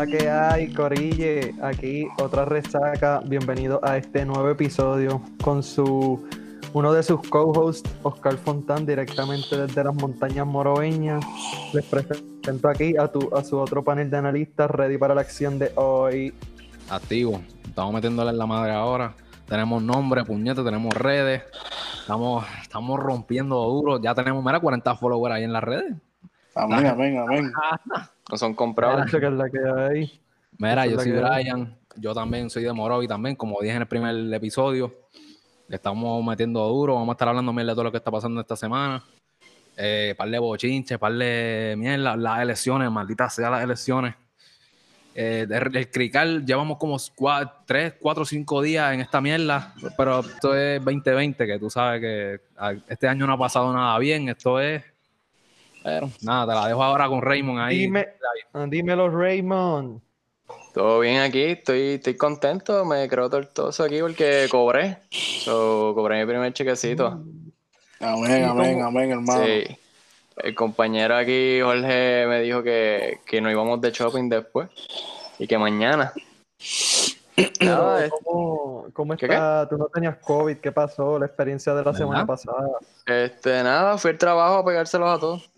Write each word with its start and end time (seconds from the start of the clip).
la 0.00 0.06
que 0.06 0.30
hay, 0.30 0.72
Corille? 0.72 1.54
Aquí 1.62 2.08
otra 2.18 2.46
resaca. 2.46 3.20
Bienvenido 3.26 3.80
a 3.82 3.98
este 3.98 4.24
nuevo 4.24 4.48
episodio 4.48 5.20
con 5.42 5.62
su 5.62 6.26
uno 6.72 6.94
de 6.94 7.02
sus 7.02 7.20
co-hosts, 7.28 7.90
Oscar 8.02 8.38
Fontán, 8.38 8.86
directamente 8.86 9.58
desde 9.58 9.84
las 9.84 9.94
montañas 9.94 10.46
moroveñas. 10.46 11.22
Les 11.74 11.84
presento 11.84 12.70
aquí 12.70 12.96
a, 12.96 13.08
tu, 13.08 13.28
a 13.36 13.44
su 13.44 13.58
otro 13.58 13.84
panel 13.84 14.08
de 14.08 14.16
analistas, 14.16 14.70
ready 14.70 14.96
para 14.96 15.14
la 15.14 15.20
acción 15.20 15.58
de 15.58 15.70
hoy. 15.74 16.32
Activo, 16.88 17.42
estamos 17.62 17.92
metiéndole 17.92 18.30
en 18.30 18.38
la 18.38 18.46
madre 18.46 18.72
ahora. 18.72 19.12
Tenemos 19.46 19.82
nombre, 19.82 20.24
puñete, 20.24 20.62
tenemos 20.62 20.94
redes. 20.94 21.42
Estamos, 22.00 22.46
estamos 22.62 22.98
rompiendo 22.98 23.56
duro. 23.66 24.00
Ya 24.00 24.14
tenemos, 24.14 24.42
mira, 24.42 24.60
40 24.60 24.96
followers 24.96 25.34
ahí 25.34 25.44
en 25.44 25.52
las 25.52 25.62
redes. 25.62 25.94
Amén, 26.54 26.86
amén, 26.86 27.18
amén. 27.18 27.52
No 28.30 28.36
son 28.36 28.54
comprados. 28.54 29.06
Mira, 29.06 29.20
que 29.20 29.26
es 29.26 29.32
la 29.32 29.50
que 29.50 29.58
hay. 29.58 30.20
Mira, 30.58 30.86
Esa 30.86 30.92
yo 30.92 31.00
soy 31.00 31.12
hay. 31.12 31.44
Brian. 31.44 31.76
Yo 31.96 32.14
también 32.14 32.48
soy 32.50 32.62
de 32.62 32.72
Morovi 32.72 33.08
también, 33.08 33.34
como 33.34 33.60
dije 33.60 33.74
en 33.74 33.82
el 33.82 33.88
primer 33.88 34.32
episodio. 34.32 34.94
Le 35.68 35.76
estamos 35.76 36.24
metiendo 36.24 36.66
duro. 36.68 36.94
Vamos 36.94 37.10
a 37.10 37.12
estar 37.12 37.28
hablando 37.28 37.52
mierda 37.52 37.72
de 37.72 37.74
todo 37.74 37.84
lo 37.84 37.90
que 37.90 37.98
está 37.98 38.10
pasando 38.10 38.40
esta 38.40 38.56
semana. 38.56 39.02
Eh, 39.76 40.14
par 40.16 40.28
de 40.28 40.38
bochinches, 40.38 40.98
par 40.98 41.12
de 41.12 41.74
mierda. 41.76 42.16
Las 42.16 42.40
elecciones, 42.40 42.90
maldita 42.90 43.28
sea 43.28 43.50
las 43.50 43.64
elecciones. 43.64 44.14
Eh, 45.14 45.46
el, 45.50 45.76
el 45.76 45.90
Crical, 45.90 46.46
llevamos 46.46 46.78
como 46.78 46.96
3, 47.66 47.94
4, 48.00 48.24
5 48.24 48.62
días 48.62 48.94
en 48.94 49.00
esta 49.00 49.20
mierda, 49.20 49.74
pero 49.96 50.20
esto 50.20 50.54
es 50.54 50.78
2020, 50.84 51.46
que 51.46 51.58
tú 51.58 51.68
sabes 51.68 52.00
que 52.00 52.40
este 52.88 53.08
año 53.08 53.26
no 53.26 53.32
ha 53.32 53.38
pasado 53.38 53.72
nada 53.72 53.98
bien. 53.98 54.28
Esto 54.28 54.60
es. 54.60 54.84
Pero 55.82 56.10
nada, 56.22 56.46
te 56.46 56.60
la 56.60 56.66
dejo 56.68 56.82
ahora 56.82 57.08
con 57.08 57.22
Raymond 57.22 57.60
ahí. 57.60 57.78
Dime, 57.78 58.08
ah, 58.52 58.66
dímelo, 58.68 59.08
Raymond. 59.08 60.00
Todo 60.74 61.00
bien 61.00 61.20
aquí, 61.20 61.42
estoy, 61.42 61.94
estoy 61.94 62.16
contento, 62.16 62.84
me 62.84 63.08
creo 63.08 63.28
tortoso 63.28 63.84
aquí 63.84 64.00
porque 64.00 64.46
cobré. 64.50 64.98
So, 65.10 65.92
cobré 65.94 66.20
mi 66.20 66.30
primer 66.30 66.52
chequecito. 66.52 67.20
Amén, 68.00 68.44
amén, 68.44 68.82
amén, 68.82 69.10
hermano. 69.10 69.44
Sí. 69.44 69.64
El 70.36 70.54
compañero 70.54 71.16
aquí, 71.16 71.60
Jorge, 71.60 72.24
me 72.26 72.40
dijo 72.40 72.62
que, 72.62 73.20
que 73.26 73.40
nos 73.40 73.52
íbamos 73.52 73.80
de 73.80 73.90
shopping 73.90 74.28
después 74.28 74.68
y 75.38 75.46
que 75.46 75.58
mañana. 75.58 76.12
Nada, 77.60 78.04
es- 78.04 78.12
¿Cómo, 78.22 78.86
cómo 78.92 79.16
¿Qué, 79.16 79.26
está? 79.26 79.68
Tú 79.68 79.76
no 79.76 79.86
tenías 79.86 80.16
COVID, 80.18 80.58
¿qué 80.58 80.72
pasó? 80.72 81.18
La 81.18 81.26
experiencia 81.26 81.74
de 81.74 81.84
la 81.84 81.94
semana 81.94 82.26
pasada. 82.26 82.68
Este, 83.06 83.62
nada, 83.62 83.96
fui 83.98 84.10
al 84.10 84.18
trabajo 84.18 84.56
a 84.56 84.64
pegárselos 84.64 85.08
a 85.08 85.18
todos. 85.18 85.49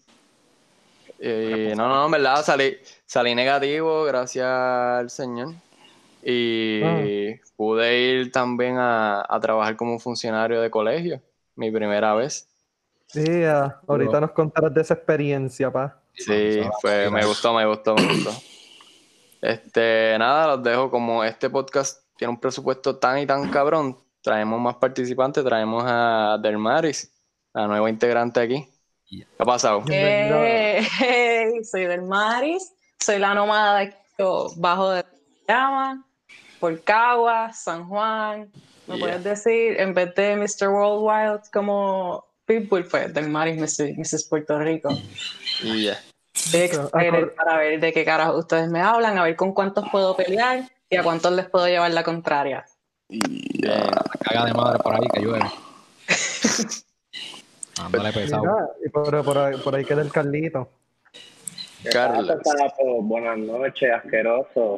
Y 1.25 1.77
no, 1.77 1.89
no, 1.89 2.07
en 2.07 2.11
verdad 2.11 2.43
salí, 2.45 2.77
salí 3.07 3.33
negativo, 3.35 4.03
gracias 4.05 4.45
al 4.45 5.09
Señor. 5.09 5.55
Y 6.21 6.83
Ah. 6.83 7.41
pude 7.57 7.97
ir 7.97 8.33
también 8.33 8.77
a, 8.79 9.25
a 9.29 9.39
trabajar 9.41 9.77
como 9.77 9.99
funcionario 10.01 10.61
de 10.61 10.69
colegio, 10.71 11.21
mi 11.55 11.71
primera 11.71 12.15
vez. 12.15 12.49
Sí, 13.07 13.45
ah, 13.45 13.81
ahorita 13.87 14.21
nos 14.21 14.33
contarás 14.33 14.75
de 14.75 14.81
esa 14.81 14.95
experiencia, 14.95 15.71
pa. 15.71 16.01
Sí, 16.15 16.61
fue, 16.81 17.09
me 17.11 17.25
gustó, 17.25 17.55
me 17.55 17.67
gustó, 17.67 17.95
me 17.95 18.07
gustó. 18.07 18.31
Este, 19.41 20.17
nada, 20.19 20.57
los 20.57 20.63
dejo 20.63 20.91
como 20.91 21.23
este 21.25 21.51
podcast 21.51 22.03
tiene 22.17 22.31
un 22.33 22.41
presupuesto 22.41 22.97
tan 22.97 23.19
y 23.19 23.27
tan 23.27 23.49
cabrón. 23.51 23.97
Traemos 24.23 24.61
más 24.61 24.77
participantes, 24.77 25.45
traemos 25.45 25.83
a 25.87 26.39
Dermaris, 26.41 27.13
la 27.53 27.67
nueva 27.67 27.91
integrante 27.91 28.41
aquí. 28.41 28.69
¿Qué 29.13 29.27
ha 29.39 29.45
pasado? 29.45 29.83
Bienvenida. 29.83 30.81
Hey, 30.99 31.63
soy 31.65 31.85
del 31.85 32.03
Maris, 32.03 32.73
soy 32.99 33.19
la 33.19 33.35
nómada 33.35 33.91
yo 34.19 34.49
bajo 34.57 34.91
de 34.91 35.05
llama, 35.47 36.07
por 36.59 36.83
Cagua, 36.83 37.53
San 37.53 37.87
Juan. 37.89 38.51
¿Me 38.87 38.97
Yeah. 38.97 38.99
puedes 39.07 39.25
decir, 39.25 39.81
en 39.81 39.93
vez 39.95 40.15
de 40.15 40.37
Mr. 40.37 40.69
Worldwide 40.69 41.43
como 41.53 42.25
Pitbull, 42.47 42.87
pues 42.89 43.13
del 43.15 43.29
Maris, 43.29 43.57
Mrs. 43.61 43.97
Mrs. 43.99 44.29
Puerto 44.29 44.59
Rico? 44.59 44.89
Y 45.63 45.85
ya. 45.85 46.01
Estoy 46.35 46.61
excited 46.63 47.35
para 47.37 47.59
ver 47.59 47.81
de 47.81 47.93
qué 47.93 48.05
carajo 48.05 48.39
ustedes 48.39 48.69
me 48.71 48.81
hablan, 48.81 49.19
a 49.19 49.25
ver 49.25 49.37
con 49.37 49.53
cuántos 49.53 49.85
puedo 49.91 50.17
pelear 50.17 50.65
y 50.89 50.97
a 50.97 51.03
cuántos 51.03 51.33
les 51.33 51.49
puedo 51.49 51.67
llevar 51.69 51.91
la 51.93 52.03
contraria. 52.03 52.65
Y 53.09 53.61
Bien. 53.63 53.85
caga 54.21 54.47
de 54.47 54.55
madre 54.55 54.79
por 54.83 54.95
ahí 54.95 55.07
que 55.13 55.21
llueve. 55.21 55.45
Ándale 57.81 58.13
pesado. 58.13 58.43
Mira, 58.43 58.69
y 58.85 58.89
por, 58.89 59.25
por 59.25 59.39
ahí, 59.39 59.57
por 59.63 59.75
ahí 59.75 59.85
queda 59.85 60.03
el 60.03 60.13
Carlito. 60.13 60.69
Carlos. 61.91 62.39
Buenas 63.03 63.39
noches, 63.39 63.91
asqueroso. 63.93 64.77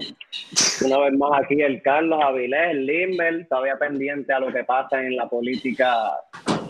Una 0.84 0.99
vez 1.00 1.12
más 1.19 1.43
aquí 1.43 1.60
el 1.60 1.83
Carlos 1.83 2.19
Avilés, 2.22 2.71
el 2.71 2.87
Limber, 2.87 3.47
todavía 3.49 3.77
pendiente 3.78 4.33
a 4.33 4.41
lo 4.41 4.53
que 4.53 4.65
pasa 4.65 5.00
en 5.03 5.16
la 5.16 5.28
política 5.28 6.12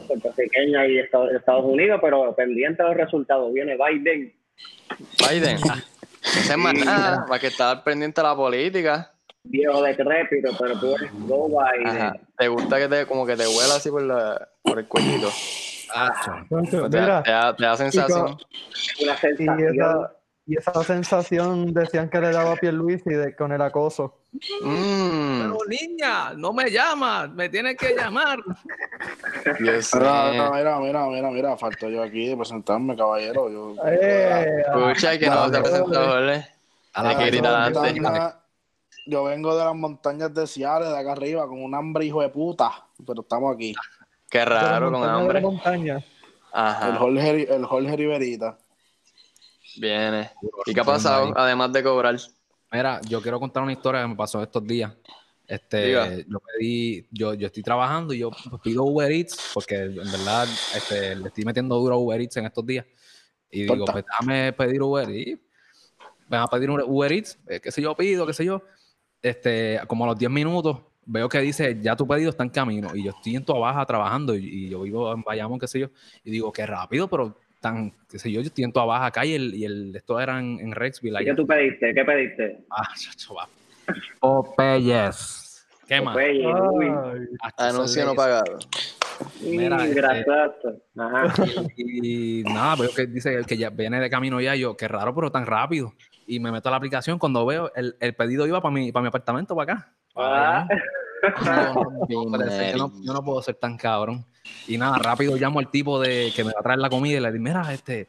puertorriqueña 0.07 0.87
y 0.87 0.99
Estados 0.99 1.65
Unidos, 1.65 2.01
pero 2.03 2.35
pendiente 2.35 2.83
a 2.83 2.87
los 2.87 2.97
resultados. 2.97 3.53
Viene 3.53 3.77
Biden. 3.77 4.33
Biden. 5.29 5.59
No 6.25 6.41
sé 6.41 6.57
más 6.57 6.73
nada, 6.73 7.27
para 7.27 7.39
que 7.39 7.49
estar 7.49 7.85
pendiente 7.85 8.23
de 8.23 8.27
la 8.27 8.35
política. 8.35 9.13
viejo 9.43 9.83
decrépito, 9.83 10.53
pero 10.59 10.81
tú 10.81 10.97
eres 10.97 11.13
Biden. 11.13 11.87
Ajá. 11.87 12.17
¿Te 12.39 12.49
gusta 12.49 12.79
que 12.79 12.89
te, 12.89 13.07
como 13.07 13.27
que 13.27 13.37
te 13.37 13.47
huela 13.47 13.77
así 13.77 13.91
por, 13.91 14.03
la, 14.03 14.49
por 14.63 14.79
el 14.79 14.89
cuellito? 14.89 15.29
Pues 16.49 16.71
te, 16.71 16.77
Mira, 16.77 17.23
te 17.23 17.31
da, 17.31 17.57
te 17.57 17.65
da 17.65 17.77
sensación. 17.77 18.37
Y 18.99 19.05
sensación. 19.05 19.75
esa, 19.75 20.13
y 20.47 20.57
esa 20.59 20.85
sensación 20.85 21.73
decían 21.73 22.11
que 22.11 22.21
le 22.21 22.31
daba 22.31 22.53
a 22.53 22.57
Pierluisi 22.57 23.11
de, 23.11 23.35
con 23.35 23.53
el 23.53 23.63
acoso. 23.63 24.19
Mm, 24.63 25.41
Pero 25.41 25.59
niña, 25.69 26.35
no 26.35 26.53
me 26.53 26.71
llamas, 26.71 27.31
me 27.31 27.49
tienes 27.49 27.77
que 27.77 27.95
llamar. 27.95 28.39
Dios 29.61 29.91
Mira, 29.95 30.51
mira, 30.53 30.79
mira, 30.81 31.07
mira, 31.07 31.31
mira, 31.31 31.57
falto 31.57 31.89
yo 31.89 32.03
aquí 32.03 32.29
de 32.29 32.37
presentarme, 32.37 32.97
caballero. 32.97 33.49
Yo, 33.51 33.75
Eh, 33.87 34.63
Escucha 34.67 35.19
que 35.19 35.29
no 35.31 35.51
te 35.51 35.61
presentó, 35.61 36.05
Jorge. 36.07 36.47
A 36.95 37.09
Hay 37.09 37.17
que 37.17 37.27
gritar 37.27 37.55
antes. 37.55 37.95
yo 39.07 39.25
vengo 39.25 39.57
de 39.57 39.65
las 39.65 39.75
montañas 39.75 40.33
de 40.35 40.47
Ciales, 40.47 40.89
de 40.91 40.99
acá 40.99 41.13
arriba, 41.13 41.47
con 41.47 41.63
un 41.63 41.75
hambre 41.75 42.05
hijo 42.05 42.21
de 42.23 42.29
puta, 42.29 42.71
pero 43.07 43.23
estamos 43.23 43.55
aquí. 43.55 43.75
Qué 44.35 44.45
raro, 44.45 44.91
con 44.91 45.09
hambre. 45.09 45.41
montaña. 45.41 45.99
El 45.99 46.05
Ajá, 46.53 46.97
Jorge, 46.97 47.55
el 47.55 47.65
Jorge 47.65 47.97
Riverita. 47.97 48.59
viene. 49.77 50.33
¿Y 50.67 50.75
qué 50.75 50.81
ha 50.81 50.85
pasado, 50.85 51.33
además 51.37 51.73
de 51.73 51.85
cobrar? 51.85 52.17
Mira, 52.73 53.01
yo 53.03 53.23
quiero 53.23 53.39
contar 53.39 53.63
una 53.63 53.71
historia 53.71 54.03
que 54.03 54.09
me 54.09 54.17
pasó 54.17 54.43
estos 54.43 54.67
días. 54.67 54.93
Este, 55.47 55.87
Diga. 55.87 56.17
yo 56.17 56.41
pedí, 56.41 57.07
yo, 57.13 57.35
yo 57.35 57.47
estoy 57.47 57.63
trabajando 57.63 58.13
y 58.13 58.19
yo 58.19 58.33
pido 58.61 58.83
Uber 58.83 59.13
Eats 59.13 59.53
porque 59.55 59.77
en 59.83 59.95
verdad 59.95 60.49
este, 60.75 61.15
le 61.15 61.29
estoy 61.29 61.45
metiendo 61.45 61.77
duro 61.77 61.95
a 61.95 61.99
Uber 61.99 62.21
Eats 62.21 62.37
en 62.37 62.47
estos 62.47 62.67
días. 62.67 62.85
Y 63.53 63.63
digo, 63.63 63.85
pues 63.85 64.05
déjame 64.05 64.53
pedir 64.53 64.83
Uber 64.83 65.09
Eats. 65.11 65.41
Ven 66.27 66.41
a 66.41 66.49
pedir 66.49 66.71
un 66.71 66.81
Uber 66.81 67.13
Eats, 67.13 67.39
eh, 67.47 67.61
qué 67.61 67.71
sé 67.71 67.81
yo 67.81 67.95
pido, 67.95 68.27
qué 68.27 68.33
sé 68.33 68.45
yo. 68.45 68.61
Este, 69.23 69.81
como 69.87 70.03
a 70.03 70.09
los 70.09 70.19
10 70.19 70.29
minutos, 70.29 70.81
veo 71.07 71.29
que 71.29 71.41
dice, 71.41 71.79
ya 71.81 71.97
tu 71.97 72.07
pedido 72.07 72.31
está 72.31 72.43
en 72.43 72.51
camino. 72.51 72.95
Y 72.95 73.05
yo 73.05 73.11
estoy 73.11 73.37
en 73.37 73.45
tu 73.45 73.53
baja 73.55 73.85
trabajando 73.87 74.35
y, 74.35 74.45
y 74.45 74.69
yo 74.69 74.83
vivo 74.83 75.13
en 75.13 75.23
Bayamón, 75.23 75.59
qué 75.59 75.67
sé 75.67 75.81
yo. 75.81 75.89
Y 76.25 76.31
digo, 76.31 76.53
qué 76.53 76.67
rápido, 76.67 77.09
pero 77.09 77.37
tan, 77.61 77.93
qué 78.11 78.19
sé 78.19 78.31
yo, 78.31 78.43
yo 78.43 78.49
estoy 78.49 78.65
en 78.65 78.73
tu 78.73 78.81
baja 78.81 79.07
acá 79.07 79.25
y 79.25 79.35
el, 79.35 79.55
y 79.55 79.65
el, 79.65 79.97
esto 79.97 80.21
era 80.21 80.39
en, 80.39 80.61
en 80.61 80.73
Rexville. 80.73 81.23
¿Y. 81.23 81.25
¿Qué 81.25 81.35
tú 81.35 81.47
pediste? 81.47 81.95
¿Qué 81.95 82.05
pediste? 82.05 82.65
Ah, 82.71 82.89
chacho, 82.99 83.35
va. 83.35 83.49
Popeyes. 84.21 85.67
¿Qué 85.89 86.01
más? 86.01 86.17
Anuncio 87.57 88.05
no 88.05 88.15
pagado. 88.15 88.59
Mira, 89.43 89.85
este-. 89.87 90.25
Ajá. 90.99 91.35
Y 91.77 92.43
nada, 92.45 92.77
veo 92.77 92.91
que 92.95 93.07
dice 93.07 93.43
que 93.47 93.57
ya 93.57 93.71
viene 93.71 94.01
de 94.01 94.11
camino 94.11 94.41
ya. 94.41 94.55
Yo, 94.57 94.77
qué 94.77 94.89
raro, 94.89 95.15
pero 95.15 95.31
tan 95.31 95.47
rápido. 95.47 95.93
Y 96.27 96.41
me 96.41 96.51
meto 96.51 96.69
a 96.69 96.71
la 96.71 96.77
aplicación 96.79 97.19
cuando 97.19 97.45
veo 97.45 97.71
el, 97.75 97.97
el 98.01 98.15
pedido 98.15 98.47
iba 98.47 98.61
para 98.61 98.75
mi, 98.75 98.93
para 98.93 99.03
mi 99.03 99.09
apartamento, 99.09 99.55
para 99.55 99.73
acá. 99.73 99.93
Ah, 100.17 100.69
Yo 102.09 102.25
no, 102.79 102.89
no 102.89 103.15
yo 103.15 103.23
puedo 103.23 103.43
ser 103.43 103.57
tan 103.57 103.77
cabrón. 103.77 104.25
Y 104.67 104.79
nada, 104.79 104.99
rápido 104.99 105.37
llamo 105.37 105.59
al 105.59 105.71
tipo 105.71 106.01
de 106.01 106.33
que 106.35 106.43
me 106.45 106.53
va 106.53 106.61
a 106.61 106.63
traer 106.63 106.79
la 106.79 106.89
comida 106.89 107.19
y 107.19 107.21
le 107.21 107.33
digo, 107.33 107.45
mira, 107.45 107.73
este, 107.73 108.09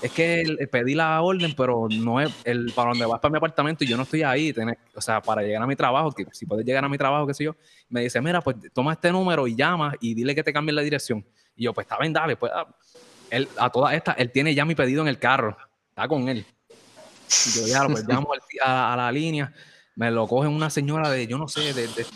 es 0.00 0.12
que 0.12 0.42
el- 0.42 0.56
el 0.60 0.68
pedí 0.68 0.94
la 0.94 1.20
orden, 1.20 1.54
pero 1.56 1.88
no 1.90 2.20
es 2.20 2.30
el 2.44 2.72
para 2.72 2.90
donde 2.90 3.06
vas 3.06 3.18
para 3.20 3.32
mi 3.32 3.38
apartamento 3.38 3.82
y 3.82 3.88
yo 3.88 3.96
no 3.96 4.04
estoy 4.04 4.22
ahí. 4.22 4.52
tenés- 4.52 4.78
o 4.94 5.00
sea, 5.00 5.20
para 5.20 5.42
llegar 5.42 5.62
a 5.62 5.66
mi 5.66 5.74
trabajo, 5.74 6.12
que 6.12 6.24
si 6.32 6.46
puedes 6.46 6.64
llegar 6.64 6.84
a 6.84 6.88
mi 6.88 6.98
trabajo, 6.98 7.26
qué 7.26 7.34
sé 7.34 7.44
yo, 7.44 7.56
me 7.88 8.02
dice, 8.02 8.20
mira, 8.20 8.40
pues 8.40 8.56
toma 8.72 8.92
este 8.92 9.10
número 9.10 9.46
y 9.46 9.56
llama 9.56 9.94
y 10.00 10.14
dile 10.14 10.34
que 10.34 10.42
te 10.44 10.52
cambien 10.52 10.76
la 10.76 10.82
dirección. 10.82 11.24
Y 11.56 11.64
yo, 11.64 11.72
pues 11.72 11.86
está 11.86 11.98
bien, 11.98 12.12
dale, 12.12 12.36
pues 12.36 12.52
ah". 12.54 12.66
él, 13.30 13.48
a 13.58 13.70
todas 13.70 13.94
estas, 13.94 14.16
él 14.18 14.30
tiene 14.30 14.54
ya 14.54 14.64
mi 14.64 14.74
pedido 14.74 15.02
en 15.02 15.08
el 15.08 15.18
carro, 15.18 15.56
está 15.88 16.06
con 16.06 16.28
él. 16.28 16.46
Y 17.46 17.50
yo 17.58 17.66
ya, 17.66 17.86
pues 17.88 18.04
llamo 18.08 18.28
a 18.64 18.94
la 18.96 19.10
línea, 19.10 19.52
me 19.96 20.10
lo 20.10 20.26
coge 20.28 20.46
una 20.46 20.70
señora 20.70 21.10
de, 21.10 21.26
yo 21.26 21.38
no 21.38 21.48
sé, 21.48 21.72
de, 21.72 21.88
de- 21.88 22.06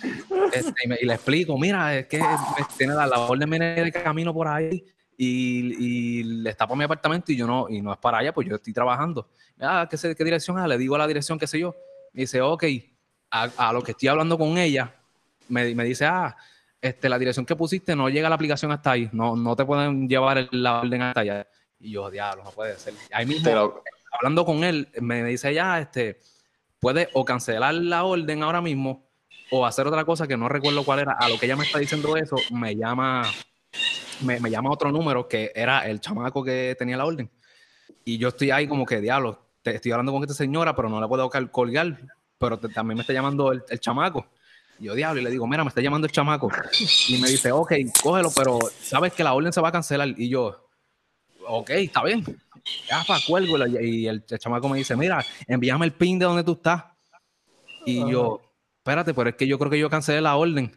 este, 0.53 0.75
y, 0.85 0.89
me- 0.89 0.99
y 1.01 1.07
le 1.07 1.15
explico, 1.15 1.59
mira, 1.59 1.97
es 1.99 2.07
que 2.07 2.19
me 2.19 2.65
tiene 2.77 2.95
la, 2.95 3.07
la 3.07 3.19
orden 3.21 3.49
viene 3.49 3.75
de 3.75 3.91
camino 3.93 4.33
por 4.35 4.47
ahí 4.49 4.85
y, 5.17 5.75
y 6.21 6.23
le 6.25 6.51
está 6.51 6.67
para 6.67 6.77
mi 6.79 6.85
apartamento 6.85 7.33
y 7.33 7.37
yo 7.37 7.47
no, 7.47 7.69
y 7.69 7.81
no 7.81 7.93
es 7.93 7.99
para 7.99 8.19
allá, 8.19 8.33
pues 8.33 8.49
yo 8.49 8.57
estoy 8.57 8.73
trabajando. 8.73 9.29
Ah, 9.61 9.87
¿qué, 9.91 9.97
sé- 9.97 10.15
qué 10.15 10.25
dirección 10.25 10.59
es? 10.59 10.67
Le 10.69 10.79
digo 10.79 10.97
la 10.99 11.07
dirección, 11.07 11.39
qué 11.39 11.47
sé 11.47 11.59
yo, 11.59 11.75
Me 12.13 12.23
dice, 12.23 12.41
ok, 12.43 12.65
a, 13.31 13.45
a 13.57 13.73
lo 13.73 13.83
que 13.83 13.93
estoy 13.93 14.09
hablando 14.09 14.37
con 14.37 14.59
ella, 14.59 14.95
me, 15.49 15.75
me 15.75 15.85
dice, 15.85 16.05
ah, 16.07 16.37
este, 16.83 17.09
la 17.09 17.19
dirección 17.19 17.45
que 17.47 17.55
pusiste 17.57 17.95
no 17.97 18.09
llega 18.09 18.29
la 18.29 18.35
aplicación 18.35 18.73
hasta 18.73 18.93
ahí, 18.93 19.09
no, 19.13 19.37
no 19.37 19.55
te 19.57 19.65
pueden 19.65 20.09
llevar 20.09 20.39
el- 20.39 20.49
la 20.53 20.81
orden 20.81 21.03
hasta 21.03 21.21
allá. 21.21 21.47
Y 21.79 21.93
yo, 21.93 22.11
diablo, 22.11 22.45
no 22.45 22.51
puede 22.51 22.77
ser. 22.79 22.93
Ahí 23.13 23.25
mismo, 23.27 23.45
Pero, 23.45 23.83
hablando 24.13 24.45
con 24.45 24.65
él, 24.65 24.89
me 25.01 25.23
dice 25.25 25.55
ya, 25.55 25.79
este, 25.81 26.19
puede 26.81 27.09
o 27.13 27.25
cancelar 27.25 27.75
la 27.75 28.05
orden 28.05 28.43
ahora 28.43 28.61
mismo 28.61 29.07
o 29.51 29.67
hacer 29.67 29.87
otra 29.87 30.05
cosa 30.05 30.27
que 30.27 30.37
no 30.37 30.49
recuerdo 30.49 30.85
cuál 30.85 31.01
era. 31.01 31.13
A 31.13 31.29
lo 31.29 31.39
que 31.39 31.47
ella 31.47 31.57
me 31.57 31.65
está 31.65 31.79
diciendo 31.79 32.17
eso, 32.17 32.37
me 32.51 32.75
llama, 32.75 33.23
me, 34.23 34.41
me 34.41 34.51
llama 34.51 34.71
otro 34.71 34.91
número 34.91 35.29
que 35.29 35.53
era 35.55 35.87
el 35.87 36.01
chamaco 36.01 36.43
que 36.43 36.75
tenía 36.79 36.97
la 36.97 37.05
orden. 37.05 37.31
Y 38.05 38.19
yo 38.19 38.29
estoy 38.29 38.51
ahí 38.51 38.67
como 38.67 38.87
que, 38.87 39.01
diablo, 39.01 39.39
te 39.63 39.75
estoy 39.75 39.93
hablando 39.93 40.13
con 40.13 40.23
esta 40.23 40.35
señora, 40.35 40.75
pero 40.75 40.89
no 40.89 41.01
la 41.01 41.07
puedo 41.09 41.29
colgar, 41.51 41.99
pero 42.39 42.59
te- 42.59 42.69
también 42.71 42.97
me 42.97 43.03
está 43.03 43.13
llamando 43.13 43.53
el, 43.53 43.63
el 43.69 43.79
chamaco. 43.81 44.27
Y 44.79 44.85
yo, 44.85 44.95
diablo, 44.95 45.21
y 45.21 45.25
le 45.25 45.31
digo, 45.31 45.47
mira, 45.47 45.63
me 45.63 45.69
está 45.69 45.83
llamando 45.83 46.07
el 46.07 46.13
chamaco. 46.13 46.51
Y 47.09 47.19
me 47.19 47.29
dice, 47.29 47.53
ok, 47.53 47.73
cógelo, 48.03 48.31
pero 48.35 48.59
sabes 48.81 49.13
que 49.13 49.23
la 49.23 49.35
orden 49.35 49.53
se 49.53 49.61
va 49.61 49.69
a 49.69 49.73
cancelar. 49.73 50.09
Y 50.17 50.31
yo, 50.31 50.70
ok, 51.47 51.71
está 51.71 52.05
bien. 52.05 52.25
Ya, 52.89 53.03
pa, 53.07 53.19
cuelgo. 53.27 53.57
Y 53.67 54.07
el, 54.07 54.25
el 54.29 54.39
chamaco 54.39 54.69
me 54.69 54.79
dice, 54.79 54.97
mira, 54.97 55.25
envíame 55.47 55.87
el 55.87 55.93
pin 55.93 56.19
de 56.19 56.25
donde 56.27 56.45
tú 56.45 56.53
estás. 56.53 56.85
Y 57.87 58.11
yo, 58.11 58.41
espérate, 58.79 59.15
pero 59.15 59.31
es 59.31 59.37
que 59.37 59.47
yo 59.47 59.59
creo 59.59 59.71
que 59.71 59.79
yo 59.79 59.91
cancelé 59.91 60.21
la 60.21 60.37
orden. 60.37 60.77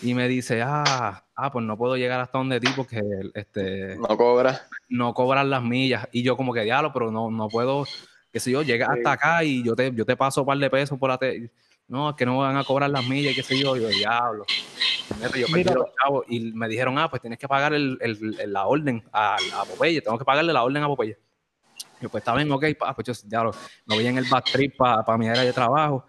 Y 0.00 0.14
me 0.14 0.26
dice, 0.26 0.60
ah, 0.62 1.24
ah, 1.36 1.52
pues 1.52 1.64
no 1.64 1.76
puedo 1.76 1.96
llegar 1.96 2.20
hasta 2.20 2.38
donde 2.38 2.58
ti 2.58 2.68
porque 2.74 3.00
este, 3.34 3.96
no 3.96 4.16
cobra. 4.16 4.66
no 4.88 5.14
cobran 5.14 5.50
las 5.50 5.62
millas. 5.62 6.08
Y 6.10 6.22
yo 6.22 6.36
como 6.36 6.52
que 6.52 6.62
diablo, 6.62 6.92
pero 6.92 7.12
no, 7.12 7.30
no 7.30 7.48
puedo, 7.48 7.86
qué 8.32 8.40
sé 8.40 8.50
yo, 8.50 8.62
llega 8.62 8.92
hasta 8.92 9.12
acá 9.12 9.44
y 9.44 9.62
yo 9.62 9.76
te, 9.76 9.92
yo 9.94 10.04
te 10.04 10.16
paso 10.16 10.40
un 10.40 10.46
par 10.48 10.58
de 10.58 10.68
pesos 10.68 10.98
por 10.98 11.10
la 11.10 11.18
te 11.18 11.50
No, 11.88 12.10
es 12.10 12.16
que 12.16 12.24
no 12.24 12.38
van 12.38 12.56
a 12.56 12.64
cobrar 12.64 12.88
las 12.90 13.06
millas 13.06 13.32
y 13.32 13.36
qué 13.36 13.42
sé 13.42 13.58
yo. 13.58 13.76
Y 13.76 13.82
yo, 13.82 13.88
diablo. 13.88 14.44
Yo 15.34 15.46
perdí 15.48 15.64
los 15.64 15.86
chavos 16.02 16.24
y 16.28 16.40
me 16.52 16.66
dijeron, 16.68 16.98
ah, 16.98 17.08
pues 17.10 17.20
tienes 17.20 17.38
que 17.38 17.46
pagar 17.46 17.74
el, 17.74 17.98
el- 18.00 18.52
la 18.52 18.66
orden 18.66 19.04
a, 19.12 19.34
a 19.36 19.64
Popeye, 19.64 20.00
tengo 20.00 20.18
que 20.18 20.24
pagarle 20.24 20.52
la 20.52 20.62
orden 20.64 20.82
a 20.82 20.86
Popeye. 20.86 21.18
Yo, 22.00 22.08
pues 22.08 22.22
está 22.22 22.34
bien, 22.34 22.50
ok, 22.50 22.64
pa, 22.78 22.94
pues 22.94 23.06
yo, 23.06 23.28
diablo, 23.28 23.52
me 23.86 23.94
voy 23.96 24.06
en 24.06 24.18
el 24.18 24.24
back 24.24 24.46
trip 24.50 24.76
para 24.76 25.16
mi 25.18 25.28
área 25.28 25.42
de 25.42 25.52
trabajo 25.52 26.04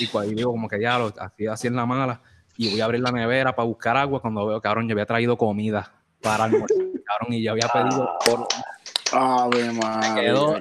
y 0.00 0.06
pues 0.06 0.28
ahí 0.28 0.34
digo 0.34 0.50
como 0.52 0.68
que 0.68 0.76
diablo, 0.78 1.12
así, 1.18 1.46
así 1.46 1.66
en 1.66 1.76
la 1.76 1.86
mala 1.86 2.20
y 2.56 2.70
voy 2.70 2.80
a 2.80 2.84
abrir 2.86 3.00
la 3.00 3.12
nevera 3.12 3.54
para 3.54 3.66
buscar 3.66 3.96
agua 3.96 4.20
cuando 4.20 4.46
veo, 4.46 4.60
cabrón, 4.60 4.88
yo 4.88 4.94
había 4.94 5.06
traído 5.06 5.36
comida 5.36 5.92
para 6.22 6.44
almorzar, 6.44 6.78
cabrón, 7.06 7.32
y 7.34 7.42
yo 7.42 7.52
había 7.52 7.68
pedido 7.68 8.08
por 8.24 8.48
Ave 9.12 9.72
madre. 9.72 10.22
quedó 10.22 10.60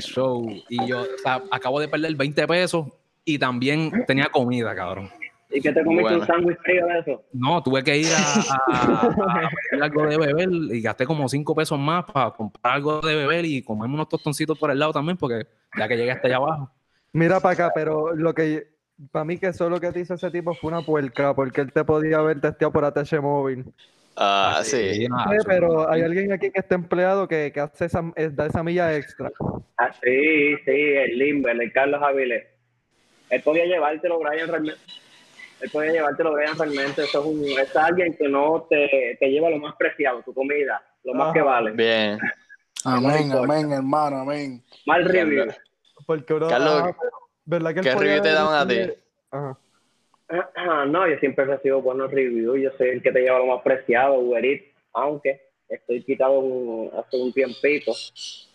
show 0.00 0.46
y 0.68 0.86
yo, 0.86 1.02
o 1.02 1.06
sea, 1.22 1.42
acabo 1.50 1.78
de 1.80 1.88
perder 1.88 2.14
20 2.14 2.46
pesos 2.46 2.86
y 3.26 3.38
también 3.38 3.90
tenía 4.06 4.26
comida, 4.30 4.74
cabrón. 4.74 5.10
¿Y 5.50 5.60
qué 5.60 5.72
te 5.72 5.82
comiste 5.84 6.02
Bueno. 6.04 6.18
un 6.20 6.26
sándwich 6.26 6.58
frío 6.62 6.86
de 6.86 6.98
eso? 7.00 7.24
No, 7.32 7.62
tuve 7.62 7.82
que 7.82 7.96
ir 7.98 8.06
a, 8.06 8.54
a- 8.72 9.46
a 9.46 9.50
pedir 9.70 9.82
algo 9.82 10.06
de 10.06 10.16
beber 10.18 10.48
y 10.50 10.80
gasté 10.80 11.06
como 11.06 11.28
5 11.28 11.54
pesos 11.54 11.78
más 11.78 12.04
para 12.04 12.30
comprar 12.30 12.74
algo 12.74 13.00
de 13.00 13.14
beber 13.16 13.44
y 13.44 13.62
comerme 13.62 13.94
unos 13.94 14.08
tostoncitos 14.08 14.56
por 14.58 14.70
el 14.70 14.78
lado 14.78 14.92
también, 14.92 15.16
porque 15.16 15.46
ya 15.76 15.88
que 15.88 15.96
llegué 15.96 16.12
hasta 16.12 16.28
allá 16.28 16.36
abajo. 16.36 16.70
Mira 17.12 17.40
para 17.40 17.52
acá, 17.54 17.72
pero 17.74 18.14
lo 18.14 18.32
que 18.34 18.68
para 19.10 19.24
mí 19.24 19.38
que 19.38 19.52
solo 19.52 19.80
que 19.80 19.90
te 19.92 20.00
hizo 20.00 20.14
ese 20.14 20.30
tipo 20.30 20.54
fue 20.54 20.68
una 20.70 20.82
puerca, 20.82 21.34
porque 21.34 21.60
él 21.62 21.72
te 21.72 21.84
podía 21.84 22.18
haber 22.18 22.40
testeado 22.40 22.72
por 22.72 22.84
ATH 22.84 23.20
móvil. 23.20 23.64
Ah, 24.16 24.60
sí. 24.62 25.06
nada, 25.08 25.30
Sí, 25.30 25.36
eso- 25.36 25.46
pero 25.48 25.90
hay 25.90 26.02
alguien 26.02 26.32
aquí 26.32 26.50
que 26.50 26.60
está 26.60 26.74
empleado 26.76 27.26
que, 27.28 27.50
que 27.52 27.60
hace 27.60 27.86
esa, 27.86 28.02
eh, 28.16 28.30
da 28.32 28.46
esa 28.46 28.62
milla 28.62 28.96
extra. 28.96 29.30
Ah, 29.78 29.92
sí, 29.92 30.54
sí, 30.64 30.70
el 30.70 31.18
Limber, 31.18 31.60
el 31.60 31.72
Carlos 31.72 32.00
Avilés. 32.02 32.44
Él 33.30 33.42
podía 33.42 33.64
llevártelo, 33.64 34.18
Brian, 34.18 34.48
realmente. 34.48 34.80
Él 35.60 35.70
podía 35.70 35.92
llevártelo, 35.92 36.32
Brian, 36.32 36.58
realmente. 36.58 37.02
Eso 37.04 37.20
es, 37.20 37.26
un, 37.26 37.44
es 37.58 37.76
alguien 37.76 38.14
que 38.16 38.28
no 38.28 38.66
te, 38.68 39.16
te 39.18 39.26
lleva 39.30 39.50
lo 39.50 39.58
más 39.58 39.74
preciado, 39.76 40.22
tu 40.22 40.32
comida, 40.34 40.82
lo 41.04 41.14
más 41.14 41.26
Ajá. 41.26 41.32
que 41.34 41.40
vale. 41.42 41.70
Bien. 41.72 42.18
Amén, 42.84 43.32
amén, 43.32 43.72
hermano, 43.72 44.18
amén. 44.20 44.62
Mal 44.86 45.04
review. 45.04 45.46
Porque 46.06 46.38
Carlos, 46.38 46.82
ah, 46.84 46.96
¿verdad 47.44 47.74
que 47.74 47.80
¿qué 47.80 47.94
review 47.96 48.22
te 48.22 48.30
daban 48.30 48.54
a 48.54 48.68
ti? 48.68 48.92
Ajá. 49.32 49.58
Ah, 50.54 50.84
No, 50.86 51.08
yo 51.08 51.18
siempre 51.18 51.46
recibo 51.46 51.82
buenos 51.82 52.12
reviews. 52.12 52.60
Yo 52.60 52.70
soy 52.78 52.90
el 52.90 53.02
que 53.02 53.10
te 53.10 53.22
lleva 53.22 53.38
lo 53.40 53.46
más 53.46 53.62
preciado, 53.62 54.14
Uber 54.20 54.44
Eats, 54.44 54.66
aunque 54.92 55.40
estoy 55.68 56.04
quitado 56.04 56.38
un- 56.38 56.90
hace 56.96 57.16
un 57.16 57.32
tiempito, 57.32 57.92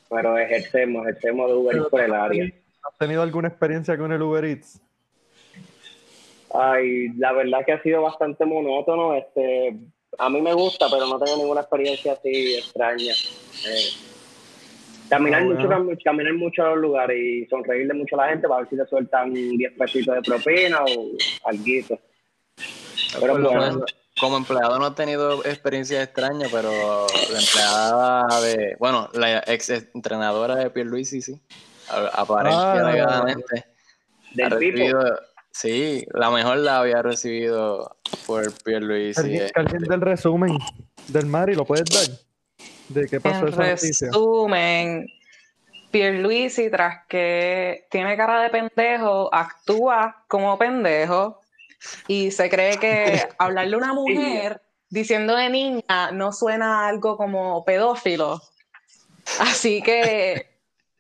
pero 0.10 0.38
ejercemos, 0.38 1.06
ejercemos 1.08 1.48
de 1.50 1.54
Uber 1.56 1.76
Eats 1.76 1.90
por 1.90 2.02
el 2.02 2.14
área. 2.14 2.52
¿Has 2.84 2.98
tenido 2.98 3.22
alguna 3.22 3.48
experiencia 3.48 3.98
con 3.98 4.12
el 4.12 4.22
Uber 4.22 4.44
Eats? 4.46 4.82
Ay, 6.54 7.10
la 7.18 7.32
verdad 7.32 7.60
que 7.66 7.74
ha 7.74 7.82
sido 7.82 8.02
bastante 8.02 8.46
monótono. 8.46 9.14
Este, 9.16 9.78
a 10.18 10.30
mí 10.30 10.42
me 10.42 10.54
gusta, 10.54 10.88
pero 10.92 11.08
no 11.08 11.20
tengo 11.20 11.38
ninguna 11.38 11.62
experiencia 11.62 12.14
así 12.14 12.56
extraña. 12.56 13.14
Eh, 13.14 13.90
caminar 15.10 15.42
Ah, 15.42 15.46
mucho, 15.46 15.68
bueno. 15.68 15.98
caminar 16.04 16.34
mucho 16.34 16.64
a 16.64 16.70
los 16.72 16.80
lugares 16.80 17.18
y 17.18 17.46
sonreírle 17.46 17.94
mucho 17.94 18.16
a 18.20 18.26
la 18.26 18.30
gente 18.32 18.48
para 18.48 18.62
ver 18.62 18.70
si 18.70 18.78
te 18.78 18.86
sueltan 18.88 19.34
10 19.34 19.74
pesitos 19.78 20.16
de 20.16 20.22
propina 20.24 20.84
o 20.84 21.08
algo. 21.46 21.64
Pero 23.20 23.38
lo 23.38 23.50
bueno. 23.52 23.62
menos, 23.76 23.96
como 24.20 24.38
empleado 24.38 24.78
no 24.80 24.88
he 24.88 24.92
tenido 24.92 25.44
experiencias 25.46 26.04
extrañas, 26.04 26.50
pero 26.52 27.06
la 27.32 27.40
empleada 27.40 28.42
de, 28.42 28.76
bueno, 28.80 29.10
la 29.14 29.40
ex 29.48 29.70
entrenadora 29.70 30.56
de 30.56 30.70
Pierluisi, 30.70 31.22
sí, 31.22 31.34
a- 31.34 31.40
aparente 32.14 32.58
y 32.58 33.00
Ah. 33.00 33.26
ha 33.26 33.26
Del 34.34 34.52
recibido, 34.52 35.20
sí, 35.52 36.06
la 36.14 36.30
mejor 36.30 36.58
la 36.58 36.80
había 36.80 37.02
recibido 37.02 37.98
por 38.26 38.52
Pierluisi. 38.64 39.20
¿Alguien, 39.20 39.42
eh, 39.44 39.52
alguien 39.56 39.84
del 39.84 40.02
resumen 40.02 40.58
del 41.08 41.26
Mari 41.26 41.56
lo 41.56 41.66
puedes 41.66 41.86
dar? 41.90 42.18
¿De 42.90 43.08
qué 43.08 43.20
pasó 43.20 43.48
En 43.48 43.54
esa 43.54 43.64
noticia? 43.64 44.08
resumen, 44.08 45.08
Pierluisi, 45.92 46.70
tras 46.70 47.06
que 47.08 47.86
tiene 47.92 48.16
cara 48.16 48.42
de 48.42 48.50
pendejo, 48.50 49.34
actúa 49.34 50.24
como 50.28 50.58
pendejo 50.58 51.42
y 52.08 52.32
se 52.32 52.50
cree 52.50 52.78
que 52.78 53.28
hablarle 53.38 53.76
a 53.76 53.78
una 53.78 53.94
mujer 53.94 54.62
diciendo 54.90 55.36
de 55.36 55.50
niña 55.50 56.12
no 56.14 56.32
suena 56.32 56.86
a 56.86 56.88
algo 56.88 57.18
como 57.18 57.66
pedófilo. 57.66 58.42
Así 59.40 59.82
que 59.82 60.51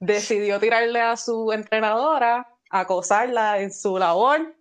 decidió 0.02 0.60
tirarle 0.60 1.00
a 1.00 1.16
su 1.16 1.54
entrenadora, 1.54 2.50
acosarla 2.70 3.60
en 3.60 3.72
su 3.72 3.98
labor 3.98 4.56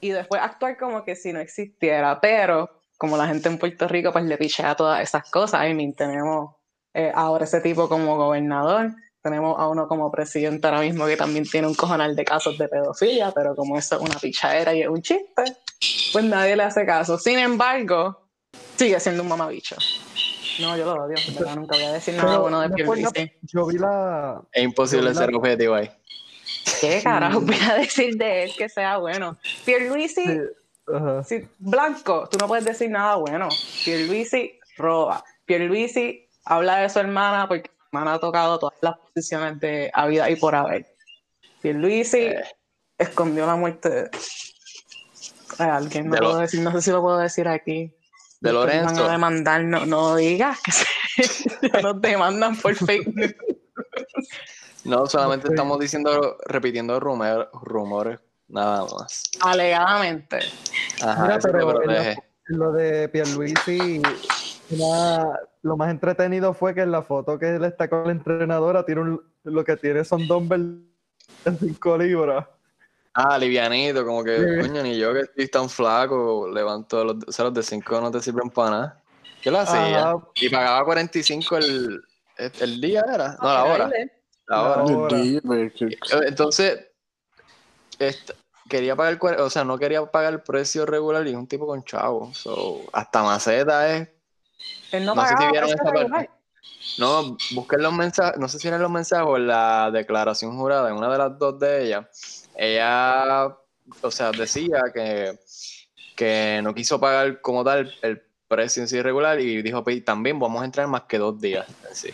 y 0.00 0.10
después 0.10 0.42
actuar 0.42 0.76
como 0.76 1.04
que 1.04 1.16
si 1.16 1.32
no 1.32 1.40
existiera. 1.40 2.20
Pero 2.20 2.82
como 2.98 3.16
la 3.16 3.28
gente 3.28 3.48
en 3.48 3.58
Puerto 3.58 3.88
Rico 3.88 4.12
pues 4.12 4.24
le 4.24 4.36
pichea 4.36 4.74
todas 4.74 5.00
esas 5.00 5.30
cosas, 5.30 5.66
I 5.66 5.72
mean, 5.72 5.94
tenemos 5.94 6.56
eh, 6.92 7.12
ahora 7.14 7.44
ese 7.44 7.60
tipo 7.60 7.88
como 7.88 8.16
gobernador, 8.16 8.90
tenemos 9.22 9.58
a 9.58 9.68
uno 9.68 9.86
como 9.86 10.10
presidente 10.10 10.66
ahora 10.66 10.80
mismo 10.80 11.06
que 11.06 11.16
también 11.16 11.44
tiene 11.44 11.68
un 11.68 11.74
cojonal 11.74 12.16
de 12.16 12.24
casos 12.24 12.58
de 12.58 12.68
pedofilia, 12.68 13.32
pero 13.32 13.54
como 13.54 13.78
eso 13.78 13.96
es 13.96 14.02
una 14.02 14.18
pichadera 14.18 14.74
y 14.74 14.82
es 14.82 14.88
un 14.88 15.02
chiste, 15.02 15.44
pues 16.12 16.24
nadie 16.24 16.56
le 16.56 16.64
hace 16.64 16.84
caso. 16.84 17.18
Sin 17.18 17.38
embargo, 17.38 18.28
sigue 18.76 18.98
siendo 18.98 19.22
un 19.22 19.28
mamabicho. 19.28 19.76
No, 20.60 20.76
yo 20.76 20.84
lo 20.84 21.04
odio, 21.04 21.16
verdad, 21.34 21.56
nunca 21.56 21.76
voy 21.76 21.84
a 21.84 21.92
decir 21.92 22.14
nada 22.14 22.28
Pero 22.28 22.40
bueno 22.42 22.60
de 22.60 22.68
Pierluisi. 22.70 23.32
yo 23.42 23.66
vi 23.66 23.78
la. 23.78 24.42
es 24.52 24.62
imposible 24.64 25.14
ser 25.14 25.30
la- 25.30 25.38
objetivo 25.38 25.74
ahí. 25.74 25.90
¿Qué 26.80 27.00
carajo 27.02 27.40
voy 27.40 27.56
a 27.70 27.74
decir 27.76 28.16
de 28.16 28.44
él 28.44 28.52
que 28.56 28.68
sea 28.68 28.96
bueno? 28.98 29.36
Pierluisi, 29.64 30.24
sí, 30.24 30.38
si, 31.24 31.48
blanco, 31.58 32.28
tú 32.30 32.38
no 32.38 32.46
puedes 32.46 32.64
decir 32.64 32.90
nada 32.90 33.16
bueno. 33.16 33.48
Pierluisi 33.84 34.58
roba. 34.76 35.24
Pierluisi 35.44 36.28
habla 36.44 36.78
de 36.78 36.88
su 36.88 36.98
hermana 37.00 37.48
porque 37.48 37.70
su 37.70 37.86
hermana 37.96 38.14
ha 38.14 38.18
tocado 38.20 38.58
todas 38.58 38.76
las 38.80 38.96
posiciones 38.98 39.58
de 39.60 39.90
a 39.92 40.06
vida 40.06 40.30
y 40.30 40.36
por 40.36 40.54
haber. 40.54 40.86
Pierluisi 41.62 42.18
Eh. 42.18 42.44
escondió 42.98 43.46
la 43.46 43.56
muerte 43.56 43.88
de, 43.90 44.10
de 45.58 45.64
alguien. 45.64 46.08
No 46.08 46.14
De 46.14 46.20
lo- 46.20 46.26
puedo 46.28 46.40
decir, 46.40 46.60
no 46.60 46.72
sé 46.72 46.80
si 46.82 46.90
lo 46.90 47.00
puedo 47.02 47.18
decir 47.18 47.48
aquí. 47.48 47.92
De 48.46 48.52
Lorenzo. 48.52 48.94
Van 48.94 49.08
a 49.08 49.12
demandar, 49.12 49.64
no, 49.64 49.86
no 49.86 50.16
digas 50.16 50.58
que 50.62 50.72
se, 50.72 51.46
nos 51.82 52.00
demandan 52.00 52.56
por 52.56 52.74
fake 52.74 53.14
news. 53.14 53.34
No, 54.84 55.04
solamente 55.06 55.48
estamos 55.48 55.80
diciendo, 55.80 56.36
repitiendo 56.46 57.00
rumor- 57.00 57.50
rumores, 57.52 58.20
nada 58.46 58.84
más. 58.96 59.24
Alegadamente. 59.40 60.38
Ajá, 61.02 61.22
Mira, 61.24 61.38
pero 61.42 61.68
protege. 61.70 62.16
lo 62.44 62.70
de 62.70 63.08
Pierluisi, 63.08 64.00
una- 64.70 65.40
lo 65.62 65.76
más 65.76 65.90
entretenido 65.90 66.54
fue 66.54 66.72
que 66.72 66.82
en 66.82 66.92
la 66.92 67.02
foto 67.02 67.36
que 67.36 67.56
él 67.56 67.64
está 67.64 67.88
con 67.88 68.04
la 68.04 68.12
entrenadora, 68.12 68.86
tiene 68.86 69.00
un- 69.00 69.22
lo 69.42 69.64
que 69.64 69.76
tiene 69.76 70.04
son 70.04 70.28
dumbbells 70.28 70.78
de 71.44 71.56
5 71.58 71.98
libras. 71.98 72.46
Ah, 73.18 73.38
livianito, 73.38 74.04
como 74.04 74.22
que, 74.22 74.36
Sí. 74.38 74.60
coño, 74.68 74.82
ni 74.82 74.98
yo 74.98 75.12
que 75.14 75.20
estoy 75.20 75.48
tan 75.48 75.70
flaco, 75.70 76.48
levanto 76.52 77.02
los, 77.02 77.16
o 77.26 77.32
sea, 77.32 77.46
los 77.46 77.54
de 77.54 77.62
5 77.62 77.98
no 78.00 78.10
te 78.10 78.20
sirven 78.20 78.50
para 78.50 78.70
nada. 78.70 79.02
¿Qué 79.42 79.50
lo 79.50 79.58
hacía? 79.58 80.10
Ajá. 80.10 80.18
Y 80.34 80.48
pagaba 80.50 80.84
45 80.84 81.56
el, 81.56 82.02
el 82.36 82.80
día, 82.80 83.02
¿era? 83.12 83.36
No, 83.40 83.48
la 83.52 83.64
hora. 83.64 83.88
La 84.48 84.56
La 84.56 84.62
hora. 84.62 84.84
que- 85.22 85.98
Entonces, 86.26 86.88
esta- 87.98 88.34
quería 88.68 88.94
pagar, 88.96 89.18
o 89.40 89.48
sea, 89.50 89.64
no 89.64 89.78
quería 89.78 90.04
pagar 90.04 90.32
el 90.34 90.42
precio 90.42 90.84
regular 90.84 91.26
y 91.26 91.30
es 91.30 91.36
un 91.36 91.46
tipo 91.46 91.66
con 91.66 91.82
chavo. 91.84 92.34
So, 92.34 92.82
hasta 92.92 93.22
Maceta 93.22 93.96
es. 93.96 94.08
Él 94.92 95.04
no, 95.06 95.14
No 95.14 95.26
sé 95.26 95.34
si 95.38 95.46
vieron 95.50 95.70
esa 95.70 95.84
parte. 95.84 96.30
No, 96.98 97.36
busquen 97.52 97.82
los 97.82 97.92
mensajes, 97.92 98.38
no 98.38 98.48
sé 98.48 98.58
si 98.58 98.68
eran 98.68 98.82
los 98.82 98.90
mensajes 98.90 99.26
o 99.26 99.38
la 99.38 99.90
declaración 99.92 100.56
jurada, 100.58 100.90
en 100.90 100.96
una 100.96 101.10
de 101.10 101.18
las 101.18 101.38
dos 101.38 101.58
de 101.58 101.84
ellas. 101.86 102.45
Ella, 102.56 103.46
o 104.02 104.10
sea, 104.10 104.32
decía 104.32 104.82
que, 104.94 105.38
que 106.16 106.60
no 106.62 106.74
quiso 106.74 106.98
pagar 107.00 107.40
como 107.40 107.62
tal 107.64 107.92
el 108.02 108.22
precio 108.48 108.82
en 108.82 108.88
sí 108.88 109.00
regular 109.02 109.40
y 109.40 109.62
dijo, 109.62 109.82
"Pues, 109.84 110.04
también 110.04 110.38
vamos 110.38 110.62
a 110.62 110.64
entrar 110.64 110.86
más 110.88 111.02
que 111.02 111.18
dos 111.18 111.40
días 111.40 111.66
en 111.88 111.94
sí. 111.94 112.10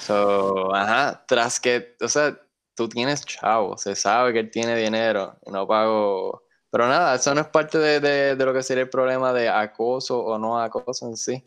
So, 0.00 0.74
ajá, 0.74 1.24
tras 1.26 1.58
que, 1.60 1.96
o 2.00 2.08
sea, 2.08 2.38
tú 2.74 2.88
tienes 2.88 3.24
chavo, 3.24 3.76
se 3.78 3.94
sabe 3.94 4.32
que 4.32 4.40
él 4.40 4.50
tiene 4.50 4.76
dinero 4.76 5.36
no 5.46 5.66
pago. 5.66 6.42
Pero 6.70 6.88
nada, 6.88 7.14
eso 7.14 7.34
no 7.34 7.40
es 7.40 7.46
parte 7.48 7.78
de, 7.78 8.00
de- 8.00 8.36
de 8.36 8.44
lo 8.44 8.52
que 8.52 8.62
sería 8.62 8.82
el 8.82 8.90
problema 8.90 9.32
de 9.32 9.48
acoso 9.48 10.18
o 10.18 10.38
no 10.38 10.60
acoso 10.60 11.06
en 11.06 11.16
sí. 11.16 11.42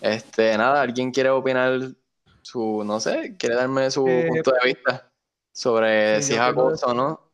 Este, 0.00 0.56
nada, 0.58 0.82
¿alguien 0.82 1.10
quiere 1.10 1.30
opinar 1.30 1.80
su, 2.42 2.82
no 2.84 3.00
sé, 3.00 3.36
quiere 3.38 3.56
darme 3.56 3.90
su 3.90 4.06
Eh, 4.08 4.26
punto 4.28 4.52
de 4.52 4.58
vista 4.64 5.10
sobre 5.52 6.22
si 6.22 6.34
es 6.34 6.40
acoso 6.40 6.86
o 6.88 6.94
no? 6.94 7.27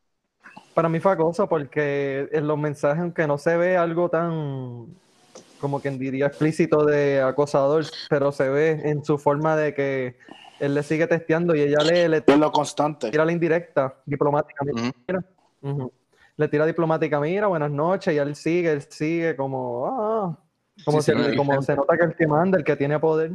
Para 0.75 0.89
mí 0.89 0.99
fue 1.01 1.13
acoso 1.13 1.49
porque 1.49 2.29
en 2.33 2.47
los 2.49 2.59
mensajes, 2.59 3.01
aunque 3.01 3.27
no 3.27 3.39
se 3.39 3.57
ve 3.57 3.77
algo 3.77 4.09
tan, 4.09 4.89
como 5.59 5.81
quien 5.81 5.99
diría, 5.99 6.27
explícito 6.27 6.85
de 6.85 7.21
acosador, 7.23 7.85
pero 8.11 8.33
se 8.33 8.49
ve 8.49 8.81
en 8.85 9.05
su 9.05 9.17
forma 9.17 9.57
de 9.57 9.73
que 9.73 10.17
él 10.59 10.75
le 10.75 10.83
sigue 10.83 11.07
testeando 11.07 11.55
y 11.55 11.61
ella 11.63 11.79
le, 11.85 12.09
le 12.09 12.17
Es 12.27 12.39
lo 12.39 12.51
constante. 12.51 13.11
tira 13.11 13.25
la 13.25 13.33
indirecta 13.33 13.95
diplomáticamente. 14.05 14.83
Ujú. 14.83 14.93
Mira. 15.07 15.89
Le 16.37 16.49
tira 16.49 16.67
diplomática, 16.67 17.21
mira, 17.21 17.47
buenas 17.47 17.71
noches, 17.71 18.13
y 18.13 18.19
él 18.19 18.35
sigue, 18.35 18.73
él 18.73 18.83
sigue 18.83 19.37
como, 19.37 19.87
ah, 19.87 20.37
como, 20.85 21.01
Sí, 21.01 21.13
si- 21.13 21.25
sí, 21.31 21.37
como 21.37 21.63
se 21.63 21.77
nota 21.77 21.97
que 21.97 22.05
el 22.05 22.17
que 22.17 22.27
manda, 22.27 22.59
el 22.59 22.65
que 22.65 22.75
tiene 22.75 22.99
poder. 22.99 23.31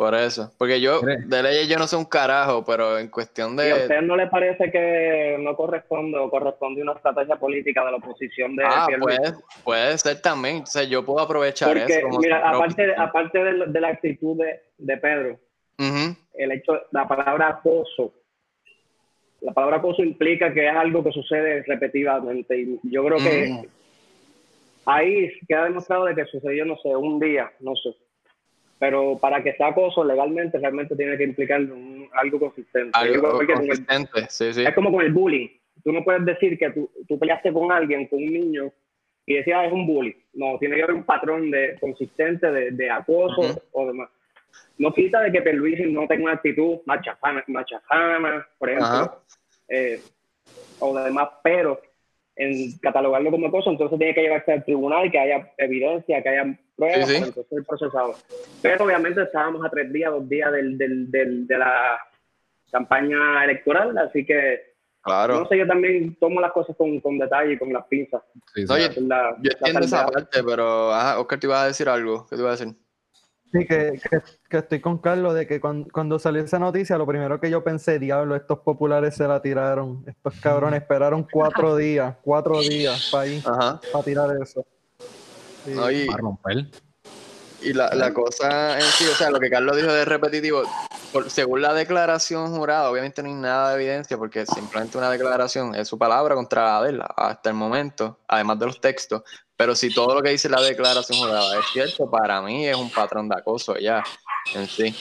Por 0.00 0.14
eso. 0.14 0.50
Porque 0.56 0.80
yo, 0.80 1.02
de 1.02 1.42
leyes 1.42 1.68
yo 1.68 1.76
no 1.76 1.86
sé 1.86 1.94
un 1.94 2.06
carajo, 2.06 2.64
pero 2.64 2.98
en 2.98 3.08
cuestión 3.10 3.54
¿Y 3.58 3.60
a 3.60 3.64
de... 3.64 3.82
usted 3.82 4.00
no 4.00 4.16
le 4.16 4.28
parece 4.28 4.70
que 4.70 5.36
no 5.38 5.54
corresponde 5.54 6.16
o 6.16 6.30
corresponde 6.30 6.80
una 6.80 6.94
estrategia 6.94 7.36
política 7.36 7.84
de 7.84 7.90
la 7.90 7.96
oposición 7.98 8.56
de 8.56 8.64
Ah, 8.64 8.86
puede, 8.98 9.34
puede 9.62 9.98
ser 9.98 10.22
también. 10.22 10.62
O 10.62 10.66
sea, 10.66 10.84
yo 10.84 11.04
puedo 11.04 11.20
aprovechar 11.20 11.68
Porque, 11.68 11.98
eso. 11.98 12.06
como 12.06 12.18
mira, 12.18 12.48
aparte, 12.48 12.94
aparte 12.96 13.44
de, 13.44 13.66
de 13.66 13.80
la 13.82 13.88
actitud 13.88 14.38
de, 14.38 14.62
de 14.78 14.96
Pedro, 14.96 15.38
el 16.32 16.52
hecho, 16.52 16.80
la 16.92 17.06
palabra 17.06 17.48
acoso, 17.48 18.14
la 19.42 19.52
palabra 19.52 19.76
acoso 19.76 20.02
implica 20.02 20.50
que 20.54 20.66
es 20.66 20.74
algo 20.74 21.04
que 21.04 21.12
sucede 21.12 21.62
repetidamente 21.66 22.58
y 22.58 22.80
yo 22.84 23.04
creo 23.04 23.18
que 23.18 23.50
Ujú. 23.50 23.68
ahí 24.86 25.30
queda 25.46 25.64
demostrado 25.64 26.06
de 26.06 26.14
que 26.14 26.24
sucedió, 26.24 26.64
no 26.64 26.78
sé, 26.78 26.88
un 26.88 27.20
día, 27.20 27.52
no 27.60 27.76
sé. 27.76 27.90
Pero 28.80 29.18
para 29.18 29.42
que 29.42 29.52
sea 29.52 29.68
acoso 29.68 30.02
legalmente, 30.02 30.58
realmente 30.58 30.96
tiene 30.96 31.16
que 31.16 31.24
implicar 31.24 31.60
un- 31.60 32.08
algo 32.14 32.40
consistente. 32.40 32.90
Algo 32.94 33.40
el- 33.40 33.46
consistente, 33.46 34.26
sí, 34.30 34.52
sí. 34.54 34.64
es 34.64 34.74
como 34.74 34.90
con 34.90 35.04
el 35.04 35.12
bullying. 35.12 35.48
Tú 35.84 35.92
no 35.92 36.02
puedes 36.02 36.24
decir 36.24 36.58
que 36.58 36.70
tú, 36.70 36.90
tú 37.06 37.18
peleaste 37.18 37.52
con 37.52 37.70
alguien, 37.70 38.06
con 38.08 38.18
un 38.18 38.32
niño, 38.32 38.72
y 39.26 39.34
decías, 39.34 39.58
"Ah, 39.60 39.66
es 39.66 39.72
un 39.72 39.86
bully. 39.86 40.16
No, 40.32 40.58
tiene 40.58 40.76
que 40.76 40.82
haber 40.82 40.96
un 40.96 41.04
patrón 41.04 41.50
de, 41.50 41.76
consistente 41.78 42.50
de, 42.50 42.70
de 42.72 42.90
acoso 42.90 43.62
o 43.72 43.86
demás. 43.86 44.08
No 44.78 44.92
quita 44.94 45.20
de 45.20 45.30
que 45.30 45.42
Perluisi 45.42 45.84
no 45.92 46.06
tenga 46.08 46.24
una 46.24 46.32
actitud 46.32 46.78
machafana, 46.86 47.44
machafana 47.48 48.46
por 48.58 48.68
ejemplo, 48.70 48.86
Ajá. 48.88 49.18
eh, 49.68 50.00
o 50.78 50.98
demás, 50.98 51.28
pero 51.44 51.80
en 52.42 52.78
catalogarlo 52.78 53.30
como 53.30 53.48
acoso, 53.48 53.70
entonces 53.70 53.98
tiene 53.98 54.14
que 54.14 54.22
llevarse 54.22 54.52
al 54.52 54.64
tribunal, 54.64 55.10
que 55.10 55.18
haya 55.18 55.52
evidencia, 55.58 56.22
que 56.22 56.28
haya 56.30 56.58
pruebas, 56.76 57.06
Sí, 57.08 57.14
sí. 57.14 57.20
para 57.20 57.26
entonces 57.28 57.46
ser 57.50 57.64
procesado. 57.66 58.14
Pero 58.62 58.84
obviamente 58.84 59.22
estábamos 59.22 59.64
a 59.64 59.68
tres 59.70 59.92
días, 59.92 60.10
dos 60.10 60.28
días 60.28 60.50
del, 60.52 60.78
del, 60.78 61.10
del- 61.10 61.46
de 61.46 61.58
la 61.58 62.00
campaña 62.72 63.44
electoral, 63.44 63.96
así 63.98 64.24
que 64.24 64.70
Claro. 65.02 65.40
no 65.40 65.48
sé, 65.48 65.56
yo 65.56 65.66
también 65.66 66.14
tomo 66.16 66.40
las 66.42 66.52
cosas 66.52 66.76
con, 66.76 67.00
con 67.00 67.18
detalle 67.18 67.54
y 67.54 67.58
con 67.58 67.72
las 67.72 67.86
pinzas. 67.86 68.20
Sí, 68.54 68.66
sí. 68.66 68.72
Oye, 68.72 68.84
Esa 68.84 69.00
es 69.00 69.06
la- 69.06 69.36
Yo 69.40 69.50
la 69.50 69.56
entiendo 69.68 69.80
esa 69.80 70.06
parte, 70.06 70.42
pero, 70.44 70.92
ajá, 70.92 71.18
Oscar, 71.20 71.40
te 71.40 71.46
ibas 71.46 71.62
a 71.62 71.66
decir 71.68 71.88
algo. 71.88 72.26
¿Qué 72.28 72.36
te 72.36 72.42
iba 72.42 72.50
a 72.50 72.56
decir? 72.56 72.68
Sí, 73.52 73.66
que, 73.66 74.00
que, 74.10 74.22
que 74.48 74.58
estoy 74.58 74.80
con 74.80 74.98
Carlos 74.98 75.34
de 75.34 75.46
que 75.46 75.60
cuando, 75.60 75.88
cuando 75.90 76.18
salió 76.20 76.42
esa 76.42 76.60
noticia, 76.60 76.96
lo 76.96 77.06
primero 77.06 77.40
que 77.40 77.50
yo 77.50 77.64
pensé, 77.64 77.98
diablo, 77.98 78.36
estos 78.36 78.60
populares 78.60 79.16
se 79.16 79.26
la 79.26 79.42
tiraron. 79.42 80.04
Estos 80.06 80.40
cabrones 80.40 80.82
esperaron 80.82 81.26
cuatro 81.30 81.74
días, 81.76 82.16
cuatro 82.22 82.60
días 82.60 83.08
para 83.10 83.26
ir, 83.26 83.42
para 83.42 84.04
tirar 84.04 84.36
eso. 84.40 84.64
Sí. 85.64 85.74
Para 86.06 86.18
romper. 86.18 86.66
Y 87.62 87.72
la, 87.72 87.94
la 87.94 88.12
cosa 88.12 88.78
en 88.78 88.82
sí, 88.84 89.04
o 89.06 89.14
sea, 89.14 89.30
lo 89.30 89.38
que 89.40 89.50
Carlos 89.50 89.76
dijo 89.76 89.92
de 89.92 90.04
repetitivo, 90.04 90.62
por- 91.12 91.30
según 91.30 91.62
la 91.62 91.74
declaración 91.74 92.54
jurada, 92.56 92.90
obviamente 92.90 93.22
no 93.22 93.28
hay 93.28 93.34
nada 93.34 93.70
de 93.70 93.74
evidencia 93.76 94.16
porque 94.16 94.46
simplemente 94.46 94.96
una 94.98 95.10
declaración 95.10 95.74
es 95.74 95.88
su 95.88 95.98
palabra 95.98 96.34
contra 96.34 96.64
la 96.64 96.82
de 96.82 96.90
él 96.90 97.02
hasta 97.16 97.50
el 97.50 97.56
momento, 97.56 98.18
además 98.28 98.58
de 98.58 98.66
los 98.66 98.80
textos. 98.80 99.22
Pero 99.56 99.74
si 99.74 99.92
todo 99.92 100.14
lo 100.14 100.22
que 100.22 100.30
dice 100.30 100.48
la 100.48 100.60
declaración 100.62 101.18
jurada 101.18 101.58
es 101.58 101.64
cierto, 101.72 102.10
para 102.10 102.40
mí 102.40 102.66
es 102.66 102.76
un 102.76 102.90
patrón 102.90 103.28
de 103.28 103.36
acoso 103.36 103.76
ya 103.76 104.02
en 104.54 104.66
sí. 104.66 104.96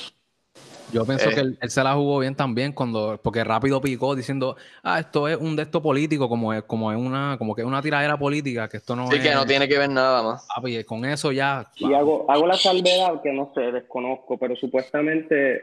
Yo 0.92 1.06
pienso 1.06 1.30
Eh. 1.30 1.34
que 1.36 1.40
él, 1.42 1.58
él 1.62 1.70
se 1.70 1.84
la 1.84 1.94
jugó 1.94 2.20
bien 2.20 2.36
también 2.36 2.74
cuando, 2.74 3.20
porque 3.24 3.44
rápido 3.44 3.80
picó 3.80 4.16
diciendo, 4.16 4.56
ah, 4.84 5.00
esto 5.00 5.28
es 5.28 5.38
un 5.38 5.56
de 5.56 5.64
estos 5.64 5.82
político, 5.82 6.28
como 6.28 6.54
es, 6.54 6.64
como 6.64 6.92
es 6.92 6.98
una, 6.98 7.36
como 7.38 7.54
que 7.56 7.62
es 7.62 7.68
una 7.68 7.82
tiradera 7.82 8.18
política, 8.18 8.68
que 8.68 8.78
esto 8.78 8.96
no 8.96 9.08
Sí, 9.08 9.18
es. 9.18 9.24
que 9.24 9.34
no 9.36 9.46
tiene 9.46 9.68
que 9.68 9.78
ver 9.78 9.90
nada 9.90 10.24
más. 10.24 10.48
Ah, 10.56 10.62
pues, 10.62 10.84
con 10.86 11.06
eso 11.06 11.32
ya. 11.32 11.66
Y 11.76 11.94
hago, 11.94 12.26
hago 12.30 12.48
la 12.48 12.56
salvedad 12.56 13.22
que 13.22 13.32
no 13.34 13.52
sé, 13.54 13.72
desconozco, 13.72 14.38
pero 14.38 14.56
supuestamente 14.56 15.62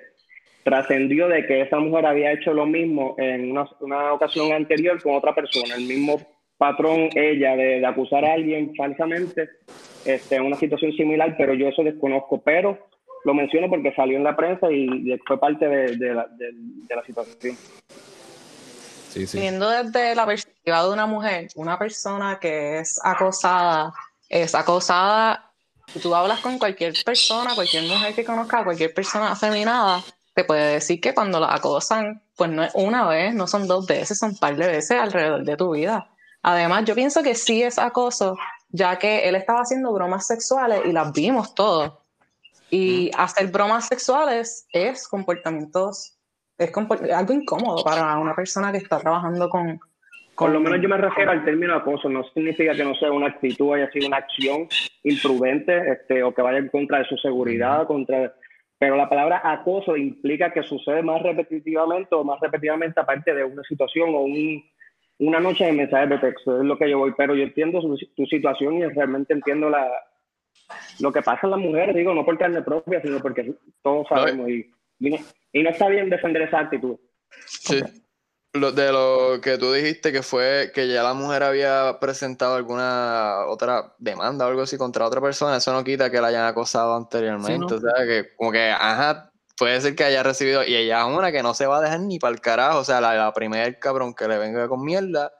trascendió 0.62 1.28
de 1.28 1.46
que 1.46 1.62
esa 1.62 1.78
mujer 1.78 2.06
había 2.06 2.32
hecho 2.32 2.52
lo 2.52 2.66
mismo 2.66 3.14
en 3.18 3.50
una, 3.52 3.68
una 3.80 4.12
ocasión 4.12 4.52
anterior 4.52 5.00
con 5.02 5.14
otra 5.14 5.34
persona, 5.34 5.74
el 5.76 5.86
mismo 5.86 6.20
patrón 6.58 7.08
ella 7.14 7.54
de, 7.54 7.80
de 7.80 7.86
acusar 7.86 8.24
a 8.24 8.32
alguien 8.32 8.74
falsamente 8.76 9.48
este, 10.04 10.36
en 10.36 10.42
una 10.44 10.56
situación 10.56 10.92
similar, 10.92 11.34
pero 11.38 11.54
yo 11.54 11.68
eso 11.68 11.82
desconozco, 11.84 12.40
pero 12.42 12.78
lo 13.26 13.34
menciono 13.34 13.68
porque 13.68 13.92
salió 13.94 14.16
en 14.16 14.22
la 14.24 14.36
prensa 14.36 14.70
y, 14.70 14.84
y 15.12 15.18
fue 15.26 15.38
parte 15.38 15.66
de, 15.66 15.96
de 15.96 16.14
la, 16.14 16.26
de- 16.38 16.52
de 16.54 16.94
la 16.96 17.04
situación. 17.04 17.56
Sí, 19.10 19.26
sí. 19.26 19.40
Viendo 19.40 19.68
desde 19.68 20.14
la 20.14 20.24
perspectiva 20.26 20.84
de 20.84 20.90
una 20.92 21.06
mujer, 21.06 21.48
una 21.56 21.76
persona 21.76 22.38
que 22.40 22.78
es 22.78 23.00
acosada, 23.02 23.92
es 24.28 24.54
acosada, 24.54 25.50
si 25.88 25.98
tú 25.98 26.14
hablas 26.14 26.40
con 26.40 26.56
cualquier 26.58 26.94
persona, 27.04 27.54
cualquier 27.56 27.82
mujer 27.84 28.14
que 28.14 28.24
conozca, 28.24 28.62
cualquier 28.62 28.94
persona 28.94 29.32
afeminada, 29.32 30.02
te 30.34 30.44
puede 30.44 30.74
decir 30.74 31.00
que 31.00 31.12
cuando 31.14 31.40
la 31.40 31.52
acosan, 31.52 32.22
pues 32.36 32.50
no 32.50 32.62
es 32.62 32.70
una 32.74 33.08
vez, 33.08 33.34
no 33.34 33.46
son 33.48 33.66
dos 33.66 33.86
veces, 33.86 34.18
son 34.18 34.30
un 34.30 34.38
par 34.38 34.54
de 34.56 34.66
veces 34.68 35.00
alrededor 35.00 35.42
de 35.44 35.56
tu 35.56 35.72
vida. 35.72 36.08
Además, 36.42 36.84
yo 36.84 36.94
pienso 36.94 37.22
que 37.24 37.34
sí 37.34 37.62
es 37.62 37.78
acoso, 37.78 38.36
ya 38.68 38.98
que 38.98 39.28
él 39.28 39.34
estaba 39.34 39.62
haciendo 39.62 39.92
bromas 39.92 40.26
sexuales 40.28 40.82
y 40.84 40.92
las 40.92 41.10
vimos 41.12 41.54
todos. 41.56 41.92
Y 42.70 43.10
hacer 43.16 43.46
bromas 43.48 43.86
sexuales 43.86 44.66
es 44.72 45.06
comportamientos 45.08 46.12
es 46.58 46.72
compor- 46.72 47.10
algo 47.12 47.34
incómodo 47.34 47.84
para 47.84 48.18
una 48.18 48.34
persona 48.34 48.72
que 48.72 48.78
está 48.78 48.98
trabajando 48.98 49.48
con... 49.50 49.78
Por 50.36 50.50
lo 50.50 50.60
menos 50.60 50.80
yo 50.82 50.88
me 50.88 50.96
refiero 50.96 51.30
al 51.30 51.44
término 51.44 51.74
acoso, 51.74 52.08
no 52.08 52.24
significa 52.34 52.74
que 52.74 52.84
no 52.84 52.94
sea 52.94 53.10
una 53.12 53.28
actitud, 53.28 53.74
haya 53.74 53.90
sido 53.90 54.06
una 54.08 54.16
acción 54.18 54.66
imprudente 55.02 55.92
este, 55.92 56.22
o 56.22 56.34
que 56.34 56.42
vaya 56.42 56.58
en 56.58 56.68
contra 56.68 56.98
de 56.98 57.04
su 57.06 57.16
seguridad, 57.18 57.86
contra... 57.86 58.34
pero 58.78 58.96
la 58.96 59.08
palabra 59.08 59.40
acoso 59.44 59.96
implica 59.96 60.52
que 60.52 60.62
sucede 60.62 61.02
más 61.02 61.22
repetitivamente 61.22 62.14
o 62.14 62.24
más 62.24 62.40
repetitivamente 62.40 63.00
aparte 63.00 63.34
de 63.34 63.44
una 63.44 63.62
situación 63.62 64.14
o 64.14 64.20
un, 64.20 64.62
una 65.18 65.40
noche 65.40 65.64
de 65.64 65.72
mensajes 65.72 66.08
de 66.10 66.18
texto, 66.18 66.58
es 66.60 66.64
lo 66.66 66.76
que 66.76 66.90
yo 66.90 66.98
voy, 66.98 67.12
pero 67.16 67.34
yo 67.34 67.42
entiendo 67.42 67.80
su- 67.80 67.98
tu 68.16 68.26
situación 68.26 68.74
y 68.74 68.84
realmente 68.86 69.32
entiendo 69.34 69.70
la, 69.70 69.86
lo 71.00 71.12
que 71.12 71.22
pasa 71.22 71.40
en 71.44 71.50
las 71.50 71.60
mujeres, 71.60 71.94
digo, 71.94 72.14
no 72.14 72.24
por 72.24 72.38
carne 72.38 72.62
propia, 72.62 73.00
sino 73.02 73.20
porque 73.20 73.54
todos 73.82 74.06
sabemos 74.08 74.48
y, 74.48 74.70
y, 75.00 75.14
y 75.52 75.62
no 75.62 75.70
está 75.70 75.88
bien 75.88 76.10
defender 76.10 76.42
esa 76.42 76.60
actitud. 76.60 76.96
Sí. 77.46 77.82
Lo, 78.52 78.72
de 78.72 78.90
lo 78.90 79.38
que 79.42 79.58
tú 79.58 79.70
dijiste 79.70 80.12
que 80.12 80.22
fue 80.22 80.70
que 80.74 80.88
ya 80.88 81.02
la 81.02 81.12
mujer 81.12 81.42
había 81.42 81.98
presentado 82.00 82.54
alguna 82.54 83.44
otra 83.48 83.94
demanda 83.98 84.46
o 84.46 84.48
algo 84.48 84.62
así 84.62 84.78
contra 84.78 85.04
otra 85.06 85.20
persona, 85.20 85.58
eso 85.58 85.74
no 85.74 85.84
quita 85.84 86.10
que 86.10 86.20
la 86.22 86.28
hayan 86.28 86.46
acosado 86.46 86.96
anteriormente. 86.96 87.52
Sí, 87.52 87.58
¿no? 87.58 87.66
O 87.66 87.80
sea, 87.80 88.06
que 88.06 88.34
como 88.34 88.52
que, 88.52 88.70
ajá, 88.70 89.30
puede 89.58 89.78
ser 89.82 89.94
que 89.94 90.04
haya 90.04 90.22
recibido, 90.22 90.64
y 90.64 90.74
ella 90.74 91.00
es 91.02 91.06
una 91.06 91.30
que 91.32 91.42
no 91.42 91.52
se 91.52 91.66
va 91.66 91.78
a 91.78 91.80
dejar 91.82 92.00
ni 92.00 92.18
para 92.18 92.32
el 92.32 92.40
carajo. 92.40 92.78
O 92.78 92.84
sea, 92.84 93.00
la, 93.02 93.14
la 93.14 93.32
primer 93.34 93.78
cabrón 93.78 94.14
que 94.14 94.26
le 94.26 94.38
venga 94.38 94.66
con 94.68 94.82
mierda, 94.82 95.32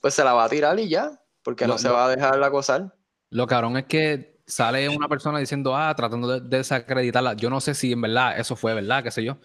pues 0.00 0.14
se 0.14 0.24
la 0.24 0.32
va 0.32 0.42
a 0.44 0.48
tirar 0.48 0.80
y 0.80 0.88
ya, 0.88 1.12
porque 1.44 1.68
no 1.68 1.78
se 1.78 1.86
lo- 1.86 1.94
va 1.94 2.06
a 2.06 2.10
dejar 2.10 2.42
acosar. 2.42 2.92
Lo 3.30 3.46
cabrón 3.46 3.76
es 3.76 3.84
que 3.84 4.37
sale 4.48 4.88
una 4.88 5.08
persona 5.08 5.38
diciendo, 5.38 5.76
ah, 5.76 5.94
tratando 5.94 6.40
de, 6.40 6.56
desacreditarla. 6.56 7.34
Yo 7.34 7.50
no 7.50 7.60
sé 7.60 7.74
si 7.74 7.92
en 7.92 8.00
verdad 8.00 8.38
eso 8.38 8.56
fue 8.56 8.74
verdad, 8.74 9.04
qué 9.04 9.10
sé 9.10 9.22
yo. 9.22 9.38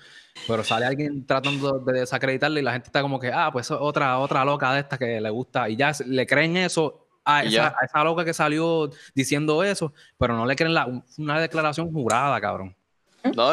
Pero 0.47 0.63
sale 0.63 0.85
alguien 0.85 1.25
tratando 1.27 1.79
de 1.79 1.99
desacreditarla 1.99 2.59
y 2.59 2.63
la 2.63 2.71
gente 2.71 2.87
está 2.87 3.01
como 3.01 3.19
que, 3.19 3.31
ah, 3.31 3.49
pues 3.51 3.69
otra, 3.69 4.17
otra 4.19 4.45
loca 4.45 4.73
de 4.73 4.79
esta 4.79 4.97
que 4.97 5.19
le 5.19 5.29
gusta. 5.29 5.69
Y 5.69 5.75
ya 5.75 5.91
le 6.05 6.25
creen 6.25 6.57
eso 6.57 7.07
a 7.25 7.43
esa, 7.43 7.67
a 7.79 7.85
esa 7.85 8.03
loca 8.03 8.25
que 8.25 8.33
salió 8.33 8.89
diciendo 9.13 9.63
eso, 9.63 9.93
pero 10.17 10.35
no 10.35 10.45
le 10.45 10.55
creen 10.55 10.73
la, 10.73 10.87
una 11.17 11.39
declaración 11.39 11.91
jurada, 11.91 12.39
cabrón. 12.41 12.75
No, 13.35 13.51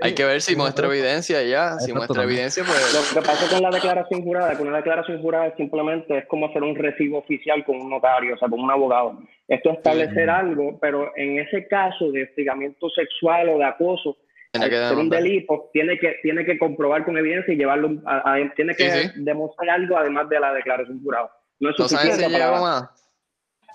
hay 0.00 0.14
que 0.14 0.24
ver 0.24 0.40
si 0.40 0.54
muestra 0.54 0.86
evidencia 0.86 1.42
ya. 1.42 1.78
Si 1.80 1.92
muestra 1.92 2.22
evidencia, 2.22 2.62
pues. 2.64 3.14
Lo 3.14 3.20
que 3.20 3.26
pasa 3.26 3.48
con 3.48 3.62
la 3.62 3.70
declaración 3.70 4.22
jurada, 4.22 4.56
con 4.56 4.68
una 4.68 4.76
declaración 4.76 5.20
jurada 5.20 5.54
simplemente 5.56 6.18
es 6.18 6.26
como 6.26 6.46
hacer 6.46 6.62
un 6.62 6.76
recibo 6.76 7.18
oficial 7.18 7.64
con 7.64 7.80
un 7.80 7.90
notario, 7.90 8.34
o 8.34 8.38
sea, 8.38 8.48
con 8.48 8.60
un 8.60 8.70
abogado. 8.70 9.18
Esto 9.48 9.70
es 9.70 9.78
establecer 9.78 10.30
algo, 10.30 10.78
pero 10.80 11.10
en 11.16 11.40
ese 11.40 11.66
caso 11.66 12.12
de 12.12 12.24
hostigamiento 12.24 12.88
sexual 12.90 13.48
o 13.48 13.58
de 13.58 13.64
acoso, 13.64 14.16
tiene 14.52 14.70
que 14.70 14.76
ser 14.76 14.96
un 14.96 15.10
delito, 15.10 15.70
tiene 15.72 15.98
que, 15.98 16.16
tiene 16.22 16.44
que 16.44 16.58
comprobar 16.58 17.04
con 17.04 17.18
evidencia 17.18 17.52
y 17.52 17.56
llevarlo 17.56 18.00
a, 18.06 18.36
tiene 18.56 18.74
que 18.74 19.10
demostrar 19.16 19.70
algo 19.70 19.98
además 19.98 20.28
de 20.28 20.40
la 20.40 20.52
declaración 20.52 21.02
jurada. 21.02 21.30
No 21.60 21.70
es 21.70 21.76
suficiente 21.76 22.24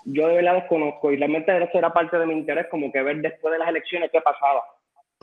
Yo 0.06 0.28
de 0.28 0.34
verdad 0.34 0.54
desconozco 0.54 1.12
y 1.12 1.16
realmente 1.16 1.56
eso 1.56 1.78
era 1.78 1.92
parte 1.92 2.18
de 2.18 2.26
mi 2.26 2.34
interés, 2.34 2.66
como 2.70 2.90
que 2.90 3.02
ver 3.02 3.18
después 3.18 3.52
de 3.52 3.58
las 3.58 3.68
elecciones 3.68 4.10
qué 4.10 4.20
pasaba. 4.20 4.62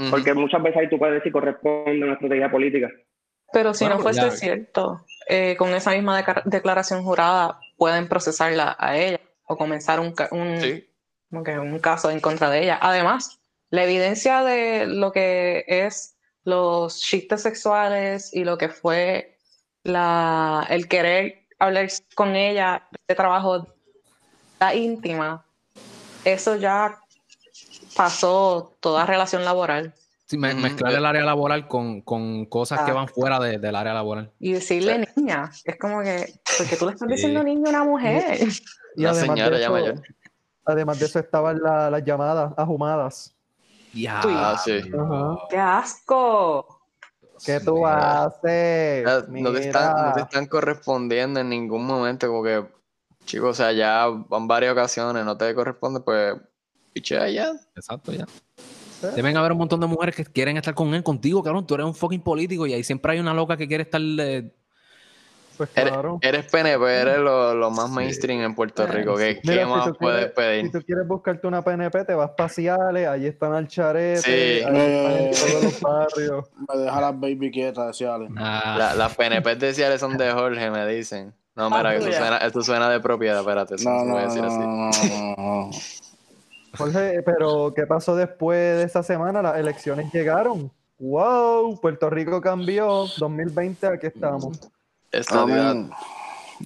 Porque 0.09 0.33
muchas 0.33 0.63
veces 0.63 0.77
ahí 0.77 0.89
tú 0.89 0.97
puedes 0.97 1.15
decir 1.15 1.31
corresponde 1.31 2.01
a 2.01 2.05
una 2.05 2.13
estrategia 2.13 2.49
política. 2.49 2.89
Pero 3.53 3.73
si 3.73 3.85
no 3.85 3.99
fuese 3.99 4.31
cierto, 4.31 5.05
eh, 5.27 5.55
con 5.57 5.69
esa 5.73 5.91
misma 5.91 6.23
declaración 6.45 7.03
jurada 7.03 7.59
pueden 7.77 8.07
procesarla 8.07 8.75
a 8.79 8.97
ella 8.97 9.19
o 9.45 9.57
comenzar 9.57 9.99
un, 9.99 10.13
un, 10.31 10.83
un 11.31 11.79
caso 11.79 12.09
en 12.09 12.21
contra 12.21 12.49
de 12.49 12.63
ella. 12.63 12.79
Además, 12.81 13.41
la 13.69 13.83
evidencia 13.83 14.43
de 14.43 14.85
lo 14.87 15.11
que 15.11 15.65
es 15.67 16.17
los 16.43 17.01
chistes 17.01 17.41
sexuales 17.41 18.33
y 18.33 18.43
lo 18.43 18.57
que 18.57 18.69
fue 18.69 19.37
la, 19.83 20.65
el 20.69 20.87
querer 20.87 21.47
hablar 21.59 21.89
con 22.15 22.35
ella, 22.35 22.87
de 23.07 23.15
trabajo 23.15 23.67
la 24.59 24.75
íntima, 24.75 25.45
eso 26.23 26.55
ya 26.55 27.00
pasó 27.95 28.75
toda 28.79 29.05
relación 29.05 29.45
laboral. 29.45 29.93
Sí, 30.25 30.37
mezclar 30.37 30.93
el 30.93 31.05
área 31.05 31.23
laboral 31.23 31.67
con, 31.67 32.01
con 32.01 32.45
cosas 32.45 32.81
que 32.81 32.93
van 32.93 33.09
fuera 33.09 33.37
del 33.39 33.75
área 33.75 33.93
laboral. 33.93 34.31
Y 34.39 34.53
decirle 34.53 35.05
niña, 35.17 35.51
es 35.65 35.77
como 35.77 36.01
que, 36.01 36.33
porque 36.57 36.77
tú 36.77 36.85
le 36.85 36.93
estás 36.93 37.07
diciendo 37.09 37.43
niña 37.43 37.67
a 37.67 37.69
una 37.69 37.83
mujer. 37.83 38.39
Y 38.93 39.05
además 39.05 39.39
señora 39.39 39.57
de 39.57 39.63
eso, 39.63 40.01
Además 40.65 40.99
de 40.99 41.05
eso 41.05 41.19
estaban 41.19 41.61
las 41.61 42.03
llamadas 42.03 42.53
ajumadas. 42.57 43.33
Ya, 43.93 44.21
ah, 44.21 44.61
sí. 44.61 44.81
¡Qué 45.49 45.57
asco! 45.57 46.81
¿Qué 47.45 47.59
tú 47.59 47.85
haces? 47.85 49.03
No 49.29 49.51
te, 49.51 49.59
están, 49.59 50.05
no 50.05 50.13
te, 50.13 50.21
están, 50.21 50.45
correspondiendo 50.45 51.39
en 51.39 51.49
ningún 51.49 51.85
momento, 51.85 52.27
como 52.27 52.43
que, 52.43 52.65
chicos, 53.25 53.49
o 53.49 53.53
sea, 53.53 53.71
ya 53.71 54.07
van 54.07 54.47
varias 54.47 54.73
ocasiones, 54.73 55.25
no 55.25 55.37
te 55.37 55.55
corresponde, 55.55 56.01
pues 56.01 56.35
pichea 56.93 57.29
ya. 57.29 57.51
Exacto, 57.75 58.11
ya. 58.11 58.25
Deben 59.15 59.35
haber 59.35 59.51
un 59.51 59.57
montón 59.57 59.79
de 59.79 59.87
mujeres 59.87 60.15
que 60.15 60.23
quieren 60.25 60.57
estar 60.57 60.75
con 60.75 60.93
él, 60.93 61.03
contigo, 61.03 61.41
cabrón. 61.41 61.65
Tú 61.65 61.73
eres 61.73 61.85
un 61.85 61.95
fucking 61.95 62.21
político 62.21 62.67
y 62.67 62.73
ahí 62.73 62.83
siempre 62.83 63.13
hay 63.13 63.19
una 63.19 63.33
loca 63.33 63.57
que 63.57 63.67
quiere 63.67 63.83
estar. 63.83 64.01
Pues 65.57 65.69
claro. 65.69 66.17
Eres, 66.21 66.45
PNP, 66.45 66.83
eres 66.83 67.17
lo, 67.19 67.69
más 67.69 67.89
mainstream 67.89 68.41
en 68.41 68.55
Puerto 68.55 68.87
Rico. 68.87 69.15
¿Qué, 69.15 69.39
¿qué 69.41 69.65
más 69.65 69.91
puedes 69.99 70.31
pedir? 70.31 70.65
Si 70.65 70.71
tú 70.71 70.81
quieres 70.81 71.07
buscarte 71.07 71.45
una 71.45 71.63
PNP, 71.63 72.05
te 72.05 72.13
vas 72.15 72.31
paseales, 72.31 73.07
allí 73.07 73.27
están 73.27 73.53
al 73.53 73.67
charete, 73.67 74.21
sí. 74.21 74.31
ahí 74.65 75.29
están 75.29 75.49
todos 75.49 75.63
los 75.63 75.81
barrios. 75.81 76.45
Me 76.67 76.81
deja 76.81 77.01
las 77.01 77.19
baby 77.19 77.51
quietas, 77.51 77.87
decíales. 77.87 78.29
Ah. 78.37 78.93
las 78.97 79.15
PNP 79.15 79.55
de 79.55 79.73
Ciales 79.73 79.99
son 79.99 80.17
de 80.17 80.31
Jorge, 80.31 80.71
me 80.71 80.87
dicen. 80.87 81.33
No, 81.55 81.69
mira, 81.69 81.89
ah, 81.89 81.95
esto 81.95 82.11
suena, 82.11 82.37
esto 82.37 82.61
suena 82.61 82.89
de 82.89 82.99
propiedad, 82.99 83.39
espérate. 83.39 83.75
No, 83.83 84.05
no, 84.05 84.13
voy 84.13 84.23
a 84.23 84.25
decir 84.25 84.43
así. 84.43 84.57
no, 84.57 85.35
no. 85.37 85.69
Jorge, 86.77 87.21
pero 87.23 87.73
¿qué 87.75 87.85
pasó 87.85 88.15
después 88.15 88.77
de 88.77 88.83
esa 88.83 89.03
semana? 89.03 89.41
Las 89.41 89.57
elecciones 89.57 90.11
llegaron. 90.13 90.71
¡Wow! 90.99 91.79
Puerto 91.81 92.09
Rico 92.09 92.41
cambió. 92.41 93.05
2020, 93.17 93.87
aquí 93.87 94.07
estamos. 94.07 94.59
Estadidad. 95.11 95.75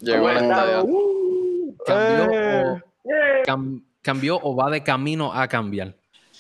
Llegó 0.01 0.27
la 0.27 0.39
estadidad. 0.41 0.83
Uh, 0.85 1.75
cambió, 1.85 2.75
o, 2.75 3.81
cambió 4.01 4.39
o 4.41 4.55
va 4.55 4.69
de 4.69 4.83
camino 4.83 5.33
a 5.33 5.47
cambiar. 5.47 5.95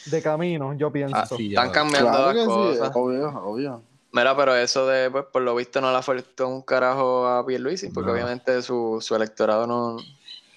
De 0.07 0.21
camino, 0.21 0.73
yo 0.73 0.91
pienso. 0.91 1.37
están 1.37 1.71
cambiando 1.71 2.33
las 2.33 2.45
cosas. 2.45 2.91
obvio, 2.93 3.29
obvio. 3.43 3.83
Mira, 4.11 4.35
pero 4.37 4.55
eso 4.55 4.87
de, 4.87 5.11
pues, 5.11 5.25
por 5.25 5.41
lo 5.41 5.55
visto 5.55 5.81
no 5.81 5.91
le 5.91 5.97
afectó 5.97 6.47
un 6.47 6.61
carajo 6.61 7.27
a 7.27 7.45
Pierluisi, 7.45 7.89
porque 7.89 8.11
obviamente 8.11 8.61
su, 8.61 8.99
su 9.01 9.13
electorado 9.13 9.67
no, 9.67 9.97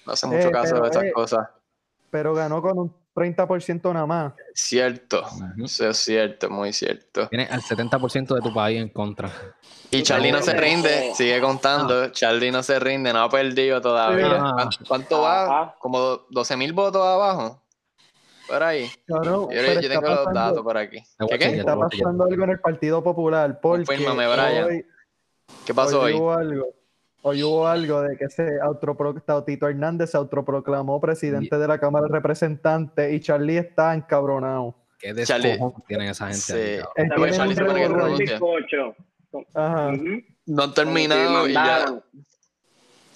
no 0.05 0.13
hace 0.13 0.27
mucho 0.27 0.47
eh, 0.47 0.51
caso 0.51 0.79
de 0.79 0.87
estas 0.87 1.03
eh, 1.03 1.11
cosas. 1.11 1.49
Pero 2.09 2.33
ganó 2.33 2.61
con 2.61 2.79
un 2.79 2.93
30% 3.19 3.93
nada 3.93 4.05
más. 4.05 4.33
Cierto, 4.53 5.25
eso 5.63 5.89
es 5.89 5.97
cierto, 5.97 6.49
muy 6.49 6.71
cierto. 6.73 7.27
Tiene 7.27 7.45
al 7.45 7.61
70% 7.61 8.35
de 8.35 8.41
tu 8.41 8.53
país 8.53 8.79
en 8.79 8.89
contra. 8.89 9.29
Y 9.91 10.03
Charlie 10.03 10.31
no 10.31 10.41
se 10.41 10.53
rinde, 10.53 11.13
sigue 11.15 11.41
contando. 11.41 12.03
Ah. 12.03 12.11
Charlie 12.11 12.51
no 12.51 12.63
se 12.63 12.79
rinde, 12.79 13.11
no 13.11 13.23
ha 13.23 13.29
perdido 13.29 13.81
todavía. 13.81 14.53
¿Cuánto, 14.87 15.21
va? 15.21 15.75
Como 15.79 16.21
12 16.29 16.57
mil 16.57 16.73
votos 16.73 17.05
abajo. 17.05 17.61
Por 18.47 18.63
ahí. 18.63 18.89
yo, 19.07 19.47
tengo 19.51 20.01
los 20.01 20.33
datos 20.33 20.63
por 20.63 20.77
aquí. 20.77 21.03
¿Qué, 21.29 21.37
qué? 21.37 21.57
Está 21.57 21.77
pasando 21.77 22.23
algo 22.23 22.43
en 22.43 22.49
el 22.49 22.59
Partido 22.59 23.03
Popular. 23.03 23.59
Porque 23.61 23.85
Confírmame, 23.85 24.27
Brian. 24.27 24.85
¿Qué 25.65 25.73
pasó 25.73 26.01
hoy? 26.01 26.13
algo 26.13 26.78
Hoy 27.21 27.43
hubo 27.43 27.67
algo 27.67 28.01
de 28.01 28.17
que 28.17 28.29
se 28.29 28.61
autopro 28.61 29.13
Tito 29.45 29.67
Hernández 29.67 30.11
se 30.11 30.17
autoproclamó 30.17 31.01
presidente 31.01 31.57
de 31.57 31.67
la 31.67 31.77
Cámara 31.77 32.07
de 32.07 32.13
Representantes 32.13 33.13
y 33.13 33.19
Charlie 33.19 33.57
está 33.57 33.93
encabronado. 33.93 34.75
Qué 34.99 35.13
descojo 35.13 35.83
tienen 35.87 36.09
esa 36.09 36.27
gente. 36.27 36.81
No 40.45 40.63
han 40.63 40.73
terminado 40.73 41.47
y 41.47 41.53
ya, 41.53 42.01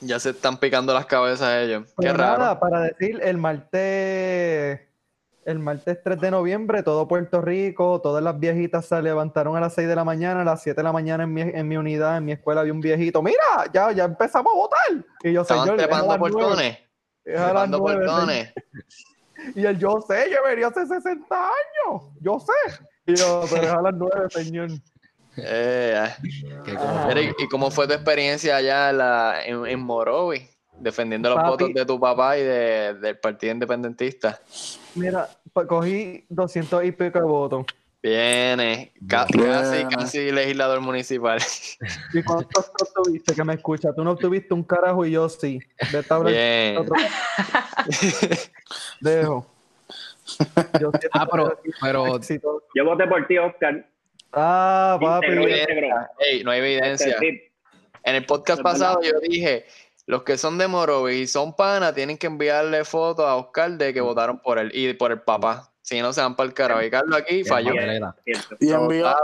ya 0.01 0.19
se 0.19 0.31
están 0.31 0.57
picando 0.57 0.93
las 0.93 1.05
cabezas 1.05 1.63
ellos. 1.63 1.85
Qué 1.87 1.93
pues 1.95 2.13
raro. 2.17 2.59
para 2.59 2.81
decir, 2.81 3.19
el 3.23 3.37
martes 3.37 4.81
el 5.45 5.59
martes 5.59 5.99
3 6.03 6.19
de 6.19 6.31
noviembre, 6.31 6.83
todo 6.83 7.07
Puerto 7.07 7.41
Rico, 7.41 8.01
todas 8.01 8.23
las 8.23 8.39
viejitas 8.39 8.85
se 8.85 9.01
levantaron 9.01 9.55
a 9.55 9.59
las 9.59 9.73
6 9.73 9.87
de 9.87 9.95
la 9.95 10.03
mañana, 10.03 10.41
a 10.41 10.45
las 10.45 10.61
7 10.63 10.75
de 10.75 10.83
la 10.83 10.91
mañana 10.91 11.23
en 11.23 11.33
mi, 11.33 11.41
en 11.41 11.67
mi 11.67 11.77
unidad, 11.77 12.17
en 12.17 12.25
mi 12.25 12.31
escuela 12.33 12.61
había 12.61 12.73
un 12.73 12.81
viejito, 12.81 13.21
mira, 13.21 13.37
ya, 13.73 13.91
ya 13.91 14.05
empezamos 14.05 14.53
a 14.53 14.55
votar. 14.55 15.05
Y 15.23 15.33
yo, 15.33 15.43
señor, 15.43 15.77
trepando 15.77 16.17
portones. 16.17 16.77
Trepando 17.23 17.79
portones. 17.79 18.53
Y 19.55 19.65
él, 19.65 19.77
yo 19.77 19.99
sé, 20.07 20.29
yo 20.31 20.37
venía 20.45 20.67
hace 20.67 20.85
60 20.85 21.35
años, 21.35 22.03
yo 22.21 22.39
sé. 22.39 22.85
Y 23.05 23.15
yo, 23.15 23.43
pero 23.51 23.63
es 23.63 23.71
a 23.71 23.81
las 23.81 23.93
9, 23.93 24.29
señor. 24.29 24.69
Eh, 25.35 26.07
¿Y 27.39 27.47
cómo 27.49 27.69
fue 27.69 27.85
tu 27.87 27.93
experiencia 27.93 28.55
allá 28.55 28.91
en, 28.91 28.97
la, 28.99 29.43
en, 29.43 29.65
en 29.65 29.79
Morovi? 29.81 30.47
defendiendo 30.79 31.29
los 31.29 31.43
votos 31.43 31.73
de 31.73 31.85
tu 31.85 31.99
papá 31.99 32.37
y 32.37 32.43
de, 32.43 32.93
del 32.95 33.17
Partido 33.17 33.53
Independentista. 33.53 34.39
Mira, 34.95 35.29
cogí 35.67 36.25
200 36.29 36.85
y 36.85 36.91
pico 36.91 37.19
de 37.19 37.25
votos. 37.25 37.65
Viene, 38.01 38.91
casi, 39.07 39.85
casi 39.85 40.31
legislador 40.31 40.81
municipal. 40.81 41.39
¿Y 42.13 42.21
cuántos 42.21 42.69
tuviste 42.93 43.33
que 43.33 43.43
me 43.45 43.53
escucha? 43.53 43.93
Tú 43.95 44.03
no 44.03 44.15
tuviste 44.17 44.53
un 44.53 44.63
carajo 44.63 45.05
y 45.05 45.11
yo 45.11 45.29
sí. 45.29 45.59
Bien. 46.25 46.77
Otro... 46.77 46.95
Dejo. 48.99 49.47
Yo 50.81 50.91
ah, 51.13 51.27
pero, 51.31 51.59
pero... 51.79 52.19
Yo 52.75 52.85
voté 52.85 53.07
por 53.07 53.25
ti, 53.25 53.37
Oscar. 53.37 53.87
Ah, 54.33 54.97
papi. 54.99 55.27
no 56.43 56.51
hay 56.51 56.59
evidencia. 56.59 57.17
En 58.03 58.15
el 58.15 58.25
podcast 58.25 58.61
pasado 58.61 59.01
yo 59.01 59.17
dije, 59.21 59.65
los 60.05 60.23
que 60.23 60.37
son 60.37 60.57
de 60.57 60.67
Morovis 60.67 61.15
y 61.15 61.27
son 61.27 61.55
pana 61.55 61.93
tienen 61.93 62.17
que 62.17 62.27
enviarle 62.27 62.83
fotos 62.83 63.25
a 63.25 63.35
Oscar 63.35 63.71
de 63.71 63.93
que 63.93 64.01
votaron 64.01 64.39
por 64.39 64.59
él 64.59 64.71
y 64.73 64.93
por 64.93 65.11
el 65.11 65.21
papá. 65.21 65.71
Si 65.81 66.01
no, 66.01 66.13
se 66.13 66.21
van 66.21 66.35
para 66.35 66.47
el 66.47 66.53
carajo. 66.53 66.81
Y 66.81 66.89
Carlos 66.89 67.19
aquí 67.19 67.43
falló. 67.43 67.73
Y 68.59 68.71
envió, 68.71 69.15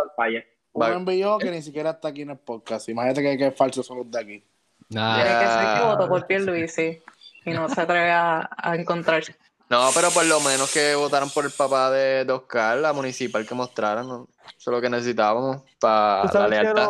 uno 0.73 0.87
envió 0.87 1.37
que 1.37 1.51
ni 1.51 1.61
siquiera 1.61 1.91
está 1.91 2.09
aquí 2.09 2.21
en 2.23 2.31
el 2.31 2.37
podcast. 2.37 2.89
Imagínate 2.89 3.21
que, 3.21 3.37
que 3.37 3.51
falsos 3.51 3.85
son 3.85 3.99
los 3.99 4.11
de 4.11 4.19
aquí. 4.19 4.43
Tiene 4.89 5.23
que 5.23 5.47
ser 5.47 5.77
que 5.77 5.85
votó 5.85 6.07
por 6.07 6.27
Pierluisi 6.27 7.01
y 7.45 7.51
no 7.51 7.69
se 7.69 7.81
atreve 7.81 8.11
a, 8.11 8.49
a 8.57 8.75
encontrar. 8.75 9.23
No, 9.69 9.89
pero 9.93 10.09
por 10.09 10.25
lo 10.25 10.39
menos 10.39 10.71
que 10.73 10.95
votaron 10.95 11.29
por 11.29 11.45
el 11.45 11.51
papá 11.51 11.91
de, 11.91 12.25
Oscar, 12.31 12.77
la 12.77 12.91
municipal 12.91 13.45
que 13.45 13.53
mostraron. 13.53 14.27
Eso 14.57 14.71
es 14.71 14.75
lo 14.75 14.81
que 14.81 14.89
necesitábamos 14.89 15.61
para 15.79 16.25
la 16.33 16.47
lealtad. 16.47 16.89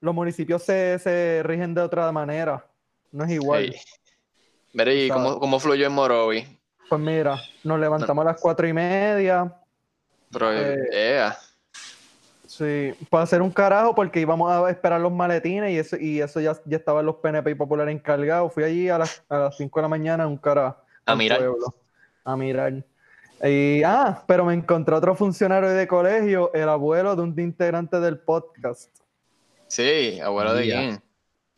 los 0.00 0.14
municipios 0.14 0.62
se, 0.62 0.98
se 1.00 1.42
rigen 1.44 1.74
de 1.74 1.82
otra 1.82 2.12
manera. 2.12 2.64
No 3.12 3.24
es 3.24 3.30
igual. 3.30 3.72
Hey. 3.72 3.80
¿y 5.06 5.08
cómo, 5.08 5.38
cómo, 5.38 5.58
fluyó 5.58 5.86
en 5.86 5.92
Morovi? 5.92 6.46
Pues 6.88 7.00
mira, 7.00 7.40
nos 7.64 7.80
levantamos 7.80 8.22
a 8.22 8.32
las 8.32 8.40
cuatro 8.40 8.66
y 8.68 8.72
media. 8.72 9.52
Pero, 10.30 10.52
Eh, 10.52 10.88
ea. 10.92 11.36
Sí, 12.46 12.94
para 13.10 13.24
hacer 13.24 13.42
un 13.42 13.50
carajo 13.50 13.94
porque 13.94 14.20
íbamos 14.20 14.50
a 14.50 14.70
esperar 14.70 15.00
los 15.00 15.12
maletines 15.12 15.72
y 15.72 15.78
eso, 15.78 15.96
y 15.96 16.20
eso 16.20 16.40
ya, 16.40 16.56
ya 16.64 16.76
estaban 16.76 17.04
los 17.04 17.16
PNP 17.16 17.50
y 17.50 17.54
Popular 17.54 17.88
encargados. 17.88 18.52
Fui 18.52 18.64
allí 18.64 18.88
a 18.88 18.98
las, 18.98 19.22
a 19.28 19.38
las 19.38 19.56
5 19.56 19.78
de 19.78 19.82
la 19.82 19.88
mañana 19.88 20.26
un 20.26 20.38
carajo. 20.38 20.76
A 21.04 21.14
mirar. 21.16 21.38
pueblo, 21.38 21.74
a 22.24 22.36
mirar. 22.36 22.84
Y, 23.42 23.82
ah, 23.84 24.24
pero 24.26 24.44
me 24.44 24.54
encontré 24.54 24.94
otro 24.94 25.14
funcionario 25.14 25.68
de 25.68 25.86
colegio, 25.86 26.50
el 26.54 26.68
abuelo 26.68 27.14
de 27.14 27.22
un 27.22 27.38
integrante 27.38 28.00
del 28.00 28.18
podcast. 28.18 28.90
Sí, 29.66 30.20
abuelo 30.20 30.54
de 30.54 30.62
Mira. 30.62 30.78
quién. 30.78 31.05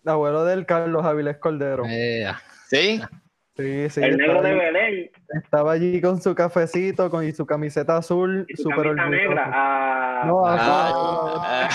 El 0.08 0.12
abuelo 0.14 0.42
del 0.46 0.64
Carlos 0.64 1.04
Avilés 1.04 1.36
Cordero. 1.36 1.84
Sí. 2.70 2.98
Sí, 3.58 3.90
sí, 3.90 4.00
el 4.02 4.16
negro 4.16 4.36
estaba 4.36 4.48
de 4.48 4.54
Belén 4.54 5.10
estaba 5.44 5.72
allí 5.72 6.00
con 6.00 6.22
su 6.22 6.32
cafecito 6.34 7.10
con, 7.10 7.24
y 7.26 7.32
su 7.32 7.44
camiseta 7.44 7.96
azul, 7.98 8.46
y 8.48 8.56
su 8.56 8.62
súper 8.62 8.94
camisa 8.94 9.02
orgulloso. 9.02 9.28
negra. 9.28 9.50
Ah, 9.52 10.22
No, 10.26 10.42
Ah, 10.46 11.68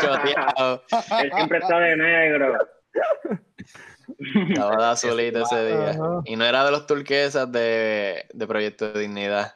choteado. 0.00 0.82
él 1.22 1.30
siempre 1.36 1.58
está 1.58 1.78
de 1.78 1.96
negro. 1.96 2.58
Estaba 4.48 4.76
de 4.78 4.84
azulito 4.90 5.42
ese 5.42 5.66
día. 5.66 5.90
Ajá. 5.90 6.22
Y 6.24 6.34
no 6.36 6.44
era 6.44 6.64
de 6.64 6.70
los 6.72 6.86
turquesas 6.88 7.52
de, 7.52 8.24
de 8.32 8.46
Proyecto 8.48 8.92
de 8.92 9.00
Dignidad. 9.02 9.54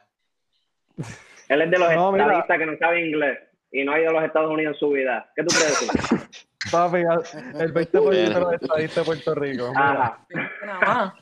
Él 1.49 1.63
es 1.63 1.69
de 1.71 1.79
los 1.79 1.93
No, 1.95 2.11
mira. 2.13 2.25
estadistas 2.27 2.57
que 2.59 2.65
no 2.67 2.77
sabe 2.77 3.05
inglés 3.07 3.39
y 3.73 3.83
no 3.83 3.91
ha 3.91 3.99
ido 3.99 4.11
a 4.11 4.13
los 4.13 4.23
Estados 4.23 4.51
Unidos 4.51 4.75
en 4.75 4.79
su 4.79 4.89
vida. 4.91 5.29
¿Qué 5.35 5.43
tú 5.43 5.53
crees? 5.53 6.37
Papi, 6.69 6.97
el 6.97 7.73
20% 7.73 8.09
de 8.09 8.21
Bien. 8.21 8.39
los 8.39 8.53
estadistas 8.53 8.95
de 8.97 9.03
Puerto 9.03 9.35
Rico. 9.35 9.71
Ajá. 9.75 10.25
Cabrón. 10.69 11.13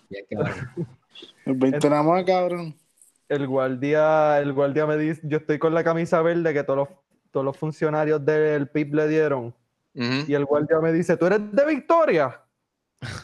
El 1.45 1.55
20 1.55 1.89
nada 1.89 2.03
más, 2.03 2.23
cabrón. 2.25 2.75
El 3.27 3.47
guardia, 3.47 4.39
el 4.39 4.53
guardia 4.53 4.85
me 4.85 4.97
dice, 4.97 5.21
yo 5.23 5.37
estoy 5.37 5.57
con 5.59 5.73
la 5.73 5.83
camisa 5.83 6.21
verde 6.21 6.53
que 6.53 6.63
todos 6.63 6.77
los, 6.77 6.89
todos 7.31 7.45
los 7.45 7.57
funcionarios 7.57 8.23
del 8.25 8.67
PIB 8.69 8.93
le 8.95 9.07
dieron. 9.07 9.55
Y 9.93 10.33
el 10.33 10.45
guardia 10.45 10.79
me 10.79 10.91
dice, 10.93 11.17
¿tú 11.17 11.25
eres 11.25 11.39
de 11.51 11.65
Victoria? 11.65 12.39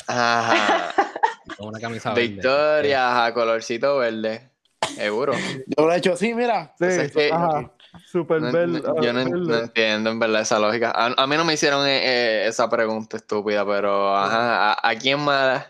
Ajá. 0.07 0.93
Con 1.57 1.67
una 1.69 1.79
camisa 1.79 2.09
verde. 2.13 2.27
Victoria, 2.27 3.25
a 3.25 3.33
colorcito 3.33 3.97
verde. 3.97 4.49
Seguro. 4.95 5.33
Yo 5.77 5.85
lo 5.85 5.93
he 5.93 5.97
hecho 5.97 6.13
así, 6.13 6.33
mira. 6.33 6.65
Sí, 6.69 6.73
Pues 6.79 6.97
es 6.97 7.11
que- 7.11 7.31
ajá, 7.31 7.71
super 8.05 8.41
No- 8.41 8.51
no- 8.51 9.01
yo 9.01 9.13
no, 9.13 9.19
entiendo 9.21 10.09
en 10.09 10.19
verdad 10.19 10.41
esa 10.41 10.59
lógica. 10.59 10.91
A, 10.91 11.13
a 11.15 11.27
mí 11.27 11.35
no 11.37 11.45
me 11.45 11.53
hicieron 11.53 11.85
eh, 11.87 12.01
eh, 12.03 12.47
esa 12.47 12.69
pregunta 12.69 13.17
estúpida, 13.17 13.65
pero 13.65 14.15
ajá, 14.15 14.71
¿a, 14.73 14.89
a 14.89 14.95
quién 14.95 15.19
más? 15.19 15.65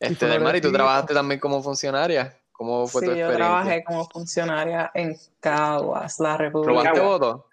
Este, 0.00 0.26
Y 0.26 0.28
Del 0.28 0.40
Mar, 0.40 0.54
¿y 0.56 0.60
tú 0.60 0.72
trabajaste 0.72 1.12
también 1.14 1.40
como 1.40 1.62
funcionaria? 1.62 2.34
¿Cómo 2.52 2.86
fue 2.86 3.02
tu 3.02 3.10
Sí, 3.10 3.18
yo 3.18 3.26
experiencia? 3.26 3.36
trabajé 3.36 3.84
como 3.84 4.08
funcionaria 4.08 4.90
en 4.94 5.16
Caguas, 5.40 6.18
la 6.20 6.36
República. 6.36 6.70
¿Robaste 6.72 7.00
votos? 7.00 7.44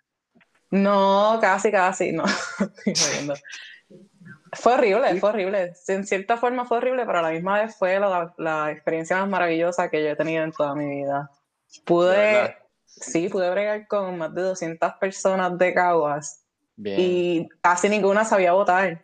No, 0.72 1.38
casi, 1.42 1.72
casi, 1.72 2.12
no. 2.12 2.24
Fue 4.54 4.74
horrible, 4.74 5.20
fue 5.20 5.30
horrible. 5.30 5.74
En 5.88 6.06
cierta 6.08 6.38
forma 6.38 6.66
fue 6.66 6.78
horrible, 6.78 7.06
pero 7.06 7.20
a 7.20 7.22
la 7.24 7.30
misma 7.32 7.62
vez 7.62 7.76
fue 7.78 8.00
la, 8.00 8.34
la 8.38 8.72
experiencia 8.72 9.18
más 9.18 9.28
maravillosa 9.30 9.90
que 9.90 10.02
yo 10.04 10.10
he 10.10 10.16
tenido 10.16 10.44
en 10.44 10.52
toda 10.52 10.74
mi 10.76 10.86
vida. 10.86 11.30
¿De 11.76 11.82
Pude, 11.84 12.08
verdad? 12.18 12.56
Sí, 13.00 13.30
pude 13.30 13.50
bregar 13.50 13.88
con 13.88 14.18
más 14.18 14.34
de 14.34 14.42
200 14.42 14.94
personas 15.00 15.58
de 15.58 15.74
Caguas 15.74 16.42
Bien. 16.76 17.00
y 17.00 17.50
casi 17.62 17.90
ninguna 17.90 18.26
sabía 18.26 18.54
votar. 18.54 19.04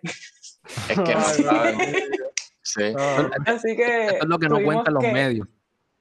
Es 0.90 1.00
que 1.00 1.16
no. 1.16 1.22
Sí. 2.62 2.94
Ah, 2.98 3.30
Así 3.48 3.76
que. 3.76 4.06
Esto 4.08 4.24
es 4.24 4.30
lo 4.30 4.40
que 4.40 4.50
no 4.50 4.64
cuentan 4.64 4.94
los 4.94 5.04
que- 5.04 5.12
medios. 5.12 5.48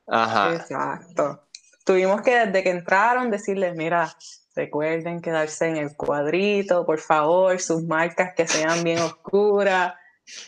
Ajá. 0.06 0.54
Exacto. 0.54 1.44
Tuvimos 1.84 2.22
que 2.22 2.46
desde 2.46 2.62
que 2.62 2.70
entraron 2.70 3.30
decirles, 3.30 3.74
mira, 3.76 4.14
recuerden 4.54 5.20
quedarse 5.20 5.68
en 5.68 5.76
el 5.76 5.96
cuadrito, 5.96 6.84
por 6.84 6.98
favor, 6.98 7.58
sus 7.60 7.82
marcas 7.84 8.34
que 8.36 8.46
sean 8.46 8.84
bien 8.84 8.98
oscuras. 8.98 9.94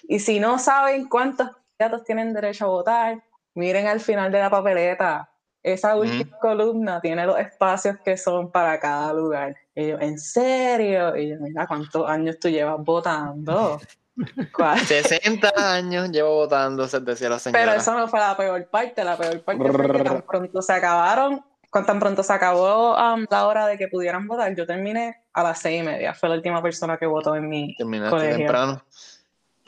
Y 0.04 0.18
si 0.20 0.38
no 0.40 0.58
saben 0.58 1.08
cuántos 1.08 1.48
candidatos 1.78 2.04
tienen 2.06 2.32
derecho 2.34 2.66
a 2.66 2.68
votar, 2.68 3.24
miren 3.54 3.86
al 3.86 4.00
final 4.00 4.30
de 4.30 4.38
la 4.40 4.50
papeleta. 4.50 5.30
Esa 5.62 5.94
última 5.94 6.38
columna 6.38 7.00
tiene 7.00 7.24
los 7.24 7.38
espacios 7.38 7.96
que 8.04 8.16
son 8.16 8.50
para 8.50 8.80
cada 8.80 9.12
lugar. 9.12 9.56
Y 9.76 9.88
yo, 9.88 10.00
¿en 10.00 10.18
serio? 10.18 11.16
Y 11.16 11.30
yo, 11.30 11.36
mira, 11.38 11.66
¿cuántos 11.68 12.08
años 12.08 12.36
tú 12.40 12.48
llevas 12.48 12.84
votando? 12.84 13.80
¿Cuál? 14.52 14.80
60 14.80 15.52
años 15.56 16.10
llevo 16.10 16.34
votando, 16.34 16.88
se 16.88 16.98
decía 17.00 17.28
la 17.28 17.38
señora. 17.38 17.64
Pero 17.64 17.76
eso 17.76 17.94
no 17.96 18.08
fue 18.08 18.18
la 18.18 18.36
peor 18.36 18.66
parte. 18.66 19.04
La 19.04 19.16
peor 19.16 19.40
parte 19.42 19.70
fue 19.70 19.92
que 19.92 20.04
tan 20.04 20.22
pronto 20.22 20.62
se 20.62 20.72
acabaron, 20.72 21.44
con 21.70 21.86
tan 21.86 22.00
pronto 22.00 22.24
se 22.24 22.32
acabó 22.32 22.96
um, 22.96 23.24
la 23.30 23.46
hora 23.46 23.66
de 23.68 23.78
que 23.78 23.86
pudieran 23.86 24.26
votar. 24.26 24.54
Yo 24.56 24.66
terminé 24.66 25.22
a 25.32 25.44
las 25.44 25.60
seis 25.60 25.80
y 25.80 25.86
media. 25.86 26.12
Fue 26.12 26.28
la 26.28 26.34
última 26.34 26.60
persona 26.60 26.98
que 26.98 27.06
votó 27.06 27.36
en 27.36 27.48
mi 27.48 27.76
Terminaste 27.76 28.10
colegio. 28.10 28.36
temprano. 28.38 28.84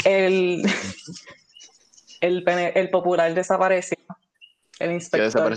El, 0.04 0.62
el, 2.20 2.44
el 2.46 2.90
popular 2.90 3.32
desapareció. 3.32 3.96
El 4.80 4.88
¿Qué 4.88 4.94
inspector? 4.94 5.54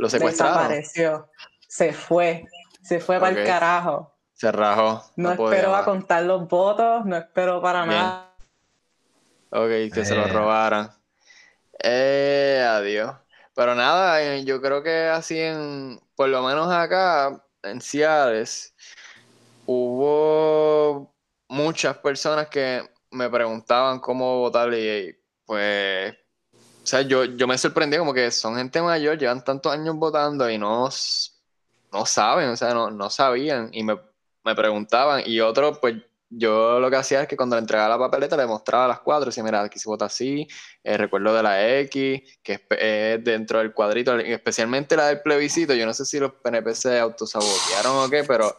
Lo 0.00 0.08
secuestraron. 0.08 0.68
desapareció. 0.68 1.30
Se 1.68 1.92
fue. 1.92 2.46
Se 2.82 3.00
fue 3.00 3.20
para 3.20 3.38
el 3.38 3.46
carajo. 3.46 4.14
Se 4.32 4.50
rajó. 4.50 5.04
No, 5.16 5.36
podía 5.36 5.58
esperó 5.58 5.76
a 5.76 5.84
contar 5.84 6.22
los 6.22 6.48
votos, 6.48 7.04
no 7.04 7.16
esperó 7.16 7.60
para 7.60 7.84
Bien. 7.84 7.96
nada. 7.96 8.34
Ok, 9.50 9.92
que 9.92 10.04
se 10.04 10.14
lo 10.14 10.26
robaran. 10.28 10.90
Eh, 11.82 12.66
adiós. 12.66 13.14
Pero 13.54 13.74
nada, 13.74 14.22
eh, 14.22 14.44
yo 14.44 14.62
creo 14.62 14.82
que 14.82 15.08
así 15.08 15.38
en, 15.38 16.00
por 16.14 16.30
lo 16.30 16.42
menos 16.42 16.72
acá, 16.72 17.44
en 17.62 17.82
Ciales, 17.82 18.74
hubo 19.66 21.14
muchas 21.48 21.98
personas 21.98 22.48
que 22.48 22.88
me 23.10 23.28
preguntaban 23.28 24.00
cómo 24.00 24.38
votar 24.38 24.72
y 24.72 25.14
pues, 25.44 26.16
o 26.82 26.86
sea, 26.86 27.02
yo, 27.02 27.24
yo 27.24 27.46
me 27.46 27.58
sorprendí 27.58 27.98
como 27.98 28.14
que 28.14 28.30
son 28.30 28.56
gente 28.56 28.80
mayor, 28.82 29.18
llevan 29.18 29.44
tantos 29.44 29.72
años 29.72 29.94
votando 29.96 30.48
y 30.50 30.58
no, 30.58 30.88
no 31.92 32.06
saben, 32.06 32.50
o 32.50 32.56
sea, 32.56 32.74
no, 32.74 32.90
no 32.90 33.10
sabían 33.10 33.68
y 33.72 33.82
me, 33.82 33.98
me 34.44 34.54
preguntaban 34.54 35.22
y 35.26 35.40
otros, 35.40 35.78
pues 35.78 35.96
yo 36.30 36.78
lo 36.78 36.88
que 36.90 36.96
hacía 36.96 37.22
es 37.22 37.28
que 37.28 37.36
cuando 37.36 37.56
le 37.56 37.60
entregaba 37.60 37.88
la 37.88 37.98
papeleta 37.98 38.36
le 38.36 38.46
mostraba 38.46 38.86
las 38.86 39.00
cuatro 39.00 39.26
decía, 39.26 39.42
mira, 39.42 39.62
aquí 39.62 39.78
se 39.78 39.88
vota 39.88 40.04
así, 40.04 40.46
el 40.84 40.98
recuerdo 40.98 41.34
de 41.34 41.42
la 41.42 41.78
X, 41.80 42.38
que 42.42 42.52
es, 42.52 42.60
es 42.70 43.24
dentro 43.24 43.58
del 43.58 43.74
cuadrito, 43.74 44.16
especialmente 44.16 44.96
la 44.96 45.08
del 45.08 45.22
plebiscito, 45.22 45.74
yo 45.74 45.84
no 45.86 45.92
sé 45.92 46.04
si 46.04 46.20
los 46.20 46.32
PNP 46.34 46.74
se 46.74 46.98
autosabotearon 46.98 47.96
o 47.96 48.08
qué, 48.08 48.24
pero 48.24 48.56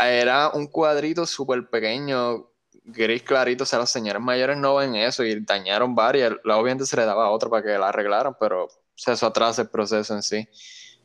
era 0.00 0.50
un 0.50 0.68
cuadrito 0.68 1.26
súper 1.26 1.68
pequeño, 1.68 2.48
gris 2.88 3.22
clarito, 3.22 3.64
o 3.64 3.66
sea, 3.66 3.78
los 3.78 3.90
señores 3.90 4.22
mayores 4.22 4.56
no 4.56 4.76
ven 4.76 4.94
eso 4.96 5.24
y 5.24 5.40
dañaron 5.40 5.94
varias, 5.94 6.32
obviamente 6.44 6.86
se 6.86 6.96
le 6.96 7.04
daba 7.04 7.26
a 7.26 7.30
otra 7.30 7.48
para 7.48 7.62
que 7.62 7.78
la 7.78 7.88
arreglaran, 7.88 8.34
pero 8.38 8.64
o 8.64 8.70
sea, 8.94 9.14
eso 9.14 9.26
atrasa 9.26 9.62
el 9.62 9.68
proceso 9.68 10.14
en 10.14 10.22
sí. 10.22 10.48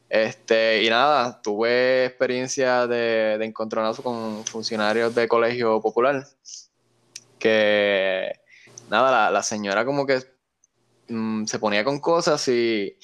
Este, 0.10 0.84
y 0.84 0.90
nada, 0.90 1.42
tuve 1.42 2.06
experiencia 2.06 2.88
de, 2.88 3.38
de 3.38 3.46
encontronazo 3.46 4.04
con 4.04 4.46
funcionarios 4.46 5.14
de 5.16 5.28
colegio 5.28 5.82
popular. 5.82 6.26
Que 7.40 8.32
nada, 8.90 9.12
la, 9.12 9.32
la 9.32 9.44
señora 9.44 9.86
como 9.86 10.06
que 10.06 10.24
mm, 11.10 11.46
se 11.46 11.60
ponía 11.60 11.84
con 11.84 12.00
cosas 12.00 12.48
y 12.48 12.98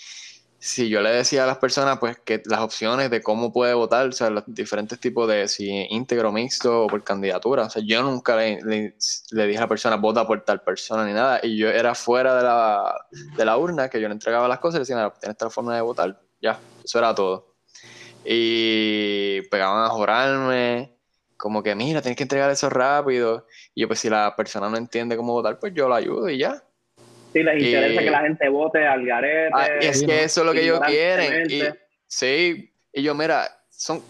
si 0.62 0.89
yo 0.89 1.02
le 1.02 1.12
decía 1.12 1.43
a 1.43 1.48
las 1.48 1.58
personas 1.58 2.00
pues 2.00 2.19
que 2.19 2.41
las 2.45 2.60
opciones 2.60 3.10
de 3.10 3.24
cómo 3.24 3.54
puede 3.54 3.74
votar, 3.74 4.08
o 4.10 4.12
sea, 4.12 4.30
los 4.30 4.43
diferentes 4.48 5.00
tipos 5.00 5.28
de 5.30 5.48
si 5.48 5.69
íntegro, 5.89 6.32
mixto 6.34 6.86
o 6.86 6.89
por 6.89 7.04
candidatura, 7.04 7.63
o 7.65 7.69
sea, 7.69 7.82
yo 7.86 8.04
nunca 8.04 8.36
le, 8.36 8.60
le- 8.63 8.95
dije 9.48 9.58
a 9.58 9.62
la 9.62 9.67
persona 9.69 9.95
vota 9.98 10.28
por 10.28 10.43
tal 10.43 10.62
persona 10.62 11.06
ni 11.06 11.13
nada, 11.13 11.39
y 11.43 11.58
yo 11.58 11.69
era 11.69 11.95
fuera 11.95 12.36
de 12.36 12.43
la, 12.43 12.93
de 13.12 13.45
la 13.45 13.58
urna 13.58 13.89
que 13.89 14.02
yo 14.02 14.08
le 14.10 14.13
entregaba 14.13 14.48
las 14.50 14.60
cosas 14.60 14.76
y 14.89 14.91
le 14.93 15.00
decía, 15.00 15.13
tienes 15.19 15.36
esta 15.36 15.50
forma 15.50 15.76
de 15.76 15.82
votar, 15.82 16.22
ya, 16.41 16.62
eso 16.84 17.00
era 17.00 17.15
todo. 17.15 17.56
Y 18.24 19.41
pegaban 19.50 19.86
a 19.86 19.89
jorarme, 19.89 20.98
como 21.38 21.63
que 21.63 21.76
mira, 21.76 22.02
tienes 22.02 22.17
que 22.17 22.24
entregar 22.24 22.52
eso 22.52 22.69
rápido, 22.69 23.48
y 23.76 23.82
yo 23.82 23.88
pues 23.88 24.00
si 24.02 24.10
la 24.10 24.36
persona 24.38 24.69
no 24.69 24.78
entiende 24.78 25.17
cómo 25.17 25.34
votar, 25.34 25.60
pues 25.60 25.74
yo 25.76 25.89
la 25.89 25.98
ayudo 25.98 26.30
y 26.30 26.39
ya. 26.39 26.63
Sí, 27.33 27.43
les 27.43 27.63
interesa 27.63 28.01
Y- 28.01 28.05
que 28.05 28.11
la 28.11 28.21
gente 28.21 28.49
vote 28.49 28.85
al 28.87 29.05
garete. 29.05 29.51
Ah, 29.53 29.67
es 29.79 29.99
sí, 29.99 30.05
que 30.05 30.23
eso 30.23 30.41
es 30.41 30.45
lo 30.47 30.53
que 30.53 30.63
ellos 30.63 30.79
quieren. 30.85 31.49
Y, 31.49 31.61
sí, 32.07 32.73
y 32.93 33.03
yo, 33.03 33.13
mira, 33.15 33.47
son 33.69 34.01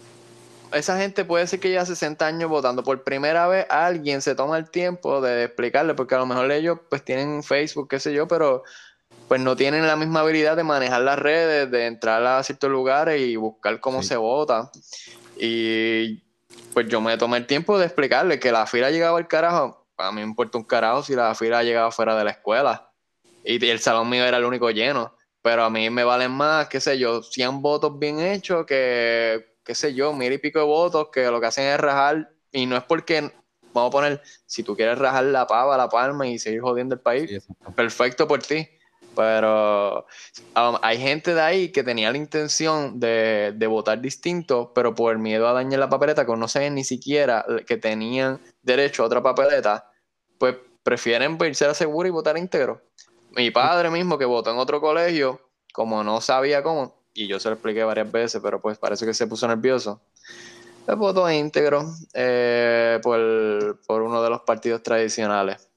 esa 0.72 0.96
gente 0.98 1.24
puede 1.24 1.46
ser 1.48 1.58
que 1.58 1.68
lleva 1.68 1.84
60 1.84 2.24
años 2.26 2.48
votando. 2.48 2.84
Por 2.84 3.02
primera 3.02 3.48
vez 3.48 3.66
alguien 3.68 4.22
se 4.22 4.34
toma 4.36 4.56
el 4.56 4.70
tiempo 4.70 5.20
de 5.20 5.44
explicarle, 5.44 5.94
porque 5.94 6.14
a 6.14 6.18
lo 6.18 6.26
mejor 6.26 6.50
ellos 6.52 6.78
pues 6.88 7.04
tienen 7.04 7.42
Facebook, 7.42 7.88
qué 7.88 7.98
sé 7.98 8.12
yo, 8.12 8.28
pero 8.28 8.62
pues 9.26 9.40
no 9.40 9.56
tienen 9.56 9.86
la 9.86 9.96
misma 9.96 10.20
habilidad 10.20 10.56
de 10.56 10.62
manejar 10.62 11.02
las 11.02 11.18
redes, 11.18 11.70
de 11.70 11.86
entrar 11.86 12.24
a 12.24 12.42
ciertos 12.44 12.70
lugares 12.70 13.20
y 13.20 13.34
buscar 13.36 13.80
cómo 13.80 14.00
Sí. 14.02 14.08
se 14.10 14.16
vota. 14.16 14.70
Y 15.36 16.22
pues 16.72 16.86
yo 16.88 17.00
me 17.00 17.16
tomé 17.16 17.38
el 17.38 17.46
tiempo 17.46 17.78
de 17.78 17.86
explicarle 17.86 18.38
que 18.38 18.52
la 18.52 18.66
fila 18.66 18.90
llegaba 18.90 19.18
al 19.18 19.26
carajo. 19.28 19.86
A 19.96 20.10
mí 20.12 20.16
me 20.20 20.26
importa 20.26 20.56
un 20.58 20.64
carajo 20.64 21.02
si 21.02 21.14
la 21.14 21.34
fila 21.34 21.62
llegaba 21.62 21.90
fuera 21.90 22.16
de 22.16 22.24
la 22.24 22.30
escuela. 22.30 22.89
Y 23.44 23.64
el 23.68 23.80
salón 23.80 24.08
mío 24.08 24.24
era 24.24 24.38
el 24.38 24.44
único 24.44 24.70
lleno. 24.70 25.16
pero 25.42 25.64
a 25.64 25.70
mí 25.70 25.88
me 25.88 26.04
valen 26.04 26.32
más, 26.32 26.68
qué 26.68 26.80
sé 26.80 26.98
yo, 26.98 27.22
100 27.22 27.62
votos 27.62 27.98
bien 27.98 28.20
hechos 28.20 28.66
que, 28.66 29.56
qué 29.64 29.74
sé 29.74 29.94
yo, 29.94 30.12
mil 30.12 30.32
y 30.32 30.38
pico 30.38 30.58
de 30.58 30.66
votos 30.66 31.08
que 31.10 31.24
lo 31.30 31.40
que 31.40 31.46
hacen 31.46 31.64
es 31.64 31.80
rajar, 31.80 32.30
y 32.52 32.66
no 32.66 32.76
es 32.76 32.82
porque, 32.84 33.32
vamos 33.72 33.88
a 33.88 33.90
poner, 33.90 34.22
si 34.44 34.62
tú 34.62 34.76
quieres 34.76 34.98
rajar 34.98 35.24
la 35.24 35.46
pava, 35.46 35.76
la 35.76 35.88
palma 35.88 36.26
y 36.26 36.38
seguir 36.38 36.60
jodiendo 36.60 36.94
el 36.94 37.00
país, 37.00 37.30
Sí, 37.30 37.54
perfecto 37.74 38.28
por 38.28 38.42
ti. 38.42 38.68
Pero 39.16 40.06
um, 40.56 40.76
hay 40.82 40.98
gente 40.98 41.34
de 41.34 41.40
ahí 41.40 41.72
que 41.72 41.82
tenía 41.82 42.10
la 42.12 42.16
intención 42.16 43.00
de, 43.00 43.52
de 43.56 43.66
votar 43.66 44.00
distinto, 44.00 44.72
pero 44.74 44.94
por 44.94 45.18
miedo 45.18 45.48
a 45.48 45.52
dañar 45.52 45.80
la 45.80 45.88
papeleta, 45.88 46.24
que 46.24 46.36
no 46.36 46.48
sabían 46.48 46.76
ni 46.76 46.84
siquiera 46.84 47.44
que 47.66 47.76
tenían 47.76 48.40
derecho 48.62 49.02
a 49.02 49.06
otra 49.06 49.22
papeleta, 49.22 49.90
pues 50.38 50.56
prefieren 50.82 51.38
irse 51.40 51.64
a 51.64 51.68
la 51.68 51.74
segura 51.74 52.08
y 52.08 52.12
votar 52.12 52.38
íntegro. 52.38 52.82
Mi 53.30 53.50
padre 53.50 53.90
mismo, 53.90 54.18
que 54.18 54.24
votó 54.24 54.50
en 54.50 54.58
otro 54.58 54.80
colegio, 54.80 55.40
como 55.72 56.02
no 56.02 56.20
sabía 56.20 56.62
cómo, 56.62 56.94
y 57.14 57.28
yo 57.28 57.38
se 57.38 57.48
lo 57.48 57.54
expliqué 57.54 57.84
varias 57.84 58.10
veces, 58.10 58.40
pero 58.42 58.60
pues 58.60 58.78
parece 58.78 59.06
que 59.06 59.14
se 59.14 59.26
puso 59.26 59.46
nervioso, 59.46 60.00
pues 60.84 60.98
votó 60.98 61.30
íntegro 61.30 61.84
eh, 62.14 62.98
por, 63.02 63.80
por 63.86 64.02
uno 64.02 64.22
de 64.22 64.30
los 64.30 64.40
partidos 64.40 64.82
tradicionales. 64.82 65.68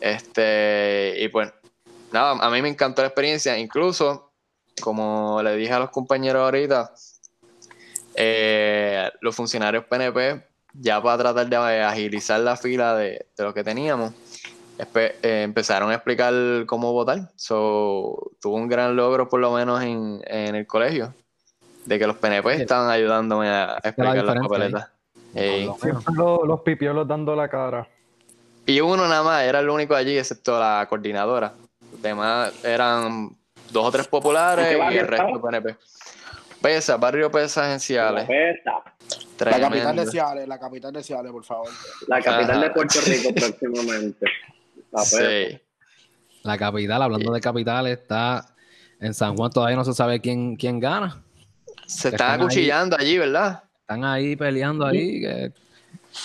Este, 0.00 1.14
y 1.18 1.28
pues 1.28 1.52
nada, 2.12 2.32
a 2.32 2.50
mí 2.50 2.62
me 2.62 2.68
encantó 2.68 3.02
la 3.02 3.08
experiencia, 3.08 3.56
incluso, 3.58 4.32
como 4.82 5.42
le 5.42 5.56
dije 5.56 5.72
a 5.72 5.78
los 5.78 5.90
compañeros 5.90 6.42
ahorita, 6.42 6.92
eh, 8.14 9.10
los 9.20 9.34
funcionarios 9.34 9.84
PNP, 9.84 10.44
ya 10.74 11.02
para 11.02 11.18
tratar 11.18 11.48
de 11.48 11.82
agilizar 11.82 12.40
la 12.40 12.56
fila 12.56 12.94
de, 12.94 13.26
de 13.36 13.44
lo 13.44 13.54
que 13.54 13.64
teníamos, 13.64 14.12
empezaron 15.22 15.90
a 15.90 15.94
explicar 15.94 16.32
cómo 16.66 16.92
votar. 16.92 17.30
So, 17.36 18.32
tuvo 18.40 18.56
un 18.56 18.68
gran 18.68 18.96
logro, 18.96 19.28
por 19.28 19.40
lo 19.40 19.52
menos 19.52 19.82
en, 19.82 20.20
en 20.26 20.54
el 20.54 20.66
colegio, 20.66 21.14
de 21.84 21.98
que 21.98 22.06
los 22.06 22.16
PNP 22.16 22.54
estaban 22.54 22.90
ayudándome 22.90 23.48
a 23.48 23.78
explicar 23.82 24.24
las 24.24 24.36
papeletas. 24.36 24.88
Ey. 25.34 25.66
Por 25.66 25.80
lo 25.80 25.86
menos. 25.86 26.02
Siempre 26.02 26.14
los, 26.16 26.40
los 26.46 26.60
pipiolos 26.60 27.06
dando 27.06 27.34
la 27.36 27.48
cara. 27.48 27.88
Y 28.66 28.80
uno 28.80 29.08
nada 29.08 29.22
más, 29.22 29.42
era 29.42 29.60
el 29.60 29.68
único 29.68 29.94
allí, 29.94 30.16
excepto 30.16 30.58
la 30.58 30.86
coordinadora. 30.88 31.52
Los 31.92 32.02
demás 32.02 32.64
eran 32.64 33.30
dos 33.70 33.86
o 33.86 33.90
tres 33.90 34.06
populares 34.06 34.66
¿En 34.66 34.92
y 34.92 34.96
el 34.96 35.06
resto 35.08 35.26
estaba? 35.26 35.50
PNP. 35.50 35.76
Pesa, 36.60 36.96
barrio 36.98 37.30
Pesa 37.30 37.62
La 37.62 37.66
Agenciales. 37.68 38.26
pesta. 38.26 38.82
La 39.38 39.60
capital 39.60 39.96
de. 39.96 40.06
Ciales, 40.06 40.46
la 40.46 40.58
capital 40.58 40.92
de 40.92 41.02
Ciales, 41.02 41.32
por 41.32 41.44
favor. 41.44 41.68
La 42.06 42.20
capital 42.20 42.50
Ajá. 42.50 42.60
de 42.60 42.70
Puerto 42.70 42.98
Rico 43.06 43.30
próximamente. 43.34 44.26
La. 44.92 45.02
Sí. 45.02 45.60
La 46.42 46.56
capital, 46.56 47.02
hablando 47.02 47.32
de 47.32 47.40
capital, 47.40 47.86
está 47.86 48.46
en 48.98 49.12
San 49.14 49.36
Juan. 49.36 49.50
Todavía 49.50 49.76
no 49.76 49.84
se 49.84 49.92
sabe 49.92 50.20
quién, 50.20 50.56
quién 50.56 50.80
gana. 50.80 51.22
Se 51.86 52.08
Están 52.08 52.12
están 52.14 52.30
ahí. 52.30 52.36
acuchillando 52.46 52.96
allí, 52.98 53.18
¿verdad? 53.18 53.62
Están 53.80 54.04
ahí 54.04 54.36
peleando 54.36 54.86
ahí. 54.86 55.20
Que, 55.20 55.52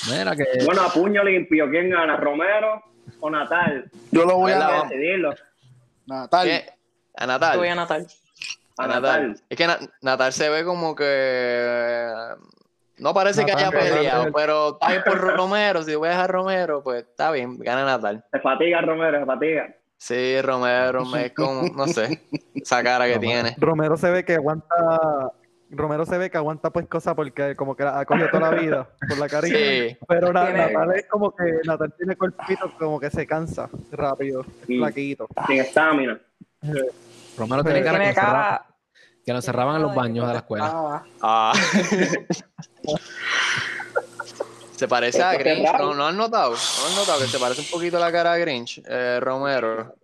mira 0.09 0.35
que 0.35 0.45
Bueno, 0.65 0.83
a 0.83 0.89
puño 0.93 1.23
limpio, 1.23 1.69
¿quién 1.69 1.89
gana? 1.89 2.15
¿Romero 2.17 2.81
o 3.19 3.29
Natal? 3.29 3.89
Yo 4.11 4.25
lo 4.25 4.37
voy 4.37 4.51
a 4.53 4.67
que 4.87 4.95
decidirlo. 4.95 5.33
Natal. 6.05 6.47
¿Qué? 6.47 6.65
A 7.17 7.27
Natal. 7.27 7.57
Voy 7.57 7.67
a 7.67 7.75
Natal. 7.75 8.07
A 8.77 8.83
A 8.83 8.87
Natal. 8.87 9.01
Natal. 9.01 9.41
Es 9.49 9.57
que 9.57 9.67
Na- 9.67 9.79
Natal 10.01 10.31
se 10.33 10.49
ve 10.49 10.63
como 10.63 10.95
que 10.95 12.09
no 12.97 13.13
parece 13.13 13.45
que 13.45 13.51
haya 13.51 13.69
peleado, 13.71 14.31
pero 14.33 14.73
está 14.73 14.89
bien 14.89 15.03
por 15.05 15.17
Romero. 15.19 15.83
Si 15.83 15.95
voy 15.95 16.07
a 16.07 16.11
dejar 16.11 16.31
Romero, 16.31 16.81
pues 16.83 17.03
está 17.03 17.31
bien, 17.31 17.57
gana 17.59 17.83
Natal. 17.85 18.23
Se 18.31 18.39
fatiga 18.39 18.81
Romero, 18.81 19.19
se 19.19 19.25
fatiga. 19.25 19.75
Sí, 19.97 20.41
Romero 20.41 21.03
es 21.17 21.31
como, 21.33 21.63
no 21.75 21.87
sé, 21.87 22.21
esa 22.53 22.83
cara 22.83 23.05
que 23.07 23.15
Romero. 23.15 23.43
tiene. 23.43 23.55
Romero 23.59 23.97
se 23.97 24.09
ve 24.11 24.23
que 24.25 24.35
aguanta. 24.35 24.75
Romero 25.71 26.05
se 26.05 26.17
ve 26.17 26.29
que 26.29 26.37
aguanta 26.37 26.69
pues 26.69 26.87
cosas 26.87 27.15
porque 27.15 27.55
como 27.55 27.75
que 27.75 27.83
ha 27.83 28.05
cogido 28.05 28.29
toda 28.29 28.51
la 28.51 28.57
vida 28.59 28.87
por 29.09 29.17
la 29.17 29.27
cariño. 29.27 29.57
Sí, 29.57 29.97
Pero 30.07 30.31
Na- 30.31 30.49
Natal 30.51 30.91
es 30.95 31.07
como 31.07 31.35
que 31.35 31.43
Natal 31.65 31.93
tiene 31.97 32.15
cuerpito 32.15 32.71
como 32.77 32.99
que 32.99 33.09
se 33.09 33.25
cansa 33.25 33.67
rápido, 33.91 34.43
flaquito. 34.65 35.27
Sin 35.47 35.59
estamina. 35.59 36.19
Romero 37.37 37.63
tiene 37.63 37.83
cara 37.83 37.97
que 37.97 38.03
Tiene 38.03 38.07
lo, 38.07 38.13
cerraban, 38.13 38.43
cara. 38.43 38.65
que 39.25 39.33
lo 39.33 39.41
cerraban 39.41 39.75
en 39.77 39.81
los 39.81 39.95
baños 39.95 40.27
de 40.27 40.33
la 40.33 40.39
escuela. 40.39 40.71
Ah, 40.71 41.03
Ah. 41.21 41.53
se 44.75 44.87
parece 44.87 45.21
a 45.21 45.33
Grinch. 45.33 45.71
¿no, 45.77 45.93
¿no 45.93 46.07
has 46.07 46.15
notado? 46.15 46.51
¿No 46.51 46.85
has 46.85 46.95
notado 46.95 47.19
que 47.19 47.27
se 47.27 47.39
parece 47.39 47.61
un 47.61 47.67
poquito 47.67 47.97
a 47.97 47.99
la 47.99 48.11
cara 48.11 48.33
de 48.33 48.41
Grinch, 48.41 48.81
eh, 48.85 49.19
Romero? 49.21 49.95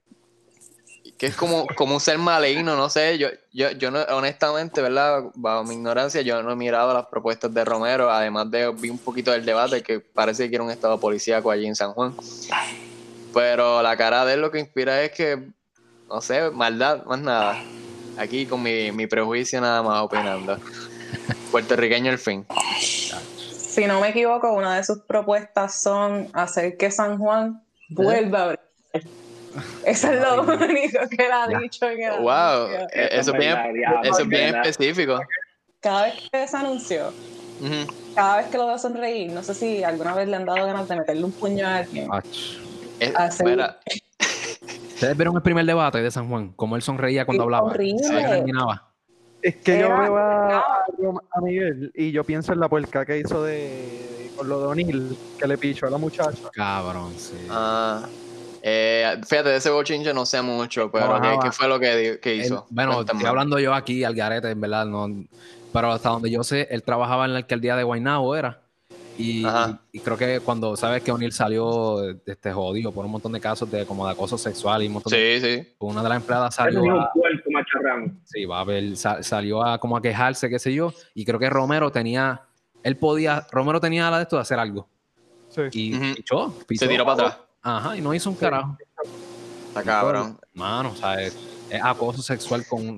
Que 1.18 1.28
es 1.28 1.36
como, 1.36 1.68
como 1.76 1.94
un 1.96 2.00
ser 2.00 2.18
maligno, 2.18 2.76
no 2.76 2.90
sé, 2.90 3.20
yo, 3.20 3.28
yo, 3.54 3.70
yo 3.72 3.92
no, 3.92 4.02
honestamente, 4.10 4.82
¿verdad? 4.82 5.26
Bajo 5.36 5.64
mi 5.64 5.76
ignorancia, 5.76 6.22
yo 6.22 6.42
no 6.42 6.52
he 6.52 6.56
mirado 6.56 6.94
las 6.96 7.06
propuestas 7.06 7.54
de 7.54 7.64
Romero, 7.64 8.10
además 8.10 8.50
de 8.50 8.72
vi 8.72 8.90
un 8.90 8.98
poquito 8.98 9.32
del 9.32 9.46
debate 9.46 9.84
que 9.84 10.00
parece 10.00 10.44
que 10.44 10.50
quiere 10.50 10.64
un 10.64 10.72
estado 10.72 11.00
policíaco 11.00 11.52
allí 11.52 11.68
en 11.68 11.76
San 11.76 11.94
Juan. 11.94 12.16
Pero 13.36 13.84
la 13.84 13.96
cara 13.98 14.26
de 14.26 14.34
él 14.34 14.42
lo 14.42 14.50
que 14.50 14.60
inspira 14.60 15.04
es 15.04 15.12
que, 15.12 15.48
no 16.10 16.22
sé, 16.22 16.50
maldad, 16.50 17.04
más 17.06 17.20
nada. 17.20 17.64
Aquí 18.18 18.48
con 18.48 18.64
mi, 18.64 18.92
mi 18.92 19.06
prejuicio 19.06 19.62
nada 19.62 19.84
más 19.84 20.02
opinando. 20.02 20.58
Puertorriqueño 21.52 22.12
al 22.12 22.18
fin. 22.18 22.46
Si 23.56 23.86
no 23.86 24.00
me 24.02 24.10
equivoco, 24.10 24.54
una 24.54 24.78
de 24.78 24.84
sus 24.84 25.00
propuestas 25.00 25.82
son 25.82 26.30
hacer 26.34 26.78
que 26.78 26.92
San 26.92 27.18
Juan 27.18 27.64
vuelva 27.90 28.40
a 28.40 28.44
abrir. 28.44 28.60
Eso 29.86 30.12
es 30.12 30.22
lo 30.22 30.44
único 30.44 31.00
que 31.10 31.26
él 31.26 31.32
ha 31.32 31.48
dicho 31.60 31.90
en 31.90 32.02
el 32.04 32.12
Wow, 32.20 32.28
anuncio. 32.28 32.88
eh, 32.94 33.10
eso 33.12 33.32
es 33.32 33.38
bien, 33.38 33.58
eso 34.04 34.22
es 34.22 34.28
bien 34.28 34.56
específico. 34.56 35.20
Cada 35.80 36.04
vez 36.04 36.14
que 36.32 36.48
se 36.48 36.58
anunció, 36.58 37.14
cada 38.14 38.38
vez 38.38 38.48
que 38.48 38.58
lo 38.58 38.68
veo 38.68 38.78
sonreír, 38.78 39.32
no 39.32 39.42
sé 39.44 39.54
si 39.56 39.84
alguna 39.84 40.14
vez 40.14 40.28
le 40.28 40.36
han 40.36 40.46
dado 40.46 40.66
ganas 40.66 40.88
de 40.88 40.96
meterle 40.98 41.24
un 41.24 41.32
puño 41.32 41.66
a 41.68 41.78
alguien. 41.78 42.10
Mira, 43.44 43.80
Ustedes 44.94 45.18
vieron 45.18 45.36
el 45.36 45.42
primer 45.42 45.66
debate 45.66 46.00
de 46.04 46.12
San 46.12 46.30
Juan, 46.30 46.54
cómo 46.56 46.76
él 46.76 46.84
sonreía 46.84 47.26
cuando 47.26 47.42
Sí, 47.44 47.46
hablaba. 47.46 47.68
horrible. 47.72 48.04
Se. 48.04 48.44
Es 49.42 49.56
que 49.58 49.80
yo 49.80 49.88
veo 49.98 50.18
a, 50.18 50.60
a 50.60 51.42
Miguel 51.42 51.92
y 51.96 52.12
yo 52.12 52.24
pienso 52.24 52.54
en 52.54 52.60
la 52.60 52.70
puerca 52.70 53.06
que 53.06 53.20
hizo 53.20 53.44
de 53.44 54.32
con 54.36 54.48
lo 54.48 54.60
de 54.62 54.68
O'Neill, 54.68 55.18
que 55.38 55.48
le 55.48 55.58
pichó 55.58 55.88
a 55.88 55.90
la 55.90 55.98
muchacha. 55.98 56.50
Cabrón, 56.54 57.14
sí. 57.18 57.36
ah, 57.50 58.08
eh, 58.62 59.20
fíjate, 59.28 59.50
de 59.50 59.56
ese 59.58 59.70
bochinche 59.72 60.14
no 60.14 60.26
sé 60.26 60.42
mucho, 60.42 60.92
pero 60.92 61.06
Trabajaba. 61.06 61.42
¿qué, 61.42 61.48
qué 61.48 61.52
fue 61.52 61.68
lo 61.68 61.80
que, 61.80 62.20
que 62.22 62.34
Él- 62.34 62.42
hizo? 62.46 62.68
bueno, 62.70 62.94
Cuéntame. 62.96 63.18
estoy 63.18 63.30
hablando 63.30 63.60
yo 63.60 63.74
aquí 63.74 64.04
al 64.04 64.14
garete, 64.16 64.52
en 64.52 64.62
verdad, 64.62 64.86
no, 64.86 65.08
pero 65.72 65.92
hasta 65.92 66.10
donde 66.10 66.30
yo 66.30 66.44
sé, 66.44 66.68
él 66.70 66.84
trabajaba 66.84 67.26
en 67.26 67.34
la 67.34 67.40
alcaldía 67.40 67.76
de 67.76 67.84
Guaynabo, 67.84 68.36
era. 68.36 68.62
Y, 69.18 69.44
creo 70.04 70.18
que 70.18 70.40
cuando 70.40 70.76
sabes 70.76 71.04
que 71.04 71.12
O'Neill 71.12 71.32
salió 71.34 72.02
este 72.26 72.52
jodido 72.52 72.92
por 72.92 73.06
un 73.06 73.12
montón 73.12 73.32
de 73.34 73.40
casos 73.40 73.70
de 73.70 73.86
como 73.86 74.06
de 74.06 74.14
acoso 74.14 74.38
sexual 74.38 74.82
y 74.84 74.88
un 74.88 74.94
montón 74.94 75.12
de, 75.12 75.40
Sí, 75.40 75.48
sí. 75.64 75.76
una 75.80 76.02
de 76.02 76.10
las 76.10 76.18
empleadas 76.18 76.56
salió 76.56 76.82
un 76.82 76.92
a, 77.00 77.12
sí, 78.26 78.46
va 78.46 78.62
a 78.62 78.64
ver, 78.64 78.96
sa- 78.98 79.22
salió 79.22 79.64
a 79.64 79.78
como 79.80 79.98
a 79.98 80.02
quejarse, 80.02 80.50
qué 80.50 80.58
sé 80.60 80.74
yo, 80.74 80.94
y 81.14 81.26
creo 81.26 81.40
que 81.40 81.50
Romero 81.50 81.92
tenía, 81.92 82.42
él 82.84 82.98
podía, 82.98 83.46
Romero 83.52 83.80
tenía 83.80 84.10
la 84.10 84.18
de 84.18 84.24
esto 84.24 84.38
de 84.38 84.42
hacer 84.42 84.58
algo. 84.60 84.88
Sí. 85.50 85.62
Y 85.74 86.14
pichó, 86.16 86.54
pichó. 86.66 86.86
Se 86.86 86.88
tiró 86.92 87.06
para 87.06 87.14
atrás. 87.28 87.38
Ajá, 87.62 87.98
y 87.98 88.02
no 88.02 88.14
hizo 88.14 88.30
un 88.30 88.36
carajo. 88.38 88.78
Está 89.68 89.84
cabrón. 89.84 90.40
Mano, 90.54 90.92
o 90.92 90.96
sea, 90.96 91.22
es, 91.22 91.38
es 91.70 91.82
acoso 91.84 92.22
sexual 92.22 92.66
con. 92.68 92.98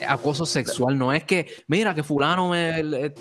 es 0.00 0.08
acoso 0.08 0.46
sexual, 0.46 0.96
no 0.96 1.12
es 1.12 1.24
que, 1.24 1.46
mira, 1.66 1.94
que 1.94 2.02
fulano 2.02 2.50
me. 2.50 3.12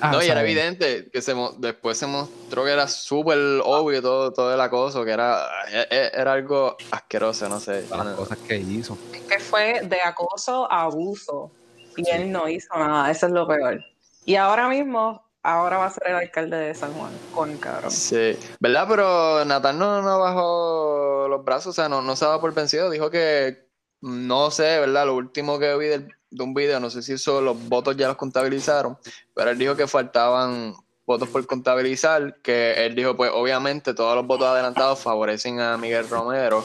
Ah, 0.00 0.12
no, 0.12 0.22
y 0.22 0.26
era 0.28 0.40
evidente 0.40 1.10
que 1.10 1.22
se 1.22 1.34
después 1.58 1.98
se 1.98 2.06
mostró 2.06 2.64
que 2.64 2.72
era 2.72 2.88
súper 2.88 3.38
obvio 3.64 4.00
todo, 4.02 4.32
todo 4.32 4.54
el 4.54 4.60
acoso, 4.60 5.04
que 5.04 5.12
era, 5.12 5.46
e- 5.70 5.86
e- 5.90 6.10
era 6.14 6.32
algo 6.32 6.76
asqueroso, 6.90 7.48
no 7.48 7.60
sé. 7.60 7.84
Las 7.90 8.16
cosas 8.16 8.38
que 8.46 8.56
hizo. 8.56 8.96
que 9.28 9.38
fue 9.38 9.82
de 9.82 10.00
acoso 10.00 10.70
a 10.70 10.82
abuso 10.82 11.50
y 11.96 12.08
él 12.10 12.30
no 12.30 12.48
hizo 12.48 12.74
nada, 12.74 13.10
eso 13.10 13.26
es 13.26 13.32
lo 13.32 13.46
peor. 13.46 13.84
Y 14.24 14.36
ahora 14.36 14.68
mismo, 14.68 15.22
ahora 15.42 15.78
va 15.78 15.86
a 15.86 15.90
ser 15.90 16.08
el 16.08 16.14
alcalde 16.16 16.56
de 16.56 16.74
San 16.74 16.92
Juan, 16.94 17.12
con 17.32 17.56
cabrón. 17.56 17.90
Sí, 17.90 18.38
¿verdad? 18.60 18.86
Pero 18.88 19.44
Natal 19.44 19.78
no, 19.78 20.02
no 20.02 20.18
bajó 20.18 21.26
los 21.28 21.44
brazos, 21.44 21.68
o 21.68 21.72
sea, 21.72 21.88
no, 21.88 22.02
no 22.02 22.14
se 22.14 22.24
daba 22.24 22.40
por 22.40 22.52
vencido. 22.54 22.90
Dijo 22.90 23.10
que, 23.10 23.67
no 24.00 24.50
sé, 24.50 24.78
¿verdad? 24.80 25.06
Lo 25.06 25.14
último 25.16 25.58
que 25.58 25.76
vi 25.76 25.86
del- 25.86 26.08
de 26.30 26.44
un 26.44 26.54
video, 26.54 26.78
no 26.80 26.90
sé 26.90 27.02
si 27.02 27.14
eso, 27.14 27.40
los 27.40 27.56
votos 27.58 27.96
ya 27.96 28.06
los 28.08 28.16
contabilizaron, 28.16 28.98
pero 29.34 29.50
él 29.50 29.58
dijo 29.58 29.74
que 29.76 29.86
faltaban 29.86 30.74
votos 31.06 31.28
por 31.30 31.46
contabilizar, 31.46 32.36
que 32.42 32.84
él 32.84 32.94
dijo, 32.94 33.16
pues 33.16 33.30
obviamente 33.34 33.94
todos 33.94 34.14
los 34.14 34.26
votos 34.26 34.46
adelantados 34.48 35.00
favorecen 35.00 35.58
a 35.60 35.78
Miguel 35.78 36.06
Romero, 36.08 36.62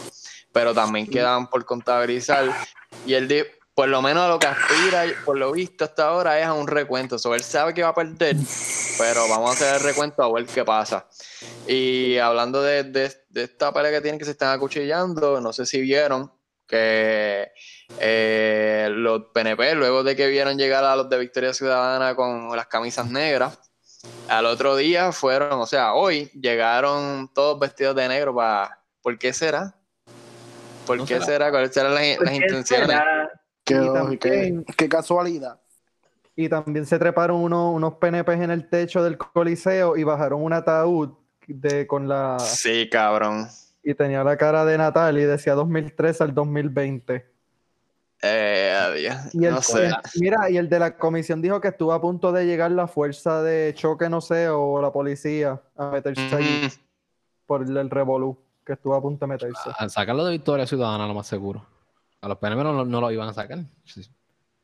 pero 0.51 0.73
también 0.73 1.07
quedan 1.07 1.47
por 1.49 1.63
contabilizar. 1.65 2.53
Y 3.05 3.13
él 3.13 3.27
dijo, 3.29 3.47
por 3.73 3.87
lo 3.87 4.01
menos 4.01 4.23
a 4.23 4.27
lo 4.27 4.37
que 4.39 4.47
aspira, 4.47 5.05
por 5.25 5.37
lo 5.37 5.53
visto 5.53 5.85
hasta 5.85 6.07
ahora, 6.09 6.39
es 6.39 6.45
a 6.45 6.53
un 6.53 6.67
recuento. 6.67 7.17
So, 7.17 7.33
él 7.33 7.41
sabe 7.43 7.73
que 7.73 7.83
va 7.83 7.89
a 7.89 7.95
perder, 7.95 8.35
pero 8.99 9.27
vamos 9.29 9.49
a 9.49 9.53
hacer 9.53 9.75
el 9.75 9.81
recuento 9.81 10.21
a 10.21 10.31
ver 10.31 10.45
qué 10.45 10.63
pasa. 10.65 11.07
Y 11.65 12.17
hablando 12.17 12.61
de, 12.61 12.83
de- 12.83 13.15
de 13.29 13.43
esta 13.43 13.71
pelea 13.73 13.91
que 13.91 14.01
tienen 14.01 14.19
que 14.19 14.25
se 14.25 14.31
están 14.31 14.53
acuchillando, 14.53 15.39
no 15.39 15.53
sé 15.53 15.65
si 15.65 15.79
vieron 15.79 16.29
que 16.73 17.51
eh, 17.99 18.89
los 18.91 19.25
PNP, 19.33 19.75
luego 19.75 20.03
de 20.03 20.15
que 20.15 20.27
vieron 20.27 20.57
llegar 20.57 20.83
a 20.83 20.95
los 20.95 21.09
de 21.09 21.19
Victoria 21.19 21.53
Ciudadana 21.53 22.15
con 22.15 22.55
las 22.55 22.67
camisas 22.67 23.09
negras, 23.09 23.59
al 24.27 24.45
otro 24.47 24.75
día 24.75 25.11
fueron, 25.11 25.59
o 25.61 25.65
sea, 25.65 25.93
hoy 25.93 26.29
llegaron 26.33 27.29
todos 27.33 27.59
vestidos 27.59 27.95
de 27.95 28.07
negro 28.07 28.35
para... 28.35 28.79
¿Por 29.01 29.17
qué 29.19 29.31
será? 29.33 29.75
¿Por 30.87 30.97
No 30.97 31.05
qué 31.05 31.15
será. 31.15 31.25
será? 31.25 31.51
¿Cuáles 31.51 31.73
serán 31.73 31.93
las, 31.93 32.19
las 32.19 32.29
¿Qué 32.29 32.35
intenciones? 32.35 32.87
será? 32.87 33.31
Qué, 33.63 33.73
Y 33.75 33.93
también- 33.93 34.19
qué- 34.65 34.73
qué 34.75 34.89
casualidad. 34.89 35.59
Y 36.35 36.49
también 36.49 36.85
se 36.85 36.97
treparon 36.97 37.37
unos, 37.37 37.75
unos 37.75 37.93
PNPs 37.95 38.41
en 38.41 38.51
el 38.51 38.67
techo 38.69 39.03
del 39.03 39.17
coliseo 39.17 39.95
y 39.95 40.03
bajaron 40.03 40.41
un 40.43 40.51
ataúd 40.53 41.11
de, 41.47 41.85
con 41.85 42.07
la... 42.07 42.37
Sí, 42.39 42.89
cabrón. 42.89 43.47
Y 43.83 43.93
tenía 43.95 44.23
la 44.23 44.37
cara 44.37 44.63
de 44.65 44.77
Natal 44.77 45.17
y 45.17 45.23
decía 45.23 45.53
2013 45.55 46.23
al 46.23 46.33
2020. 46.33 47.25
Eh, 48.25 48.73
adiós. 48.79 49.15
Y 49.33 49.45
el, 49.45 49.51
no 49.55 49.61
sé. 49.61 49.87
el- 49.87 49.93
mira, 50.15 50.49
y 50.49 50.55
el 50.57 50.69
de 50.69 50.79
la 50.79 50.95
comisión 50.97 51.41
dijo 51.41 51.59
que 51.59 51.67
estuvo 51.69 51.91
a 51.91 51.99
punto 52.01 52.31
de 52.31 52.45
llegar 52.45 52.71
la 52.71 52.87
fuerza 52.87 53.41
de 53.43 53.73
choque, 53.75 54.07
no 54.09 54.21
sé, 54.21 54.47
o 54.47 54.81
la 54.81 54.91
policía 54.93 55.61
a 55.75 55.89
meterse 55.89 56.33
allí 56.33 56.61
Mm, 56.67 56.69
por 57.45 57.63
el, 57.63 57.75
el 57.75 57.89
revolú, 57.89 58.37
que 58.65 58.73
estuvo 58.73 58.95
a 58.95 59.01
punto 59.01 59.25
de 59.25 59.33
meterse. 59.33 59.69
A 59.77 59.89
sacarlo 59.89 60.23
de 60.23 60.31
Victoria 60.31 60.65
Ciudadana, 60.65 61.05
lo 61.05 61.13
más 61.13 61.27
seguro. 61.27 61.65
A 62.21 62.29
los 62.29 62.37
PNP 62.37 62.63
no, 62.63 62.85
no 62.85 63.01
lo 63.01 63.11
iban 63.11 63.27
a 63.27 63.33
sacar. 63.33 63.59
Sí. 63.83 64.09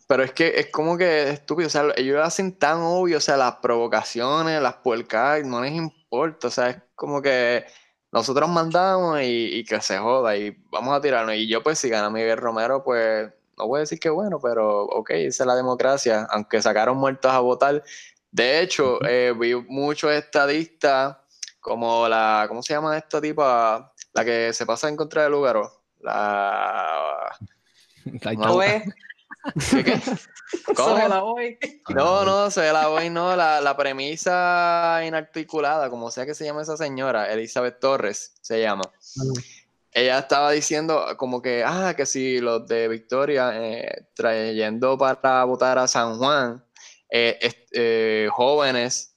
Pero 0.08 0.24
es 0.24 0.32
que 0.32 0.58
es 0.58 0.68
como 0.72 0.98
que 0.98 1.30
estúpido, 1.32 1.68
o 1.68 1.70
sea, 1.70 1.84
ellos 1.98 2.16
lo 2.16 2.24
hacen 2.24 2.54
tan 2.58 2.78
obvio, 2.80 3.18
o 3.18 3.22
sea, 3.22 3.36
las 3.36 3.56
provocaciones, 3.56 4.62
las 4.62 4.76
puercas, 4.76 5.44
no 5.44 5.62
les 5.62 5.74
importa, 5.74 6.48
o 6.48 6.50
sea, 6.52 6.70
es 6.70 6.82
como 6.96 7.22
que 7.22 7.66
nosotros 8.12 8.50
mandamos 8.50 9.22
y, 9.22 9.60
y 9.60 9.64
que 9.64 9.82
se 9.82 9.98
joda 9.98 10.36
y 10.36 10.56
vamos 10.72 10.96
a 10.96 11.02
tirarnos. 11.02 11.36
Y 11.36 11.48
yo 11.48 11.62
pues 11.62 11.80
si 11.80 11.90
gana 11.90 12.10
Miguel 12.10 12.38
Romero, 12.38 12.84
pues 12.84 13.30
no 13.58 13.68
voy 13.68 13.78
a 13.78 13.82
decir 13.82 14.00
que 14.00 14.10
bueno, 14.10 14.40
pero 14.42 14.84
ok, 14.84 15.12
esa 15.12 15.44
es 15.44 15.48
la 15.48 15.56
democracia, 15.56 16.28
aunque 16.32 16.62
sacaron 16.62 16.98
muertos 16.98 17.32
a 17.32 17.40
votar. 17.40 17.84
De 18.32 18.62
hecho, 18.62 19.04
eh, 19.06 19.34
vi 19.38 19.56
muchos 19.56 20.12
estadistas 20.12 21.18
como 21.60 22.08
la, 22.08 22.46
¿cómo 22.48 22.64
se 22.64 22.74
llama 22.74 22.98
esta 22.98 23.20
tipa? 23.20 23.94
La 24.14 24.26
que 24.26 24.54
se 24.54 24.66
pasa 24.66 24.88
en 24.88 24.96
contra 24.96 25.24
de 25.24 25.30
Lugaro. 25.30 25.84
La... 26.00 27.36
Ahí 28.26 28.38
No. 28.38 28.60
¿Qué? 29.70 30.00
¿Cómo? 30.76 30.98
se 30.98 31.10
la 31.10 31.20
voy. 31.22 31.58
No, 31.90 32.26
no, 32.26 32.52
se 32.52 32.72
la 32.72 32.88
voy, 32.88 33.10
no, 33.10 33.36
la, 33.36 33.62
la 33.62 33.78
premisa 33.78 35.02
inarticulada, 35.06 35.90
como 35.90 36.12
sea 36.12 36.26
que 36.26 36.34
se 36.34 36.46
llama 36.46 36.62
esa 36.62 36.78
señora, 36.78 37.32
Elizabeth 37.32 37.80
Torres 37.80 38.34
se 38.42 38.62
llama. 38.62 38.84
Ella 39.92 40.20
estaba 40.20 40.52
diciendo 40.52 41.06
como 41.18 41.42
que, 41.42 41.64
ah, 41.66 41.94
que 41.96 42.06
si 42.06 42.40
los 42.40 42.68
de 42.68 42.88
Victoria 42.88 43.52
eh, 43.56 44.08
trayendo 44.14 44.98
para 44.98 45.44
votar 45.46 45.80
a 45.80 45.88
San 45.88 46.18
Juan, 46.18 46.64
eh, 47.10 47.40
eh, 47.72 48.28
jóvenes 48.32 49.16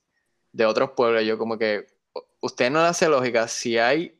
de 0.52 0.66
otros 0.66 0.90
pueblos, 0.90 1.24
yo 1.24 1.36
como 1.36 1.58
que, 1.58 1.86
usted 2.40 2.70
no 2.70 2.80
le 2.82 2.88
hace 2.88 3.08
lógica, 3.08 3.48
si 3.48 3.78
hay 3.78 4.18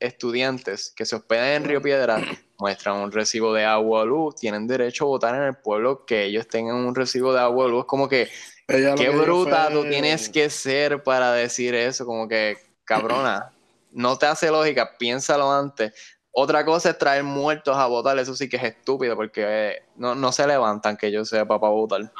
estudiantes 0.00 0.92
que 0.94 1.04
se 1.06 1.16
hospedan 1.16 1.48
en 1.48 1.64
Río 1.64 1.80
Piedra, 1.82 2.20
muestran 2.58 2.96
un 2.96 3.12
recibo 3.12 3.52
de 3.52 3.64
agua 3.64 4.02
o 4.02 4.06
luz, 4.06 4.36
tienen 4.36 4.66
derecho 4.66 5.04
a 5.04 5.08
votar 5.08 5.34
en 5.34 5.42
el 5.42 5.56
pueblo 5.56 6.04
que 6.06 6.24
ellos 6.24 6.46
tengan 6.48 6.76
un 6.76 6.94
recibo 6.94 7.32
de 7.32 7.40
agua 7.40 7.66
o 7.66 7.68
luz, 7.68 7.84
como 7.86 8.08
que 8.08 8.28
Ella 8.68 8.94
Qué 8.94 9.04
que 9.04 9.10
bruta 9.10 9.66
fue- 9.66 9.74
tú 9.74 9.88
tienes 9.88 10.28
que 10.28 10.48
ser 10.50 11.02
para 11.02 11.32
decir 11.32 11.74
eso, 11.74 12.06
como 12.06 12.26
que 12.28 12.56
cabrona, 12.84 13.52
no 13.92 14.16
te 14.16 14.26
hace 14.26 14.50
lógica, 14.50 14.96
piénsalo 14.98 15.50
antes. 15.52 15.92
Otra 16.30 16.64
cosa 16.64 16.90
es 16.90 16.98
traer 16.98 17.22
muertos 17.22 17.76
a 17.76 17.86
votar, 17.86 18.18
eso 18.18 18.34
sí 18.34 18.48
que 18.48 18.56
es 18.56 18.64
estúpido 18.64 19.14
porque 19.16 19.44
eh, 19.46 19.82
no, 19.96 20.14
no 20.14 20.32
se 20.32 20.46
levantan 20.46 20.96
que 20.96 21.12
yo 21.12 21.24
sepa 21.24 21.60
para 21.60 21.72
votar. 21.72 22.10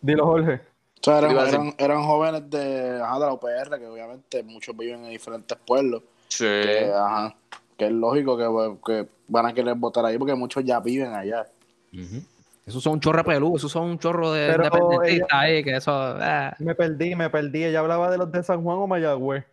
Dilo, 0.00 0.26
Jorge. 0.26 0.60
O 1.00 1.04
sea, 1.04 1.18
eran, 1.18 1.74
eran 1.78 2.02
jóvenes 2.04 2.50
de, 2.50 3.00
ajá, 3.00 3.14
de 3.20 3.26
la 3.26 3.32
UPR, 3.32 3.78
que 3.78 3.86
obviamente 3.86 4.42
muchos 4.42 4.76
viven 4.76 5.04
en 5.04 5.10
diferentes 5.10 5.56
pueblos. 5.64 6.02
Sí. 6.28 6.44
Que, 6.44 6.92
ajá, 6.94 7.34
que 7.76 7.86
es 7.86 7.92
lógico 7.92 8.36
que, 8.36 8.76
que 8.84 9.08
van 9.28 9.46
a 9.46 9.52
querer 9.54 9.74
votar 9.74 10.04
ahí 10.04 10.18
porque 10.18 10.34
muchos 10.34 10.64
ya 10.64 10.80
viven 10.80 11.14
allá. 11.14 11.46
Ujú. 11.92 12.22
Esos 12.66 12.82
son 12.82 12.94
un 12.94 13.00
chorro 13.00 13.18
de 13.18 13.24
pelú, 13.24 13.56
esos 13.56 13.70
son 13.70 13.84
un 13.90 13.98
chorro 13.98 14.32
de 14.32 14.48
Pero 14.48 14.64
independentistas 14.64 15.28
ahí, 15.30 15.62
que 15.62 15.76
eso. 15.76 15.92
ah. 15.94 16.54
Me 16.58 16.74
perdí, 16.74 17.14
me 17.14 17.30
perdí. 17.30 17.64
Ella 17.64 17.78
hablaba 17.78 18.10
de 18.10 18.18
los 18.18 18.30
de 18.32 18.42
San 18.42 18.62
Juan 18.62 18.78
o 18.78 18.86
Mayagüez. 18.88 19.44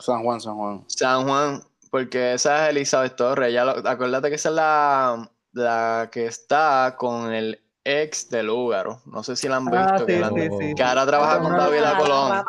San 0.00 0.22
Juan, 0.24 0.40
San 0.40 0.56
Juan. 0.56 0.82
San 0.88 1.24
Juan, 1.28 1.62
porque 1.90 2.34
esa 2.34 2.64
es 2.64 2.70
Elizabeth 2.70 3.14
Torres, 3.16 3.52
ya 3.52 3.64
lo- 3.64 3.88
acuérdate 3.88 4.28
que 4.28 4.34
esa 4.34 4.48
es 4.48 4.54
la, 4.56 5.30
la 5.52 6.08
que 6.10 6.26
está 6.26 6.96
con 6.98 7.32
el 7.32 7.60
ex 7.86 8.28
de 8.30 8.42
Lúgaro, 8.42 9.00
no 9.06 9.22
sé 9.22 9.36
si 9.36 9.48
la 9.48 9.56
han 9.56 9.66
visto, 9.66 9.78
Ah, 9.78 10.04
que, 10.04 10.14
sí, 10.14 10.20
la- 10.20 10.28
sí, 10.30 10.48
sí. 10.58 10.74
que 10.74 10.82
ahora 10.82 11.06
trabaja 11.06 11.38
con 11.40 11.56
David 11.56 11.80
la 11.80 11.96
Colón. 11.98 12.42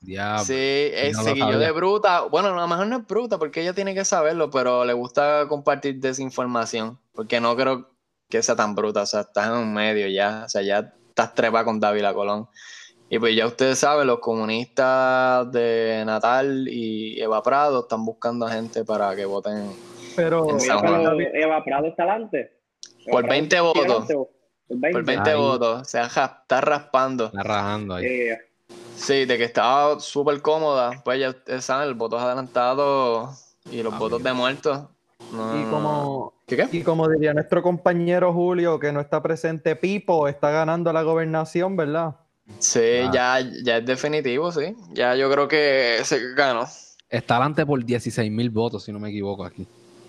Diablo. 0.00 0.44
Sí, 0.44 0.54
eh, 0.54 1.12
no 1.14 1.58
de 1.58 1.70
bruta. 1.72 2.22
Bueno, 2.22 2.48
a 2.48 2.60
lo 2.60 2.68
mejor 2.68 2.86
no 2.86 2.96
es 2.98 3.06
bruta 3.06 3.38
porque 3.38 3.60
ella 3.62 3.72
tiene 3.74 3.94
que 3.94 4.04
saberlo, 4.04 4.50
pero 4.50 4.84
le 4.84 4.92
gusta 4.92 5.46
compartir 5.48 5.98
desinformación. 6.00 6.98
Porque 7.14 7.40
no 7.40 7.56
creo 7.56 7.90
que 8.28 8.42
sea 8.42 8.54
tan 8.56 8.74
bruta. 8.74 9.02
O 9.02 9.06
sea, 9.06 9.22
estás 9.22 9.46
en 9.48 9.54
un 9.54 9.74
medio 9.74 10.06
ya. 10.08 10.42
O 10.46 10.48
sea, 10.48 10.62
ya 10.62 10.92
estás 11.08 11.34
trepa 11.34 11.64
con 11.64 11.80
Dávila 11.80 12.14
Colón. 12.14 12.48
Y 13.10 13.18
pues 13.18 13.34
ya 13.34 13.46
ustedes 13.46 13.78
saben, 13.78 14.06
los 14.06 14.18
comunistas 14.20 15.50
de 15.50 16.02
Natal 16.06 16.68
y 16.68 17.20
Eva 17.20 17.42
Prado 17.42 17.80
están 17.80 18.04
buscando 18.04 18.46
a 18.46 18.50
gente 18.52 18.84
para 18.84 19.16
que 19.16 19.24
voten 19.24 19.72
Pero 20.14 20.48
En 20.50 20.60
San 20.60 20.78
Juan. 20.80 21.02
pero 21.04 21.16
Eva 21.34 21.64
Prado 21.64 21.86
está 21.86 22.02
adelante. 22.02 22.52
Por 23.10 23.22
Prado 23.22 23.28
20 23.28 23.56
está 23.56 23.62
votos. 23.62 24.28
Por 24.68 24.78
20. 24.78 24.92
por 24.92 25.04
20 25.04 25.30
Ahí. 25.30 25.36
votos. 25.38 25.88
Se 25.88 26.00
está 26.00 26.60
raspando. 26.60 27.26
Está 27.26 27.42
rajando 27.42 27.94
ahí. 27.94 28.04
Eh, 28.06 28.38
Sí, 28.96 29.24
de 29.26 29.38
que 29.38 29.44
estaba 29.44 30.00
súper 30.00 30.42
cómoda. 30.42 31.00
Pues 31.04 31.20
ya 31.20 31.30
ustedes 31.30 31.64
saben, 31.64 31.86
el 31.88 31.94
voto 31.94 32.18
adelantado 32.18 33.30
y 33.70 33.80
los 33.82 33.94
Ah, 33.94 33.98
votos 33.98 34.18
mira. 34.18 34.30
de 34.32 34.36
muertos. 34.36 34.80
No, 35.32 35.60
y 35.60 35.64
como, 35.70 36.34
¿Qué 36.46 36.56
qué? 36.56 36.68
y 36.72 36.82
como 36.82 37.08
diría 37.08 37.32
nuestro 37.32 37.62
compañero 37.62 38.32
Julio, 38.32 38.78
que 38.80 38.90
no 38.92 39.00
está 39.00 39.22
presente, 39.22 39.76
Pipo 39.76 40.26
está 40.26 40.50
ganando 40.50 40.92
la 40.92 41.02
gobernación, 41.02 41.76
¿verdad? 41.76 42.16
Sí, 42.58 42.80
Ah. 43.04 43.10
ya, 43.40 43.50
ya 43.62 43.76
es 43.78 43.86
definitivo, 43.86 44.50
sí. 44.50 44.74
Ya 44.92 45.14
yo 45.14 45.30
creo 45.30 45.46
que 45.48 46.00
se 46.02 46.34
ganó. 46.34 46.64
Está 47.08 47.36
adelante 47.36 47.64
por 47.64 47.84
16 47.84 48.30
mil 48.32 48.50
votos, 48.50 48.82
si 48.84 48.92
no 48.92 48.98
me 48.98 49.10
equivoco 49.10 49.44
aquí. 49.44 49.66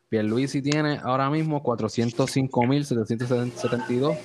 Pierluisi 0.10 0.62
tiene 0.62 1.00
ahora 1.04 1.30
mismo 1.30 1.62
405.772 1.64 4.18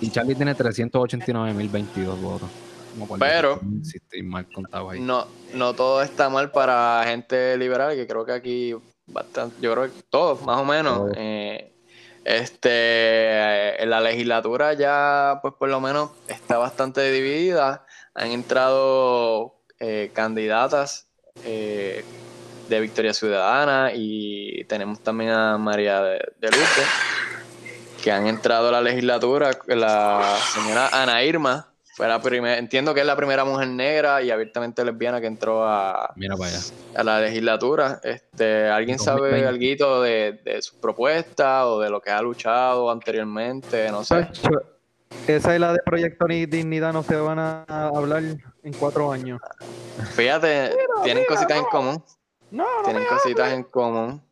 y 0.00 0.10
Charlie 0.10 0.34
tiene 0.34 0.54
389.022 0.56 2.20
votos. 2.20 2.48
Pero- 3.18 3.60
16.000, 3.60 3.84
si 3.84 3.96
estoy 3.98 4.22
mal 4.22 4.46
contado 4.52 4.90
ahí. 4.90 5.00
No, 5.00 5.26
no 5.54 5.74
todo 5.74 6.02
está 6.02 6.28
mal 6.28 6.50
para 6.50 7.02
gente 7.06 7.56
liberal, 7.56 7.94
que 7.94 8.06
creo 8.06 8.24
que 8.24 8.32
aquí 8.32 8.74
bastante, 9.06 9.56
yo 9.60 9.72
creo 9.72 9.84
que 9.86 9.92
todos, 10.10 10.42
más 10.42 10.60
o 10.60 10.64
menos. 10.64 11.10
Eh, 11.16 11.70
este, 12.24 12.68
eh, 12.70 13.76
en 13.82 13.90
la 13.90 14.00
legislatura 14.00 14.72
ya, 14.74 15.38
pues 15.42 15.54
por 15.54 15.68
lo 15.68 15.80
menos 15.80 16.10
está 16.28 16.58
bastante 16.58 17.10
dividida. 17.12 17.84
Han 18.14 18.30
entrado 18.30 19.56
eh, 19.80 20.10
candidatas 20.14 21.08
eh, 21.44 22.04
de 22.68 22.80
Victoria 22.80 23.12
Ciudadana 23.12 23.90
y 23.94 24.64
tenemos 24.64 25.00
también 25.00 25.30
a 25.30 25.58
María 25.58 26.00
de, 26.02 26.18
de 26.40 26.50
que 28.02 28.12
han 28.12 28.26
entrado 28.26 28.68
a 28.68 28.72
la 28.72 28.80
legislatura. 28.80 29.50
La 29.66 30.36
señora 30.54 30.88
Ana 30.92 31.22
Irma 31.24 31.68
fue 31.96 32.08
la 32.08 32.20
primera, 32.20 32.58
entiendo 32.58 32.92
que 32.92 33.00
es 33.00 33.06
la 33.06 33.16
primera 33.16 33.44
mujer 33.44 33.68
negra 33.68 34.20
y 34.20 34.30
abiertamente 34.30 34.84
lesbiana 34.84 35.20
que 35.20 35.26
entró 35.28 35.64
a, 35.66 36.12
Mira 36.16 36.36
para 36.36 36.50
allá. 36.50 36.58
a 36.96 37.04
la 37.04 37.20
legislatura. 37.20 38.00
Este, 38.02 38.68
¿Alguien 38.68 38.98
sabe 38.98 39.30
2020. 39.30 39.82
algo 39.84 40.02
de, 40.02 40.32
de 40.44 40.60
sus 40.62 40.74
propuestas 40.74 41.64
o 41.64 41.80
de 41.80 41.90
lo 41.90 42.00
que 42.00 42.10
ha 42.10 42.20
luchado 42.20 42.90
anteriormente? 42.90 43.90
No 43.90 44.02
sé. 44.04 44.28
Esa 45.28 45.54
y 45.54 45.58
la 45.60 45.72
de 45.72 45.78
Proyecto 45.86 46.26
Ni- 46.26 46.46
Dignidad 46.46 46.92
no 46.92 47.02
se 47.04 47.14
van 47.16 47.38
a 47.38 47.64
hablar 47.94 48.22
en 48.24 48.72
cuatro 48.78 49.12
años. 49.12 49.40
Fíjate, 50.14 50.72
tienen 51.04 51.24
cositas 51.26 51.56
en 51.56 51.64
común. 51.64 52.02
No, 52.54 52.64
no 52.78 52.82
Tienen 52.84 53.04
cositas 53.06 53.52
en 53.52 53.64
común. 53.64 54.22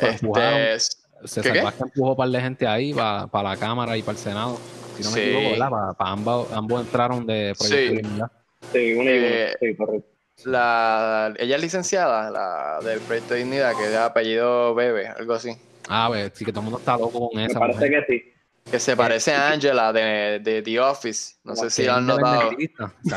Este. 0.00 1.62
Vázquez 1.62 1.80
empujó 1.82 2.10
un 2.10 2.16
par 2.16 2.28
de 2.28 2.40
gente 2.40 2.66
ahí 2.66 2.92
para 2.92 3.42
la 3.42 3.56
Cámara 3.56 3.96
y 3.96 4.02
para 4.02 4.18
el 4.18 4.18
Senado. 4.18 4.58
Si 4.96 5.02
no 5.04 5.10
me 5.10 5.14
Sí. 5.16 5.20
equivoco, 5.22 5.50
¿verdad? 5.50 5.96
Para 5.96 6.10
ambos, 6.10 6.52
ambos 6.52 6.80
entraron 6.84 7.24
de 7.26 7.54
proyecto 7.56 7.66
Sí. 7.66 7.74
de 7.96 8.02
dignidad. 8.02 8.30
sí, 8.72 8.92
uno. 8.94 9.10
Eh, 9.10 9.56
Sí, 9.60 9.76
correcto. 9.76 10.08
la, 10.44 11.32
ella 11.38 11.56
es 11.56 11.62
licenciada, 11.62 12.30
la 12.30 12.80
del 12.84 12.98
proyecto 13.00 13.34
de 13.34 13.40
dignidad, 13.40 13.76
que 13.76 13.84
es 13.84 13.90
de 13.90 13.98
apellido 13.98 14.74
Bebe, 14.74 15.06
algo 15.06 15.34
así. 15.34 15.56
Ah, 15.88 16.06
pues 16.08 16.32
sí 16.34 16.44
que 16.44 16.50
todo 16.52 16.60
el 16.60 16.64
mundo 16.64 16.78
está 16.80 16.96
loco 16.96 17.28
con 17.30 17.36
Me 17.40 17.46
esa. 17.46 17.58
parece 17.60 17.78
mujer. 17.78 18.06
que 18.06 18.12
sí. 18.12 18.32
Que 18.70 18.78
se 18.78 18.96
parece 18.96 19.32
a 19.34 19.50
Angela 19.50 19.92
de, 19.92 20.38
de 20.40 20.62
The 20.62 20.80
Office. 20.80 21.34
No 21.44 21.54
sé 21.56 21.68
si 21.70 21.84
lo 21.84 21.94
han 21.94 22.06
notado. 22.06 22.52
independentista. 22.52 22.92
Sí. 23.02 23.10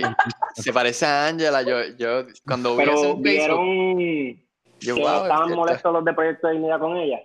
independentista. 0.00 0.16
Se 0.54 0.72
parece 0.72 1.06
a 1.06 1.26
Angela. 1.28 1.62
Yo, 1.62 1.76
yo 1.98 2.24
cuando 2.46 2.76
vi 2.76 2.82
eso 2.84 2.90
en 2.92 2.98
Facebook, 2.98 3.22
vieron 3.22 4.42
yo, 4.80 4.94
que 4.96 5.00
wow, 5.02 5.22
estaban 5.22 5.44
esta- 5.44 5.56
molestos 5.56 5.92
los 5.92 6.04
de 6.04 6.12
Proyecto 6.14 6.46
de 6.48 6.52
Dignidad 6.54 6.78
con 6.80 6.96
ella. 6.96 7.18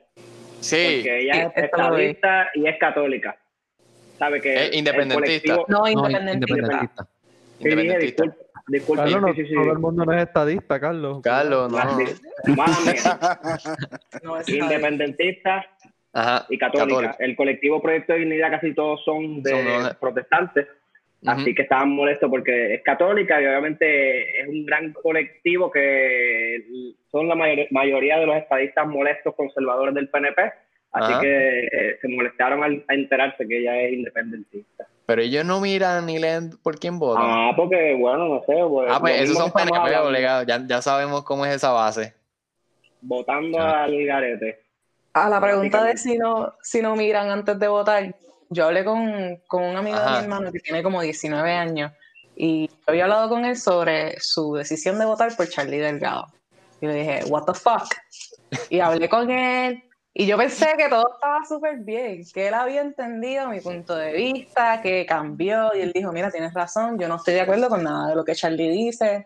Sí, 0.60 1.00
Porque 1.02 1.20
ella 1.22 1.34
es 1.56 1.64
estadista 1.64 2.48
y 2.56 2.68
es 2.68 2.78
católica. 2.80 3.38
¿Sabe 4.20 4.42
que 4.42 4.66
Es 4.68 4.76
independentista. 4.76 5.56
No, 5.56 5.66
No, 5.68 5.88
independentista. 5.88 6.54
independentista. 6.56 7.04
Sí, 7.04 7.64
dije, 7.64 7.70
independentista. 7.72 8.24
disculpa, 8.24 8.64
disculpa, 8.68 9.04
Carlos, 9.04 9.22
no, 9.22 9.28
sí, 9.30 9.42
sí, 9.42 9.48
sí. 9.48 9.54
todo 9.56 9.72
el 9.72 9.80
mundo 9.80 10.06
no 10.06 10.14
es 10.14 10.24
estadista, 10.28 10.80
Carlos. 10.80 11.20
Carlos, 11.24 11.72
no. 11.72 11.96
Mía. 11.96 12.08
No, 14.24 14.38
es 14.38 14.50
Independentista 14.50 15.66
Ajá. 16.18 16.46
y 16.50 16.58
católica. 16.58 17.16
El 17.20 17.36
colectivo 17.36 17.82
Proyecto 17.82 18.14
de 18.14 18.20
Dignidad 18.20 18.50
casi 18.52 18.74
todos 18.74 19.04
son 19.06 19.42
de 19.44 19.52
Son 19.52 19.98
protestantes. 20.00 20.68
Así 21.26 21.54
que 21.56 21.64
estaban 21.64 21.90
molestos 21.90 22.30
porque 22.30 22.76
es 22.76 22.84
católica 22.84 23.42
y 23.42 23.46
obviamente 23.46 24.40
es 24.42 24.48
un 24.48 24.66
gran 24.66 24.94
colectivo 24.94 25.70
que 25.72 26.64
son 27.12 27.28
la 27.28 27.36
mayor- 27.36 27.68
mayoría 27.72 28.20
de 28.20 28.28
los 28.28 28.36
estadistas 28.38 28.88
molestos 28.88 29.34
conservadores 29.36 29.96
del 29.96 30.10
PNP. 30.10 30.42
Así 30.92 31.12
Ajá. 31.14 31.22
que 31.22 31.60
eh, 31.60 31.98
se 32.02 32.08
molestaron 32.08 32.64
al 32.64 32.84
a 32.88 32.94
enterarse 32.94 33.48
que 33.48 33.60
ella 33.60 33.82
es 33.82 33.94
independentista. 33.94 34.88
Pero 35.06 35.22
ellos 35.22 35.44
no 35.44 35.60
miran 35.60 36.06
ni 36.06 36.18
leen 36.20 36.52
por 36.64 36.80
quién 36.80 36.98
votan. 37.00 37.24
Ah, 37.26 37.52
porque 37.56 37.96
bueno, 38.00 38.28
no 38.28 38.40
sé. 38.46 38.54
Pues, 38.70 38.88
Ah, 38.92 39.00
pues 39.00 39.22
esos 39.22 39.38
son 39.38 39.52
PNP. 39.52 39.90
Ya, 40.48 40.66
ya 40.66 40.82
sabemos 40.82 41.24
cómo 41.24 41.46
es 41.46 41.56
esa 41.56 41.72
base. 41.72 42.14
Votando 43.02 43.60
Ah. 43.60 43.84
al 43.84 44.06
garete. 44.06 44.60
A 45.26 45.30
la 45.30 45.42
pregunta 45.42 45.84
de 45.84 45.98
si 45.98 46.18
no, 46.18 46.54
si 46.62 46.82
no 46.82 46.96
miran 46.96 47.30
antes 47.30 47.58
de 47.58 47.68
votar, 47.68 48.16
yo 48.50 48.66
hablé 48.66 48.86
con, 48.86 49.42
con 49.48 49.64
un 49.64 49.76
amigo 49.76 49.98
de 49.98 50.04
Ajá. 50.04 50.18
mi 50.18 50.24
hermano 50.24 50.52
que 50.52 50.60
tiene 50.60 50.84
como 50.84 51.02
19 51.02 51.52
años 51.52 51.92
y 52.36 52.68
yo 52.68 52.76
había 52.86 53.06
hablado 53.06 53.30
con 53.30 53.46
él 53.46 53.58
sobre 53.58 54.16
su 54.20 54.54
decisión 54.54 55.00
de 55.00 55.06
votar 55.06 55.36
por 55.36 55.50
Charlie 55.50 55.80
Delgado. 55.80 56.28
Y 56.80 56.86
le 56.86 56.94
dije, 56.94 57.24
what 57.30 57.46
the 57.46 57.54
fuck? 57.54 57.94
Y 58.70 58.80
hablé 58.80 59.10
con 59.10 59.30
él 59.32 59.84
y 60.14 60.26
yo 60.26 60.38
pensé 60.38 60.68
que 60.78 60.88
todo 60.90 61.12
estaba 61.14 61.46
súper 61.46 61.78
bien, 61.80 62.24
que 62.34 62.48
él 62.48 62.54
había 62.54 62.82
entendido 62.82 63.50
mi 63.50 63.60
punto 63.60 63.96
de 63.96 64.14
vista, 64.14 64.82
que 64.82 65.06
cambió 65.06 65.72
y 65.76 65.82
él 65.82 65.92
dijo, 65.94 66.12
mira, 66.12 66.32
tienes 66.32 66.54
razón, 66.54 66.98
yo 67.00 67.08
no 67.08 67.16
estoy 67.16 67.36
de 67.36 67.42
acuerdo 67.42 67.70
con 67.70 67.84
nada 67.84 68.10
de 68.10 68.16
lo 68.16 68.24
que 68.24 68.36
Charlie 68.36 68.70
dice. 68.70 69.20
Me 69.20 69.26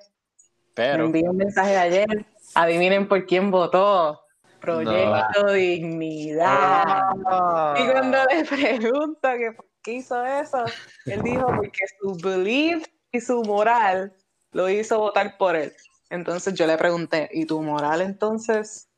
Pero. 0.74 1.06
envió 1.06 1.32
un 1.32 1.38
mensaje 1.38 1.78
ayer, 1.78 2.26
adivinen 2.56 3.08
por 3.08 3.26
quién 3.26 3.52
votó. 3.52 4.21
Proyecto 4.62 5.52
Dignidad. 5.52 6.84
Ah. 7.26 7.76
Y 7.78 7.92
cuando 7.92 8.20
le 8.26 8.46
pregunto 8.46 9.30
que 9.38 9.52
por 9.54 9.66
qué 9.82 9.94
hizo 9.94 10.24
eso, 10.24 10.64
él 11.06 11.22
dijo 11.24 11.48
porque 11.48 11.84
su 12.00 12.16
belief 12.24 12.86
y 13.12 13.20
su 13.20 13.42
moral 13.44 14.14
lo 14.52 14.70
hizo 14.70 15.00
votar 15.00 15.38
por 15.38 15.56
él. 15.56 15.74
Entonces 16.10 16.54
yo 16.54 16.68
le 16.68 16.78
pregunté, 16.78 17.30
¿y 17.32 17.46
tu 17.46 17.62
moral 17.62 18.02
entonces 18.02 18.90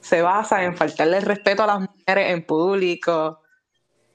se 0.00 0.22
basa 0.22 0.64
en 0.64 0.76
faltarle 0.76 1.18
el 1.18 1.22
respeto 1.22 1.62
a 1.62 1.66
las 1.66 1.80
mujeres 1.80 2.32
en 2.32 2.44
público? 2.44 3.40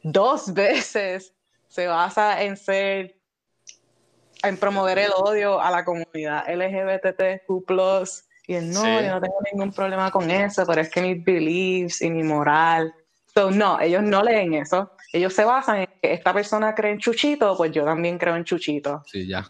Dos 0.04 0.54
veces 0.54 1.34
se 1.68 1.88
basa 1.88 2.44
en 2.44 2.58
ser, 2.58 3.16
en 4.44 4.58
promover 4.58 5.00
el 5.00 5.12
odio 5.16 5.62
a 5.62 5.72
la 5.72 5.86
comunidad 5.86 6.46
LGBTQ+. 6.50 8.29
Y 8.50 8.56
él, 8.56 8.72
no, 8.72 8.82
Sí. 8.82 8.88
yo 9.06 9.12
no 9.12 9.22
tengo 9.22 9.38
ningún 9.54 9.72
problema 9.72 10.10
con 10.10 10.32
eso, 10.32 10.66
pero 10.66 10.82
es 10.82 10.90
que 10.90 11.04
mis 11.04 11.24
beliefs 11.24 12.02
y 12.02 12.10
mi 12.10 12.24
moral. 12.24 12.92
So, 13.32 13.52
no, 13.52 13.80
ellos 13.80 14.02
no 14.02 14.24
leen 14.24 14.56
eso. 14.56 14.92
Ellos 15.14 15.36
se 15.36 15.46
basan 15.46 15.82
en 15.82 15.90
que 16.02 16.14
esta 16.14 16.34
persona 16.34 16.74
cree 16.74 16.94
en 16.94 16.98
Chuchito, 16.98 17.56
pues 17.56 17.72
yo 17.72 17.86
también 17.86 18.18
creo 18.18 18.36
en 18.36 18.44
Chuchito. 18.44 19.04
Sí, 19.06 19.28
ya. 19.28 19.46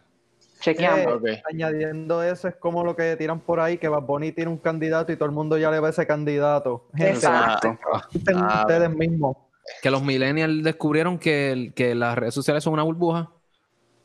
Chequeamos. 0.60 1.24
Eh. 1.26 1.42
Añadiendo 1.50 2.22
eso, 2.22 2.50
es 2.50 2.56
como 2.58 2.84
lo 2.84 2.94
que 2.94 3.16
tiran 3.16 3.40
por 3.40 3.62
ahí, 3.62 3.78
que 3.78 3.88
Bad 3.88 4.02
Bunny 4.02 4.34
tiene 4.34 4.52
un 4.52 4.58
candidato 4.58 5.14
y 5.14 5.16
todo 5.16 5.28
el 5.28 5.32
mundo 5.32 5.58
ya 5.58 5.72
le 5.72 5.78
a 5.78 5.90
ese 5.90 6.06
candidato. 6.06 6.90
Exacto. 6.98 7.78
escuchen 8.12 8.36
Ah, 8.38 8.66
ustedes 8.68 8.90
mismos. 8.90 9.38
Que 9.82 9.90
los 9.92 10.04
millennials 10.04 10.62
descubrieron 10.62 11.18
que, 11.18 11.72
que 11.74 11.96
las 11.96 12.18
redes 12.18 12.34
sociales 12.34 12.66
son 12.66 12.74
una 12.74 12.84
burbuja. 12.84 13.32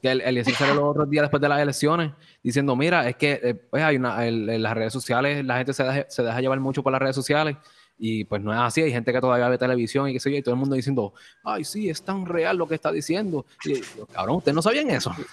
Que 0.05 0.11
el, 0.11 0.21
el 0.21 0.45
salió 0.45 0.75
los 0.75 0.85
otros 0.85 1.09
días 1.09 1.23
después 1.23 1.41
de 1.41 1.49
las 1.49 1.59
elecciones 1.63 2.13
diciendo, 2.43 2.77
mira, 2.77 3.09
es 3.09 3.17
que 3.17 3.41
eh, 3.43 3.55
pues 3.55 3.83
hay 3.83 3.97
una, 3.97 4.27
en 4.27 4.63
las 4.63 4.75
redes 4.75 4.93
sociales, 4.93 5.43
la 5.43 5.57
gente 5.57 5.73
se 5.73 5.83
deja, 5.83 6.05
se 6.11 6.23
deja 6.23 6.43
llevar 6.43 6.61
mucho 6.61 6.83
por 6.83 6.93
las 6.93 7.01
redes 7.01 7.17
sociales 7.17 7.57
y 7.97 8.25
pues 8.25 8.43
no 8.43 8.53
es 8.53 8.59
así. 8.59 8.83
Hay 8.83 8.93
gente 8.93 9.15
que 9.15 9.21
todavía 9.23 9.49
ve 9.49 9.57
televisión 9.57 10.07
y 10.11 10.13
qué 10.13 10.21
sé 10.21 10.31
yo, 10.31 10.37
y 10.37 10.43
todo 10.43 10.57
el 10.57 10.61
mundo 10.61 10.77
diciendo, 10.77 11.15
ay, 11.43 11.65
sí, 11.65 11.89
es 11.89 12.03
tan 12.03 12.27
real 12.27 12.59
lo 12.59 12.69
que 12.69 12.75
está 12.75 12.93
diciendo. 12.93 13.47
Y 13.65 13.81
cabrón, 14.13 14.37
¿ustedes 14.37 14.55
no 14.55 14.61
sabían 14.61 14.91
eso? 14.91 15.11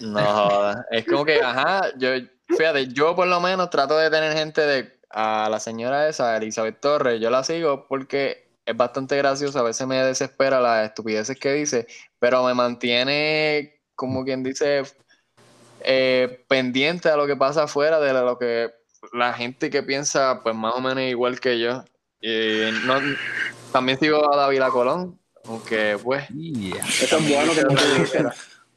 No. 0.00 0.74
Es 0.90 1.04
como 1.04 1.26
que, 1.26 1.42
ajá, 1.42 1.90
yo, 1.98 2.08
fíjate, 2.48 2.86
yo 2.86 3.16
por 3.16 3.26
lo 3.26 3.38
menos 3.40 3.68
trato 3.68 3.98
de 3.98 4.08
tener 4.10 4.32
gente 4.32 4.62
de, 4.62 5.00
a 5.10 5.48
la 5.50 5.58
señora 5.60 6.08
esa, 6.08 6.36
Elizabeth 6.36 6.80
Torres, 6.80 7.20
yo 7.20 7.28
la 7.28 7.44
sigo 7.44 7.86
porque 7.86 8.48
es 8.64 8.74
bastante 8.74 9.16
graciosa, 9.18 9.60
a 9.60 9.64
veces 9.64 9.86
me 9.86 10.02
desespera 10.02 10.58
las 10.60 10.86
estupideces 10.86 11.38
que 11.38 11.52
dice, 11.52 11.86
pero 12.18 12.42
me 12.44 12.54
mantiene, 12.54 13.79
como 14.00 14.24
quien 14.24 14.42
dice, 14.42 14.82
eh, 15.84 16.42
pendiente 16.48 17.10
a 17.10 17.16
lo 17.18 17.26
que 17.26 17.36
pasa 17.36 17.64
afuera, 17.64 18.00
de 18.00 18.14
lo 18.14 18.38
que 18.38 18.70
la 19.12 19.34
gente 19.34 19.68
que 19.68 19.82
piensa, 19.82 20.40
pues 20.42 20.54
más 20.54 20.74
o 20.74 20.80
menos 20.80 21.02
igual 21.04 21.38
que 21.38 21.60
yo. 21.60 21.84
Y 22.22 22.62
no, 22.86 22.98
también 23.70 23.98
sigo 23.98 24.32
a 24.32 24.36
David 24.38 24.62
Colón, 24.72 25.20
aunque 25.44 25.98
pues, 26.02 26.26
Yeah. 26.30 26.82
Eso 27.02 27.18
es 27.18 27.28
bueno 27.28 27.54
que 27.54 27.60
no 27.62 27.68
te 27.74 28.06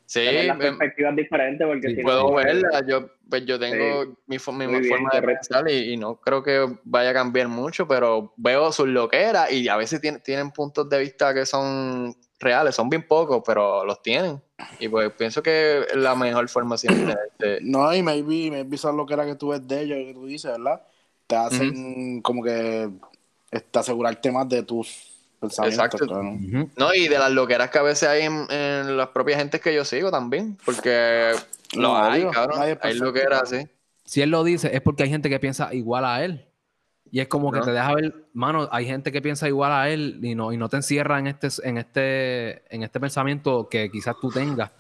sí, 0.05 0.19
em, 0.19 0.57
perspectivas 0.59 1.15
diferentes 1.15 1.65
porque 1.65 1.87
Sí, 1.87 1.95
si 1.95 2.01
no, 2.01 2.03
puedo 2.03 2.31
pues, 2.31 2.45
verla, 2.45 2.81
yo, 2.85 3.09
pues 3.29 3.45
yo 3.45 3.57
tengo 3.57 4.17
mi, 4.27 4.37
fo- 4.37 4.51
mi 4.53 4.67
Muy 4.67 4.79
bien, 4.81 4.89
forma 4.89 5.09
de 5.13 5.21
correcto. 5.21 5.47
pensar 5.47 5.69
y, 5.71 5.93
y 5.93 5.97
no 5.97 6.19
creo 6.19 6.43
que 6.43 6.79
vaya 6.83 7.11
a 7.11 7.13
cambiar 7.13 7.47
mucho, 7.47 7.87
pero 7.87 8.33
veo 8.35 8.73
sus 8.73 8.87
loqueras 8.89 9.49
y 9.53 9.69
a 9.69 9.77
veces 9.77 10.01
tienen, 10.01 10.21
tienen 10.21 10.51
puntos 10.51 10.89
de 10.89 10.99
vista 10.99 11.33
que 11.33 11.45
son 11.45 12.13
reales, 12.43 12.75
son 12.75 12.89
bien 12.89 13.07
pocos, 13.07 13.41
pero 13.45 13.85
los 13.85 14.01
tienen. 14.01 14.41
Y 14.79 14.87
pues 14.87 15.11
pienso 15.13 15.41
que 15.41 15.85
es 15.89 15.95
la 15.95 16.15
mejor 16.15 16.47
forma 16.49 16.77
siempre 16.77 17.15
de... 17.39 17.59
No, 17.63 17.93
y 17.93 18.03
maybe, 18.03 18.51
maybe 18.51 18.75
esas 18.75 18.93
lo 18.93 19.05
que 19.05 19.13
era 19.13 19.25
que 19.25 19.35
tú 19.35 19.49
ves 19.49 19.67
de 19.67 19.81
ellos, 19.81 19.97
que 19.97 20.13
tú 20.13 20.25
dices, 20.25 20.51
¿verdad? 20.51 20.81
Te 21.27 21.35
hacen 21.35 22.21
como 22.21 22.43
que 22.43 22.89
este, 23.51 23.79
asegurarte 23.79 24.31
más 24.31 24.47
de 24.49 24.63
tus 24.63 25.13
pensamientos. 25.39 25.85
Exacto. 25.85 26.05
claro. 26.05 26.31
Ujú. 26.33 26.69
No, 26.75 26.93
y 26.93 27.07
de 27.07 27.17
las 27.17 27.31
loqueras 27.31 27.69
que 27.69 27.77
a 27.79 27.83
veces 27.83 28.09
hay 28.09 28.23
en, 28.23 28.45
en 28.51 28.97
las 28.97 29.09
propias 29.09 29.39
gentes 29.39 29.61
que 29.61 29.73
yo 29.73 29.85
sigo 29.85 30.11
también, 30.11 30.57
porque 30.65 31.31
lo 31.73 31.81
No, 31.81 31.97
hay, 31.97 32.21
obvio, 32.21 32.31
cabrón, 32.31 32.77
hay 32.81 32.93
loqueras 32.95 33.43
así. 33.43 33.67
Si 34.05 34.21
él 34.21 34.29
lo 34.29 34.43
dice, 34.43 34.75
es 34.75 34.81
porque 34.81 35.03
hay 35.03 35.09
gente 35.09 35.29
que 35.29 35.39
piensa 35.39 35.73
igual 35.73 36.05
a 36.05 36.23
él. 36.23 36.45
Y 37.13 37.19
es 37.19 37.27
como 37.27 37.51
que 37.51 37.59
te 37.65 37.71
deja 37.71 37.93
ver, 37.93 38.25
mano, 38.33 38.67
hay 38.71 38.87
gente 38.87 39.11
que 39.11 39.21
piensa 39.21 39.47
igual 39.47 39.71
a 39.71 39.87
él 39.87 40.19
y 40.23 40.33
no, 40.33 40.51
y 40.51 40.57
no 40.57 40.67
te 40.67 40.77
encierra 40.77 41.19
en 41.19 41.27
este, 41.27 41.47
en 41.63 41.77
este, 41.77 42.75
en 42.75 42.81
este 42.81 42.99
pensamiento 42.99 43.69
que 43.69 43.91
quizás 43.91 44.15
tú 44.19 44.29
tengas, 44.31 44.71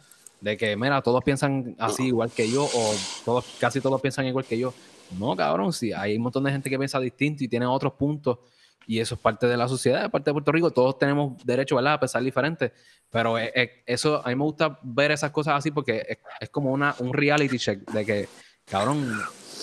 de 0.41 0.57
que, 0.57 0.75
mira, 0.75 0.99
todos 1.03 1.23
piensan 1.23 1.75
así 1.77 2.07
igual 2.07 2.31
que 2.31 2.49
yo, 2.49 2.63
o 2.65 2.95
todos, 3.23 3.45
casi 3.59 3.81
todos 3.81 4.01
piensan 4.01 4.25
igual 4.25 4.45
que 4.45 4.57
yo. 4.57 4.73
No, 5.11 5.35
cabrón, 5.35 5.71
sí, 5.73 5.93
hay 5.93 6.15
un 6.17 6.23
montón 6.23 6.43
de 6.45 6.51
gente 6.51 6.71
que 6.71 6.77
piensa 6.79 6.99
distinto 6.99 7.43
y 7.43 7.47
tiene 7.47 7.67
otros 7.67 7.93
puntos, 7.93 8.39
y 8.87 8.99
eso 8.99 9.13
es 9.13 9.21
parte 9.21 9.45
de 9.45 9.55
la 9.55 9.67
sociedad, 9.67 10.03
es 10.03 10.09
parte 10.09 10.31
de 10.31 10.33
Puerto 10.33 10.51
Rico, 10.51 10.71
todos 10.71 10.97
tenemos 10.97 11.37
derecho, 11.45 11.75
¿verdad?, 11.75 11.93
a 11.93 11.99
pensar 11.99 12.23
diferente, 12.23 12.73
pero 13.11 13.37
es- 13.37 13.51
es- 13.53 13.69
eso, 13.85 14.25
a 14.25 14.29
mí 14.29 14.35
me 14.35 14.43
gusta 14.43 14.79
ver 14.81 15.11
esas 15.11 15.29
cosas 15.29 15.53
así 15.53 15.69
porque 15.69 16.03
es, 16.09 16.17
es 16.39 16.49
como 16.49 16.71
una, 16.71 16.95
un 16.97 17.13
reality 17.13 17.59
check 17.59 17.87
de 17.91 18.03
que, 18.03 18.27
cabrón, 18.65 19.21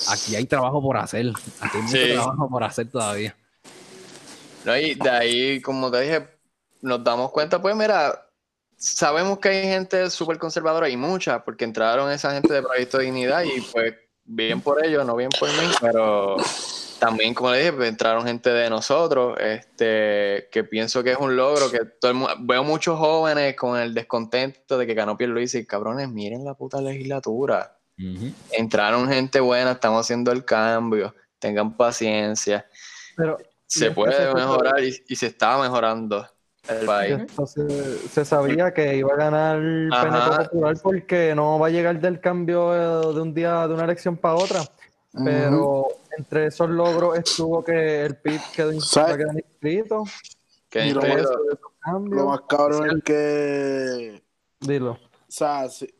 aquí 0.08 0.36
hay 0.36 0.46
trabajo 0.46 0.80
por 0.82 0.96
hacer, 0.96 1.26
aquí 1.60 1.76
hay 1.76 1.82
mucho 1.82 1.96
Sí. 1.96 2.12
trabajo 2.12 2.48
por 2.48 2.64
hacer 2.64 2.90
todavía. 2.90 3.36
No, 4.64 4.76
y 4.76 4.94
de 4.94 5.10
ahí, 5.10 5.60
como 5.60 5.90
te 5.90 6.00
dije, 6.00 6.28
nos 6.82 7.02
damos 7.02 7.30
cuenta, 7.30 7.60
pues 7.60 7.74
mira, 7.74 8.26
sabemos 8.76 9.38
que 9.38 9.48
hay 9.48 9.62
gente 9.62 10.10
súper 10.10 10.38
conservadora 10.38 10.88
y 10.88 10.96
mucha, 10.96 11.44
porque 11.44 11.64
entraron 11.64 12.10
esa 12.10 12.32
gente 12.32 12.52
de 12.52 12.62
Proyecto 12.62 12.98
de 12.98 13.04
Dignidad 13.04 13.42
y 13.42 13.60
pues 13.72 13.94
bien 14.24 14.60
por 14.60 14.84
ellos, 14.84 15.04
no 15.04 15.16
bien 15.16 15.30
por 15.38 15.48
mí, 15.48 15.68
pero 15.80 16.36
también, 16.98 17.32
como 17.34 17.50
le 17.50 17.58
dije, 17.58 17.72
pues, 17.72 17.88
entraron 17.88 18.26
gente 18.26 18.50
de 18.50 18.68
nosotros, 18.68 19.36
este, 19.40 20.48
que 20.52 20.64
pienso 20.64 21.02
que 21.02 21.12
es 21.12 21.18
un 21.18 21.34
logro, 21.34 21.70
que 21.70 21.80
todo 21.98 22.10
el 22.10 22.18
veo 22.40 22.62
muchos 22.62 22.98
jóvenes 22.98 23.56
con 23.56 23.78
el 23.78 23.94
descontento 23.94 24.76
de 24.76 24.86
que 24.86 24.94
ganó 24.94 25.16
Pierluisi 25.16 25.64
cabrones, 25.66 26.08
miren 26.10 26.44
la 26.44 26.54
puta 26.54 26.80
legislatura. 26.80 27.79
Entraron 28.52 29.08
gente 29.08 29.40
buena, 29.40 29.72
estamos 29.72 30.06
haciendo 30.06 30.32
el 30.32 30.44
cambio, 30.44 31.14
tengan 31.38 31.76
paciencia 31.76 32.66
Pero 33.16 33.38
se 33.66 33.86
Y 33.86 33.90
puede 33.90 34.34
mejorar 34.34 34.82
y, 34.82 35.02
y 35.08 35.16
se 35.16 35.26
está 35.26 35.58
mejorando 35.58 36.26
el 36.68 36.86
país. 36.86 37.18
esto 37.20 37.46
se, 37.46 38.24
sabía 38.24 38.72
que 38.74 38.96
iba 38.96 39.12
a 39.12 39.16
ganar. 39.16 39.58
PNP 39.58 40.44
Popular 40.50 40.76
porque 40.82 41.34
no 41.34 41.58
va 41.58 41.68
a 41.68 41.70
llegar 41.70 42.00
del 42.00 42.20
cambio 42.20 42.74
eh, 42.74 43.14
de 43.14 43.20
un 43.20 43.32
día, 43.34 43.66
de 43.68 43.74
una 43.74 43.84
elección 43.84 44.16
para 44.16 44.34
otra. 44.34 44.60
Pero 45.24 45.88
entre 46.16 46.46
esos 46.46 46.68
logros 46.70 47.18
estuvo 47.18 47.64
que 47.64 48.04
el 48.04 48.16
PIB 48.16 48.40
quedó 48.54 48.72
inscrito. 48.72 50.04
Que 50.68 50.86
Y 50.86 50.92
lo 50.92 51.02
más- 51.02 51.26
Lo 52.10 52.26
más 52.26 52.40
cabrón 52.48 52.98
es 52.98 53.02
que, 53.04 54.22
Dilo. 54.60 54.92
o 54.92 54.98
sea, 55.28 55.68
si, 55.68 55.92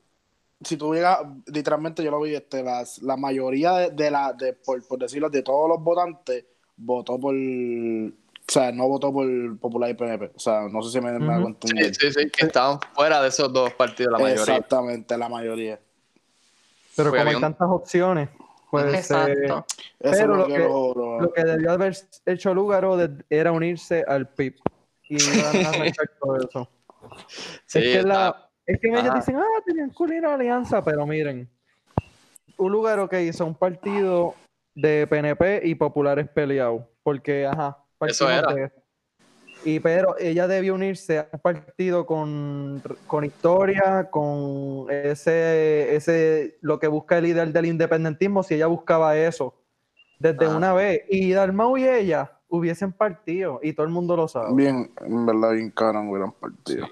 si 0.63 0.77
tú 0.77 0.95
llegas, 0.95 1.21
literalmente 1.47 2.03
yo 2.05 2.11
lo 2.11 2.21
vi, 2.21 2.35
este, 2.35 2.63
las, 2.63 3.01
la 3.03 3.17
mayoría 3.17 3.73
de, 3.75 3.91
de 3.91 4.11
la, 4.11 4.33
de, 4.33 4.53
por, 4.53 4.87
por 4.87 4.99
decirlo, 4.99 5.31
de 5.31 5.43
todos 5.43 5.69
los 5.69 5.81
votantes, 5.83 6.45
votó 6.77 7.19
por 7.19 7.35
o 7.35 8.53
sea, 8.53 8.73
no 8.73 8.89
votó 8.89 9.13
por 9.13 9.59
Popular 9.59 9.91
y 9.91 9.95
PNP. 9.95 10.33
O 10.35 10.39
sea, 10.41 10.63
no 10.69 10.83
sé 10.83 10.91
si 10.91 11.01
me, 11.01 11.17
me 11.21 11.33
hago 11.33 11.45
Sí, 11.47 11.51
entender. 11.51 11.95
sí, 11.95 12.11
sí, 12.13 12.31
que 12.31 12.47
estaban 12.47 12.81
fuera 12.95 13.23
de 13.23 13.29
esos 13.29 13.53
dos 13.53 13.73
partidos 13.75 14.13
la 14.13 14.19
mayoría. 14.19 14.43
Exactamente, 14.43 15.17
la 15.17 15.29
mayoría. 15.29 15.79
Pero 16.97 17.11
Fue 17.11 17.19
como 17.21 17.31
hay 17.31 17.41
tantas 17.41 17.69
opciones, 17.71 18.29
pues 18.71 18.87
eh, 18.87 18.97
Exacto. 18.99 19.67
Eso 20.01 20.11
Pero 20.11 20.13
es 20.13 20.27
lo 20.27 20.37
lo 20.37 20.47
que- 20.49 20.59
lo- 20.59 20.95
lo- 20.95 21.21
lo 21.21 21.33
que 21.33 21.45
debió 21.45 21.71
haber 21.73 21.97
hecho 22.27 22.53
Lugaro 22.53 22.97
de- 22.97 23.25
era 23.31 23.53
unirse 23.53 24.05
al 24.07 24.29
PIB. 24.29 24.57
Y 25.09 25.17
iban 25.23 25.67
a 25.67 25.69
arrancar 25.69 26.11
todo 26.21 26.37
eso. 26.39 26.69
Sí, 27.67 27.79
es 27.79 27.85
que, 27.85 27.97
está- 27.99 28.09
la, 28.09 28.50
es 28.71 28.81
que 28.81 28.89
ellos 28.89 29.14
dicen, 29.14 29.37
ah, 29.37 29.62
tenían 29.66 29.91
cool 29.91 30.12
ir 30.12 30.25
a 30.25 30.35
alianza, 30.35 30.83
pero 30.85 31.07
miren, 31.07 31.49
un 32.57 32.73
lugar 32.73 33.09
que 33.09 33.25
hizo 33.25 33.45
un 33.45 33.55
partido 33.55 34.35
de 34.75 35.07
PNP 35.09 35.62
y 35.64 35.75
populares 35.75 36.29
peleados, 36.29 36.85
porque, 37.03 37.47
ajá, 37.47 37.79
Eso 38.01 38.31
era. 38.31 38.53
de 38.55 38.64
eso. 38.64 38.75
Y 39.62 39.81
pero 39.81 40.16
ella 40.18 40.47
debió 40.47 40.75
unirse 40.75 41.18
a 41.18 41.29
un 41.33 41.41
partido 41.41 42.07
con, 42.07 42.83
con 43.07 43.25
historia, 43.25 44.09
con 44.09 44.87
ese, 44.89 45.95
ese, 45.95 46.57
lo 46.62 46.79
que 46.79 46.87
busca 46.87 47.18
el 47.18 47.25
líder 47.25 47.53
del 47.53 47.66
independentismo, 47.66 48.43
si 48.43 48.55
ella 48.55 48.68
buscaba 48.68 49.18
eso 49.18 49.55
desde 50.18 50.49
una 50.49 50.73
vez. 50.73 51.03
Y 51.11 51.33
Dalmau 51.33 51.77
y 51.77 51.87
ella 51.87 52.39
hubiesen 52.49 52.93
partido, 52.93 53.61
y 53.62 53.75
todo 53.75 53.85
el 53.85 53.93
mundo 53.93 54.16
lo 54.16 54.29
sabe. 54.29 54.55
Bien, 54.55 54.91
en 55.05 55.27
verdad, 55.27 55.53
bien 55.53 55.71
cabrón 55.71 56.09
hubieran 56.09 56.33
partido. 56.33 56.87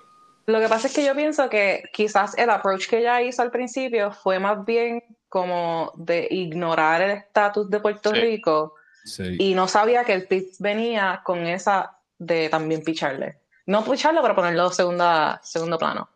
Lo 0.48 0.60
que 0.60 0.68
pasa 0.68 0.86
es 0.86 0.94
que 0.94 1.04
yo 1.04 1.14
pienso 1.14 1.50
que 1.50 1.82
quizás 1.92 2.36
el 2.38 2.48
approach 2.48 2.88
que 2.88 3.00
ella 3.00 3.20
hizo 3.20 3.42
al 3.42 3.50
principio 3.50 4.12
fue 4.12 4.38
más 4.38 4.64
bien 4.64 5.04
como 5.28 5.92
de 5.94 6.26
ignorar 6.30 7.02
el 7.02 7.10
estatus 7.10 7.68
de 7.68 7.80
Puerto 7.80 8.14
Sí. 8.14 8.20
Rico 8.20 8.74
Sí. 9.04 9.36
y 9.38 9.54
no 9.54 9.68
sabía 9.68 10.04
que 10.04 10.14
el 10.14 10.26
PIB 10.26 10.52
venía 10.58 11.20
con 11.22 11.46
esa 11.46 11.98
de 12.18 12.48
también 12.48 12.82
picharle. 12.82 13.36
No 13.66 13.84
picharlo, 13.84 14.22
pero 14.22 14.34
ponerlo 14.34 14.72
segunda, 14.72 15.38
segundo 15.42 15.76
plano. 15.76 16.08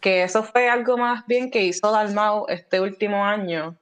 Que 0.00 0.22
eso 0.22 0.44
fue 0.44 0.68
algo 0.68 0.96
más 0.96 1.26
bien 1.26 1.50
que 1.50 1.62
hizo 1.64 1.90
Dalmau 1.90 2.46
este 2.48 2.80
último 2.80 3.24
año. 3.24 3.76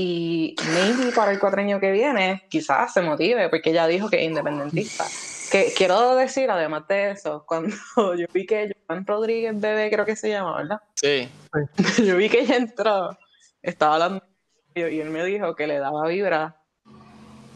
Y 0.00 0.54
maybe 0.74 1.10
para 1.10 1.32
el 1.32 1.40
cuatreño 1.40 1.80
que 1.80 1.90
viene, 1.90 2.44
quizás 2.48 2.92
se 2.92 3.02
motive, 3.02 3.48
porque 3.48 3.70
ella 3.70 3.84
dijo 3.88 4.08
que 4.08 4.18
es 4.18 4.28
independentista. 4.28 5.04
Que 5.50 5.72
quiero 5.76 6.14
decir, 6.14 6.48
además 6.52 6.86
de 6.86 7.10
eso, 7.10 7.44
cuando 7.48 7.74
yo 8.14 8.26
vi 8.32 8.46
que 8.46 8.76
Joan 8.86 9.04
Rodríguez 9.04 9.60
Bebé, 9.60 9.90
creo 9.90 10.04
que 10.06 10.14
se 10.14 10.28
llama, 10.28 10.58
¿verdad? 10.58 10.80
Sí, 10.94 11.28
yo 12.04 12.16
vi 12.16 12.28
que 12.28 12.42
ella 12.42 12.54
entró, 12.54 13.18
estaba 13.60 13.94
hablando 13.94 14.22
y 14.72 14.82
y 14.82 15.00
él 15.00 15.10
me 15.10 15.24
dijo 15.24 15.56
que 15.56 15.66
le 15.66 15.80
daba 15.80 16.06
vibra, 16.06 16.62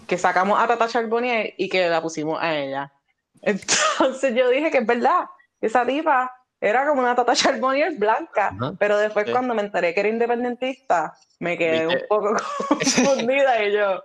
que 0.08 0.18
sacamos 0.18 0.60
a 0.60 0.66
Tata 0.66 0.88
Charbonnier 0.88 1.54
y 1.56 1.68
que 1.68 1.88
la 1.88 2.02
pusimos 2.02 2.42
a 2.42 2.56
ella. 2.56 2.92
Entonces 3.42 4.34
yo 4.34 4.48
dije 4.48 4.72
que 4.72 4.78
es 4.78 4.86
verdad, 4.86 5.26
esa 5.60 5.86
tipa 5.86 6.28
era 6.62 6.86
como 6.86 7.00
una 7.02 7.14
Tata 7.14 7.34
Charbonnier 7.34 7.94
blanca, 7.98 8.48
Ajá. 8.48 8.72
pero 8.78 8.96
después 8.96 9.26
Sí. 9.26 9.32
cuando 9.32 9.52
me 9.54 9.62
enteré 9.62 9.92
que 9.92 10.00
era 10.00 10.08
independentista, 10.08 11.12
me 11.40 11.58
quedé 11.58 11.86
¿Viste? 11.86 12.02
un 12.02 12.08
poco 12.08 12.36
confundida 12.68 13.62
y 13.64 13.72
yo... 13.72 14.02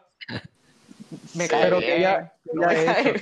Me 1.35 1.47
cae 1.47 1.63
Pero 1.65 1.79
que 1.79 1.97
ella- 1.97 2.33
no 2.53 2.69
ella 2.69 2.81
me 2.81 2.89
ha 2.89 2.99
hecho-. 2.99 3.21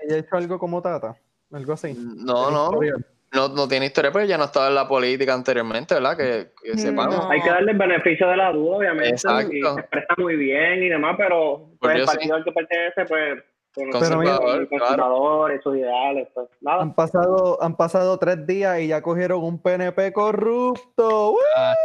Ella 0.00 0.18
hizo 0.18 0.36
algo 0.36 0.58
como 0.58 0.80
Tata, 0.82 1.16
algo 1.52 1.72
así. 1.72 1.94
no, 1.94 2.48
El 2.48 2.54
no, 2.54 2.64
historial. 2.72 3.06
no, 3.32 3.48
no 3.48 3.66
tiene 3.68 3.86
historia, 3.86 4.12
pero 4.12 4.24
ya 4.24 4.36
no 4.38 4.44
estaba 4.44 4.68
en 4.68 4.74
la 4.74 4.86
política 4.86 5.32
anteriormente, 5.34 5.94
¿verdad? 5.94 6.16
Que, 6.16 6.52
que 6.62 6.78
sepamos. 6.78 7.16
No. 7.16 7.30
Hay 7.30 7.40
que 7.40 7.50
darle 7.50 7.72
el 7.72 7.78
beneficio 7.78 8.28
de 8.28 8.36
la 8.36 8.52
duda, 8.52 8.76
obviamente. 8.76 9.10
Exacto. 9.10 9.52
Y 9.52 9.62
se 9.62 9.80
expresa 9.80 10.14
muy 10.18 10.36
bien 10.36 10.82
y 10.82 10.88
demás, 10.90 11.14
pero 11.18 11.70
pues, 11.80 11.94
el 11.94 12.00
yo 12.02 12.06
sí. 12.06 12.14
partido 12.16 12.34
al 12.36 12.44
que 12.44 12.52
pertenece, 12.52 13.04
pues, 13.06 13.42
con 13.74 13.90
Conservador, 13.90 14.60
sus 14.60 14.68
conservadores, 14.78 15.62
sus 15.62 15.76
ideales, 15.76 16.28
pues 16.32 16.48
nada. 16.60 16.82
Han 16.82 16.94
pasado, 16.94 17.60
han 17.62 17.76
pasado 17.76 18.18
tres 18.18 18.46
días 18.46 18.78
y 18.80 18.86
ya 18.88 19.02
cogieron 19.02 19.42
un 19.42 19.60
PNP 19.60 20.12
corrupto. 20.12 21.32
¡Uh! 21.32 21.38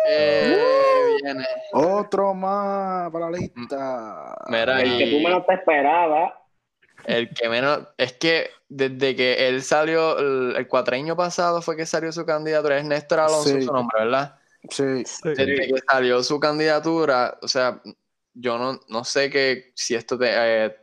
Eh, 0.09 0.57
viene. 1.23 1.45
Otro 1.73 2.33
más 2.33 3.11
para 3.11 3.29
la 3.31 3.37
lista. 3.37 4.35
Mira, 4.47 4.81
El 4.81 4.97
que 4.97 5.07
tú 5.11 5.23
menos 5.23 5.45
te 5.47 5.53
esperabas. 5.55 6.33
el 7.05 7.29
que 7.33 7.49
menos. 7.49 7.79
Es 7.97 8.13
que 8.13 8.49
desde 8.67 9.15
que 9.15 9.47
él 9.47 9.63
salió, 9.63 10.17
el, 10.19 10.55
el 10.57 10.67
cuatreño 10.67 11.15
pasado 11.15 11.61
fue 11.61 11.75
que 11.75 11.85
salió 11.87 12.11
su 12.11 12.25
candidatura, 12.25 12.77
es 12.77 12.85
Néstor 12.85 13.19
Alonso 13.21 13.49
Sí. 13.49 13.61
su 13.63 13.73
nombre, 13.73 13.99
¿verdad? 14.03 14.35
Sí. 14.69 15.03
Sí. 15.05 15.21
Desde 15.23 15.55
que 15.55 15.73
salió 15.89 16.21
su 16.21 16.39
candidatura, 16.39 17.37
o 17.41 17.47
sea, 17.47 17.81
yo 18.35 18.57
no, 18.59 18.79
no 18.89 19.03
sé 19.03 19.29
que 19.29 19.71
si 19.73 19.95
esto 19.95 20.17
te- 20.19 20.65
eh, 20.65 20.75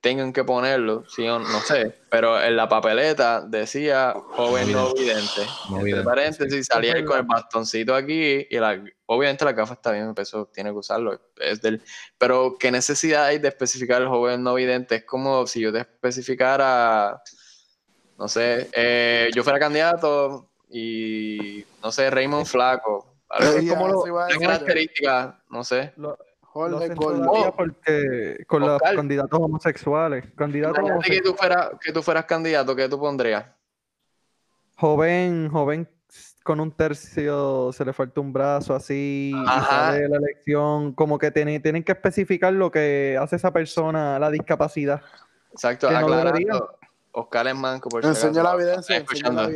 tengan 0.00 0.32
que 0.32 0.44
ponerlo, 0.44 1.04
sí 1.08 1.26
o 1.28 1.38
no 1.38 1.60
sé, 1.60 1.94
pero 2.10 2.40
en 2.42 2.56
la 2.56 2.68
papeleta 2.68 3.40
decía 3.40 4.14
joven 4.14 4.72
no 4.72 4.92
vidente. 4.94 5.40
No 5.68 5.76
Entre 5.78 5.84
vidente, 5.84 6.04
paréntesis, 6.04 6.66
salía 6.66 6.94
ahí 6.94 7.04
con 7.04 7.18
el 7.18 7.24
bastoncito 7.26 7.94
aquí 7.94 8.46
y 8.50 8.58
la, 8.58 8.82
obviamente 9.06 9.44
la 9.44 9.52
gafa 9.52 9.74
está 9.74 9.92
bien, 9.92 10.12
eso 10.16 10.48
tiene 10.52 10.70
que 10.70 10.76
usarlo, 10.76 11.20
es 11.40 11.60
del, 11.62 11.82
pero 12.18 12.56
qué 12.58 12.70
necesidad 12.70 13.24
hay 13.24 13.38
de 13.38 13.48
especificar 13.48 14.02
el 14.02 14.08
joven 14.08 14.42
no 14.42 14.54
vidente, 14.54 14.96
es 14.96 15.04
como 15.04 15.46
si 15.46 15.60
yo 15.60 15.72
te 15.72 15.80
especificara, 15.80 17.22
no 18.18 18.28
sé, 18.28 18.68
eh, 18.72 19.30
yo 19.34 19.42
fuera 19.42 19.58
candidato 19.58 20.50
y 20.70 21.64
no 21.82 21.90
sé, 21.92 22.10
Raymond 22.10 22.46
Flaco, 22.46 23.16
algo 23.28 23.58
Ella 23.58 23.68
como 23.74 23.88
lo- 23.88 24.02
se 24.02 24.10
va 24.10 24.22
a 24.22 24.26
una 24.26 24.34
decir, 24.34 24.46
característica, 24.46 25.42
no 25.50 25.64
sé. 25.64 25.92
Lo 25.96 26.16
Jorge 26.52 26.94
Gordon. 26.94 27.22
todavía 27.24 27.50
porque 27.52 28.44
con 28.46 28.60
los 28.60 28.72
Oscar. 28.72 28.96
candidatos 28.96 29.40
homosexuales. 29.40 30.24
Candidatos 30.36 30.78
Imagínate 30.78 31.10
que 31.10 31.18
homosexuales. 31.18 31.22
tú, 31.22 31.34
fueras, 31.34 31.70
que 31.80 31.92
tú 31.92 32.02
fueras 32.02 32.24
candidato, 32.26 32.76
¿qué 32.76 32.88
tú 32.88 32.98
pondrías? 33.00 33.46
Joven, 34.76 35.48
joven 35.50 35.88
con 36.42 36.60
un 36.60 36.72
tercio, 36.72 37.72
se 37.72 37.84
le 37.84 37.92
falta 37.92 38.20
un 38.20 38.32
brazo 38.32 38.74
así, 38.74 39.32
sale 39.46 40.00
de 40.00 40.08
la 40.08 40.16
elección, 40.18 40.92
como 40.92 41.18
que 41.18 41.30
tienen, 41.30 41.62
tienen 41.62 41.84
que 41.84 41.92
especificar 41.92 42.52
lo 42.52 42.70
que 42.70 43.16
hace 43.18 43.36
esa 43.36 43.52
persona, 43.52 44.18
la 44.18 44.30
discapacidad. 44.30 45.00
Exacto, 45.52 45.90
no 45.90 45.96
aclarando. 45.96 46.32
debería. 46.32 46.60
Oscar 47.12 47.46
es 47.46 47.54
manco, 47.54 47.88
por 47.88 48.04
Enseña 48.04 48.42
la 48.42 48.54
evidencia. 48.54 48.96
Enseña 48.96 49.30
la, 49.30 49.50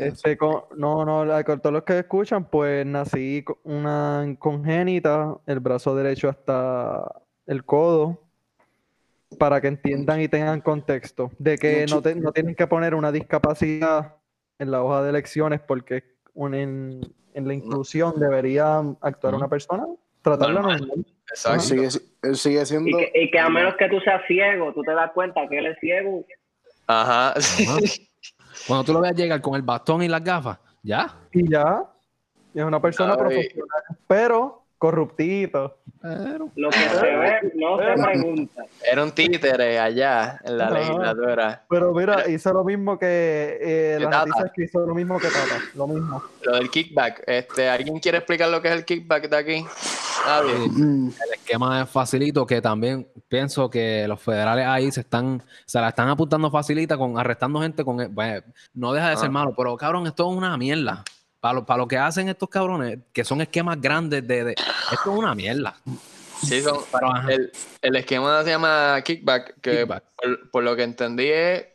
Este, 0.00 0.36
con- 0.36 0.62
no, 0.76 1.04
no, 1.04 1.24
la- 1.24 1.44
con 1.44 1.60
todos 1.60 1.72
los 1.72 1.82
que 1.84 1.98
escuchan, 2.00 2.44
pues 2.48 2.84
nací 2.86 3.42
con 3.44 3.56
una 3.64 4.26
congénita, 4.38 5.36
el 5.46 5.60
brazo 5.60 5.94
derecho 5.94 6.28
hasta 6.28 7.10
el 7.46 7.64
codo, 7.64 8.20
para 9.38 9.60
que 9.60 9.68
entiendan 9.68 10.20
y 10.20 10.28
tengan 10.28 10.60
contexto 10.60 11.30
de 11.38 11.58
que 11.58 11.86
no, 11.90 12.00
te- 12.00 12.14
no 12.14 12.32
tienen 12.32 12.54
que 12.54 12.66
poner 12.66 12.94
una 12.94 13.10
discapacidad 13.12 14.14
en 14.58 14.70
la 14.70 14.82
hoja 14.82 15.02
de 15.02 15.10
elecciones 15.10 15.60
porque 15.60 16.04
un- 16.34 16.54
en, 16.54 17.00
en 17.34 17.46
la 17.48 17.54
inclusión 17.54 18.18
debería 18.18 18.78
actuar 19.00 19.34
una 19.34 19.48
persona, 19.48 19.84
tratarla 20.22 20.60
Normal. 20.60 20.78
normal. 20.80 21.06
Exacto. 21.28 21.60
sigue, 21.60 21.88
él 22.22 22.36
sigue 22.36 22.62
Y 22.62 22.66
siendo. 22.66 22.98
que, 22.98 23.10
y 23.14 23.30
que 23.30 23.38
a 23.38 23.48
menos 23.48 23.74
que 23.76 23.88
tú 23.88 23.98
seas 24.00 24.22
ciego, 24.28 24.72
tú 24.72 24.82
te 24.82 24.92
das 24.92 25.10
cuenta 25.12 25.46
que 25.48 25.58
él 25.58 25.66
es 25.66 25.78
ciego. 25.80 26.24
Ajá. 26.86 27.30
Ajá. 27.32 27.36
Cuando 28.66 28.84
tú 28.84 28.92
lo 28.92 29.00
veas 29.00 29.16
llegar 29.16 29.40
con 29.40 29.54
el 29.54 29.62
bastón 29.62 30.02
y 30.02 30.08
las 30.08 30.22
gafas, 30.22 30.58
ya. 30.82 31.14
Y 31.32 31.50
ya, 31.50 31.84
es 32.54 32.64
una 32.64 32.80
persona 32.80 33.12
Ay. 33.12 33.18
profesional, 33.18 33.82
pero 34.06 34.65
corruptito. 34.78 35.78
Pero, 36.02 36.50
Lo 36.54 36.70
que 36.70 36.78
se 36.78 37.06
ve 37.16 37.52
no 37.54 37.78
se 37.78 38.02
pregunta. 38.02 38.64
Era 38.90 39.02
un 39.02 39.10
títere 39.12 39.78
allá 39.78 40.38
en 40.44 40.58
la 40.58 40.70
legislatura. 40.70 41.64
Pero 41.68 41.92
mira, 41.92 42.28
hizo 42.28 42.52
lo 42.52 42.62
mismo 42.64 42.98
que 42.98 43.58
eh, 43.60 43.94
Que 43.98 44.04
las 44.04 44.10
Tata. 44.10 44.26
noticias 44.26 44.52
que 44.54 44.64
hizo 44.64 44.80
lo 44.86 44.94
mismo 44.94 45.18
que 45.18 45.28
Tata, 45.28 45.60
lo 45.74 45.86
mismo. 45.88 46.22
Lo 46.42 46.52
del 46.56 46.70
kickback. 46.70 47.22
Este, 47.26 47.68
¿Alguien 47.68 47.98
quiere 47.98 48.18
explicar 48.18 48.48
lo 48.50 48.62
que 48.62 48.68
es 48.68 48.74
el 48.74 48.84
kickback 48.84 49.28
de 49.28 49.36
aquí? 49.36 49.66
Nadie. 50.26 50.54
Mm, 50.68 51.08
el 51.08 51.32
esquema 51.34 51.82
es 51.82 51.88
facilito, 51.90 52.46
que 52.46 52.60
también 52.60 53.06
pienso 53.28 53.68
que 53.70 54.06
los 54.06 54.20
federales 54.20 54.66
ahí 54.66 54.90
se 54.92 55.00
están, 55.00 55.42
se 55.64 55.80
la 55.80 55.88
están 55.88 56.08
apuntando 56.08 56.50
facilita 56.50 56.96
con 56.96 57.18
arrestando 57.18 57.60
gente 57.60 57.84
con 57.84 58.14
bueno, 58.14 58.42
no 58.74 58.92
deja 58.92 59.10
de 59.10 59.16
ser 59.16 59.28
Ah. 59.28 59.32
malo, 59.32 59.54
pero 59.56 59.76
cabrón, 59.76 60.06
esto 60.06 60.30
es 60.30 60.36
una 60.36 60.56
mierda. 60.56 61.02
Para 61.46 61.54
lo, 61.54 61.64
para 61.64 61.78
lo 61.78 61.86
que 61.86 61.96
hacen 61.96 62.28
estos 62.28 62.48
cabrones, 62.48 62.98
que 63.12 63.22
son 63.22 63.40
esquemas 63.40 63.80
grandes 63.80 64.26
de, 64.26 64.42
de- 64.42 64.52
esto 64.52 65.12
es 65.12 65.18
una 65.18 65.32
mierda. 65.32 65.76
Sí, 66.42 66.60
son, 66.60 66.78
Pero, 66.92 67.14
ajá. 67.14 67.32
el, 67.32 67.52
el 67.82 67.94
esquema 67.94 68.42
se 68.42 68.50
llama 68.50 69.00
kickback, 69.04 69.60
que 69.60 69.78
Kickback. 69.82 70.02
Por, 70.16 70.50
por 70.50 70.64
lo 70.64 70.74
que 70.74 70.82
entendí 70.82 71.28
es, 71.28 71.66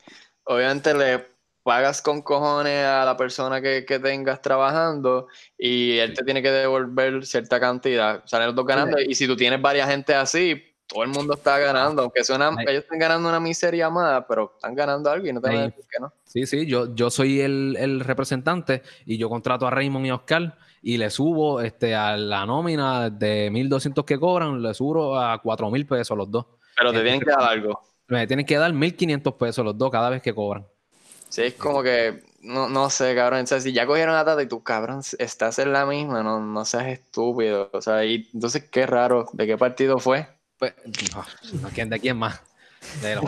obviamente 0.43 0.93
le 0.93 1.25
pagas 1.63 2.01
con 2.01 2.21
cojones 2.21 2.85
a 2.85 3.05
la 3.05 3.15
persona 3.15 3.61
que, 3.61 3.85
que 3.85 3.97
tengas 3.99 4.41
trabajando 4.41 5.29
y 5.57 5.99
él 5.99 6.13
te 6.15 6.25
tiene 6.25 6.41
que 6.41 6.51
devolver 6.51 7.25
cierta 7.25 7.57
cantidad. 7.61 8.23
Salen 8.25 8.47
los 8.47 8.55
dos 8.57 8.65
ganando 8.65 8.99
y 8.99 9.15
si 9.15 9.25
tú 9.25 9.37
tienes 9.37 9.61
varias 9.61 9.89
gente 9.89 10.13
así, 10.13 10.61
todo 10.91 11.03
el 11.03 11.09
mundo 11.09 11.35
está 11.35 11.57
ganando, 11.57 12.01
aunque 12.01 12.23
suena, 12.23 12.49
Ay. 12.57 12.65
ellos 12.67 12.83
están 12.83 12.99
ganando 12.99 13.29
una 13.29 13.39
miseria 13.39 13.89
más, 13.89 14.25
pero 14.27 14.53
están 14.55 14.75
ganando 14.75 15.09
algo 15.09 15.27
y 15.27 15.33
no 15.33 15.41
te 15.41 15.49
van 15.49 15.57
a 15.57 15.63
decir 15.65 15.85
que 15.89 15.99
no. 15.99 16.11
Sí, 16.25 16.45
sí, 16.45 16.65
yo, 16.65 16.93
yo 16.93 17.09
soy 17.09 17.41
el, 17.41 17.77
el 17.79 17.99
representante 18.01 18.81
y 19.05 19.17
yo 19.17 19.29
contrato 19.29 19.65
a 19.67 19.69
Raymond 19.69 20.05
y 20.05 20.11
Oscar 20.11 20.57
y 20.81 20.97
le 20.97 21.09
subo 21.09 21.61
este, 21.61 21.95
a 21.95 22.17
la 22.17 22.45
nómina 22.45 23.09
de 23.09 23.49
1.200 23.51 24.03
que 24.03 24.19
cobran, 24.19 24.61
le 24.61 24.73
subo 24.73 25.17
a 25.17 25.41
4.000 25.41 25.87
pesos 25.87 26.17
los 26.17 26.29
dos. 26.29 26.45
Pero 26.75 26.91
te 26.91 27.01
tienen 27.01 27.21
que 27.21 27.29
dar 27.29 27.43
algo. 27.43 27.81
Me 28.07 28.27
tienen 28.27 28.45
que 28.45 28.57
dar 28.57 28.73
1.500 28.73 29.37
pesos 29.37 29.63
los 29.63 29.77
dos 29.77 29.91
cada 29.91 30.09
vez 30.09 30.21
que 30.21 30.33
cobran. 30.33 30.65
Sí, 31.29 31.43
es 31.43 31.53
como 31.53 31.81
que, 31.81 32.23
no, 32.41 32.67
no 32.67 32.89
sé, 32.89 33.15
cabrón. 33.15 33.43
O 33.43 33.47
sea, 33.47 33.61
si 33.61 33.71
ya 33.71 33.85
cogieron 33.85 34.15
a 34.15 34.25
Tata 34.25 34.41
y 34.41 34.47
tú, 34.47 34.63
cabrón, 34.63 35.01
estás 35.19 35.59
en 35.59 35.71
la 35.71 35.85
misma, 35.85 36.21
no, 36.23 36.41
no 36.41 36.65
seas 36.65 36.87
estúpido. 36.87 37.69
O 37.71 37.81
sea, 37.81 38.03
y 38.03 38.27
entonces 38.33 38.69
qué 38.69 38.85
raro, 38.85 39.27
¿de 39.31 39.47
qué 39.47 39.57
partido 39.57 39.97
fue? 39.99 40.27
Pues, 40.61 40.75
no, 41.59 41.69
¿quién, 41.69 41.89
¿de 41.89 41.99
quién 41.99 42.15
más? 42.17 42.39
De 43.01 43.15
los 43.15 43.23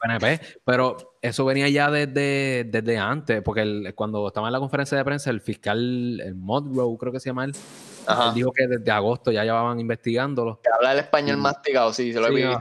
PNP. 0.00 0.40
Pero 0.64 0.96
eso 1.20 1.44
venía 1.44 1.68
ya 1.68 1.90
desde, 1.90 2.64
desde 2.64 2.96
antes, 2.96 3.42
porque 3.42 3.60
el- 3.60 3.94
cuando 3.94 4.26
estaba 4.26 4.48
en 4.48 4.52
la 4.54 4.58
conferencia 4.60 4.96
de 4.96 5.04
prensa, 5.04 5.28
el 5.28 5.42
fiscal, 5.42 6.18
el 6.20 6.34
Modrow, 6.34 6.96
creo 6.96 7.12
que 7.12 7.20
se 7.20 7.28
llama 7.28 7.44
él, 7.44 7.52
él 8.08 8.34
dijo 8.34 8.50
que 8.50 8.66
desde 8.66 8.90
agosto 8.90 9.30
ya 9.30 9.44
llevaban 9.44 9.78
investigándolo. 9.78 10.58
Que 10.62 10.70
habla 10.74 10.92
el 10.94 11.00
español 11.00 11.36
Sí. 11.36 11.42
masticado, 11.42 11.92
sí, 11.92 12.14
se 12.14 12.18
lo 12.20 12.28
he 12.28 12.34
visto. 12.34 12.58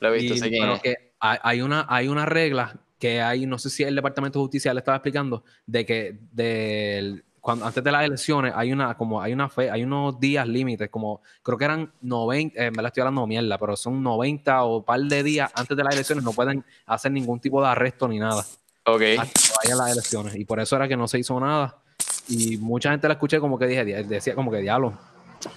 Lo 0.00 0.08
he 0.08 0.18
visto, 0.18 0.46
Y- 0.48 0.58
es. 0.58 0.80
que 0.80 1.12
hay, 1.20 1.38
hay 1.42 1.62
una, 1.62 1.86
hay 1.88 2.08
una 2.08 2.26
regla 2.26 2.76
que 2.98 3.20
hay, 3.22 3.46
no 3.46 3.56
sé 3.58 3.70
si 3.70 3.84
el 3.84 3.94
Departamento 3.94 4.40
de 4.40 4.44
Justicia 4.46 4.74
le 4.74 4.80
estaba 4.80 4.96
explicando, 4.96 5.44
de 5.64 5.86
que 5.86 6.18
del- 6.32 7.24
cuando, 7.42 7.66
antes 7.66 7.84
de 7.84 7.92
las 7.92 8.04
elecciones 8.06 8.52
hay 8.56 8.72
una, 8.72 8.94
como 8.96 9.20
hay 9.20 9.32
una 9.34 9.48
fe, 9.50 9.68
hay 9.70 9.82
unos 9.84 10.18
días 10.18 10.46
límites, 10.48 10.88
como 10.88 11.20
creo 11.42 11.58
que 11.58 11.64
eran 11.66 11.92
90, 12.00 12.58
eh, 12.64 12.70
me 12.70 12.80
la 12.82 12.88
estoy 12.88 13.00
hablando 13.02 13.26
mierda, 13.26 13.58
pero 13.58 13.76
son 13.76 14.02
90 14.02 14.64
o 14.64 14.82
par 14.82 15.00
de 15.00 15.22
días 15.22 15.50
antes 15.54 15.76
de 15.76 15.84
las 15.84 15.92
elecciones, 15.94 16.24
no 16.24 16.32
pueden 16.32 16.64
hacer 16.86 17.12
ningún 17.12 17.40
tipo 17.40 17.60
de 17.60 17.68
arresto 17.68 18.06
ni 18.08 18.18
nada 18.18 18.42
Ok. 18.86 19.02
hasta 19.18 19.24
que 19.40 19.52
vayan 19.64 19.78
las 19.78 19.92
elecciones. 19.92 20.36
Y 20.36 20.44
por 20.44 20.60
eso 20.60 20.76
era 20.76 20.86
que 20.88 20.96
no 20.96 21.06
se 21.08 21.18
hizo 21.18 21.38
nada. 21.38 21.76
Y 22.28 22.56
mucha 22.58 22.90
gente 22.92 23.08
la 23.08 23.14
escuché 23.14 23.40
como 23.40 23.58
que 23.58 23.66
dije, 23.66 23.84
decía 23.84 24.34
como 24.36 24.50
que 24.50 24.58
diablo. 24.58 24.92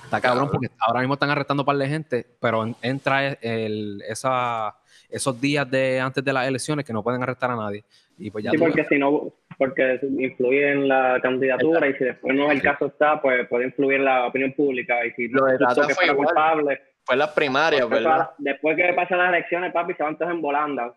Está 0.06 0.20
cabrón 0.20 0.50
porque 0.52 0.68
ahora 0.80 1.02
mismo 1.02 1.14
están 1.14 1.30
arrestando 1.30 1.62
un 1.62 1.66
par 1.68 1.78
de 1.78 1.88
gente, 1.88 2.26
pero 2.40 2.64
en- 2.64 2.76
entra 2.82 3.28
el, 3.34 4.02
esa, 4.10 4.76
esos 5.10 5.40
días 5.40 5.70
de 5.70 6.00
antes 6.02 6.24
de 6.26 6.34
las 6.34 6.48
elecciones 6.48 6.84
que 6.84 6.92
no 6.92 7.04
pueden 7.04 7.22
arrestar 7.22 7.52
a 7.52 7.56
nadie. 7.56 7.86
Y 8.18 8.32
pues 8.32 8.44
ya 8.44 8.50
Sí, 8.50 8.58
porque 8.58 8.84
si 8.86 8.98
no, 8.98 9.32
porque 9.58 10.00
influye 10.04 10.72
en 10.72 10.88
la 10.88 11.20
candidatura 11.22 11.88
y 11.88 11.94
si 11.96 12.04
después 12.06 12.36
no 12.36 12.46
es 12.52 12.58
el 12.58 12.62
caso 12.62 12.88
está, 12.88 13.22
pues 13.22 13.48
puede 13.48 13.66
influir 13.66 13.98
en 14.00 14.06
la 14.06 14.28
opinión 14.28 14.54
pública 14.54 15.06
y 15.06 15.12
si 15.12 15.28
no 15.30 15.46
Tata 15.58 15.88
que 15.88 15.94
fue 15.96 16.16
culpable, 16.16 16.82
Fue 17.04 17.16
en 17.16 17.20
las 17.20 17.30
primarias, 17.30 17.82
después, 17.82 18.04
¿verdad? 18.04 18.30
después 18.38 18.76
que 18.78 18.94
pasan 18.94 19.18
las 19.20 19.30
elecciones, 19.30 19.72
papi, 19.74 19.94
se 19.94 20.04
van 20.04 20.18
todos 20.18 20.32
en 20.32 20.42
volanda. 20.42 20.94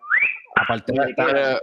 aparte 0.56 0.92
de 0.92 1.10
estar- 1.10 1.62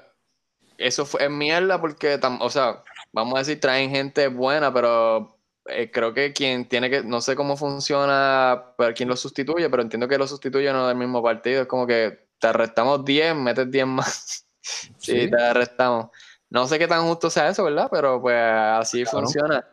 eso 0.77 1.05
fue 1.05 1.23
es 1.23 1.29
mierda 1.31 1.79
porque, 1.79 2.19
tam- 2.19 2.37
o 2.41 2.49
sea, 2.49 2.83
vamos 3.13 3.35
a 3.35 3.39
decir, 3.39 3.59
traen 3.59 3.89
gente 3.91 4.27
buena, 4.27 4.73
pero 4.73 5.37
eh, 5.67 5.89
creo 5.89 6.13
que 6.13 6.31
quien 6.33 6.65
tiene 6.67 6.89
que, 6.89 7.01
no 7.03 7.21
sé 7.21 7.35
cómo 7.35 7.55
funciona, 7.57 8.61
pero 8.77 8.93
quién 8.93 9.09
lo 9.09 9.15
sustituye, 9.15 9.69
pero 9.69 9.81
entiendo 9.81 10.07
que 10.07 10.17
lo 10.17 10.27
sustituye 10.27 10.71
no 10.71 10.87
del 10.87 10.97
mismo 10.97 11.23
partido. 11.23 11.61
Es 11.63 11.67
como 11.67 11.87
que 11.87 12.27
te 12.39 12.47
arrestamos 12.47 13.03
10, 13.05 13.33
metes 13.35 13.71
10 13.71 13.87
más. 13.87 14.45
sí, 14.61 15.21
Sí. 15.21 15.29
te 15.31 15.41
arrestamos. 15.41 16.09
No 16.49 16.67
sé 16.67 16.77
qué 16.79 16.87
tan 16.87 17.03
justo 17.07 17.29
sea 17.29 17.49
eso, 17.49 17.63
¿verdad? 17.63 17.87
Pero 17.91 18.21
pues 18.21 18.35
así 18.37 19.03
Claro. 19.03 19.19
funciona. 19.19 19.65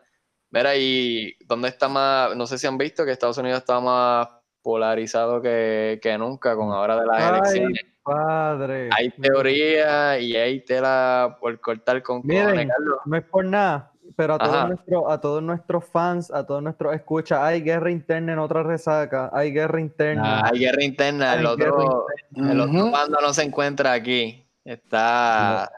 Mira, 0.51 0.75
y 0.75 1.33
dónde 1.47 1.69
está 1.69 1.87
más, 1.89 2.35
no 2.35 2.45
sé 2.45 2.57
si 2.57 2.67
han 2.67 2.77
visto 2.77 3.05
que 3.05 3.11
Estados 3.11 3.37
Unidos 3.37 3.59
está 3.59 3.79
más 3.79 4.27
polarizado 4.61 5.41
que, 5.41 5.99
que 6.01 6.17
nunca 6.17 6.55
con 6.55 6.71
ahora 6.71 6.99
de 6.99 7.05
las 7.07 7.17
Ay, 7.17 7.29
elecciones. 7.29 7.81
padre. 8.03 8.89
Hay 8.95 9.09
teoría 9.11 10.19
y 10.19 10.35
hay 10.35 10.63
tela 10.63 11.37
por 11.39 11.59
cortar 11.59 12.01
con 12.03 12.21
Miren, 12.23 12.67
Carlos. 12.69 12.99
no 13.05 13.17
es 13.17 13.23
por 13.25 13.45
nada, 13.45 13.91
pero 14.15 14.35
a 14.35 14.37
todos, 14.37 14.67
nuestros, 14.67 15.03
a 15.09 15.19
todos 15.21 15.41
nuestros 15.43 15.85
fans, 15.85 16.31
a 16.31 16.45
todos 16.45 16.61
nuestros 16.61 16.93
escuchas, 16.93 17.39
hay 17.41 17.61
guerra 17.61 17.89
interna 17.91 18.33
en 18.33 18.39
otra 18.39 18.61
resaca, 18.63 19.31
hay 19.33 19.51
guerra 19.51 19.81
interna. 19.81 20.39
Ah, 20.41 20.49
Hay 20.53 20.59
guerra 20.59 20.83
interna, 20.83 21.33
el 21.33 21.47
Hay 21.47 21.55
guerra 21.57 21.73
otro, 21.73 22.05
el 22.35 22.61
otro 22.61 22.91
bando 22.91 23.19
no 23.21 23.33
se 23.33 23.43
encuentra 23.43 23.91
aquí. 23.91 24.45
Está, 24.63 25.69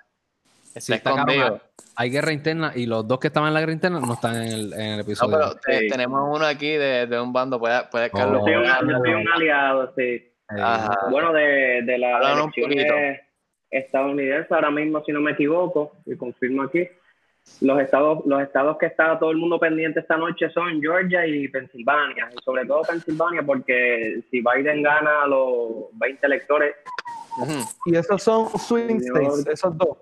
está 0.76 0.82
Sí, 0.82 0.94
está 0.94 1.10
cabrón. 1.16 1.30
escondido. 1.36 1.62
hay 1.98 2.10
guerra 2.10 2.32
interna 2.34 2.72
y 2.76 2.86
los 2.86 3.08
dos 3.08 3.20
que 3.20 3.28
estaban 3.28 3.48
en 3.48 3.54
la 3.54 3.60
guerra 3.62 3.72
interna 3.74 4.00
no 4.02 4.14
están 4.14 4.36
en 4.36 4.44
el, 4.44 4.74
en 4.74 4.82
el 4.82 4.96
No, 4.98 5.02
episodio. 5.04 5.38
pero 5.38 5.56
te- 5.66 5.80
Sí. 5.80 5.88
tenemos 5.88 6.36
uno 6.36 6.46
aquí 6.46 6.72
de, 6.74 7.08
de 7.08 7.20
un 7.22 7.32
bando. 7.32 7.58
Puede, 7.60 7.84
puede 7.90 8.08
Oh. 8.08 8.18
Carlos. 8.18 8.40
Yo 8.42 8.44
soy, 8.46 8.54
un, 8.56 8.66
hablar 8.68 8.82
yo 8.94 8.98
soy 9.00 9.10
de- 9.12 9.16
un 9.16 9.28
aliado, 9.30 9.94
sí. 9.96 10.02
Eh, 10.02 10.32
Ajá. 10.62 10.98
Bueno, 11.10 11.32
de, 11.34 11.82
de 11.84 11.98
las 11.98 12.16
Háblanos 12.16 12.46
un 12.58 12.64
elecciones 12.72 13.22
estadounidenses, 13.72 14.52
ahora 14.52 14.72
mismo, 14.72 15.04
si 15.06 15.12
no 15.12 15.22
me 15.22 15.32
equivoco, 15.32 15.94
y 16.06 16.16
confirmo 16.16 16.64
aquí, 16.64 16.88
los 17.62 17.80
estados, 17.80 18.26
los 18.26 18.42
estados 18.42 18.78
que 18.78 18.88
está 18.88 19.18
todo 19.20 19.32
el 19.32 19.38
mundo 19.38 19.60
pendiente 19.60 20.00
esta 20.00 20.18
noche 20.18 20.50
son 20.50 20.82
Georgia 20.82 21.26
y 21.28 21.48
Pensilvania, 21.48 22.30
y 22.32 22.44
sobre 22.44 22.66
todo 22.66 22.82
Pensilvania, 22.82 23.44
porque 23.44 24.22
si 24.32 24.42
Biden 24.42 24.84
gana 24.84 25.24
a 25.24 25.28
los 25.28 25.86
20 25.94 26.26
electores. 26.26 26.76
Y 27.86 27.96
esos 27.96 28.22
son 28.24 28.48
swing 28.58 28.98
states, 29.00 29.46
esos 29.48 29.78
dos. 29.78 29.98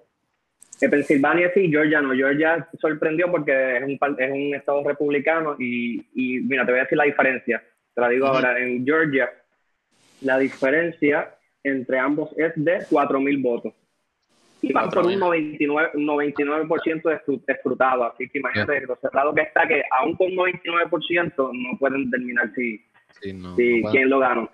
Pensilvania 0.89 1.51
sí, 1.53 1.69
Georgia 1.69 2.01
no. 2.01 2.13
Georgia 2.13 2.67
sorprendió 2.79 3.29
porque 3.31 3.77
es 3.77 3.83
un, 3.83 3.97
es 4.17 4.31
un 4.31 4.55
estado 4.55 4.83
republicano 4.83 5.55
y, 5.59 6.05
y 6.13 6.39
mira, 6.41 6.65
te 6.65 6.71
voy 6.71 6.79
a 6.79 6.83
decir 6.83 6.97
la 6.97 7.05
diferencia. 7.05 7.63
Te 7.95 8.01
la 8.01 8.09
digo 8.09 8.27
ahora. 8.27 8.59
En 8.59 8.85
Georgia, 8.85 9.29
la 10.21 10.37
diferencia 10.39 11.33
entre 11.63 11.99
ambos 11.99 12.31
es 12.37 12.51
de 12.55 12.79
4.000 12.89 13.41
votos. 13.41 13.73
Y 14.61 14.71
van 14.71 14.89
por 14.89 15.05
un 15.05 15.19
99%, 15.19 15.91
un 15.95 16.05
99% 16.07 17.09
de 17.09 17.15
escru- 17.17 17.43
escrutado. 17.47 18.05
Así 18.05 18.29
que 18.29 18.39
imagínate 18.39 18.81
lo 18.87 18.95
cerrado 18.95 19.33
que 19.33 19.41
está, 19.41 19.67
que 19.67 19.83
aún 19.91 20.15
con 20.15 20.27
un 20.27 20.37
99% 20.37 21.51
no 21.53 21.77
pueden 21.77 22.09
determinar 22.09 22.49
si, 22.55 22.77
sí, 23.21 23.33
no, 23.33 23.55
si 23.55 23.81
no 23.81 23.91
quién 23.91 24.09
lo 24.09 24.19
ganó. 24.19 24.49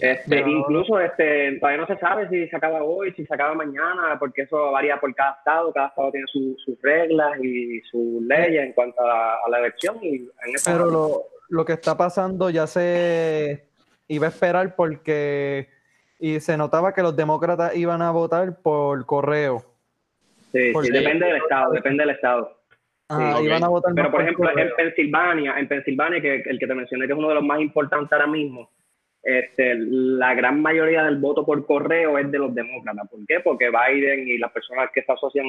Este, 0.00 0.38
incluso 0.40 1.00
este, 1.00 1.58
todavía 1.58 1.80
no 1.80 1.86
se 1.86 1.96
sabe 1.98 2.28
si 2.28 2.48
se 2.48 2.56
acaba 2.56 2.82
hoy, 2.82 3.12
si 3.14 3.24
se 3.24 3.34
acaba 3.34 3.54
mañana, 3.54 4.16
porque 4.18 4.42
eso 4.42 4.70
varía 4.72 4.98
por 5.00 5.14
cada 5.14 5.32
estado, 5.38 5.72
cada 5.72 5.88
estado 5.88 6.10
tiene 6.12 6.26
su- 6.26 6.56
sus 6.64 6.80
reglas 6.82 7.38
y 7.42 7.80
sus 7.82 8.22
leyes 8.22 8.64
en 8.66 8.72
cuanto 8.72 9.00
a 9.02 9.06
la, 9.06 9.34
a 9.46 9.48
la 9.50 9.58
elección 9.60 9.96
y 10.02 10.16
en 10.16 10.30
Pero 10.64 10.86
lo, 10.90 11.22
lo 11.48 11.64
que 11.64 11.72
está 11.74 11.96
pasando 11.96 12.50
ya 12.50 12.66
se 12.66 13.64
iba 14.08 14.26
a 14.26 14.30
esperar 14.30 14.74
porque 14.76 15.68
y 16.18 16.40
se 16.40 16.56
notaba 16.56 16.92
que 16.94 17.02
los 17.02 17.14
demócratas 17.16 17.76
iban 17.76 18.02
a 18.02 18.10
votar 18.10 18.60
por 18.62 19.04
correo. 19.06 19.64
sí, 20.52 20.72
por- 20.72 20.84
sí, 20.84 20.92
depende 20.92 21.26
del 21.26 21.36
estado, 21.36 21.72
depende 21.72 22.02
del 22.04 22.14
estado. 22.14 22.52
Ah, 23.08 23.38
iban 23.42 23.62
a 23.62 23.68
votar 23.68 23.92
Pero 23.94 24.10
por 24.10 24.20
ejemplo, 24.20 24.48
correo. 24.50 24.66
en 24.68 24.74
Pensilvania, 24.74 25.54
en 25.58 25.68
Pensilvania, 25.68 26.20
que 26.20 26.42
el 26.44 26.58
que 26.58 26.66
te 26.66 26.74
mencioné 26.74 27.06
que 27.06 27.12
es 27.12 27.18
uno 27.18 27.28
de 27.28 27.34
los 27.36 27.44
más 27.44 27.60
importantes 27.60 28.12
ahora 28.12 28.26
mismo, 28.26 28.68
este, 29.28 29.74
la 29.76 30.34
gran 30.34 30.62
mayoría 30.62 31.02
del 31.02 31.16
voto 31.18 31.44
por 31.44 31.66
correo 31.66 32.16
es 32.18 32.30
de 32.30 32.38
los 32.38 32.54
demócratas. 32.54 33.08
¿Por 33.10 33.26
qué? 33.26 33.40
Porque 33.40 33.70
Biden 33.70 34.28
y 34.28 34.38
las 34.38 34.52
personas 34.52 34.90
que 34.94 35.02
se 35.02 35.12
asocian 35.12 35.46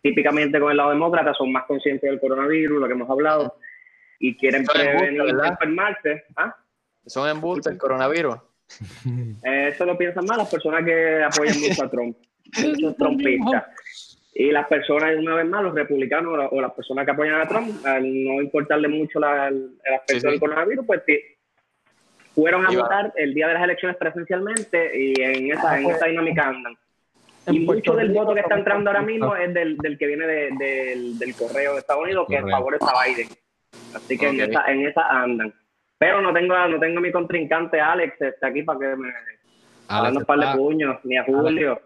típicamente 0.00 0.58
con 0.58 0.70
el 0.70 0.76
lado 0.78 0.90
demócrata 0.90 1.34
son 1.34 1.52
más 1.52 1.64
conscientes 1.66 2.08
del 2.10 2.18
coronavirus, 2.20 2.80
lo 2.80 2.86
que 2.86 2.92
hemos 2.94 3.10
hablado, 3.10 3.56
y 4.18 4.34
quieren 4.36 4.64
prevenir 4.64 5.20
enfermarse. 5.44 6.24
¿Ah? 6.36 6.56
Son 7.06 7.28
embuste 7.28 7.70
el 7.70 7.78
coronavirus. 7.78 8.36
Eh, 9.44 9.68
Eso 9.68 9.84
lo 9.84 9.98
piensan 9.98 10.24
más 10.24 10.38
las 10.38 10.50
personas 10.50 10.82
que 10.84 11.22
apoyan 11.22 11.60
mucho 11.60 11.84
a 11.84 11.90
Trump. 11.90 12.16
Muchos 12.64 12.96
trumpistas. 12.96 13.64
Y 14.34 14.50
las 14.50 14.66
personas, 14.66 15.14
una 15.18 15.34
vez 15.34 15.46
más, 15.46 15.62
los 15.62 15.74
republicanos 15.74 16.32
o 16.32 16.36
la- 16.38 16.48
o 16.48 16.60
las 16.60 16.72
personas 16.72 17.04
que 17.04 17.10
apoyan 17.10 17.38
a 17.40 17.46
Trump, 17.46 17.84
al 17.84 18.02
no 18.24 18.40
importarle 18.40 18.88
mucho 18.88 19.20
la- 19.20 19.48
el, 19.48 19.76
aspecto 19.94 20.14
Sí, 20.14 20.20
sí. 20.20 20.26
del 20.28 20.40
coronavirus, 20.40 20.86
pues 20.86 21.02
sí, 21.06 21.18
fueron 22.34 22.66
a 22.66 22.72
Y 22.72 22.76
va- 22.76 22.82
votar 22.82 23.12
el 23.16 23.34
día 23.34 23.48
de 23.48 23.54
las 23.54 23.62
elecciones 23.64 23.96
presencialmente 23.96 24.90
y 24.98 25.20
en 25.20 25.52
esa, 25.52 25.72
Ah, 25.72 25.78
en 25.78 25.84
pues, 25.84 25.96
esa 25.96 26.06
dinámica 26.06 26.48
andan. 26.48 26.76
Y 27.48 27.60
mucho 27.60 27.94
del 27.94 28.12
voto 28.12 28.34
que 28.34 28.40
está 28.40 28.56
entrando 28.56 28.88
ahora 28.90 29.02
mismo 29.02 29.26
trumpistas. 29.32 29.48
es 29.48 29.54
del, 29.54 29.76
del 29.78 29.98
que 29.98 30.06
viene 30.06 30.26
de- 30.26 30.50
del, 30.58 31.18
del 31.18 31.34
correo 31.34 31.72
de 31.74 31.78
Estados 31.80 32.02
Unidos, 32.04 32.26
que 32.28 32.38
Correo. 32.40 32.56
favorece 32.56 32.84
a 32.84 33.04
Biden. 33.04 33.28
Así 33.94 34.16
que 34.18 34.28
en, 34.28 34.40
esa, 34.40 34.64
en 34.70 34.86
esa 34.86 35.08
andan. 35.08 35.52
Pero 35.98 36.20
no 36.20 36.32
tengo, 36.32 36.54
no 36.68 36.78
tengo 36.80 36.98
a 36.98 37.02
mi 37.02 37.12
contrincante 37.12 37.80
Alex 37.80 38.20
está 38.20 38.48
aquí 38.48 38.62
para 38.62 38.78
que 38.78 38.96
me 38.96 39.12
Alex 39.88 40.12
unos 40.12 40.24
par 40.24 40.38
de 40.38 40.46
puños, 40.56 40.96
ni 41.04 41.16
a 41.16 41.24
Julio. 41.24 41.80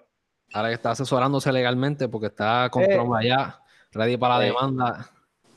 Alex 0.52 0.74
está 0.74 0.90
asesorándose 0.92 1.52
legalmente 1.52 2.08
porque 2.08 2.26
está 2.28 2.68
con 2.70 2.82
Eh. 2.84 2.88
Trump 2.88 3.14
allá, 3.14 3.58
ready 3.92 4.16
para 4.16 4.38
la 4.38 4.44
demanda 4.44 5.06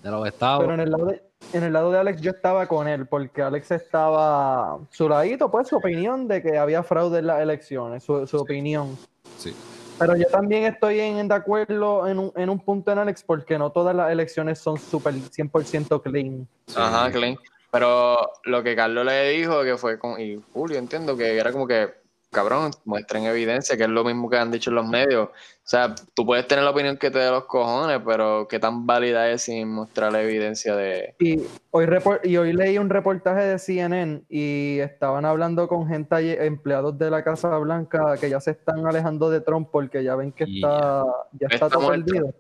de 0.01 0.11
los 0.11 0.25
estados. 0.27 0.61
Pero 0.61 0.73
en 0.73 0.79
el, 0.79 0.89
lado 0.91 1.05
de, 1.07 1.21
en 1.53 1.63
el 1.63 1.73
lado 1.73 1.91
de 1.91 1.99
Alex 1.99 2.21
yo 2.21 2.31
estaba 2.31 2.67
con 2.67 2.87
él, 2.87 3.07
porque 3.07 3.41
Alex 3.41 3.71
estaba 3.71 4.79
su 4.91 5.09
ladito, 5.09 5.49
pues 5.49 5.67
su 5.67 5.77
opinión 5.77 6.27
de 6.27 6.41
que 6.41 6.57
había 6.57 6.83
fraude 6.83 7.19
en 7.19 7.27
las 7.27 7.41
elecciones, 7.41 8.03
su, 8.03 8.25
su 8.27 8.37
opinión. 8.37 8.97
Sí. 9.37 9.55
Pero 9.99 10.15
yo 10.15 10.27
también 10.27 10.63
estoy 10.63 10.99
en, 10.99 11.27
de 11.27 11.35
acuerdo 11.35 12.07
en 12.07 12.19
un, 12.19 12.31
en 12.35 12.49
un 12.49 12.59
punto 12.59 12.91
en 12.91 12.99
Alex, 12.99 13.23
porque 13.23 13.57
no 13.57 13.71
todas 13.71 13.93
las 13.95 14.11
elecciones 14.11 14.59
son 14.59 14.77
super 14.77 15.13
100% 15.13 16.01
clean. 16.01 16.47
Ajá, 16.75 17.11
Clint. 17.11 17.39
Pero 17.71 18.17
lo 18.45 18.63
que 18.63 18.75
Carlos 18.75 19.05
le 19.05 19.29
dijo 19.29 19.61
que 19.63 19.77
fue 19.77 19.99
con. 19.99 20.19
Y 20.19 20.41
Julio, 20.53 20.77
entiendo 20.79 21.15
que 21.15 21.37
era 21.37 21.51
como 21.51 21.67
que 21.67 21.98
cabrón, 22.32 22.71
muestren 22.86 23.23
evidencia, 23.25 23.75
que 23.75 23.84
es 23.84 23.89
lo 23.89 24.03
mismo 24.03 24.30
que 24.30 24.38
han 24.38 24.51
dicho 24.51 24.69
en 24.69 24.75
los 24.75 24.88
medios. 24.88 25.30
O 25.30 25.69
sea, 25.69 25.93
tú 26.13 26.25
puedes 26.25 26.47
tener 26.47 26.63
la 26.63 26.71
opinión 26.71 26.97
que 26.97 27.11
te 27.11 27.19
dé 27.19 27.30
los 27.30 27.45
cojones, 27.45 28.01
pero 28.05 28.47
qué 28.47 28.59
tan 28.59 28.86
válida 28.86 29.30
es 29.30 29.43
sin 29.43 29.69
mostrar 29.69 30.11
la 30.11 30.21
evidencia 30.21 30.75
de... 30.75 31.15
Y 31.19 31.41
hoy, 31.71 31.88
y 32.23 32.38
hoy 32.38 32.53
leí 32.53 32.77
un 32.77 32.89
reportaje 32.89 33.43
de 33.43 33.59
CNN 33.59 34.23
y 34.30 34.80
estaban 34.80 35.25
hablando 35.25 35.67
con 35.67 35.88
gente, 35.88 36.45
empleados 36.45 36.97
de 36.97 37.11
la 37.11 37.23
Casa 37.23 37.55
Blanca, 37.57 38.17
que 38.19 38.30
ya 38.30 38.39
se 38.39 38.51
están 38.51 38.86
alejando 38.88 39.30
de 39.30 39.41
Trump 39.41 39.69
porque 39.71 40.03
ya 40.03 40.15
ven 40.15 40.32
que 40.32 40.45
está, 40.45 41.03
ya 41.34 41.47
está 41.49 41.69
todo 41.69 41.89
perdido. 41.89 42.34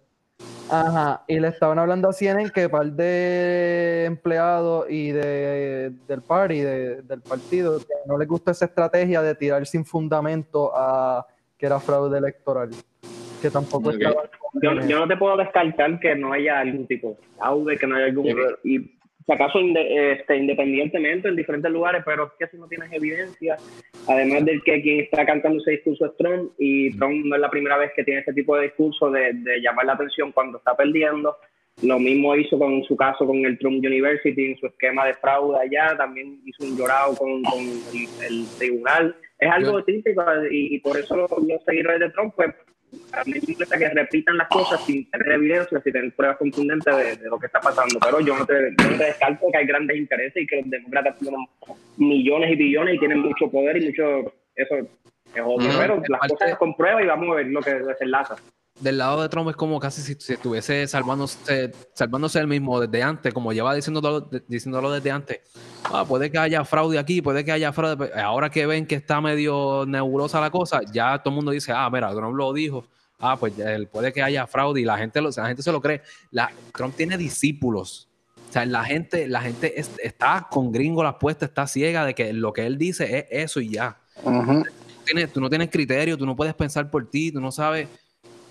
Ajá, 0.71 1.23
y 1.27 1.39
le 1.39 1.47
estaban 1.47 1.79
hablando 1.79 2.09
a 2.09 2.13
CNN 2.13 2.51
que 2.51 2.69
par 2.69 2.91
de 2.91 4.05
empleados 4.05 4.85
y 4.89 5.11
de, 5.11 5.91
del 6.07 6.21
party, 6.21 6.59
del 6.59 7.21
partido, 7.27 7.79
que 7.79 7.85
no 8.05 8.17
les 8.17 8.27
gusta 8.27 8.51
esa 8.51 8.65
estrategia 8.65 9.21
de 9.21 9.33
tirar 9.33 9.65
sin 9.65 9.83
fundamento 9.83 10.71
a 10.75 11.25
que 11.57 11.65
era 11.65 11.79
fraude 11.79 12.17
electoral. 12.17 12.69
Que 13.41 13.49
tampoco 13.49 13.91
estaba... 13.91 14.29
Yo, 14.61 14.73
yo, 14.81 14.99
no 14.99 15.07
te 15.07 15.17
puedo 15.17 15.37
descartar 15.37 15.99
que 15.99 16.15
no 16.15 16.33
haya 16.33 16.59
algún 16.59 16.85
tipo 16.85 17.09
de 17.09 17.15
fraude, 17.37 17.77
que 17.77 17.87
no 17.87 17.95
haya 17.95 18.05
algún... 18.05 18.27
Y 18.63 18.98
si 19.29 19.33
acaso 19.33 19.59
este, 19.59 20.37
independientemente 20.37 21.27
en 21.27 21.35
diferentes 21.35 21.71
lugares, 21.71 22.01
pero 22.03 22.25
es 22.25 22.31
que 22.39 22.47
si 22.47 22.57
no 22.57 22.67
tienes 22.67 22.91
evidencia, 22.91 23.57
además 24.07 24.43
del 24.43 24.63
que 24.63 24.81
quien 24.81 25.01
está 25.01 25.23
cantando 25.23 25.59
ese 25.59 25.71
discurso 25.71 26.07
es 26.07 26.17
Trump, 26.17 26.51
y 26.57 26.97
Trump 26.97 27.25
no 27.25 27.35
es 27.35 27.41
la 27.41 27.51
primera 27.51 27.77
vez 27.77 27.91
que 27.95 28.03
tiene 28.03 28.21
ese 28.21 28.33
tipo 28.33 28.55
de 28.55 28.63
discurso 28.63 29.11
de, 29.11 29.33
llamar 29.61 29.85
la 29.85 29.93
atención 29.93 30.31
cuando 30.31 30.57
está 30.57 30.75
perdiendo, 30.75 31.37
lo 31.83 31.99
mismo 31.99 32.35
hizo 32.35 32.57
con 32.57 32.83
su 32.85 32.97
caso 32.97 33.27
con 33.27 33.45
el 33.45 33.59
Trump 33.59 33.85
University, 33.85 34.45
en 34.45 34.57
su 34.57 34.65
esquema 34.65 35.05
de 35.05 35.13
fraude 35.13 35.59
allá, 35.59 35.95
también 35.95 36.41
hizo 36.43 36.65
un 36.65 36.75
llorado 36.75 37.15
con, 37.15 37.43
el, 38.27 38.45
tribunal. 38.57 39.15
Es 39.37 39.51
algo 39.51 39.83
típico 39.83 40.23
y, 40.49 40.79
por 40.79 40.97
eso 40.97 41.15
los 41.15 41.63
seguidores 41.65 41.99
de 41.99 42.09
Trump 42.09 42.33
pues 42.35 42.49
que 43.77 43.89
repitan 43.89 44.37
las 44.37 44.47
cosas 44.49 44.83
sin 44.85 45.09
tener 45.09 45.31
evidencia, 45.33 45.79
sin 45.81 45.93
tener 45.93 46.13
pruebas 46.13 46.37
contundentes 46.37 47.19
de, 47.19 47.29
lo 47.29 47.39
que 47.39 47.47
está 47.47 47.59
pasando. 47.59 47.99
Pero 47.99 48.19
yo 48.19 48.37
no, 48.37 48.45
te, 48.45 48.71
descarto 48.97 49.47
que 49.51 49.57
hay 49.57 49.65
grandes 49.65 49.97
intereses 49.97 50.43
y 50.43 50.47
que 50.47 50.57
los 50.57 50.69
demócratas 50.69 51.17
tienen 51.19 51.45
millones 51.97 52.51
y 52.51 52.55
billones 52.55 52.95
y 52.95 52.99
tienen 52.99 53.19
mucho 53.19 53.49
poder 53.49 53.77
y 53.77 53.87
mucho. 53.87 54.33
Eso 54.55 54.75
es 54.75 55.41
obvio. 55.43 55.69
pero 55.77 56.01
las 56.07 56.21
cosas 56.27 56.57
con 56.57 56.75
pruebas 56.75 57.03
y 57.03 57.07
vamos 57.07 57.29
a 57.29 57.35
ver 57.35 57.47
lo 57.47 57.61
que 57.61 57.73
desenlaza 57.73 58.35
del 58.79 58.97
lado 58.97 59.21
de 59.21 59.29
Trump 59.29 59.49
es 59.49 59.55
como 59.55 59.79
casi 59.79 60.01
si, 60.01 60.33
estuviese 60.33 60.87
salvándose, 60.87 61.71
salvándose 61.93 62.39
él 62.39 62.47
mismo 62.47 62.79
desde 62.79 63.03
antes, 63.03 63.33
como 63.33 63.51
lleva 63.51 63.75
diciéndolo, 63.75 64.29
diciéndolo 64.47 64.91
desde 64.91 65.11
antes. 65.11 65.39
Ah, 65.83 66.05
puede 66.05 66.31
que 66.31 66.37
haya 66.37 66.63
fraude 66.63 66.97
aquí, 66.97 67.21
puede 67.21 67.43
que 67.43 67.51
haya 67.51 67.73
fraude. 67.73 68.11
Ahora 68.21 68.49
que 68.49 68.65
ven 68.65 68.85
que 68.85 68.95
está 68.95 69.19
medio 69.21 69.85
nebulosa 69.85 70.39
la 70.39 70.49
cosa, 70.49 70.81
ya 70.91 71.17
todo 71.19 71.31
el 71.31 71.35
mundo 71.35 71.51
dice, 71.51 71.71
ah, 71.73 71.89
mira, 71.91 72.11
Trump 72.11 72.35
lo 72.35 72.53
dijo. 72.53 72.85
Ah, 73.19 73.35
pues 73.37 73.53
puede 73.91 74.13
que 74.13 74.23
haya 74.23 74.47
fraude 74.47 74.79
y 74.79 74.85
la 74.85 74.97
gente, 74.97 75.21
la 75.21 75.47
gente 75.47 75.61
se 75.61 75.71
lo 75.71 75.81
cree. 75.81 76.01
La, 76.31 76.49
Trump 76.73 76.95
tiene 76.95 77.17
discípulos. 77.17 78.07
O 78.49 78.51
sea, 78.53 78.65
la 78.65 78.83
gente, 78.83 79.27
la 79.27 79.41
gente 79.41 79.75
está 79.77 80.47
con 80.49 80.71
gringo 80.71 81.03
las 81.03 81.15
puestas, 81.15 81.49
está 81.49 81.67
ciega 81.67 82.05
de 82.05 82.15
que 82.15 82.33
lo 82.33 82.53
que 82.53 82.65
él 82.65 82.77
dice 82.77 83.17
es 83.17 83.25
eso 83.29 83.59
y 83.59 83.71
ya. 83.71 83.99
tú 85.33 85.41
no 85.41 85.49
tienes 85.49 85.69
criterio, 85.69 86.17
tú 86.17 86.25
no 86.25 86.35
puedes 86.35 86.55
pensar 86.55 86.89
por 86.89 87.09
ti, 87.09 87.31
tú 87.31 87.41
no 87.41 87.51
sabes 87.51 87.89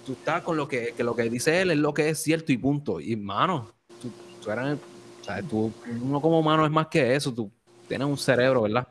tú 0.09 0.15
estás 0.15 0.41
con 0.41 0.57
lo 0.57 0.67
que, 0.67 0.95
lo 1.01 1.15
que 1.15 1.25
dice 1.25 1.61
él 1.61 1.71
es 1.71 1.77
lo 1.77 1.93
que 1.93 2.09
es 2.09 2.23
cierto 2.23 2.51
y 2.51 2.57
punto. 2.57 2.99
Y 2.99 3.15
mano, 3.15 3.71
tú, 4.01 4.51
eres, 4.51 4.79
o 5.21 5.25
sea, 5.25 5.43
tú, 5.43 5.71
uno 6.03 6.19
como 6.19 6.41
humano 6.41 6.65
es 6.65 6.71
más 6.71 6.87
que 6.87 7.15
eso, 7.15 7.35
tú 7.35 7.53
tienes 7.87 8.07
un 8.07 8.17
cerebro, 8.17 8.63
¿verdad? 8.63 8.89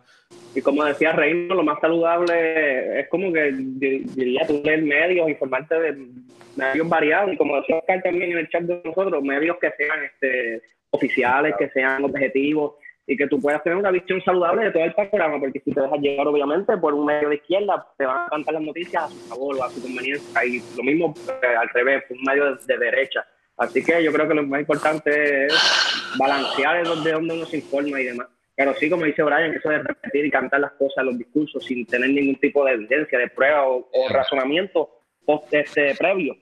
Y 0.54 0.62
como 0.62 0.86
decía 0.86 1.14
Reino, 1.14 1.56
lo 1.56 1.64
más 1.64 1.80
saludable 1.82 3.00
es 3.00 3.10
como 3.10 3.34
que 3.34 3.52
diría 3.52 4.46
tú 4.46 4.62
leer 4.64 4.84
medios, 4.84 5.28
informarte 5.28 5.74
de 5.80 6.08
medios 6.56 6.88
variados 6.88 7.34
y 7.34 7.38
como 7.38 7.56
decía 7.58 7.78
Oscar 7.78 8.04
también 8.04 8.34
en 8.34 8.38
el 8.38 8.50
chat 8.50 8.62
de 8.62 8.80
nosotros, 8.86 9.24
medios 9.24 9.58
que 9.60 9.72
sean 9.72 10.04
este, 10.04 10.62
oficiales, 10.92 11.56
que 11.58 11.70
sean 11.70 12.04
objetivos 12.04 12.74
y 13.10 13.16
que 13.16 13.28
tú 13.28 13.42
puedas 13.42 13.64
tener 13.64 13.78
una 13.78 13.90
visión 13.90 14.22
saludable 14.22 14.66
de 14.66 14.72
todo 14.72 14.84
el 14.84 14.94
programa, 14.94 15.40
porque 15.40 15.62
si 15.62 15.72
te 15.72 15.80
dejas 15.80 16.00
llegar, 16.00 16.28
obviamente, 16.28 16.76
por 16.78 16.94
un 16.94 17.06
medio 17.06 17.30
de 17.30 17.36
izquierda, 17.36 17.88
te 17.98 18.06
van 18.06 18.26
a 18.26 18.30
cantar 18.30 18.56
las 18.56 18.64
noticias 18.64 19.04
a 19.04 19.08
su 19.08 19.18
favor 19.30 19.56
o 19.58 19.64
a 19.64 19.70
su 19.70 19.82
conveniencia, 19.82 20.46
y 20.46 20.62
lo 20.76 20.84
mismo 20.84 21.16
eh, 21.42 21.56
al 21.56 21.70
revés, 21.70 22.04
por 22.06 22.18
un 22.18 22.24
medio 22.24 22.56
de, 22.56 22.78
derecha. 22.78 23.26
Así 23.56 23.82
que 23.82 24.04
yo 24.04 24.12
creo 24.12 24.28
que 24.28 24.34
lo 24.34 24.44
más 24.44 24.60
importante 24.60 25.46
es 25.46 26.16
balancear 26.20 26.84
de 26.84 26.90
dónde 26.90 27.34
uno 27.34 27.46
se 27.46 27.58
informa 27.58 28.02
y 28.02 28.06
demás. 28.06 28.28
Pero 28.56 28.74
sí, 28.76 28.90
como 28.90 29.06
dice 29.06 29.24
Brian, 29.24 29.54
eso 29.54 29.70
de 29.70 29.80
repetir 29.80 30.26
y 30.26 30.32
cantar 30.32 30.60
las 30.60 30.74
cosas, 30.74 31.06
los 31.06 31.18
discursos, 31.18 31.64
sin 31.64 31.86
tener 31.86 32.10
ningún 32.10 32.36
tipo 32.36 32.66
de 32.66 32.74
evidencia, 32.74 33.18
de 33.18 33.30
prueba 33.30 33.68
o, 33.68 33.88
razonamiento 34.10 34.90
post, 35.26 35.54
este, 35.54 35.96
previo, 35.96 36.36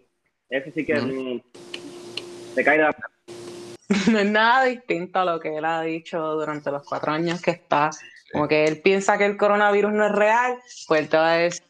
eso 0.50 0.72
sí 0.74 0.86
que 0.86 0.94
uh 0.94 1.42
cae 2.64 2.78
de 2.78 2.86
no 4.12 4.20
es 4.20 4.26
nada 4.26 4.66
distinto 4.66 5.20
a 5.20 5.26
lo 5.26 5.40
que 5.40 5.58
él 5.58 5.66
ha 5.66 5.82
dicho 5.82 6.20
durante 6.20 6.72
los 6.72 6.84
cuatro 6.88 7.12
años 7.12 7.42
que 7.42 7.52
está. 7.52 7.92
Como 8.32 8.48
que 8.48 8.66
él 8.66 8.82
piensa 8.82 9.18
que 9.18 9.26
el 9.26 9.38
coronavirus 9.38 9.94
no 9.94 10.06
es 10.08 10.12
real, 10.12 10.58
pues 10.88 11.02
él 11.02 11.10
te 11.10 11.18
va 11.18 11.34
a 11.34 11.38
decir, 11.38 11.64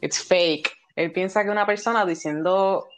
it's 0.00 0.22
fake. 0.22 0.70
Él 0.96 1.12
piensa 1.12 1.44
que 1.44 1.50
una 1.50 1.66
persona 1.66 2.04
diciendo 2.04 2.88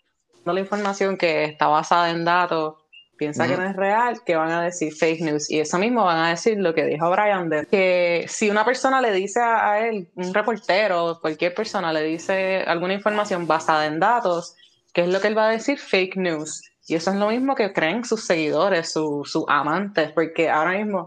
no 0.45 0.53
la 0.53 0.61
información 0.61 1.17
que 1.17 1.45
está 1.45 1.69
basada 1.69 2.11
en 2.11 2.25
datos, 2.25 2.75
piensa 3.17 3.47
que 3.47 3.57
no 3.57 3.65
es 3.65 3.77
real, 3.77 4.25
que 4.25 4.35
van 4.35 4.51
a 4.51 4.63
decir 4.63 4.93
fake 4.93 5.21
news. 5.21 5.49
Y 5.51 5.61
eso 5.61 5.79
mismo 5.79 6.05
van 6.05 6.19
a 6.19 6.31
decir 6.31 6.59
lo 6.59 6.75
que 6.75 6.85
dijo 6.85 7.09
Brian, 7.11 7.49
de 7.49 7.67
que 7.67 8.25
si 8.29 8.51
una 8.51 8.65
persona 8.65 9.01
le 9.01 9.13
dice 9.13 9.41
a 9.41 9.87
él, 9.87 10.09
un 10.17 10.35
reportero, 10.35 11.19
cualquier 11.21 11.55
persona 11.55 11.93
le 11.93 12.03
dice 12.03 12.65
alguna 12.67 12.95
información 12.95 13.47
basada 13.47 13.87
en 13.87 14.01
datos, 14.01 14.57
¿qué 14.93 15.03
es 15.03 15.09
lo 15.09 15.21
que 15.21 15.29
él 15.29 15.39
va 15.39 15.49
a 15.49 15.53
decir? 15.53 15.79
Fake 15.79 16.17
news. 16.17 16.72
Y 16.93 16.97
eso 16.97 17.11
es 17.11 17.17
lo 17.17 17.29
mismo 17.29 17.55
que 17.55 17.73
creen 17.73 18.05
sus 18.05 18.27
seguidores, 18.27 18.93
sus 18.93 19.47
amantes, 19.49 20.13
porque 20.13 20.51
ahora 20.51 20.73
mismo 20.73 21.07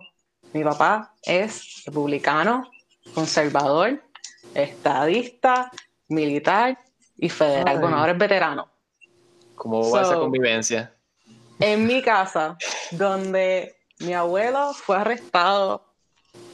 mi 0.52 0.64
papá 0.64 1.14
es 1.22 1.84
republicano, 1.86 2.72
conservador, 3.14 4.02
estadista, 4.56 5.72
militar 6.08 6.80
y 7.20 7.30
federal. 7.30 7.78
Bueno, 7.78 7.98
ahora 8.00 8.14
es 8.14 8.18
veterano. 8.18 8.68
¿Cómo 9.54 9.92
va 9.92 10.02
esa 10.02 10.16
convivencia? 10.16 10.92
En 11.60 11.86
mi 11.86 12.02
casa, 12.02 12.58
donde 12.90 13.76
mi 14.00 14.16
abuelo 14.16 14.74
fue 14.74 14.98
arrestado, 14.98 15.86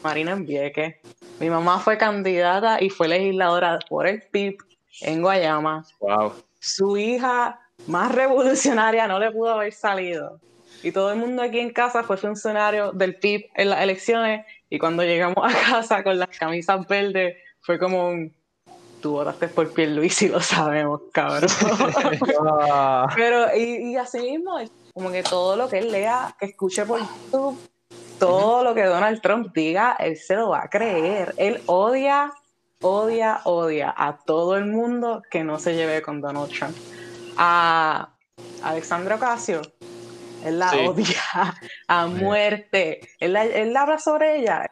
Marina 0.03 0.33
Envieque, 0.33 0.99
mi 1.39 1.49
mamá 1.49 1.79
fue 1.79 1.97
candidata 1.97 2.83
y 2.83 2.89
fue 2.89 3.07
legisladora 3.07 3.79
por 3.87 4.07
el 4.07 4.23
PIB 4.23 4.57
en 4.99 5.21
Guayama. 5.21 5.85
Wow. 6.01 6.33
Su 6.59 6.97
hija 6.97 7.60
más 7.87 8.11
revolucionaria 8.15 9.07
no 9.07 9.19
le 9.19 9.31
pudo 9.31 9.51
haber 9.51 9.73
salido. 9.73 10.39
Y 10.83 10.91
todo 10.91 11.11
el 11.11 11.19
mundo 11.19 11.43
aquí 11.43 11.59
en 11.59 11.71
casa 11.71 12.03
fue 12.03 12.17
funcionario 12.17 12.91
del 12.91 13.15
PIB 13.15 13.49
en 13.55 13.69
las 13.69 13.81
elecciones. 13.81 14.45
Y 14.69 14.79
cuando 14.79 15.03
llegamos 15.03 15.37
a 15.37 15.55
casa 15.69 16.03
con 16.03 16.17
las 16.17 16.29
camisas 16.29 16.87
verdes, 16.87 17.37
fue 17.61 17.77
como 17.77 18.09
un. 18.09 18.33
Tú 19.01 19.13
votaste 19.13 19.47
por 19.47 19.77
Luis 19.79 20.21
y 20.21 20.27
lo 20.29 20.39
sabemos, 20.41 21.01
cabrón. 21.11 21.49
Pero, 23.15 23.55
y, 23.55 23.91
y 23.91 23.95
así 23.95 24.19
mismo, 24.19 24.59
como 24.93 25.11
que 25.11 25.23
todo 25.23 25.55
lo 25.55 25.67
que 25.69 25.79
él 25.79 25.91
lea, 25.91 26.35
que 26.39 26.47
escuche 26.47 26.85
por 26.85 26.99
YouTube, 26.99 27.57
todo 28.19 28.63
lo 28.63 28.75
que 28.75 28.83
Donald 28.83 29.21
Trump 29.21 29.51
diga, 29.53 29.95
él 29.99 30.17
se 30.17 30.35
lo 30.35 30.49
va 30.49 30.63
a 30.63 30.69
creer. 30.69 31.33
Él 31.37 31.61
odia, 31.65 32.31
odia, 32.81 33.41
odia 33.43 33.93
a 33.95 34.17
todo 34.17 34.55
el 34.55 34.65
mundo 34.65 35.23
que 35.29 35.43
no 35.43 35.59
se 35.59 35.75
lleve 35.75 36.01
con 36.01 36.21
Donald 36.21 36.51
Trump 36.51 36.75
a 37.37 38.13
Alexandra 38.63 39.15
Ocasio, 39.15 39.61
él 40.43 40.59
la 40.59 40.71
odia 40.71 41.55
a 41.87 42.07
muerte. 42.07 43.01
Él, 43.19 43.35
él, 43.35 43.75
habla 43.75 43.99
sobre 43.99 44.39
ella. 44.39 44.69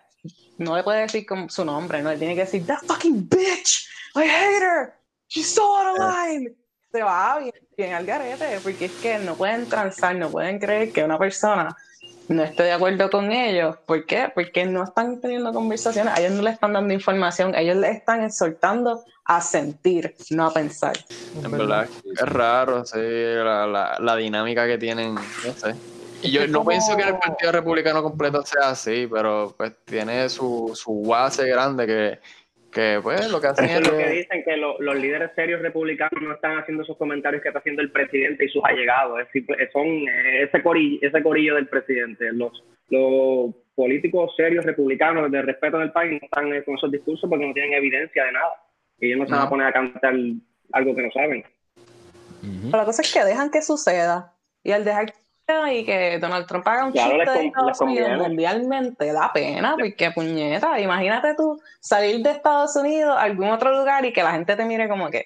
No 0.58 0.76
le 0.76 0.84
puede 0.84 1.02
decir 1.02 1.26
su 1.48 1.64
nombre, 1.64 2.02
no, 2.02 2.10
él 2.10 2.20
tiene 2.20 2.36
que 2.36 2.42
decir, 2.42 2.66
that 2.66 2.82
fucking 2.86 3.30
bitch, 3.30 3.88
I 4.16 4.24
hate 4.24 4.62
her, 4.62 4.94
she's 5.28 5.54
so 5.54 5.78
out 5.78 5.98
of 5.98 6.00
line. 6.00 6.54
Se 6.92 7.04
va 7.04 7.40
bien, 7.40 7.54
bien 7.78 7.94
al 7.94 8.06
garete, 8.06 8.60
porque 8.62 8.86
es 8.86 8.92
que 8.94 9.20
no 9.20 9.36
pueden 9.36 9.70
transar, 9.70 10.16
no 10.16 10.30
pueden 10.30 10.60
creer 10.60 10.92
que 10.92 11.04
una 11.04 11.20
persona 11.20 11.76
no 12.30 12.44
esté 12.44 12.64
de 12.64 12.72
acuerdo 12.72 13.10
con 13.10 13.32
ellos. 13.32 13.76
¿Por 13.86 14.06
qué? 14.06 14.32
Porque 14.34 14.66
no 14.66 14.84
están 14.84 15.20
teniendo 15.20 15.52
conversaciones, 15.52 16.14
a 16.14 16.22
ellos 16.22 16.34
no 16.34 16.44
le 16.44 16.52
están 16.52 16.74
dando 16.74 16.94
información, 16.94 17.56
ellos 17.56 17.76
le 17.78 17.90
están 17.90 18.24
exhortando 18.24 19.04
a 19.26 19.42
sentir, 19.42 20.16
no 20.30 20.46
a 20.46 20.54
pensar. 20.54 20.94
En 21.44 21.52
verdad, 21.52 21.88
es 22.06 22.22
raro, 22.22 22.86
sí, 22.86 22.98
la, 23.00 23.98
la, 24.00 24.16
dinámica 24.16 24.66
que 24.68 24.78
tienen, 24.78 25.16
no 25.16 25.22
sé. 25.56 25.76
Y 26.22 26.32
yo 26.32 26.48
no 26.48 26.66
pienso 26.66 26.96
que 26.96 27.04
el 27.04 27.18
Partido 27.18 27.52
Republicano 27.52 28.04
completo 28.04 28.46
sea 28.46 28.72
así, 28.72 29.08
pero 29.12 29.54
pues 29.58 29.74
tiene 29.86 30.30
su, 30.30 30.72
su 30.76 31.02
base 31.04 31.48
grande 31.48 31.88
que, 31.88 32.20
que 32.72 33.00
pues 33.02 33.32
lo 33.32 33.42
que 33.42 33.48
hacen 33.48 33.66
es... 33.66 33.88
lo 33.88 33.98
que 33.98 34.10
dicen, 34.10 34.44
que 34.44 34.58
los 34.58 34.96
líderes 34.96 35.32
serios 35.36 35.62
republicanos 35.62 36.22
no 36.22 36.34
están 36.34 36.58
haciendo 36.58 36.84
esos 36.84 36.98
comentarios 36.98 37.42
que 37.42 37.50
está 37.50 37.60
haciendo 37.60 37.82
el 37.82 37.92
presidente 37.92 38.46
y 38.46 38.50
sus 38.50 38.64
allegados, 38.64 39.20
es, 39.22 39.44
son 39.72 39.86
ese 39.88 40.62
corillo, 40.62 41.00
ese 41.02 41.24
corillo 41.24 41.56
del 41.56 41.68
presidente, 41.68 42.32
los, 42.32 42.64
los 42.90 43.54
políticos 43.76 44.34
serios 44.36 44.66
republicanos 44.66 45.32
de 45.32 45.42
respeto 45.42 45.78
en 45.78 45.84
el 45.84 45.92
país 45.92 46.12
no 46.12 46.20
están 46.22 46.64
con 46.64 46.76
esos 46.76 46.92
discursos 46.92 47.30
porque 47.30 47.48
no 47.48 47.54
tienen 47.54 47.74
evidencia 47.74 48.26
de 48.26 48.32
nada. 48.34 48.52
Y 49.00 49.08
ellos 49.08 49.20
no 49.20 49.26
se 49.26 49.32
van 49.32 49.48
a 49.48 49.50
poner 49.50 49.68
a 49.68 49.72
cantar 49.72 50.14
algo 50.74 50.96
que 50.96 51.02
no 51.02 51.12
saben. 51.12 51.46
la 52.72 52.84
cosa 52.84 53.02
es 53.02 53.14
que 53.14 53.24
dejan 53.24 53.50
que 53.50 53.62
suceda. 53.62 54.34
Y 54.64 54.72
al 54.72 54.84
dejar 54.84 55.14
y 55.72 55.86
que 55.86 56.20
Donald 56.20 56.46
Trump 56.48 56.68
haga 56.68 56.86
un 56.86 56.94
chiste 56.94 57.32
de 57.32 57.46
Estados 57.48 57.82
Unidos 57.82 58.18
mundialmente 58.18 59.12
da 59.12 59.32
pena, 59.34 59.76
porque 59.78 60.12
puñeta, 60.12 60.80
imagínate 60.80 61.36
tú 61.36 61.60
salir 61.80 62.22
de 62.24 62.32
Estados 62.32 62.76
Unidos 62.76 63.16
a 63.18 63.24
algún 63.24 63.50
otro 63.50 63.78
lugar 63.78 64.06
y 64.06 64.14
que 64.14 64.24
la 64.24 64.32
gente 64.32 64.56
te 64.56 64.66
mire 64.66 64.88
como 64.88 65.10
que, 65.10 65.26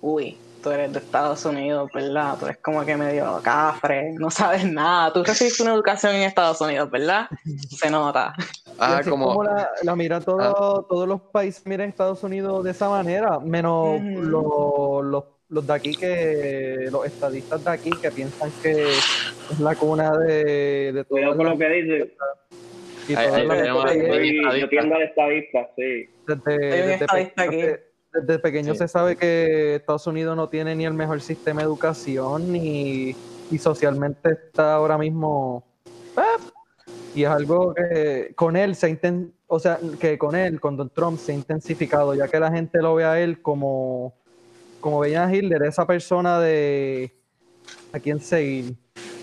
uy, 0.00 0.36
tú 0.62 0.70
eres 0.70 0.92
de 0.92 0.98
Estados 0.98 1.44
Unidos, 1.44 1.90
¿verdad? 1.92 2.36
Tú 2.38 2.46
eres 2.46 2.58
como 2.58 2.84
que 2.84 2.96
medio 2.96 3.38
cafre, 3.42 4.12
no 4.14 4.30
sabes 4.30 4.64
nada. 4.64 5.12
Tú 5.12 5.22
recibiste 5.22 5.62
una 5.62 5.74
educación 5.74 6.14
en 6.14 6.22
Estados 6.22 6.60
Unidos, 6.60 6.90
¿verdad? 6.90 7.28
Se 7.68 7.90
nota. 7.90 8.34
Ah, 8.78 9.02
como... 9.08 9.44
la, 9.44 9.68
la 9.82 9.94
mira 9.94 10.20
todo, 10.20 10.40
ah. 10.40 10.86
todos 10.88 11.06
los 11.06 11.20
países 11.20 11.66
miran 11.66 11.88
Estados 11.88 12.22
Unidos 12.22 12.64
de 12.64 12.70
esa 12.70 12.88
manera, 12.88 13.38
menos 13.38 14.00
los 14.00 15.04
los 15.04 15.24
de 15.48 15.72
aquí 15.72 15.94
que, 15.94 16.88
los 16.90 17.06
estadistas 17.06 17.64
de 17.64 17.70
aquí 17.70 17.90
que 18.00 18.10
piensan 18.10 18.50
que 18.62 18.88
es 18.88 19.60
la 19.60 19.74
cuna 19.74 20.16
de, 20.18 20.92
de 20.92 21.04
todo. 21.04 21.16
Cuidado 21.16 21.36
con 21.36 21.46
lo 21.46 21.58
que 21.58 21.68
dice. 21.68 22.14
Y 23.08 24.60
yo 24.60 24.68
tiendo 24.68 24.94
al 24.94 25.02
estadista, 25.02 25.68
sí. 25.76 26.08
Desde, 26.26 26.98
desde, 28.12 28.38
pequeño 28.38 28.74
se 28.74 28.88
sabe 28.88 29.16
que 29.16 29.76
Estados 29.76 30.06
Unidos 30.06 30.36
no 30.36 30.48
tiene 30.48 30.74
ni 30.74 30.86
el 30.86 30.94
mejor 30.94 31.20
sistema 31.20 31.60
de 31.60 31.66
educación 31.66 32.52
ni 32.52 33.14
y 33.50 33.58
socialmente 33.58 34.30
está 34.30 34.74
ahora 34.74 34.96
mismo 34.96 35.64
ah, 36.16 36.36
y 37.14 37.24
es 37.24 37.28
algo 37.28 37.74
que 37.74 38.32
con 38.34 38.56
él 38.56 38.74
se 38.74 38.88
inten, 38.88 39.34
o 39.46 39.58
sea 39.58 39.78
que 40.00 40.16
con 40.18 40.34
él 40.34 40.60
con 40.60 40.76
Donald 40.76 40.94
Trump 40.94 41.18
se 41.18 41.32
ha 41.32 41.34
intensificado 41.34 42.14
ya 42.14 42.26
que 42.28 42.40
la 42.40 42.50
gente 42.50 42.80
lo 42.80 42.94
ve 42.94 43.04
a 43.04 43.20
él 43.20 43.42
como 43.42 44.14
como 44.84 45.00
veían 45.00 45.30
a 45.30 45.34
Hitler, 45.34 45.62
esa 45.62 45.86
persona 45.86 46.38
de 46.38 47.10
a 47.90 47.98
quién 47.98 48.20
seguir, 48.20 48.74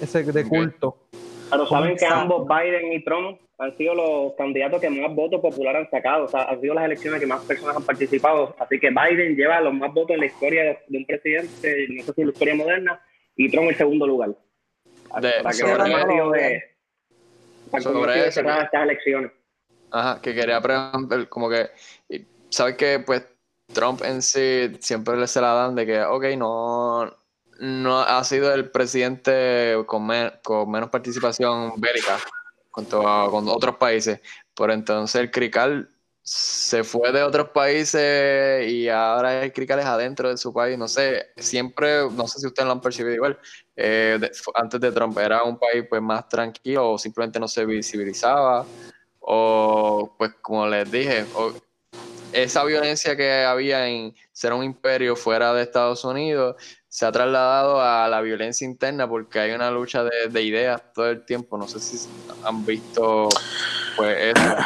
ese 0.02 0.24
de 0.24 0.44
culto. 0.44 1.08
Pero 1.52 1.68
saben 1.68 1.96
que 1.98 2.06
ambos, 2.08 2.48
Biden 2.48 2.94
y 2.94 3.04
Trump, 3.04 3.40
han 3.60 3.78
sido 3.78 3.94
los 3.94 4.34
candidatos 4.34 4.82
que 4.82 4.90
más 4.90 5.14
votos 5.14 5.40
populares 5.40 5.84
han 5.84 5.92
sacado. 5.92 6.26
O 6.26 6.28
sea, 6.28 6.46
han 6.46 6.60
sido 6.62 6.74
las 6.74 6.86
elecciones 6.86 7.20
que 7.20 7.28
más 7.28 7.46
personas 7.46 7.76
han 7.76 7.84
participado. 7.84 8.56
Así 8.58 8.80
que 8.80 8.90
Biden 8.90 9.36
lleva 9.36 9.62
los 9.62 9.72
más 9.72 9.94
votos 9.94 10.16
en 10.16 10.22
la 10.22 10.26
historia 10.26 10.64
de, 10.64 10.98
un 10.98 11.06
presidente, 11.06 11.88
no 11.90 12.04
sé 12.06 12.14
si 12.14 12.22
en 12.22 12.28
la 12.28 12.34
historia 12.34 12.56
moderna, 12.56 13.02
y 13.36 13.52
Trump 13.52 13.70
en 13.70 13.78
segundo 13.78 14.08
lugar. 14.08 14.30
De, 14.30 15.32
para 15.44 15.50
que 15.52 15.58
sobre, 17.82 18.14
de, 18.14 18.28
estas 18.30 18.74
elecciones. 18.74 19.32
Ajá, 19.92 20.20
que 20.24 20.34
quería 20.34 20.60
preguntar, 20.60 21.30
como 21.30 21.52
que, 21.52 21.70
¿sabes 22.50 22.78
que 22.78 22.98
Pues 23.06 23.32
Trump 23.74 24.02
en 24.04 24.22
sí 24.22 24.78
siempre 24.80 25.26
se 25.28 25.42
la 25.42 25.54
dan 25.54 25.76
de 25.76 25.86
que, 25.86 26.02
ok, 26.04 26.26
no, 26.38 27.16
no 27.60 28.00
ha 28.00 28.24
sido 28.24 28.54
el 28.54 28.70
presidente 28.70 29.76
con, 29.86 30.06
menos 30.08 30.90
participación 30.90 31.74
bélica 31.78 32.20
con, 32.70 32.86
con 32.86 33.48
otros 33.50 33.76
países, 33.78 34.20
pero 34.56 34.74
entonces 34.74 35.22
el 35.22 35.32
crical 35.32 35.90
se 36.24 36.84
fue 36.84 37.12
de 37.12 37.24
otros 37.24 37.50
países 37.50 38.70
y 38.70 38.88
ahora 38.90 39.44
el 39.44 39.52
crical 39.52 39.80
es 39.80 39.86
adentro 39.86 40.30
de 40.30 40.38
su 40.38 40.54
país, 40.54 40.78
no 40.78 40.88
sé, 40.88 41.28
siempre, 41.38 42.10
no 42.12 42.28
sé 42.28 42.40
si 42.40 42.48
ustedes 42.48 42.68
lo 42.68 42.74
han 42.74 42.82
percibido 42.82 43.16
igual, 43.16 43.40
eh, 43.76 44.20
antes 44.56 44.80
de 44.80 44.92
Trump 44.92 45.18
era 45.18 45.44
un 45.44 45.58
país 45.58 45.86
pues 45.90 46.02
más 46.02 46.30
tranquilo 46.30 46.92
o 46.92 46.98
simplemente 46.98 47.40
no 47.40 47.48
se 47.48 47.66
visibilizaba 47.66 48.66
o 49.20 50.14
pues 50.18 50.32
como 50.42 50.68
les 50.68 50.92
dije, 50.92 51.26
o, 51.36 51.54
esa 52.34 52.64
violencia 52.64 53.16
que 53.16 53.44
había 53.44 53.88
en 53.88 54.16
ser 54.32 54.54
un 54.54 54.64
imperio 54.64 55.16
fuera 55.16 55.54
de 55.54 55.64
Estados 55.64 56.04
Unidos 56.06 56.56
se 56.88 57.06
ha 57.06 57.12
trasladado 57.12 57.82
a 57.82 58.08
la 58.10 58.22
violencia 58.22 58.66
interna 58.66 59.08
porque 59.08 59.40
hay 59.40 59.52
una 59.52 59.72
lucha 59.72 60.04
de, 60.04 60.44
ideas 60.44 60.82
todo 60.94 61.10
el 61.10 61.26
tiempo. 61.26 61.58
No 61.58 61.68
sé 61.68 61.80
si 61.80 62.10
han 62.44 62.66
visto 62.66 63.30
pues 63.96 64.36
eso. 64.36 64.56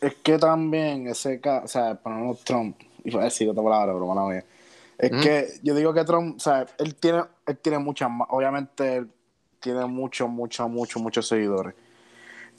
Es 0.00 0.14
que 0.14 0.38
también 0.38 1.08
ese 1.08 1.42
caso, 1.42 1.66
o 1.66 1.68
sea, 1.68 1.94
ponemos 1.94 2.42
Trump, 2.42 2.74
y 3.04 3.10
voy 3.10 3.20
a 3.20 3.24
decir 3.24 3.46
otra 3.50 3.62
palabra, 3.62 3.92
pero 3.92 4.06
bueno, 4.06 4.32
Es 4.96 5.10
que 5.10 5.48
yo 5.62 5.74
digo 5.74 5.92
que 5.92 6.04
Trump, 6.04 6.36
o 6.38 6.40
sea, 6.40 6.64
él 6.78 6.94
tiene, 6.94 7.24
él 7.46 7.58
tiene 7.58 7.78
muchas 7.80 8.08
más, 8.10 8.26
obviamente 8.30 9.04
tiene 9.60 9.84
muchos, 9.84 10.30
muchos, 10.30 10.70
muchos, 10.70 11.02
muchos 11.02 11.28
seguidores. 11.28 11.74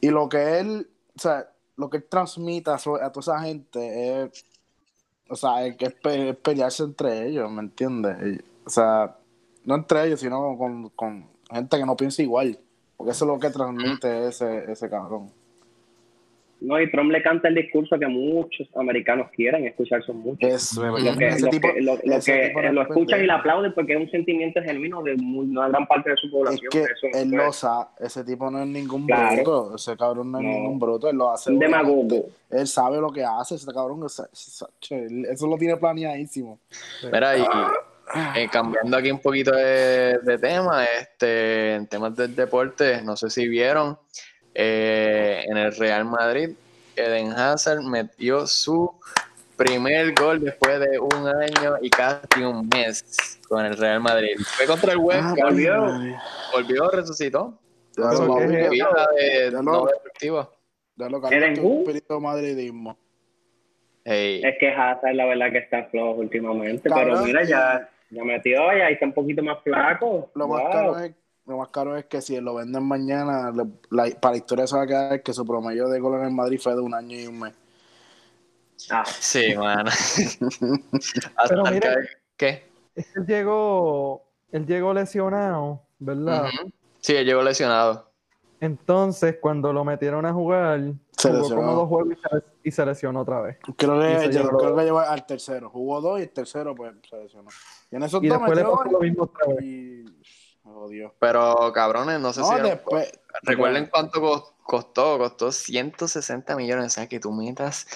Y 0.01 0.11
lo 0.11 0.29
que 0.29 0.59
él, 0.59 0.87
o 1.17 1.19
sea, 1.19 1.49
lo 1.75 1.89
que 1.89 1.97
él 1.97 2.05
transmite 2.09 2.71
a, 2.71 2.77
toda 2.77 3.09
esa 3.19 3.39
gente 3.41 4.23
es, 4.23 4.45
o 5.29 5.35
sea, 5.35 5.65
es, 5.65 5.75
es, 5.79 6.35
pelearse 6.37 6.83
entre 6.83 7.27
ellos, 7.27 7.49
¿me 7.51 7.61
entiendes? 7.61 8.43
O 8.65 8.69
sea, 8.69 9.17
no 9.65 9.75
entre 9.75 10.07
ellos, 10.07 10.19
sino 10.19 10.57
con, 10.57 10.89
con 10.89 11.29
gente 11.49 11.77
que 11.77 11.85
no 11.85 11.95
piensa 11.95 12.21
igual, 12.21 12.59
porque 12.97 13.11
eso 13.11 13.25
es 13.25 13.31
lo 13.31 13.39
que 13.39 13.49
transmite 13.49 14.27
ese, 14.27 14.71
ese 14.71 14.89
cabrón. 14.89 15.31
No, 16.61 16.79
y 16.79 16.91
Trump 16.91 17.11
le 17.11 17.23
canta 17.23 17.47
el 17.47 17.55
discurso 17.55 17.97
que 17.97 18.05
muchos 18.05 18.69
americanos 18.75 19.31
quieren 19.35 19.65
escuchar, 19.65 20.03
son 20.03 20.17
muchos. 20.17 20.47
Eso, 20.47 20.85
lo 20.85 20.95
que, 20.95 21.01
lo, 21.01 21.49
que, 22.21 22.71
lo, 22.71 22.81
escuchan 22.83 23.23
y 23.23 23.25
le 23.25 23.33
aplauden 23.33 23.73
porque 23.73 23.93
es 23.93 23.99
un 23.99 24.11
sentimiento 24.11 24.61
genuino 24.61 25.01
de 25.01 25.15
una 25.15 25.69
gran 25.69 25.87
parte 25.87 26.11
de 26.11 26.17
su 26.17 26.29
población. 26.29 26.69
Es 26.71 26.87
que 27.01 27.19
él 27.19 27.31
lo 27.31 27.51
sabe, 27.51 27.87
ese 27.99 28.23
tipo 28.23 28.51
no 28.51 28.61
es 28.61 28.67
ningún 28.67 29.07
bruto, 29.07 29.75
ese 29.75 29.97
cabrón 29.97 30.31
no 30.31 30.37
es 30.37 30.45
ningún 30.45 30.77
bruto, 30.77 31.09
él 31.09 31.17
lo 31.17 31.31
hace. 31.31 31.49
Un 31.51 31.57
demagogo. 31.57 32.27
Él 32.51 32.67
sabe 32.67 33.01
lo 33.01 33.09
que 33.11 33.23
hace, 33.23 33.55
ese 33.55 33.73
cabrón, 33.73 34.05
eso 34.05 35.47
lo 35.47 35.57
tiene 35.57 35.77
planeadísimo. 35.77 36.59
Mira, 37.11 37.37
y 37.37 37.41
eh, 38.35 38.47
cambiando 38.51 38.97
aquí 38.97 39.09
un 39.09 39.19
poquito 39.19 39.51
de, 39.51 40.19
de 40.19 40.37
tema, 40.37 40.85
este, 40.85 41.73
en 41.73 41.87
temas 41.87 42.15
del 42.15 42.35
deporte, 42.35 43.01
no 43.01 43.17
sé 43.17 43.31
si 43.31 43.47
vieron 43.47 43.97
eh, 44.53 45.43
en 45.47 45.57
el 45.57 45.75
Real 45.75 46.05
Madrid, 46.05 46.49
Eden 46.95 47.31
Hazard 47.31 47.81
metió 47.83 48.45
su 48.47 48.91
primer 49.55 50.13
gol 50.13 50.41
después 50.41 50.79
de 50.79 50.99
un 50.99 51.27
año 51.27 51.75
y 51.81 51.89
casi 51.89 52.43
un 52.43 52.67
mes 52.67 53.39
con 53.47 53.65
el 53.65 53.77
Real 53.77 54.01
Madrid. 54.01 54.35
Fue 54.39 54.65
contra 54.65 54.93
el 54.93 54.97
Huesca, 54.97 55.29
ah, 55.29 55.35
volvió, 55.43 55.87
volvió, 56.53 56.89
resucitó. 56.89 57.57
Ya 57.95 58.03
lo, 58.03 58.35
de, 58.35 59.51
no 59.51 59.83
un 62.09 62.23
madridismo. 62.23 62.97
Es 64.03 64.57
que 64.59 64.69
Hazard 64.69 65.13
la 65.13 65.25
verdad 65.25 65.51
que 65.51 65.57
está 65.59 65.83
flojo 65.85 66.21
últimamente, 66.21 66.89
pero 66.89 67.21
mira, 67.23 67.43
ya, 67.43 67.89
ya 68.09 68.23
metió, 68.23 68.59
ya 68.75 68.89
está 68.89 69.05
un 69.05 69.13
poquito 69.13 69.43
más 69.43 69.61
flaco. 69.63 70.31
Lo 70.33 70.47
más 70.47 70.63
caro 70.71 70.97
es 70.99 71.13
lo 71.45 71.57
más 71.57 71.69
caro 71.69 71.97
es 71.97 72.05
que 72.05 72.21
si 72.21 72.39
lo 72.39 72.55
venden 72.55 72.83
mañana, 72.83 73.51
para 74.21 74.33
la 74.33 74.37
historia 74.37 74.67
se 74.67 74.75
va 74.75 74.83
a 74.83 74.87
quedar 74.87 75.23
que 75.23 75.33
su 75.33 75.45
promedio 75.45 75.87
de 75.87 75.99
gol 75.99 76.19
en 76.19 76.25
el 76.25 76.31
Madrid 76.31 76.59
fue 76.61 76.73
de 76.73 76.81
un 76.81 76.93
año 76.93 77.17
y 77.17 77.27
un 77.27 77.39
mes. 77.39 77.53
Ah, 78.89 79.03
sí, 79.05 79.55
man. 79.55 79.85
Pero 81.49 81.63
mira, 81.65 81.95
¿qué? 82.35 82.71
Él 82.95 83.25
llegó, 83.25 84.23
él 84.51 84.65
llegó 84.65 84.93
lesionado, 84.93 85.83
¿verdad? 85.99 86.49
Sí, 86.99 87.15
él 87.15 87.25
llegó 87.25 87.43
lesionado. 87.43 88.11
Entonces, 88.59 89.37
cuando 89.41 89.73
lo 89.73 89.83
metieron 89.83 90.25
a 90.25 90.33
jugar, 90.33 90.79
jugó 91.19 91.49
como 91.55 91.73
dos 91.73 91.89
juegos 91.89 92.17
y 92.63 92.71
se, 92.71 92.85
lesionó 92.85 93.21
otra 93.21 93.41
vez. 93.41 93.57
Creo 93.75 93.99
que, 93.99 94.29
creo 94.29 94.75
que 94.75 94.83
llegó 94.83 94.99
al 94.99 95.25
tercero. 95.25 95.69
Jugó 95.71 95.99
dos 95.99 96.19
y 96.19 96.23
el 96.23 96.29
tercero, 96.29 96.75
pues, 96.75 96.93
se 97.09 97.17
lesionó. 97.17 97.49
Y 97.89 97.95
en 97.95 98.03
esos 98.03 98.21
dos 98.21 98.29
después 98.29 98.55
le 98.55 98.63
pasó 98.63 98.83
lo 98.83 98.99
mismo 98.99 99.23
otra 99.23 99.47
vez. 99.47 99.63
Y 99.63 100.05
pero 101.19 101.71
cabrones, 101.73 102.19
no 102.19 102.33
sé 102.33 102.43
si. 102.43 102.53
recuerden 103.43 103.87
cuánto 103.87 104.21
costó. 104.63 105.17
Costó 105.17 105.51
160 105.51 106.55
millones. 106.55 106.85
O 106.85 106.89
sea, 106.89 107.07
que 107.07 107.19
tú 107.19 107.31
metas 107.31 107.87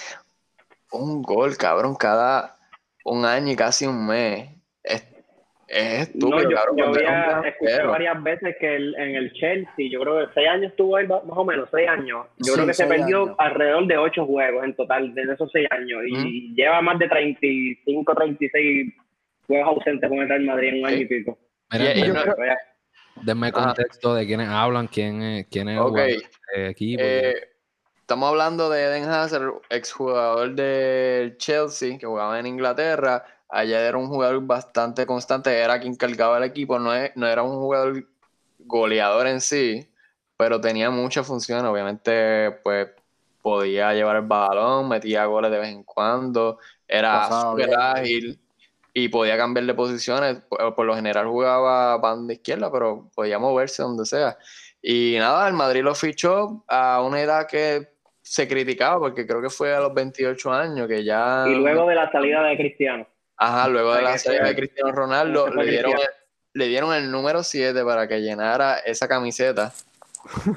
un 0.90 1.22
gol, 1.22 1.56
cabrón, 1.56 1.94
cada 1.94 2.56
un 3.04 3.24
año 3.24 3.52
y 3.52 3.56
casi 3.56 3.86
un 3.86 4.06
mes. 4.06 4.50
Es, 4.82 5.04
estúpido, 5.68 6.48
yo, 6.48 6.56
cabrón. 6.56 6.76
Yo 6.76 6.84
había 6.86 7.48
escuchado 7.48 7.90
varias 7.90 8.22
veces 8.22 8.56
que 8.60 8.76
en 8.76 9.16
el 9.16 9.32
Chelsea, 9.32 9.90
yo 9.90 10.00
creo 10.00 10.26
que 10.26 10.34
seis 10.34 10.48
años 10.48 10.70
estuvo 10.70 10.96
ahí, 10.96 11.08
más 11.08 11.22
o 11.24 11.44
menos, 11.44 11.68
seis 11.72 11.88
años. 11.88 12.26
Yo 12.38 12.54
creo 12.54 12.66
que 12.66 12.74
se 12.74 12.86
perdió 12.86 13.34
alrededor 13.38 13.86
de 13.86 13.98
ocho 13.98 14.26
juegos 14.26 14.64
en 14.64 14.76
total 14.76 15.12
de 15.14 15.22
esos 15.22 15.50
seis 15.50 15.66
años. 15.70 16.02
Y 16.06 16.54
lleva 16.54 16.80
más 16.82 16.98
de 16.98 17.08
35, 17.08 18.14
36 18.14 18.94
juegos 19.46 19.68
ausentes 19.68 20.08
con 20.08 20.18
el 20.18 20.28
Real 20.28 20.42
Madrid 20.42 20.68
en 20.68 20.80
un 20.80 20.86
año 20.86 20.98
y 20.98 21.06
pico. 21.06 21.38
Denme 23.22 23.52
contexto 23.52 24.14
de 24.14 24.26
quiénes 24.26 24.48
hablan, 24.48 24.86
quién, 24.88 25.46
quién 25.50 25.68
es 25.68 25.80
el 26.54 26.66
equipo. 26.66 27.02
Eh, 27.02 27.48
estamos 28.00 28.28
hablando 28.28 28.70
de 28.70 28.84
Eden 28.84 29.04
Hazard, 29.04 29.52
exjugador 29.70 30.54
del 30.54 31.36
Chelsea, 31.38 31.98
que 31.98 32.06
jugaba 32.06 32.38
en 32.38 32.46
Inglaterra. 32.46 33.24
Allá 33.48 33.80
era 33.86 33.96
un 33.96 34.08
jugador 34.08 34.40
bastante 34.44 35.06
constante, 35.06 35.56
era 35.56 35.80
quien 35.80 35.94
cargaba 35.94 36.38
el 36.38 36.44
equipo, 36.44 36.78
no, 36.78 36.90
no 37.14 37.26
era 37.26 37.42
un 37.42 37.56
jugador 37.56 38.06
goleador 38.58 39.26
en 39.28 39.40
sí, 39.40 39.88
pero 40.36 40.60
tenía 40.60 40.90
muchas 40.90 41.26
funciones. 41.26 41.64
Obviamente, 41.64 42.50
pues 42.62 42.88
podía 43.40 43.94
llevar 43.94 44.16
el 44.16 44.22
balón, 44.22 44.88
metía 44.88 45.24
goles 45.26 45.50
de 45.52 45.58
vez 45.58 45.68
en 45.68 45.84
cuando, 45.84 46.58
era 46.88 47.28
súper 47.30 47.72
ágil 47.78 48.40
y 48.98 49.08
podía 49.10 49.36
cambiar 49.36 49.66
de 49.66 49.74
posiciones. 49.74 50.38
Por, 50.48 50.74
por 50.74 50.86
lo 50.86 50.94
general 50.94 51.26
jugaba 51.26 51.98
banda 51.98 52.32
izquierda, 52.32 52.72
pero 52.72 53.10
podía 53.14 53.38
moverse 53.38 53.82
donde 53.82 54.06
sea. 54.06 54.38
Y 54.80 55.16
nada, 55.18 55.46
el 55.48 55.52
Madrid 55.52 55.82
lo 55.82 55.94
fichó 55.94 56.64
a 56.66 57.02
una 57.02 57.20
edad 57.20 57.46
que 57.46 57.88
se 58.22 58.48
criticaba, 58.48 58.98
porque 58.98 59.26
creo 59.26 59.42
que 59.42 59.50
fue 59.50 59.74
a 59.74 59.80
los 59.80 59.92
28 59.92 60.50
años, 60.50 60.88
que 60.88 61.04
ya... 61.04 61.44
Y 61.46 61.54
luego 61.56 61.86
de 61.86 61.94
la 61.94 62.10
salida 62.10 62.42
de 62.44 62.56
Cristiano. 62.56 63.06
Ajá, 63.36 63.68
luego 63.68 63.90
de 63.90 63.96
Para 63.98 64.10
la 64.12 64.18
salida 64.18 64.44
de 64.44 64.56
Cristiano 64.56 64.92
Ronaldo, 64.92 65.48
le 65.48 65.66
dieron, 65.66 65.92
Cristiano. 65.92 66.14
el, 66.54 66.58
le 66.60 66.66
dieron 66.68 66.94
el 66.94 67.10
número 67.10 67.42
7 67.42 67.84
para 67.84 68.08
que 68.08 68.20
llenara 68.22 68.78
esa 68.78 69.06
camiseta 69.06 69.74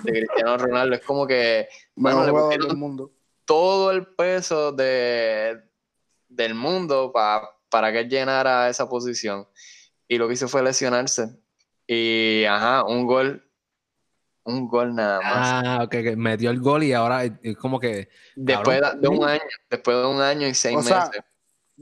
de 0.03 0.11
Cristiano 0.13 0.57
Ronaldo. 0.57 0.95
Es 0.95 1.01
como 1.05 1.27
que, 1.27 1.67
bueno, 1.93 2.25
le 2.25 2.31
pusieron 2.31 2.67
del 2.69 2.77
mundo. 2.77 3.11
todo 3.43 3.91
el 3.91 4.07
peso 4.07 4.71
de, 4.71 5.59
del 6.29 6.53
mundo 6.55 7.11
pa- 7.11 7.55
para 7.69 7.91
que 7.91 7.99
él 8.01 8.09
llenara 8.09 8.69
esa 8.69 8.87
posición. 8.89 9.47
Y 10.07 10.17
lo 10.17 10.27
que 10.27 10.33
hizo 10.33 10.47
fue 10.47 10.63
lesionarse. 10.63 11.29
Y, 11.87 12.43
ajá, 12.45 12.83
un 12.85 13.05
gol, 13.05 13.43
un 14.43 14.67
gol 14.67 14.95
nada 14.95 15.21
más. 15.21 15.63
Ah, 15.65 15.79
ok, 15.83 15.89
que 15.91 16.15
metió 16.15 16.49
el 16.51 16.59
gol 16.59 16.83
y 16.83 16.93
ahora 16.93 17.23
es 17.25 17.57
como 17.57 17.79
que. 17.79 18.09
después 18.35 18.81
de, 18.81 18.99
de 18.99 19.07
un 19.07 19.23
año, 19.23 19.41
después 19.69 19.97
de 19.97 20.05
un 20.05 20.21
año 20.21 20.47
y 20.47 20.53
seis 20.53 20.77
O 20.77 20.81
sea, 20.83 21.05
meses, 21.07 21.11
que 21.21 21.23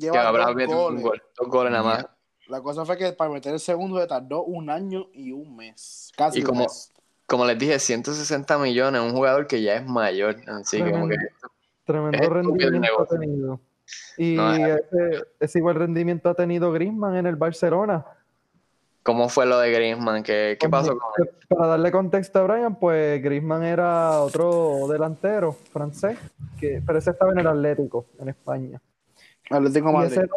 Lleva 0.01 0.27
habrá 0.27 0.45
dos 0.47 0.55
metido 0.55 0.77
un 0.87 1.01
goles. 1.01 1.03
gol, 1.03 1.23
dos 1.37 1.47
goles 1.47 1.71
nada 1.71 1.83
más. 1.83 2.05
La 2.47 2.61
cosa 2.61 2.85
fue 2.85 2.97
que 2.97 3.11
para 3.11 3.29
meter 3.31 3.53
el 3.53 3.59
segundo 3.59 3.99
se 3.99 4.07
tardó 4.07 4.43
un 4.43 4.69
año 4.69 5.07
y 5.13 5.31
un 5.33 5.55
mes. 5.55 6.11
Casi 6.15 6.39
Y 6.39 6.41
un 6.41 6.47
como- 6.47 6.61
mes. 6.61 6.93
Como 7.25 7.43
les 7.45 7.59
dije, 7.59 7.77
160 7.77 8.57
millones, 8.57 9.01
un 9.01 9.11
jugador 9.11 9.47
que 9.47 9.61
ya 9.61 9.75
es 9.75 9.85
mayor. 9.85 10.37
Así 10.47 10.81
que 10.81 10.91
como 10.91 11.09
que 11.09 11.17
Tremendo 11.83 12.29
rendimiento 12.29 13.05
tenido. 13.09 13.59
Y 14.17 14.35
No, 14.35 14.53
es- 14.53 14.83
ese, 14.91 15.23
ese 15.39 15.59
igual 15.59 15.75
rendimiento 15.75 16.29
ha 16.29 16.33
tenido 16.35 16.71
Griezmann 16.71 17.15
en 17.15 17.25
el 17.27 17.35
Barcelona. 17.35 18.05
¿Cómo 19.03 19.29
fue 19.29 19.45
lo 19.45 19.57
de 19.59 19.71
Griezmann? 19.71 20.21
¿Qué, 20.21 20.57
qué 20.59 20.67
pasó 20.67 20.97
con 20.97 21.09
él? 21.25 21.29
Para 21.47 21.67
darle 21.67 21.91
contexto 21.93 22.39
a 22.39 22.41
Brian, 22.43 22.75
pues 22.77 23.23
Griezmann 23.23 23.63
era 23.63 24.19
otro 24.21 24.87
delantero 24.89 25.53
francés, 25.53 26.17
que, 26.59 26.81
pero 26.85 26.99
ese 26.99 27.11
estaba 27.11 27.31
en 27.31 27.39
el 27.39 27.47
Atlético, 27.47 28.07
en 28.19 28.27
España. 28.29 28.81
Atlético 29.49 29.89
Y 29.89 29.93
Madrid. 29.93 30.11
ese, 30.17 30.29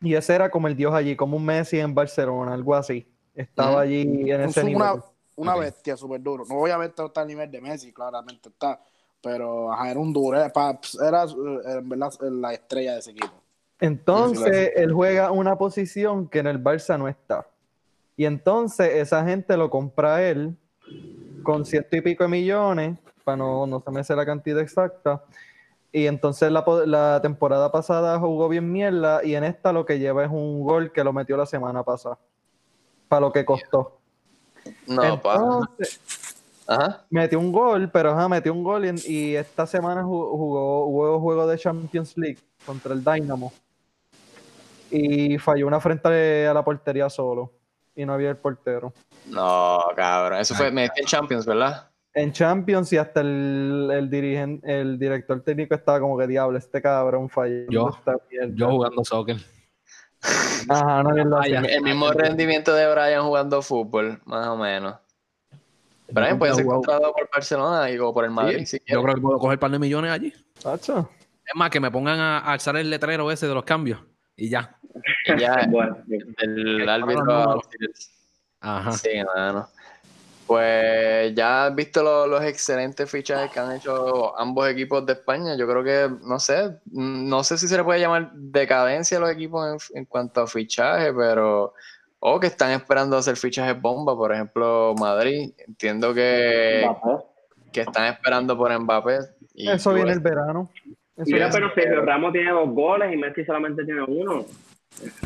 y 0.00 0.14
ese 0.14 0.34
era 0.34 0.50
como 0.50 0.66
el 0.68 0.76
dios 0.76 0.94
allí, 0.94 1.14
como 1.14 1.36
un 1.36 1.44
Messi 1.44 1.78
en 1.78 1.94
Barcelona, 1.94 2.54
algo 2.54 2.74
así. 2.74 3.06
Estaba 3.34 3.82
allí 3.82 4.30
en 4.30 4.40
ese 4.40 4.60
Un- 4.60 4.66
nivel. 4.66 4.82
una, 4.82 5.04
una 5.36 5.56
bestia 5.56 5.94
súper 5.94 6.22
duro. 6.22 6.44
No 6.48 6.56
obviamente 6.60 6.94
no 7.02 7.08
está 7.08 7.20
al 7.20 7.28
nivel 7.28 7.50
de 7.50 7.60
Messi, 7.60 7.92
claramente 7.92 8.48
está. 8.48 8.80
Pero 9.22 9.72
ajá, 9.72 9.90
era 9.90 10.00
un 10.00 10.12
duro. 10.12 10.38
Era, 10.38 10.46
eh, 10.48 11.78
en 11.78 11.88
verdad 11.88 12.12
la 12.20 12.52
estrella 12.52 12.92
de 12.94 12.98
ese 13.00 13.10
equipo. 13.10 13.42
Entonces, 13.80 14.72
él 14.74 14.92
juega 14.92 15.30
una 15.30 15.56
posición 15.56 16.28
que 16.28 16.40
en 16.40 16.48
el 16.48 16.62
Barça 16.62 16.98
no 16.98 17.08
está. 17.08 17.46
Y 18.16 18.24
entonces 18.24 18.94
esa 18.94 19.24
gente 19.24 19.56
lo 19.56 19.70
compra 19.70 20.16
a 20.16 20.22
él 20.28 20.56
con 21.44 21.64
ciento 21.64 21.96
y 21.96 22.00
pico 22.00 22.24
de 22.24 22.28
millones, 22.28 22.98
para 23.22 23.36
no, 23.36 23.66
no 23.66 23.80
se 23.80 23.90
me 23.92 24.02
sé 24.02 24.16
la 24.16 24.26
cantidad 24.26 24.60
exacta. 24.60 25.22
Y 25.92 26.06
entonces 26.06 26.50
la, 26.50 26.64
po- 26.64 26.84
la 26.84 27.20
temporada 27.22 27.70
pasada 27.70 28.18
jugó 28.18 28.48
bien 28.48 28.70
mierda 28.70 29.24
y 29.24 29.34
en 29.36 29.44
esta 29.44 29.72
lo 29.72 29.86
que 29.86 29.98
lleva 29.98 30.24
es 30.24 30.30
un 30.30 30.62
gol 30.64 30.92
que 30.92 31.04
lo 31.04 31.12
metió 31.12 31.36
la 31.36 31.46
semana 31.46 31.82
pasada. 31.84 32.18
Para 33.08 33.20
lo 33.20 33.32
que 33.32 33.44
costó. 33.44 33.98
No, 34.86 35.22
pa. 35.22 35.34
Entonces, 35.34 36.00
Ajá. 36.70 37.06
metió 37.08 37.40
un 37.40 37.50
gol, 37.50 37.90
pero 37.90 38.10
ajá, 38.10 38.28
metió 38.28 38.52
un 38.52 38.62
gol 38.62 38.84
y, 38.84 39.34
esta 39.34 39.66
semana 39.66 40.02
ju- 40.02 40.30
jugó, 40.30 40.84
jugó 40.84 41.18
juego 41.18 41.46
de 41.46 41.56
Champions 41.56 42.16
League 42.18 42.38
contra 42.66 42.92
el 42.92 43.02
Dynamo. 43.02 43.52
Y 44.90 45.38
falló 45.38 45.66
una 45.66 45.80
frente 45.80 46.46
a 46.46 46.52
la 46.54 46.62
portería 46.62 47.08
solo. 47.10 47.52
Y 47.94 48.04
no 48.06 48.12
había 48.12 48.30
el 48.30 48.36
portero. 48.36 48.92
No, 49.26 49.80
cabrón. 49.96 50.38
Eso 50.40 50.54
fue, 50.54 50.70
me 50.70 50.82
decía 50.82 51.00
en 51.02 51.06
Champions, 51.06 51.46
¿verdad? 51.46 51.90
En 52.14 52.32
Champions 52.32 52.92
y 52.92 52.96
hasta 52.96 53.20
el, 53.22 53.90
el, 53.92 54.08
dirigen- 54.10 54.60
el 54.62 54.98
director 54.98 55.42
técnico 55.42 55.74
estaba 55.74 56.00
como 56.00 56.16
que 56.18 56.26
diablo, 56.26 56.56
este 56.58 56.80
cabrón 56.80 57.28
falló. 57.28 57.66
Yo- 57.70 57.90
esta 57.96 58.16
mierda". 58.30 58.52
Yo 58.54 58.70
jugando 58.70 59.04
soccer. 59.04 59.36
Ajá, 60.68 61.02
no 61.02 61.38
hacía. 61.38 61.60
El 61.60 61.82
mismo 61.82 62.10
rendimiento 62.12 62.74
de 62.74 62.90
Brian 62.92 63.24
jugando 63.24 63.62
fútbol, 63.62 64.20
más 64.24 64.46
o 64.48 64.56
menos. 64.56 64.96
Brian 66.10 66.38
puede 66.38 66.54
ser 66.54 66.64
Wow. 66.64 66.74
contratado 66.76 67.12
por 67.12 67.28
Barcelona 67.32 67.90
y 67.90 67.98
o 67.98 68.12
por 68.14 68.24
el 68.24 68.30
Madrid, 68.30 68.64
si 68.66 68.78
Yo 68.86 69.02
creo 69.02 69.14
que 69.14 69.20
puedo 69.20 69.38
coger 69.38 69.56
un 69.56 69.60
par 69.60 69.70
de 69.70 69.78
millones 69.78 70.10
allí. 70.10 70.32
Tacho. 70.62 71.10
Es 71.44 71.54
más, 71.54 71.70
que 71.70 71.80
me 71.80 71.90
pongan 71.90 72.18
a, 72.20 72.38
a 72.38 72.52
alzar 72.52 72.76
el 72.76 72.90
letrero 72.90 73.30
ese 73.30 73.46
de 73.48 73.54
los 73.54 73.64
cambios. 73.64 74.00
Y 74.36 74.48
ya. 74.50 74.78
Y 75.26 75.38
ya, 75.40 75.66
Bueno, 75.70 75.98
el 76.38 76.78
Para 76.84 76.94
árbitro. 76.94 77.60
Ajá. 78.60 78.92
Sí, 78.92 79.08
mano. 79.34 79.68
Pues 80.46 81.34
ya 81.34 81.66
has 81.66 81.74
visto 81.74 82.02
lo- 82.02 82.26
los 82.26 82.42
excelentes 82.42 83.10
fichajes 83.10 83.50
que 83.50 83.60
han 83.60 83.76
hecho 83.76 84.38
ambos 84.38 84.66
equipos 84.68 85.04
de 85.04 85.12
España. 85.12 85.54
Yo 85.56 85.68
creo 85.68 85.84
que, 85.84 86.10
no 86.22 86.38
sé, 86.40 86.78
no 86.86 87.44
sé 87.44 87.58
si 87.58 87.68
se 87.68 87.76
le 87.76 87.84
puede 87.84 88.00
llamar 88.00 88.30
decadencia 88.32 89.18
a 89.18 89.20
los 89.20 89.30
equipos 89.30 89.90
en, 89.90 89.98
en 89.98 90.04
cuanto 90.06 90.40
a 90.42 90.46
fichaje, 90.46 91.12
pero. 91.12 91.74
O 92.20 92.40
que 92.40 92.48
están 92.48 92.72
esperando 92.72 93.16
hacer 93.16 93.36
fichajes 93.36 93.80
bomba, 93.80 94.16
por 94.16 94.32
ejemplo, 94.32 94.94
Madrid. 94.98 95.52
Entiendo 95.66 96.12
que, 96.12 96.82
Mbappé. 96.84 97.24
que 97.72 97.80
están 97.82 98.06
esperando 98.06 98.56
por 98.56 98.76
Mbappé. 98.76 99.18
y 99.54 99.68
Eso 99.70 99.94
viene 99.94 100.12
el 100.12 100.20
verano. 100.20 100.68
Eso 101.16 101.24
Mira, 101.26 101.48
pero 101.52 101.72
Sergio 101.74 102.02
Ramos 102.04 102.32
tiene 102.32 102.50
dos 102.52 102.68
goles 102.70 103.12
y 103.12 103.16
Messi 103.16 103.44
solamente 103.44 103.84
tiene 103.84 104.02
uno. 104.02 104.44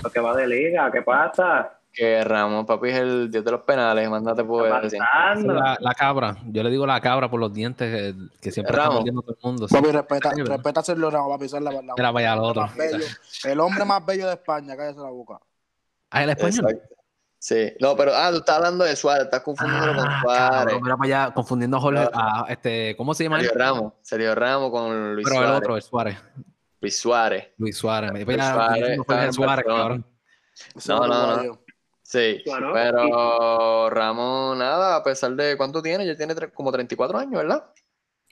Lo 0.03 0.11
que 0.11 0.21
va 0.21 0.35
de 0.37 0.47
liga, 0.47 0.91
¿qué 0.91 1.03
pasa? 1.03 1.79
Que 1.95 2.25
Ramos, 2.25 2.65
papi, 2.65 2.89
es 2.89 2.97
el 2.99 3.31
dios 3.31 3.45
de 3.45 3.51
los 3.51 3.61
penales, 3.63 4.09
mándate 4.09 4.41
¿Qué 4.43 4.49
por? 4.49 4.67
La, 4.69 5.77
la 5.79 5.95
cabra. 5.95 6.37
Yo 6.47 6.63
le 6.63 6.71
digo 6.71 6.87
la 6.87 7.01
cabra 7.03 7.31
por 7.31 7.39
los 7.39 7.53
dientes 7.53 7.91
que, 7.95 8.15
que 8.41 8.51
siempre 8.51 8.75
está 8.75 8.91
mordiendo 8.91 9.21
todo 9.21 9.33
el 9.39 9.39
mundo. 9.47 9.67
Papi, 9.71 9.91
respeta, 9.91 10.31
Sí, 10.35 10.43
respeta 10.43 10.81
a 10.81 10.83
Sergio 10.83 11.11
Ramos, 11.11 11.39
papi. 11.39 11.49
la, 11.63 11.71
la- 11.73 11.95
Mira, 11.97 12.11
vaya 12.11 12.33
al 12.33 12.39
otro. 12.41 12.63
más 12.63 12.77
bello. 12.77 13.05
El 13.45 13.61
hombre 13.61 13.85
más 13.85 14.05
bello 14.07 14.27
de 14.27 14.33
España, 14.35 14.75
cállese 14.77 15.01
la 15.01 15.11
boca. 15.11 15.39
Ah, 16.13 16.23
el 16.25 16.31
español. 16.31 16.67
Exacto. 16.71 16.95
Sí, 17.39 17.73
no, 17.81 17.97
pero, 17.97 18.13
ah, 18.15 18.31
tú 18.31 18.37
estás 18.37 18.57
hablando 18.59 18.85
de 18.85 18.95
Suárez, 18.95 19.25
estás 19.25 19.41
confundiendo 19.43 19.89
con 19.97 20.07
Ah, 20.09 20.21
Suárez. 20.23 20.51
cabrón, 20.51 20.81
mira 20.85 20.97
para 20.97 21.07
allá, 21.25 21.35
confundiendo 21.35 21.77
a 21.77 21.81
Jorge, 21.81 22.09
a 22.15 22.47
este, 22.49 22.95
¿cómo 22.97 23.15
se 23.15 23.25
llama 23.25 23.41
él? 23.41 23.47
Sergio 23.47 23.59
Ramos, 23.59 23.93
Sergio 24.03 24.35
Ramos 24.37 24.71
con 24.71 25.15
Luis 25.17 25.27
Pero 25.29 25.41
el 25.41 25.47
Suárez. 25.49 25.59
otro, 25.61 25.77
el 25.77 25.83
Suárez. 25.83 26.19
Luis 26.81 26.97
Suárez. 27.01 27.49
Luis 27.59 27.77
Suárez. 27.77 28.13
Me 28.13 28.25
Luis 28.25 28.37
Suárez 29.07 29.35
Suárez, 29.35 29.65
cabrón. 29.67 30.07
Ese 30.77 30.93
No, 30.93 31.07
no, 31.09 31.43
no. 31.43 31.59
Sí, 32.03 32.43
Claro. 32.45 32.73
pero 32.75 33.91
Ramos, 33.91 34.57
nada, 34.57 34.97
a 34.97 35.03
pesar 35.03 35.33
de 35.33 35.57
cuánto 35.57 35.83
tiene, 35.83 36.07
ya 36.07 36.15
tiene 36.17 36.35
como 36.53 36.71
34 36.71 37.19
años, 37.19 37.43
¿verdad? 37.43 37.65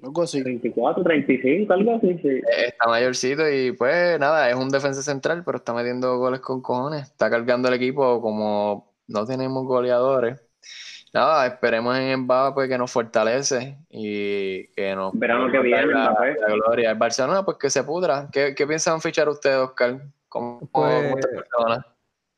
Algo 0.02 0.22
así. 0.22 0.42
34, 0.42 1.02
35, 1.02 1.72
algo 1.72 1.96
así, 1.96 2.18
sí. 2.22 2.28
Eh, 2.28 2.42
Está 2.68 2.88
mayorcito 2.88 3.48
y 3.48 3.72
pues 3.72 4.18
nada, 4.18 4.48
es 4.48 4.54
un 4.56 4.68
defensa 4.68 5.02
central, 5.02 5.42
pero 5.44 5.58
está 5.58 5.74
metiendo 5.74 6.16
goles 6.18 6.40
con 6.40 6.62
cojones. 6.62 7.02
Está 7.02 7.28
cargando 7.28 7.68
el 7.68 7.74
equipo 7.74 8.20
como 8.20 8.92
no 9.08 9.26
tenemos 9.26 9.64
goleadores. 9.64 10.40
Nada, 11.12 11.46
esperemos 11.46 11.96
en 11.98 12.20
Mbappé 12.20 12.54
pues, 12.54 12.68
que 12.68 12.78
nos 12.78 12.90
fortalece 12.92 13.76
y 13.90 14.68
que 14.68 14.94
nos 14.94 15.12
Verano 15.18 15.50
que 15.50 15.58
viene, 15.58 15.86
la 15.86 16.14
gloria. 16.46 16.92
El 16.92 16.98
Barcelona, 16.98 17.44
pues 17.44 17.56
que 17.58 17.68
se 17.68 17.82
pudra. 17.82 18.28
¿Qué, 18.30 18.54
qué 18.54 18.66
piensan 18.66 19.00
fichar 19.00 19.28
ustedes, 19.28 19.56
Oscar? 19.58 20.00
¿Cómo, 20.28 20.60
cómo 20.70 20.86
Pues, 20.86 21.26
está 21.26 21.28
Barcelona? 21.34 21.86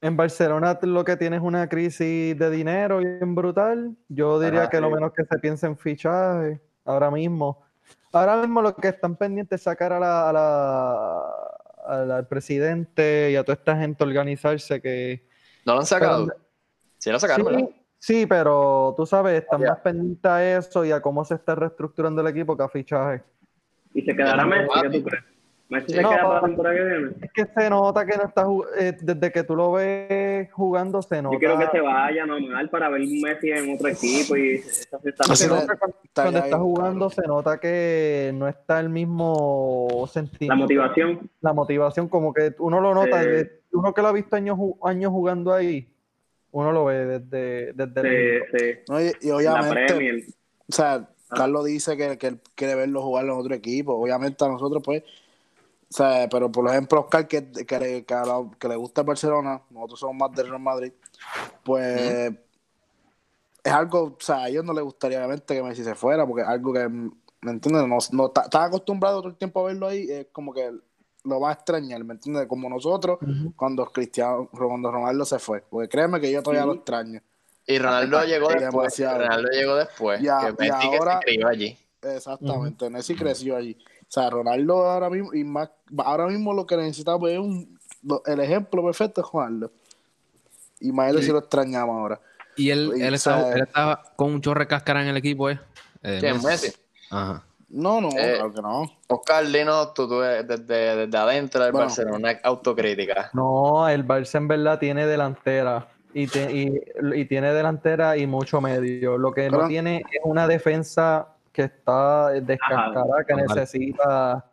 En 0.01 0.17
Barcelona 0.17 0.79
lo 0.83 1.05
que 1.05 1.17
tiene 1.17 1.37
es 1.37 1.43
una 1.43 1.69
crisis 1.69 2.37
de 2.37 2.51
dinero 2.51 2.99
bien 2.99 3.35
brutal. 3.35 3.95
Yo 4.09 4.41
diría 4.41 4.63
Ajá, 4.63 4.71
que 4.71 4.81
lo 4.81 4.91
menos 4.91 5.13
que 5.13 5.25
se 5.25 5.39
piensa 5.39 5.67
en 5.67 5.77
fichaje 5.77 6.61
ahora 6.85 7.11
mismo. 7.11 7.63
Ahora 8.13 8.37
mismo 8.37 8.61
lo 8.63 8.75
que 8.77 8.89
están 8.89 9.17
pendientes 9.17 9.61
es 9.61 9.65
sacar 9.65 9.93
a 9.93 9.99
la, 10.01 10.29
a 10.29 10.33
la- 10.33 11.23
al- 11.87 12.11
al 12.13 12.27
presidente 12.29 13.31
y 13.33 13.37
a 13.37 13.43
toda 13.45 13.55
esta 13.55 13.77
gente 13.77 14.05
organizarse 14.05 14.81
que... 14.81 15.27
¿No 15.65 15.75
lo 15.75 15.81
han 15.81 15.87
sacado? 15.87 16.27
pero- 16.27 16.39
Sí, 16.99 17.11
lo 17.11 17.19
sacaron, 17.19 17.47
¿verdad? 17.47 17.69
Sí, 17.99 18.27
pero 18.27 18.95
tú 18.97 19.07
sabes, 19.07 19.43
están 19.43 19.61
más 19.63 19.79
pendientes 19.81 20.25
a 20.31 20.57
eso 20.59 20.85
y 20.85 20.93
a 20.93 21.01
cómo 21.01 21.25
se 21.25 21.35
está 21.35 21.55
reestructurando 21.55 22.21
el 22.21 22.29
equipo 22.29 22.57
que 22.57 22.63
a 22.63 22.69
fichaje. 22.69 23.23
¿Y 23.95 24.03
se 24.03 24.15
quedará 24.17 24.45
Messi? 24.47 24.69
¿Qué 24.83 24.91
tú 24.91 25.05
crees? 25.05 25.25
¿Messi 25.73 25.93
se 25.95 26.03
No, 26.03 26.11
queda 26.11 26.23
para 26.23 26.35
la 26.35 26.41
papi. 26.41 26.51
temporada 26.53 26.77
que 26.77 26.85
viene? 26.85 27.11
Es 27.23 27.33
que 27.33 27.47
se 27.47 27.71
nota 27.71 28.07
que 28.07 28.17
no 28.17 28.25
está 28.25 28.47
eh, 28.79 28.97
desde 29.01 29.33
que 29.33 29.43
tú 29.45 29.57
lo 29.57 29.73
ves 29.73 30.53
jugando, 30.53 31.01
se 31.03 31.23
nota. 31.23 31.35
Yo 31.35 31.39
quiero 31.39 31.59
que 31.59 31.67
se 31.73 31.81
vaya 31.81 32.27
normal 32.27 32.69
para 32.71 32.89
ver 32.91 33.01
Messi 33.01 33.51
en 33.51 33.75
otro 33.75 33.89
equipo 33.89 34.37
y 34.37 34.57
esa 34.57 34.99
cuando, 34.99 35.09
está 35.09 35.25
cuando 36.23 36.39
está 36.39 36.49
claro. 36.49 36.63
jugando 36.63 37.11
se 37.11 37.23
nota 37.23 37.59
que 37.59 38.31
no 38.35 38.49
está 38.49 38.81
el 38.81 38.91
mismo 38.91 39.89
La 40.03 40.07
sentimiento. 40.09 40.57
motivación. 40.63 41.31
La 41.41 41.53
motivación, 41.53 42.09
como 42.09 42.33
que 42.35 42.55
uno 42.59 42.81
lo 42.81 42.95
nota, 42.95 43.23
Sí. 43.23 43.29
de- 43.29 43.63
uno 43.73 43.95
que 43.95 44.03
lo 44.03 44.09
ha 44.09 44.13
visto 44.13 44.37
años, 44.37 44.59
años 44.83 45.11
jugando 45.11 45.53
ahí, 45.55 45.89
uno 46.51 46.73
lo 46.73 46.85
ve 46.85 47.19
desde, 47.19 47.73
desde 47.73 48.43
Sí. 48.53 48.81
No, 48.91 49.01
y, 49.01 49.05
y 49.23 49.29
La 49.29 49.37
obviamente, 49.37 49.95
Premier. 49.95 50.17
o 50.69 50.73
sea, 50.73 51.09
Carlos 51.35 51.65
dice 51.65 51.97
que, 51.97 52.19
que 52.19 52.27
él 52.27 52.41
quiere 52.55 52.75
verlo 52.75 53.01
jugar 53.01 53.25
en 53.25 53.31
otro 53.31 53.55
equipo. 53.55 53.95
Obviamente 53.95 54.45
a 54.45 54.49
nosotros, 54.49 54.83
pues, 54.85 55.03
o 55.93 55.95
sea, 55.95 56.27
pero 56.31 56.51
por 56.51 56.67
ejemplo, 56.71 57.01
Oscar, 57.01 57.29
que, 57.29 57.53
que, 57.53 57.79
le, 57.79 58.05
que, 58.07 58.15
que 58.59 58.69
le 58.69 58.77
gusta 58.77 59.03
Barcelona, 59.03 59.61
nosotros 59.69 60.01
somos 60.01 60.17
más 60.17 60.33
del 60.35 60.49
Real 60.49 60.63
Madrid, 60.63 60.93
pues 61.63 62.33
es 63.63 63.73
algo, 63.73 64.05
o 64.05 64.17
sea, 64.19 64.45
a 64.45 64.49
ellos 64.49 64.65
no 64.65 64.73
les 64.73 64.83
gustaría 64.83 65.19
obviamente 65.19 65.55
que 65.55 65.63
Messi 65.63 65.85
se 65.85 65.95
fuera, 65.95 66.27
porque 66.27 66.43
es 66.43 66.49
algo 66.49 66.73
que, 66.73 66.89
¿me 66.89 67.51
entiendes? 67.51 67.87
No, 67.87 67.99
no 68.13 68.33
están 68.35 68.63
acostumbrados 68.63 69.21
todo 69.21 69.29
el 69.29 69.37
tiempo 69.37 69.61
a 69.61 69.65
verlo 69.65 69.87
ahí, 69.87 70.11
es 70.11 70.29
como 70.33 70.55
que 70.55 70.73
lo 71.25 71.41
va 71.41 71.51
a 71.51 71.53
extrañar, 71.53 72.03
¿me 72.05 72.15
entiendes? 72.15 72.47
Como 72.47 72.71
nosotros 72.71 73.19
cuando 73.55 73.85
Cristiano, 73.85 74.49
cuando 74.51 74.91
Ronaldo 74.91 75.27
se 75.27 75.39
fue, 75.39 75.63
porque 75.69 75.91
créeme 75.91 76.21
que 76.21 76.33
yo 76.33 76.43
todavía 76.43 76.65
lo 76.65 76.75
extraño. 76.75 77.21
Y 77.67 77.79
Ronaldo 77.79 78.25
llegó 78.25 78.49
después. 78.49 78.99
Ronaldo 78.99 79.49
llegó 79.51 79.77
después. 79.77 80.21
que 80.21 80.55
Messi 80.59 80.87
ahora, 80.97 81.21
que 81.21 81.33
se 81.33 81.37
crió 81.37 81.49
allí. 81.49 81.79
Exactamente, 82.01 82.89
Messi 82.89 83.15
creció 83.15 83.57
allí. 83.57 83.77
O 84.13 84.15
sea, 84.15 84.29
Ronaldo 84.29 84.85
ahora 84.85 85.09
mismo, 85.09 85.33
y 85.33 85.43
más, 85.43 85.71
ahora 85.97 86.27
mismo 86.27 86.53
lo 86.53 86.67
que 86.67 86.77
necesitamos 86.77 87.31
es 87.31 87.39
un, 87.39 87.79
el 88.27 88.41
ejemplo 88.41 88.85
perfecto 88.85 89.23
es 89.23 89.27
Ronaldo. 89.33 89.73
Y 90.81 90.93
más 90.93 91.17
si 91.17 91.33
lo 91.33 91.39
extrañamos 91.39 91.97
ahora. 91.97 92.21
Y 92.55 92.69
él, 92.69 92.93
él, 93.01 93.15
estaba, 93.15 94.03
con 94.15 94.35
un 94.35 94.43
chorre 94.43 94.67
cáscara 94.67 95.01
en 95.01 95.09
el 95.09 95.17
equipo, 95.17 95.49
¿eh? 95.49 95.59
eh 96.03 96.19
¿Quién, 96.21 96.43
Messi? 96.43 96.75
Ajá. 97.11 97.43
No, 97.71 98.03
no, 98.03 98.09
eh, 98.11 98.35
claro 98.35 98.53
que 98.53 98.61
no. 98.61 98.99
Oscar, 99.09 99.47
dinos 99.47 99.95
tú, 99.95 100.07
tú 100.07 100.21
desde, 100.21 100.59
desde 100.59 101.17
adentro 101.17 101.65
del 101.65 101.73
Barcelona, 101.73 102.17
una 102.19 102.41
autocrítica. 102.43 103.31
No, 103.33 103.89
el 103.89 104.07
Barça 104.07 104.37
en 104.37 104.49
verdad 104.49 104.79
tiene 104.79 105.07
delantera. 105.07 105.89
Y, 106.13 106.25
y, 106.25 107.25
tiene 107.25 107.55
delantera 107.55 108.19
y 108.19 108.27
mucho 108.27 108.61
medio. 108.61 109.17
Lo 109.17 109.33
que 109.33 109.49
no 109.49 109.67
tiene 109.69 110.03
es 110.13 110.21
una 110.25 110.47
defensa 110.47 111.32
que 111.53 111.63
está 111.63 112.31
descascarada, 112.31 113.25
que 113.27 113.35
necesita. 113.35 114.45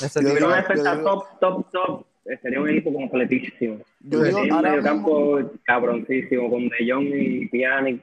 necesita 0.00 0.38
yo 0.38 0.46
una 0.46 0.56
defensa 0.56 1.02
top, 1.02 1.24
top, 1.40 1.70
top. 1.70 2.06
Sería 2.42 2.60
un 2.60 2.68
equipo 2.68 2.92
completísimo. 2.92 3.78
Yo 4.00 4.22
digo, 4.22 4.40
un 4.40 4.62
medio 4.62 4.82
campo 4.82 5.40
cabroncísimo, 5.64 6.50
con 6.50 6.68
De 6.68 6.76
Jong 6.88 7.08
y 7.12 7.48
Pjanic. 7.48 8.02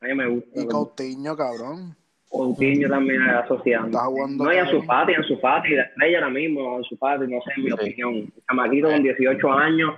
A 0.00 0.06
mí 0.06 0.14
me 0.14 0.28
gusta. 0.28 0.60
Y 0.60 0.66
Coutinho, 0.66 1.36
cabrón. 1.36 1.96
Coutinho 2.28 2.88
también 2.88 3.22
asociando. 3.22 3.98
No, 4.28 4.52
y 4.52 4.56
a 4.56 4.70
su 4.70 4.82
Fati, 4.82 5.12
en 5.12 5.24
su 5.24 5.38
Fati, 5.38 5.70
la 5.70 5.82
estrella 5.82 6.18
ahora 6.18 6.30
mismo, 6.30 6.78
en 6.78 6.84
su 6.84 6.96
Fati, 6.96 7.26
no 7.26 7.40
sé, 7.42 7.52
en 7.56 7.64
mi 7.64 7.72
opinión. 7.72 8.32
Chamaquito 8.48 8.88
con 8.88 9.02
18 9.02 9.52
años, 9.52 9.94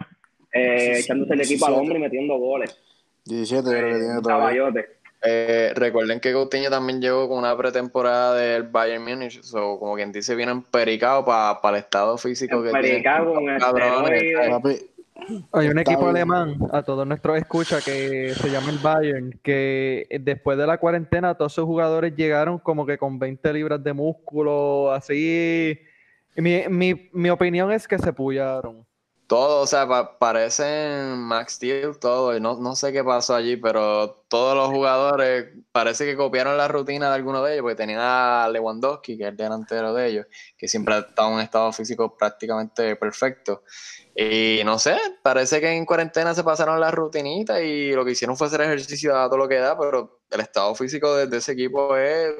eh, 0.52 0.98
echándose 0.98 1.34
el 1.34 1.40
equipo 1.42 1.66
al 1.66 1.74
hombre 1.74 1.98
y 1.98 2.02
metiendo 2.02 2.38
goles. 2.38 2.76
17 3.26 3.68
creo 3.68 3.92
que 3.92 4.04
tiene 4.04 4.22
Caballote. 4.22 4.99
Eh, 5.22 5.72
recuerden 5.74 6.18
que 6.18 6.32
Coutinho 6.32 6.70
también 6.70 7.00
llegó 7.00 7.28
con 7.28 7.38
una 7.38 7.56
pretemporada 7.56 8.34
del 8.34 8.64
Bayern 8.64 9.04
Munich, 9.04 9.40
o 9.52 9.78
como 9.78 9.94
quien 9.94 10.12
dice, 10.12 10.34
viene 10.34 10.52
empericado 10.52 11.24
para 11.24 11.58
el 11.62 11.74
estado 11.76 12.16
físico 12.16 12.62
que 12.62 12.70
tiene. 12.70 13.02
con 13.02 13.48
el 13.48 14.90
hay 15.52 15.68
un 15.68 15.78
equipo 15.78 16.08
alemán, 16.08 16.56
a 16.72 16.82
todos 16.82 17.06
nuestros 17.06 17.36
escucha, 17.36 17.80
que 17.80 18.34
se 18.34 18.50
llama 18.50 18.70
el 18.70 18.78
Bayern, 18.78 19.38
que 19.42 20.06
después 20.20 20.56
de 20.56 20.66
la 20.66 20.78
cuarentena 20.78 21.34
todos 21.34 21.52
sus 21.52 21.64
jugadores 21.64 22.14
llegaron 22.16 22.58
como 22.58 22.86
que 22.86 22.98
con 22.98 23.18
20 23.18 23.52
libras 23.52 23.82
de 23.82 23.92
músculo, 23.92 24.92
así. 24.92 25.78
Mi, 26.36 26.62
mi, 26.68 27.10
mi 27.12 27.30
opinión 27.30 27.70
es 27.72 27.86
que 27.86 27.98
se 27.98 28.12
pullaron. 28.12 28.86
Todo, 29.30 29.60
o 29.60 29.66
sea, 29.68 29.86
parecen 30.18 31.16
Max 31.18 31.52
Steel, 31.52 32.00
todo, 32.00 32.36
y 32.36 32.40
no, 32.40 32.56
no 32.56 32.74
sé 32.74 32.92
qué 32.92 33.04
pasó 33.04 33.36
allí, 33.36 33.56
pero 33.56 34.24
todos 34.26 34.56
los 34.56 34.70
jugadores 34.70 35.50
parece 35.70 36.04
que 36.04 36.16
copiaron 36.16 36.56
la 36.56 36.66
rutina 36.66 37.10
de 37.10 37.14
alguno 37.14 37.40
de 37.44 37.52
ellos, 37.52 37.62
porque 37.62 37.76
tenían 37.76 38.00
a 38.00 38.48
Lewandowski, 38.52 39.16
que 39.16 39.22
es 39.22 39.28
el 39.30 39.36
delantero 39.36 39.94
de 39.94 40.08
ellos, 40.08 40.26
que 40.58 40.66
siempre 40.66 40.94
ha 40.94 41.06
en 41.16 41.32
un 41.32 41.40
estado 41.40 41.72
físico 41.72 42.16
prácticamente 42.16 42.96
perfecto. 42.96 43.62
Y 44.16 44.62
no 44.64 44.80
sé, 44.80 44.96
parece 45.22 45.60
que 45.60 45.70
en 45.76 45.86
cuarentena 45.86 46.34
se 46.34 46.42
pasaron 46.42 46.80
la 46.80 46.90
rutinita 46.90 47.62
y 47.62 47.92
lo 47.92 48.04
que 48.04 48.10
hicieron 48.10 48.36
fue 48.36 48.48
hacer 48.48 48.62
ejercicio 48.62 49.16
a 49.16 49.26
todo 49.28 49.38
lo 49.38 49.48
que 49.48 49.58
da, 49.58 49.78
pero 49.78 50.22
el 50.28 50.40
estado 50.40 50.74
físico 50.74 51.14
de, 51.14 51.36
ese 51.36 51.52
equipo 51.52 51.96
es, 51.96 52.34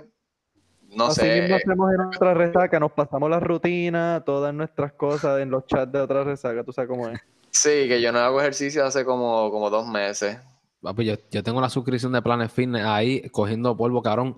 no 0.94 1.06
Así 1.06 1.20
sé. 1.20 1.40
Mismo 1.42 1.56
hacemos 1.56 1.92
en 1.92 2.00
otra 2.00 2.34
resaca, 2.34 2.80
nos 2.80 2.92
pasamos 2.92 3.30
la 3.30 3.40
rutina, 3.40 4.22
todas 4.24 4.52
nuestras 4.54 4.92
cosas 4.92 5.40
en 5.40 5.50
los 5.50 5.66
chats 5.66 5.92
de 5.92 6.00
otra 6.00 6.24
resaca, 6.24 6.64
tú 6.64 6.72
sabes 6.72 6.88
cómo 6.88 7.08
es. 7.08 7.20
Sí, 7.52 7.88
que 7.88 8.00
yo 8.00 8.12
no 8.12 8.20
hago 8.20 8.40
ejercicio 8.40 8.84
hace 8.84 9.04
como, 9.04 9.50
como 9.50 9.70
dos 9.70 9.84
meses. 9.84 10.38
Pues 10.80 11.06
yo, 11.06 11.14
yo, 11.30 11.42
tengo 11.42 11.60
la 11.60 11.68
suscripción 11.68 12.12
de 12.12 12.22
Planet 12.22 12.50
Fitness 12.50 12.84
ahí 12.84 13.28
cogiendo 13.30 13.76
polvo, 13.76 14.02
cabrón. 14.02 14.36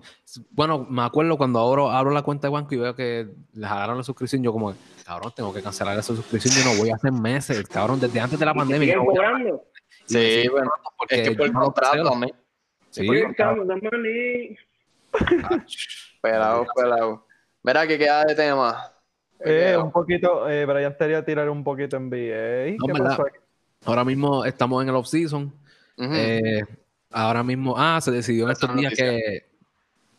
Bueno, 0.49 0.85
me 0.89 1.03
acuerdo 1.03 1.37
cuando 1.37 1.59
abro, 1.59 1.91
abro 1.91 2.11
la 2.11 2.23
cuenta 2.23 2.47
de 2.47 2.53
banco 2.53 2.73
y 2.73 2.79
veo 2.79 2.95
que 2.95 3.29
les 3.53 3.69
jalaron 3.69 3.97
la 3.97 4.03
suscripción, 4.03 4.41
yo 4.43 4.51
como, 4.51 4.73
cabrón, 5.05 5.31
tengo 5.35 5.53
que 5.53 5.61
cancelar 5.61 5.97
esa 5.97 6.15
suscripción, 6.15 6.53
yo 6.55 6.73
no 6.73 6.77
voy 6.79 6.89
a 6.89 6.95
hacer 6.95 7.11
meses, 7.13 7.65
cabrón, 7.67 7.99
desde 7.99 8.19
antes 8.19 8.37
de 8.37 8.45
la 8.45 8.53
pandemia. 8.53 8.95
No? 8.95 9.61
Sí, 10.05 10.47
bueno, 10.49 10.71
porque 10.97 11.21
es 11.21 11.29
que 11.29 11.35
por 11.35 11.45
el 11.45 11.53
contrato. 11.53 12.11
Sí, 12.89 13.07
pelado, 16.23 16.65
pelado. 16.73 17.27
Mira, 17.61 17.85
que 17.85 17.97
queda 17.97 18.23
de 18.23 18.35
tema. 18.35 18.91
Eh, 19.45 19.75
un 19.77 19.91
poquito, 19.91 20.49
eh, 20.49 20.65
Brian 20.65 20.95
quería 20.97 21.23
tirar 21.23 21.49
un 21.49 21.63
poquito 21.63 21.97
en 21.97 22.09
VA. 22.09 22.77
No, 22.79 22.93
¿Qué 22.93 23.03
pasó 23.03 23.27
aquí? 23.27 23.37
Ahora 23.85 24.05
mismo 24.05 24.45
estamos 24.45 24.81
en 24.81 24.89
el 24.89 24.95
off-season 24.95 25.53
eh, 25.97 26.63
ahora 27.11 27.43
mismo, 27.43 27.75
ah, 27.77 27.99
se 28.01 28.11
decidió 28.11 28.45
en 28.45 28.51
estos 28.51 28.75
días 28.75 28.93
que 28.95 29.45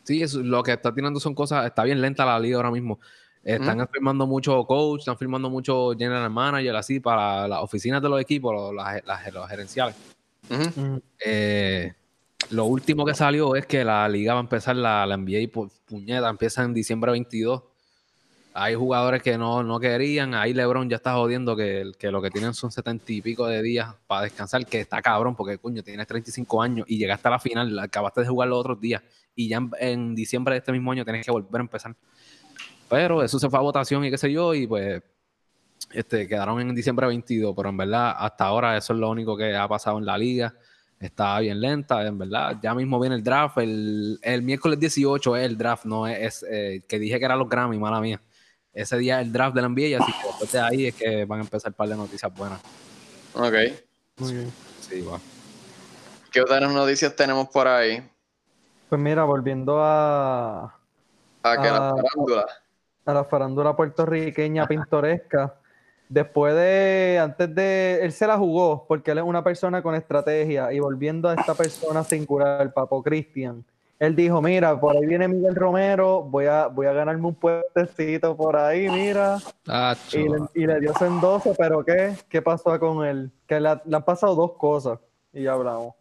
sí, 0.03 0.23
lo 0.43 0.63
que 0.63 0.73
está 0.73 0.93
tirando 0.93 1.19
son 1.19 1.33
cosas, 1.35 1.65
está 1.65 1.83
bien 1.83 2.01
lenta 2.01 2.23
la 2.23 2.39
liga 2.39 2.57
ahora 2.57 2.71
mismo. 2.71 2.99
Están 3.43 3.87
firmando 3.89 4.25
mucho 4.25 4.63
coach, 4.65 5.01
están 5.01 5.17
firmando 5.17 5.49
mucho 5.49 5.91
general 5.97 6.29
manager, 6.31 6.75
así, 6.75 6.99
para 6.99 7.47
las 7.47 7.61
oficinas 7.61 8.01
de 8.01 8.09
los 8.09 8.21
equipos, 8.21 8.73
las, 8.73 9.33
los 9.33 9.49
gerenciales. 9.49 9.95
Eh, 11.19 11.93
lo 12.49 12.65
último 12.65 13.05
que 13.05 13.13
salió 13.13 13.55
es 13.55 13.65
que 13.65 13.83
la 13.83 14.07
liga 14.07 14.33
va 14.33 14.39
a 14.39 14.43
empezar, 14.43 14.75
la, 14.75 15.05
la 15.05 15.17
NBA 15.17 15.51
por 15.51 15.69
puñeta, 15.85 16.29
empieza 16.29 16.63
en 16.63 16.73
diciembre 16.73 17.11
22 17.11 17.63
hay 18.57 18.73
jugadores 18.73 19.21
que 19.21 19.37
no, 19.37 19.79
querían. 19.81 20.33
Ahí 20.33 20.53
LeBron 20.53 20.89
ya 20.89 20.95
está 20.95 21.13
jodiendo 21.15 21.57
que, 21.57 21.91
que 21.99 22.09
lo 22.09 22.21
que 22.21 22.31
tienen 22.31 22.53
son 22.53 22.71
setenta 22.71 23.11
y 23.11 23.21
pico 23.21 23.45
de 23.47 23.61
días 23.61 23.93
para 24.07 24.21
descansar, 24.21 24.65
que 24.65 24.79
está 24.79 25.01
cabrón, 25.01 25.35
porque 25.35 25.57
coño, 25.57 25.83
tienes 25.83 26.07
35 26.07 26.61
años 26.61 26.85
y 26.87 26.97
llegaste 26.97 27.27
a 27.27 27.31
la 27.31 27.39
final, 27.39 27.77
acabaste 27.77 28.21
de 28.21 28.27
jugar 28.27 28.47
los 28.47 28.59
otros 28.59 28.79
días 28.79 29.03
y 29.35 29.49
ya 29.49 29.59
en, 29.81 30.15
diciembre 30.15 30.53
de 30.53 30.59
este 30.59 30.71
mismo 30.71 30.93
año 30.93 31.03
tienes 31.03 31.25
que 31.25 31.31
volver 31.31 31.59
a 31.59 31.63
empezar. 31.63 31.93
Pero 32.87 33.21
eso 33.21 33.37
se 33.39 33.49
fue 33.49 33.59
a 33.59 33.61
votación 33.61 34.05
y 34.05 34.09
qué 34.09 34.17
sé 34.17 34.31
yo, 34.31 34.53
y 34.53 34.65
pues 34.67 35.03
este, 35.91 36.25
quedaron 36.25 36.61
en 36.61 36.73
diciembre 36.73 37.07
22, 37.07 37.53
pero 37.53 37.67
en 37.67 37.75
verdad 37.75 38.15
hasta 38.17 38.45
ahora 38.45 38.77
eso 38.77 38.93
es 38.93 38.99
lo 38.99 39.09
único 39.09 39.35
que 39.35 39.53
ha 39.53 39.67
pasado 39.67 39.97
en 39.97 40.05
la 40.05 40.17
liga. 40.17 40.55
Está 41.05 41.39
bien 41.39 41.59
lenta, 41.59 42.05
en 42.05 42.17
verdad. 42.17 42.57
Ya 42.61 42.73
mismo 42.73 42.99
viene 42.99 43.15
el 43.15 43.23
draft. 43.23 43.57
El, 43.57 44.41
miércoles 44.43 44.79
18 44.79 45.37
es 45.37 45.45
el 45.45 45.57
draft, 45.57 45.85
no 45.85 46.07
es, 46.07 46.45
eh, 46.49 46.83
que 46.87 46.99
dije 46.99 47.19
que 47.19 47.25
era 47.25 47.35
los 47.35 47.49
Grammy, 47.49 47.77
mala 47.77 48.01
mía 48.01 48.19
ese 48.75 48.97
día 48.97 49.21
el 49.21 49.31
draft 49.31 49.55
de 49.55 49.61
la 49.61 49.69
NBA 49.69 49.81
y 49.81 49.93
así 49.93 50.11
que 50.11 50.27
después 50.27 50.51
de 50.51 50.59
ahí 50.59 50.85
es 50.87 50.95
que 50.95 51.25
van 51.25 51.39
a 51.39 51.43
empezar 51.43 51.71
un 51.71 51.75
par 51.75 51.87
de 51.87 51.95
noticias 51.95 52.31
buenas. 52.35 52.59
Ok. 53.33 53.53
Muy 54.17 54.33
bien. 54.33 54.53
Sí, 54.81 55.01
va. 55.01 55.19
¿Qué 56.29 56.41
otras 56.41 56.71
noticias 56.71 57.15
tenemos 57.15 57.47
por 57.47 57.67
ahí? 57.67 58.05
Pues 58.89 59.01
mira, 59.01 59.23
volviendo 59.23 59.81
a... 59.81 60.77
¿A 61.43 61.61
qué? 61.61 61.69
la 61.69 61.95
farándula? 61.95 62.45
A 63.05 63.13
la 63.13 63.23
farándula 63.23 63.75
puertorriqueña 63.75 64.67
pintoresca. 64.67 65.55
Después 66.09 66.53
de, 66.55 67.19
antes 67.21 67.53
de, 67.55 67.99
él 68.03 68.11
se 68.11 68.27
la 68.27 68.37
jugó 68.37 68.85
porque 68.87 69.11
él 69.11 69.17
es 69.17 69.23
una 69.23 69.43
persona 69.43 69.81
con 69.81 69.95
estrategia 69.95 70.71
y 70.71 70.79
volviendo 70.79 71.29
a 71.29 71.33
esta 71.33 71.55
persona 71.55 72.03
singular, 72.03 72.61
el 72.61 72.71
Papo 72.71 73.01
Cristian, 73.01 73.65
él 73.97 74.15
dijo, 74.15 74.41
mira, 74.41 74.79
por 74.79 74.95
ahí 74.95 75.05
viene 75.05 75.27
Miguel 75.27 75.55
Romero, 75.55 76.21
voy 76.21 76.45
a, 76.45 76.67
voy 76.67 76.85
a 76.85 76.93
ganarme 76.93 77.27
un 77.27 77.35
puestecito 77.35 78.35
por 78.35 78.57
ahí, 78.57 78.89
mira. 78.89 79.37
y, 80.53 80.67
le, 80.67 80.79
dio 80.79 80.93
Sendoso, 80.93 81.53
pero 81.57 81.83
¿qué? 81.83 82.13
¿Qué 82.27 82.41
pasó 82.41 82.77
con 82.79 83.05
él? 83.05 83.31
Que 83.47 83.59
le, 83.59 83.69
han 83.69 84.03
pasado 84.05 84.35
dos 84.35 84.51
cosas 84.57 84.99
y 85.31 85.43
ya 85.43 85.53
hablamos. 85.53 85.95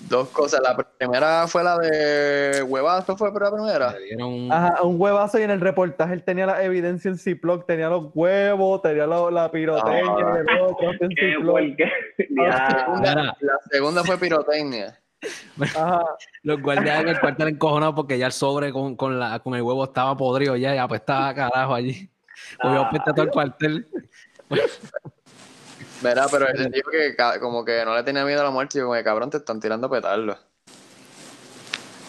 Dos 0.00 0.28
cosas. 0.28 0.60
La 0.62 0.76
primera 0.76 1.46
fue 1.48 1.64
la 1.64 1.78
de 1.78 2.62
huevazo, 2.62 3.16
fue 3.16 3.30
la 3.30 3.50
primera. 3.50 3.94
Un... 4.18 4.50
Ajá, 4.52 4.82
un 4.82 5.00
huevazo 5.00 5.38
y 5.38 5.42
en 5.42 5.50
el 5.50 5.60
reportaje 5.60 6.14
él 6.14 6.22
tenía 6.22 6.46
la 6.46 6.62
evidencia 6.62 7.10
en 7.10 7.18
Ziploc, 7.18 7.66
tenía 7.66 7.88
los 7.88 8.10
huevos, 8.14 8.82
tenía 8.82 9.06
la 9.06 9.50
pirotecnia, 9.50 10.26
ah, 10.26 10.38
el 10.38 10.60
otro 10.60 10.92
en 11.00 11.10
Ziploc. 11.18 11.58
la 13.40 13.58
segunda 13.70 14.04
fue 14.04 14.18
pirotecnia. 14.18 14.98
Los 16.42 16.60
guardias 16.60 17.04
del 17.04 17.18
cuartel 17.18 17.48
encojonados 17.48 17.94
porque 17.94 18.18
ya 18.18 18.26
el 18.26 18.32
sobre 18.32 18.72
con, 18.72 18.96
con, 18.96 19.18
la, 19.18 19.38
con 19.40 19.54
el 19.54 19.62
huevo 19.62 19.84
estaba 19.84 20.16
podrido 20.16 20.56
ya 20.56 20.74
y 20.74 20.78
apestaba 20.78 21.34
carajo 21.34 21.74
allí. 21.74 22.10
Ah. 22.62 22.90
todo 23.14 23.22
el 23.24 23.30
cuartel. 23.30 23.86
Verá, 26.02 26.26
pero 26.30 26.48
él 26.48 26.70
dijo 26.70 26.90
que 26.90 27.16
como 27.40 27.64
que 27.64 27.84
no 27.84 27.94
le 27.94 28.02
tenía 28.02 28.24
miedo 28.24 28.40
a 28.40 28.44
la 28.44 28.50
muerte 28.50 28.78
y 28.78 28.82
como 28.82 28.94
que 28.94 29.04
cabrón 29.04 29.30
te 29.30 29.38
están 29.38 29.60
tirando 29.60 29.88
petarlo. 29.88 30.36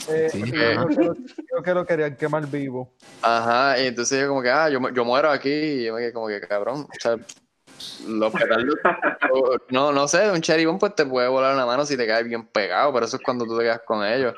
Eh, 0.10 0.30
Sí, 0.32 0.42
creo, 0.42 0.80
ajá. 0.80 0.88
que 0.88 1.04
lo, 1.04 1.16
creo 1.16 1.64
que 1.64 1.74
lo 1.74 1.86
querían 1.86 2.16
quemar 2.16 2.48
vivo. 2.48 2.94
Ajá, 3.22 3.80
y 3.80 3.88
entonces 3.88 4.22
yo 4.22 4.30
como 4.30 4.42
que, 4.42 4.50
ah, 4.50 4.70
yo, 4.70 4.80
yo 4.90 5.04
muero 5.04 5.30
aquí, 5.30 5.50
y 5.50 5.86
yo 5.86 5.94
me 5.94 6.00
quedé 6.00 6.14
como 6.14 6.28
que, 6.28 6.40
cabrón, 6.40 6.88
o 6.90 7.00
sea, 7.00 7.18
los 8.08 8.34
petardos, 8.34 8.76
no, 9.70 9.92
no 9.92 10.08
sé, 10.08 10.32
un 10.32 10.42
cherry 10.42 10.66
bomb 10.66 10.80
pues 10.80 10.96
te 10.96 11.06
puede 11.06 11.28
volar 11.28 11.56
la 11.56 11.66
mano 11.66 11.86
si 11.86 11.98
te 11.98 12.08
caes 12.08 12.26
bien 12.26 12.48
pegado, 12.48 12.94
pero 12.94 13.06
eso 13.06 13.18
es 13.18 13.24
cuando 13.24 13.46
tú 13.46 13.58
te 13.58 13.64
quedas 13.64 13.82
con 13.86 14.06
ellos. 14.06 14.36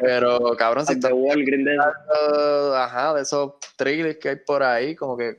Pero, 0.00 0.56
cabrón, 0.56 0.86
si 0.86 0.94
de- 0.96 1.08
hablando, 1.08 2.76
ajá, 2.76 3.14
de 3.14 3.22
esos 3.22 3.54
thrillers 3.76 4.18
que 4.18 4.28
hay 4.30 4.36
por 4.36 4.62
ahí, 4.62 4.94
como 4.94 5.16
que, 5.16 5.38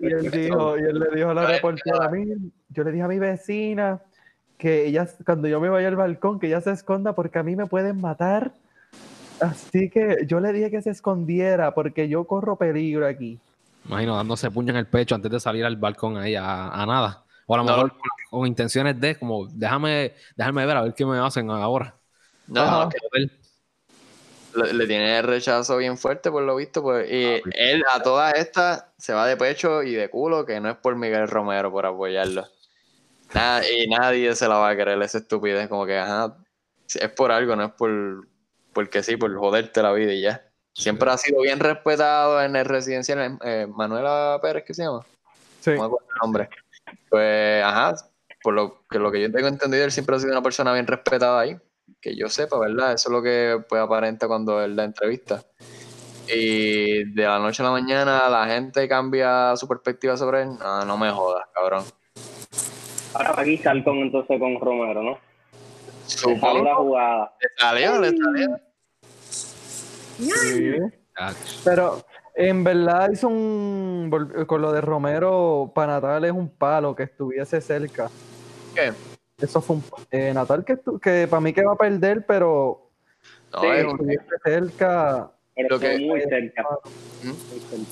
Y 0.00 0.06
él 0.06 0.30
dijo, 0.30 0.78
y 0.78 0.82
él 0.82 0.98
le 0.98 1.16
dijo 1.16 1.30
a 1.30 1.34
la 1.34 1.46
reportera, 1.46 2.06
a 2.06 2.08
mí, 2.10 2.52
yo 2.68 2.84
le 2.84 2.92
dije 2.92 3.02
a 3.04 3.08
mi 3.08 3.18
vecina 3.18 4.00
que 4.58 4.86
ella, 4.86 5.08
cuando 5.24 5.48
yo 5.48 5.60
me 5.60 5.68
vaya 5.68 5.88
al 5.88 5.96
balcón, 5.96 6.38
que 6.38 6.46
ella 6.46 6.60
se 6.60 6.70
esconda 6.72 7.14
porque 7.14 7.38
a 7.38 7.42
mí 7.42 7.56
me 7.56 7.66
pueden 7.66 8.00
matar. 8.00 8.52
Así 9.40 9.88
que 9.88 10.26
yo 10.26 10.38
le 10.40 10.52
dije 10.52 10.70
que 10.70 10.82
se 10.82 10.90
escondiera 10.90 11.72
porque 11.74 12.08
yo 12.08 12.24
corro 12.26 12.56
peligro 12.56 13.06
aquí. 13.06 13.40
Imagino 13.86 14.14
dándose 14.16 14.50
puño 14.50 14.70
en 14.70 14.76
el 14.76 14.86
pecho 14.86 15.14
antes 15.14 15.30
de 15.30 15.40
salir 15.40 15.64
al 15.64 15.76
balcón 15.76 16.18
ahí 16.18 16.34
a, 16.34 16.68
a 16.68 16.84
nada. 16.86 17.24
O 17.46 17.54
a 17.54 17.58
lo 17.58 17.64
No. 17.64 17.70
mejor 17.72 17.90
con, 17.92 18.00
con 18.30 18.46
intenciones 18.46 19.00
de, 19.00 19.18
como, 19.18 19.46
déjame, 19.46 20.12
déjame 20.36 20.66
ver 20.66 20.76
a 20.76 20.82
ver 20.82 20.94
qué 20.94 21.06
me 21.06 21.18
hacen 21.18 21.50
ahora. 21.50 21.94
no, 22.46 22.60
Ajá. 22.60 22.88
que 22.90 22.98
le, 24.54 24.72
le 24.72 24.86
tiene 24.86 25.22
rechazo 25.22 25.76
bien 25.76 25.96
fuerte 25.96 26.30
por 26.30 26.42
lo 26.42 26.56
visto, 26.56 26.82
pues, 26.82 27.10
y 27.10 27.40
él 27.54 27.84
a 27.92 28.02
todas 28.02 28.34
estas 28.34 28.86
se 28.98 29.12
va 29.12 29.26
de 29.26 29.36
pecho 29.36 29.82
y 29.82 29.94
de 29.94 30.08
culo, 30.08 30.44
que 30.44 30.60
no 30.60 30.70
es 30.70 30.76
por 30.76 30.96
Miguel 30.96 31.28
Romero 31.28 31.70
por 31.70 31.86
apoyarlo. 31.86 32.46
Nada, 33.34 33.62
y 33.68 33.86
nadie 33.86 34.34
se 34.34 34.48
la 34.48 34.56
va 34.56 34.70
a 34.70 34.76
creer 34.76 35.00
esa 35.02 35.18
estupidez, 35.18 35.68
como 35.68 35.86
que, 35.86 35.98
ajá, 35.98 36.36
es 36.86 37.10
por 37.10 37.30
algo, 37.30 37.54
no 37.54 37.64
es 37.64 37.72
por, 37.72 38.26
porque 38.72 39.02
sí, 39.02 39.16
por 39.16 39.34
joderte 39.36 39.82
la 39.82 39.92
vida 39.92 40.12
y 40.12 40.22
ya. 40.22 40.44
Siempre 40.72 41.10
ha 41.10 41.16
sido 41.16 41.40
bien 41.42 41.60
respetado 41.60 42.42
en 42.42 42.56
el 42.56 42.64
residencial, 42.64 43.38
eh, 43.44 43.66
Manuela 43.68 44.38
Pérez, 44.42 44.64
¿qué 44.66 44.74
se 44.74 44.84
llama? 44.84 45.04
Sí. 45.60 45.72
No 45.72 45.80
me 45.80 45.84
acuerdo 45.86 46.06
el 46.08 46.18
nombre. 46.22 46.48
Pues, 47.08 47.64
ajá, 47.64 47.94
por 48.42 48.54
lo 48.54 48.82
que, 48.88 48.98
lo 48.98 49.12
que 49.12 49.20
yo 49.20 49.30
tengo 49.30 49.48
entendido, 49.48 49.84
él 49.84 49.92
siempre 49.92 50.16
ha 50.16 50.18
sido 50.18 50.32
una 50.32 50.42
persona 50.42 50.72
bien 50.72 50.86
respetada 50.86 51.40
ahí. 51.40 51.58
Que 52.00 52.16
yo 52.16 52.28
sepa, 52.28 52.58
¿verdad? 52.58 52.92
Eso 52.92 53.08
es 53.08 53.12
lo 53.12 53.22
que 53.22 53.62
pues, 53.68 53.80
aparenta 53.82 54.26
cuando 54.26 54.62
él 54.62 54.74
da 54.74 54.84
entrevista. 54.84 55.42
Y 56.32 57.12
de 57.12 57.24
la 57.24 57.38
noche 57.38 57.62
a 57.62 57.66
la 57.66 57.72
mañana 57.72 58.28
la 58.28 58.46
gente 58.46 58.88
cambia 58.88 59.56
su 59.56 59.66
perspectiva 59.66 60.16
sobre 60.16 60.42
él. 60.42 60.50
No, 60.58 60.84
no 60.84 60.96
me 60.96 61.10
jodas, 61.10 61.44
cabrón. 61.52 61.84
Ahora 63.14 63.32
va 63.32 63.42
a 63.42 63.44
quitar 63.44 63.82
con 63.82 63.98
entonces 63.98 64.38
con 64.38 64.60
Romero, 64.60 65.02
¿no? 65.02 65.18
Salió 66.06 66.34
la 66.34 66.40
Supongo. 66.40 66.76
jugada. 66.76 67.34
Le 67.40 67.48
salió, 67.58 68.00
le 68.00 68.16
salió. 68.16 68.60
Sí. 70.18 70.76
Pero 71.64 72.04
en 72.34 72.64
verdad 72.64 73.10
hizo 73.12 73.28
un. 73.28 74.10
Con 74.46 74.62
lo 74.62 74.72
de 74.72 74.80
Romero, 74.80 75.72
para 75.74 75.94
Natal 75.94 76.24
es 76.24 76.32
un 76.32 76.48
palo 76.48 76.94
que 76.94 77.04
estuviese 77.04 77.60
cerca. 77.60 78.08
¿Qué? 78.74 78.92
Eso 79.40 79.60
fue 79.60 79.76
un. 79.76 79.84
eh, 80.10 80.32
Natal 80.34 80.64
que, 80.64 80.78
que 81.02 81.26
para 81.28 81.40
mí 81.40 81.52
que 81.52 81.62
va 81.62 81.72
a 81.72 81.76
perder, 81.76 82.24
pero 82.26 82.86
No, 83.52 83.60
Sí, 83.62 83.66
es 83.68 84.20
cerca. 84.44 85.30
Lo 85.68 85.78
que- 85.80 85.98
muy 85.98 86.20
cerca. 86.22 86.64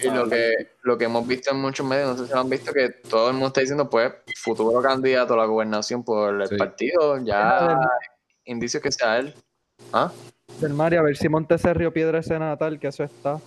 Y 0.03 0.09
lo 0.11 0.29
que, 0.29 0.55
lo 0.83 0.97
que 0.97 1.05
hemos 1.05 1.27
visto 1.27 1.51
en 1.51 1.61
muchos 1.61 1.85
medios, 1.87 2.11
no 2.11 2.17
sé 2.17 2.29
si 2.29 2.33
lo 2.33 2.41
han 2.41 2.49
visto, 2.49 2.73
que 2.73 2.89
todo 2.91 3.27
el 3.29 3.33
mundo 3.35 3.49
está 3.49 3.61
diciendo, 3.61 3.91
pues, 3.91 4.13
futuro 4.37 4.81
candidato 4.81 5.35
a 5.35 5.37
la 5.39 5.45
gobernación 5.45 6.03
por 6.05 6.41
el 6.43 6.49
Sí. 6.49 6.57
partido, 6.57 7.19
ya 7.25 7.79
indicios 8.45 8.83
que 8.83 8.91
sea 8.93 9.19
él. 9.19 9.35
¿Ah? 9.93 10.11
Del 10.61 10.73
Mari, 10.73 10.97
a 10.97 11.03
ver 11.03 11.17
si 11.17 11.29
Monteserrio 11.29 11.93
Piedra 11.93 12.21
ese 12.21 12.39
Natal, 12.39 12.79
que 12.79 12.87
eso 12.89 13.05
está. 13.05 13.39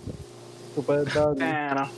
Tú 0.74 0.84
puedes 0.84 1.12
dar. 1.12 1.34
Bueno, 1.34 1.90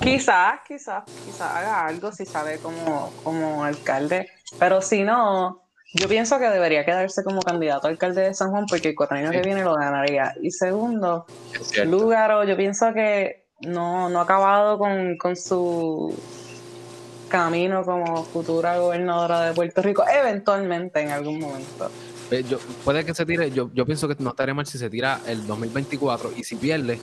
quizás, 0.00 0.60
quizás, 0.66 1.04
quizás 1.24 1.42
haga 1.54 1.86
algo 1.86 2.10
si 2.10 2.24
sabe 2.26 2.58
como, 2.58 3.12
como 3.22 3.62
alcalde, 3.64 4.28
pero 4.58 4.80
si 4.80 5.02
no, 5.02 5.62
yo 5.94 6.08
pienso 6.08 6.38
que 6.38 6.48
debería 6.48 6.84
quedarse 6.84 7.24
como 7.24 7.40
candidato 7.40 7.86
a 7.86 7.90
alcalde 7.90 8.22
de 8.22 8.34
San 8.34 8.50
Juan 8.50 8.66
porque 8.68 8.90
el 8.90 8.94
cuatrienio 8.94 9.30
que 9.30 9.40
viene 9.40 9.64
lo 9.64 9.74
ganaría. 9.74 10.34
Y 10.40 10.50
segundo. 10.50 11.26
Lúgaro, 11.84 12.44
yo 12.44 12.56
pienso 12.56 12.92
que 12.92 13.46
no, 13.62 14.08
no 14.08 14.20
ha 14.20 14.22
acabado 14.22 14.78
con, 14.78 15.16
con 15.16 15.36
su 15.36 16.14
camino 17.28 17.84
como 17.84 18.24
futura 18.24 18.78
gobernadora 18.78 19.46
de 19.46 19.54
Puerto 19.54 19.82
Rico, 19.82 20.04
eventualmente 20.08 21.00
en 21.00 21.10
algún 21.10 21.38
momento. 21.38 21.90
Eh, 22.30 22.44
yo- 22.48 22.58
puede 22.84 23.04
que 23.04 23.14
se 23.14 23.24
tire, 23.24 23.50
yo, 23.50 23.70
yo 23.72 23.86
pienso 23.86 24.06
que 24.06 24.14
no 24.18 24.30
estaría 24.30 24.52
mal 24.54 24.66
si 24.66 24.76
se 24.78 24.90
tira 24.90 25.20
el 25.26 25.46
2024 25.46 26.30
y 26.36 26.44
si 26.44 26.56
pierde 26.56 26.98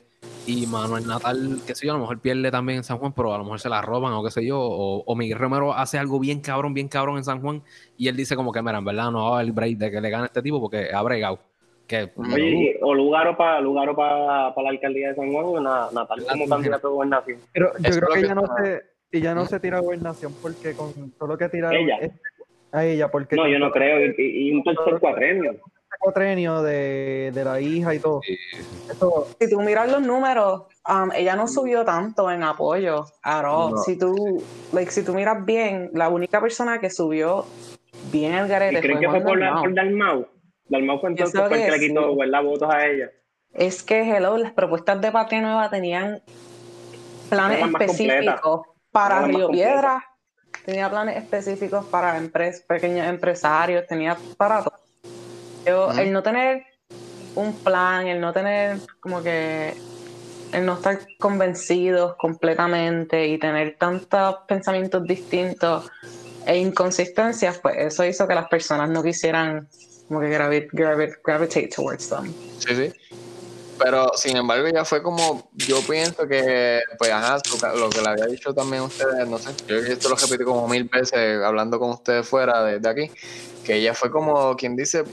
y 0.46 0.68
Manuel 0.68 1.08
Natal, 1.08 1.60
qué 1.66 1.74
sé 1.74 1.88
yo, 1.88 1.94
a 1.94 1.96
lo 1.96 2.02
mejor 2.02 2.20
pierde 2.20 2.52
también 2.52 2.78
en 2.78 2.84
San 2.84 3.00
Juan, 3.00 3.12
pero 3.14 3.34
a 3.34 3.38
lo 3.40 3.44
mejor 3.44 3.60
se 3.60 3.68
la 3.70 3.82
roban 3.82 4.14
o 4.14 4.24
qué 4.24 4.30
sé 4.30 4.46
yo, 4.46 4.60
o, 4.60 5.04
o 5.04 5.16
Miguel 5.16 5.40
Romero 5.40 5.74
hace 5.74 5.98
algo 5.98 6.20
bien 6.20 6.42
cabrón, 6.42 6.76
bien 6.76 6.88
cabrón 6.88 7.18
en 7.18 7.24
San 7.24 7.42
Juan 7.42 7.64
y 7.98 8.08
él 8.08 8.16
dice 8.16 8.36
como 8.36 8.52
que, 8.52 8.62
mira, 8.62 8.78
en 8.78 8.86
verdad 8.86 9.10
no 9.12 9.32
va 9.32 9.38
a 9.38 9.40
haber 9.42 9.52
break 9.54 9.78
de 9.78 9.90
que 9.92 10.00
le 10.02 10.10
gane 10.12 10.24
a 10.24 10.28
este 10.28 10.42
tipo 10.44 10.62
porque 10.62 10.90
ha 10.94 11.02
bregado. 11.02 11.40
Que, 11.88 12.12
Oye, 12.16 12.78
o 12.82 12.94
Lugaro 12.96 13.38
para 13.38 13.62
Lugaro 13.62 13.96
para 13.96 14.54
la 14.56 14.70
alcaldía 14.70 15.10
de 15.10 15.16
San 15.16 15.32
Juan 15.32 15.46
o 15.46 15.60
na- 15.60 15.88
Natal 15.92 16.24
como 16.32 16.48
candidato 16.48 16.88
a 16.88 16.92
gobernación. 16.92 17.40
Pero 17.54 17.72
yo 17.78 17.90
creo 17.92 17.94
que 17.94 18.00
lo 18.02 18.16
ella 18.16 18.28
que 18.30 18.36
no 18.36 18.42
se. 18.58 18.84
Ella 19.12 19.36
no 19.36 19.46
se 19.46 19.60
tira 19.60 19.78
a 19.78 19.82
gobernación 19.82 20.34
porque 20.42 20.74
con 20.74 21.12
todo 21.12 21.30
lo 21.30 21.38
que 21.38 21.48
tira 21.48 21.72
Ella. 21.74 21.98
es- 22.02 22.12
a 22.76 22.86
ella, 22.86 23.10
porque 23.10 23.36
No, 23.36 23.48
yo 23.48 23.60
no 23.60 23.72
creo. 23.72 24.00
Y, 24.02 24.16
y- 24.18 24.50
y 24.50 24.52
un 24.54 24.64
tercer 24.64 25.00
cuatrenio. 25.00 25.56
cuatrenio 26.00 26.62
de, 26.62 27.32
de 27.34 27.44
la 27.46 27.60
hija 27.62 27.96
y 27.96 28.00
todo. 28.00 28.22
Sí. 28.24 28.38
Eso, 28.92 29.28
Si 29.40 29.50
tú 29.50 29.62
miras 29.62 29.90
los 29.92 30.02
números, 30.02 30.64
um, 30.88 31.12
ella 31.16 31.36
no 31.36 31.48
subió 31.48 31.84
tanto 31.86 32.30
en 32.30 32.44
apoyo. 32.44 33.06
No. 33.26 33.78
Si 33.78 33.98
tú, 33.98 34.44
like, 34.74 34.92
si 34.92 35.04
tú 35.04 35.14
miras 35.14 35.46
bien, 35.46 35.90
la 35.94 36.10
única 36.10 36.42
persona 36.42 36.80
que 36.80 36.90
subió 36.90 37.46
bien 38.12 38.34
el 38.36 38.46
¿Y 38.48 38.50
garete 38.50 38.80
creen 38.82 38.98
fue 38.98 39.06
que 39.06 39.10
fue 39.12 39.22
por, 39.22 39.40
Dalmau. 39.40 39.64
por 39.64 39.74
Dalmau? 39.74 40.28
Dalmau 40.68 41.00
fue 41.00 41.10
entonces 41.12 41.42
el 41.42 41.50
que 41.50 41.72
le 41.72 41.80
quitó. 41.80 42.16
¿verdad? 42.16 42.44
votos 42.44 42.70
a 42.74 42.86
ella. 42.86 43.10
Es 43.54 43.82
que, 43.84 44.02
hello, 44.02 44.38
las 44.38 44.52
propuestas 44.52 45.00
de 45.00 45.12
Patria 45.12 45.42
Nueva 45.42 45.70
tenían 45.70 46.22
planes 47.30 47.60
específicos 47.66 48.62
para 48.92 49.22
Río 49.26 49.48
completas. 49.48 50.04
Tenía 50.66 50.90
planes 50.90 51.18
específicos 51.18 51.86
para 51.86 52.18
empres- 52.20 52.66
pequeños 52.66 53.08
empresarios, 53.08 53.86
tenía 53.88 54.18
para 54.36 54.64
todo. 54.64 54.80
Yo. 55.66 55.92
El 55.92 56.12
no 56.12 56.24
tener 56.24 56.66
un 57.36 57.54
plan, 57.54 58.08
el 58.08 58.20
no 58.20 58.34
tener 58.34 58.80
como 59.00 59.22
que, 59.22 59.76
el 60.54 60.66
no 60.66 60.74
estar 60.74 61.00
convencidos 61.20 62.16
completamente 62.16 63.28
y 63.28 63.38
tener 63.38 63.78
tantos 63.78 64.38
pensamientos 64.48 65.04
distintos 65.04 65.90
e 66.46 66.58
inconsistencias, 66.58 67.60
pues 67.60 67.76
eso 67.78 68.06
hizo 68.06 68.28
que 68.28 68.36
las 68.36 68.48
personas 68.48 68.90
no 68.90 69.04
quisieran 69.04 69.68
como 70.08 70.20
que 70.22 70.30
gravi- 70.30 70.70
gravi- 70.72 71.16
gravitate 71.24 71.68
towards 71.68 72.10
them. 72.10 72.34
Sí, 72.60 72.76
sí. 72.76 72.94
Pero 73.78 74.12
sin 74.16 74.38
embargo, 74.38 74.68
ya 74.70 74.86
fue 74.86 75.04
como, 75.04 75.50
yo 75.54 75.82
pienso 75.82 76.28
que, 76.28 76.82
pues, 76.98 77.12
ajá, 77.12 77.40
lo 77.76 77.90
que 77.90 78.02
le 78.02 78.10
había 78.10 78.26
dicho 78.26 78.54
también 78.54 78.84
ustedes, 78.84 79.28
no 79.28 79.38
sé, 79.38 79.52
yo 79.68 79.76
esto 79.78 80.10
lo 80.10 80.16
repetí 80.16 80.44
como 80.44 80.68
mil 80.68 80.86
veces 80.86 81.44
hablando 81.44 81.78
con 81.78 81.90
ustedes 81.90 82.28
fuera 82.28 82.64
de, 82.64 82.80
de 82.80 82.90
aquí, 82.90 83.12
que 83.66 83.76
ella 83.76 83.94
fue 83.94 84.10
como, 84.10 84.56
quien 84.56 84.78
dice, 84.78 85.04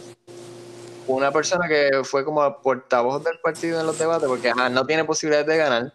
una 1.06 1.32
persona 1.32 1.66
que 1.66 2.02
fue 2.05 2.24
como 2.24 2.60
portavoz 2.62 3.24
del 3.24 3.39
partido 3.40 3.80
en 3.80 3.86
los 3.86 3.98
debates, 3.98 4.28
porque 4.28 4.51
ajá, 4.51 4.68
no 4.68 4.86
tiene 4.86 5.05
posibilidades 5.05 5.48
de 5.48 5.56
ganar, 5.56 5.93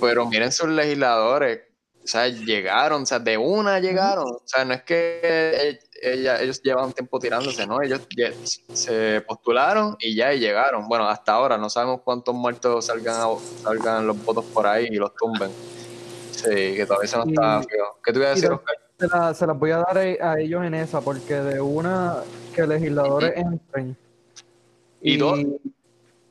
pero 0.00 0.26
miren 0.26 0.50
sus 0.50 0.68
legisladores, 0.68 1.60
o 2.02 2.06
sea, 2.06 2.28
llegaron, 2.28 3.02
o 3.02 3.06
sea, 3.06 3.18
de 3.18 3.36
una 3.36 3.78
llegaron, 3.78 4.24
o 4.24 4.42
sea, 4.44 4.64
no 4.64 4.74
es 4.74 4.82
que 4.82 5.78
ella, 6.00 6.40
ellos 6.40 6.62
llevan 6.62 6.92
tiempo 6.92 7.18
tirándose, 7.18 7.66
¿no? 7.66 7.82
Ellos 7.82 8.00
se 8.72 9.20
postularon 9.22 9.96
y 10.00 10.14
ya 10.14 10.32
llegaron. 10.32 10.88
Bueno, 10.88 11.06
hasta 11.08 11.32
ahora 11.32 11.58
no 11.58 11.68
sabemos 11.70 12.00
cuántos 12.02 12.34
muertos 12.34 12.86
salgan, 12.86 13.20
a- 13.20 13.38
salgan 13.62 14.06
los 14.06 14.22
votos 14.24 14.44
por 14.46 14.66
ahí 14.66 14.86
y 14.90 14.96
los 14.96 15.14
tumben. 15.14 15.50
Sí, 16.32 16.48
que 16.50 16.86
todavía 16.86 17.08
se 17.08 17.16
nos 17.18 17.28
está 17.28 17.62
feo. 17.62 17.84
¿Qué 18.02 18.12
te 18.12 18.18
iba 18.18 18.28
a 18.28 18.30
decir, 18.34 18.50
Oscar? 18.50 18.74
se, 18.98 19.06
la- 19.08 19.34
se 19.34 19.46
las 19.46 19.58
voy 19.58 19.70
a 19.72 19.78
dar 19.78 19.98
a, 19.98 20.40
ellos 20.40 20.64
en 20.64 20.74
esa, 20.74 21.00
porque 21.00 21.34
de 21.34 21.60
una 21.60 22.22
que 22.54 22.66
legisladores 22.66 23.32
entren. 23.36 23.96
Y 25.02 25.16
dos- 25.16 25.38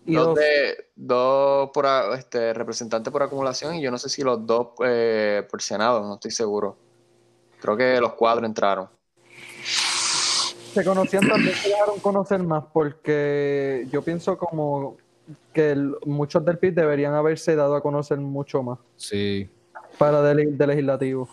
y 0.06 0.16
dos, 0.16 0.36
de, 0.36 0.88
dos 0.96 1.70
por 1.72 1.86
este, 2.18 2.54
representantes 2.54 3.12
por 3.12 3.22
acumulación 3.22 3.76
y 3.76 3.82
yo 3.82 3.92
no 3.92 3.98
sé 4.00 4.10
si 4.10 4.24
los 4.24 4.44
dos 4.46 4.70
eh, 4.84 5.46
por 5.50 5.62
Senado, 5.62 6.02
no 6.02 6.16
estoy 6.16 6.32
seguro. 6.32 6.78
Creo 7.62 7.78
que 7.78 8.00
los 8.00 8.14
cuatro 8.14 8.46
entraron. 8.46 8.90
Se 10.74 10.84
conocían 10.84 11.28
también, 11.28 11.56
se 11.56 11.70
dejaron 11.70 12.00
conocer 12.00 12.42
más, 12.44 12.64
porque 12.74 13.88
yo 13.92 14.02
pienso 14.02 14.38
como 14.38 14.98
que 15.54 15.72
el- 15.72 15.96
muchos 16.06 16.44
del 16.46 16.58
PIB 16.58 16.74
deberían 16.76 17.14
haberse 17.14 17.56
dado 17.56 17.76
a 17.76 17.82
conocer 17.82 18.18
mucho 18.20 18.64
más 18.64 18.80
Sí. 18.96 19.50
para 19.98 20.22
del, 20.22 20.58
del 20.58 20.68
legislativo. 20.70 21.30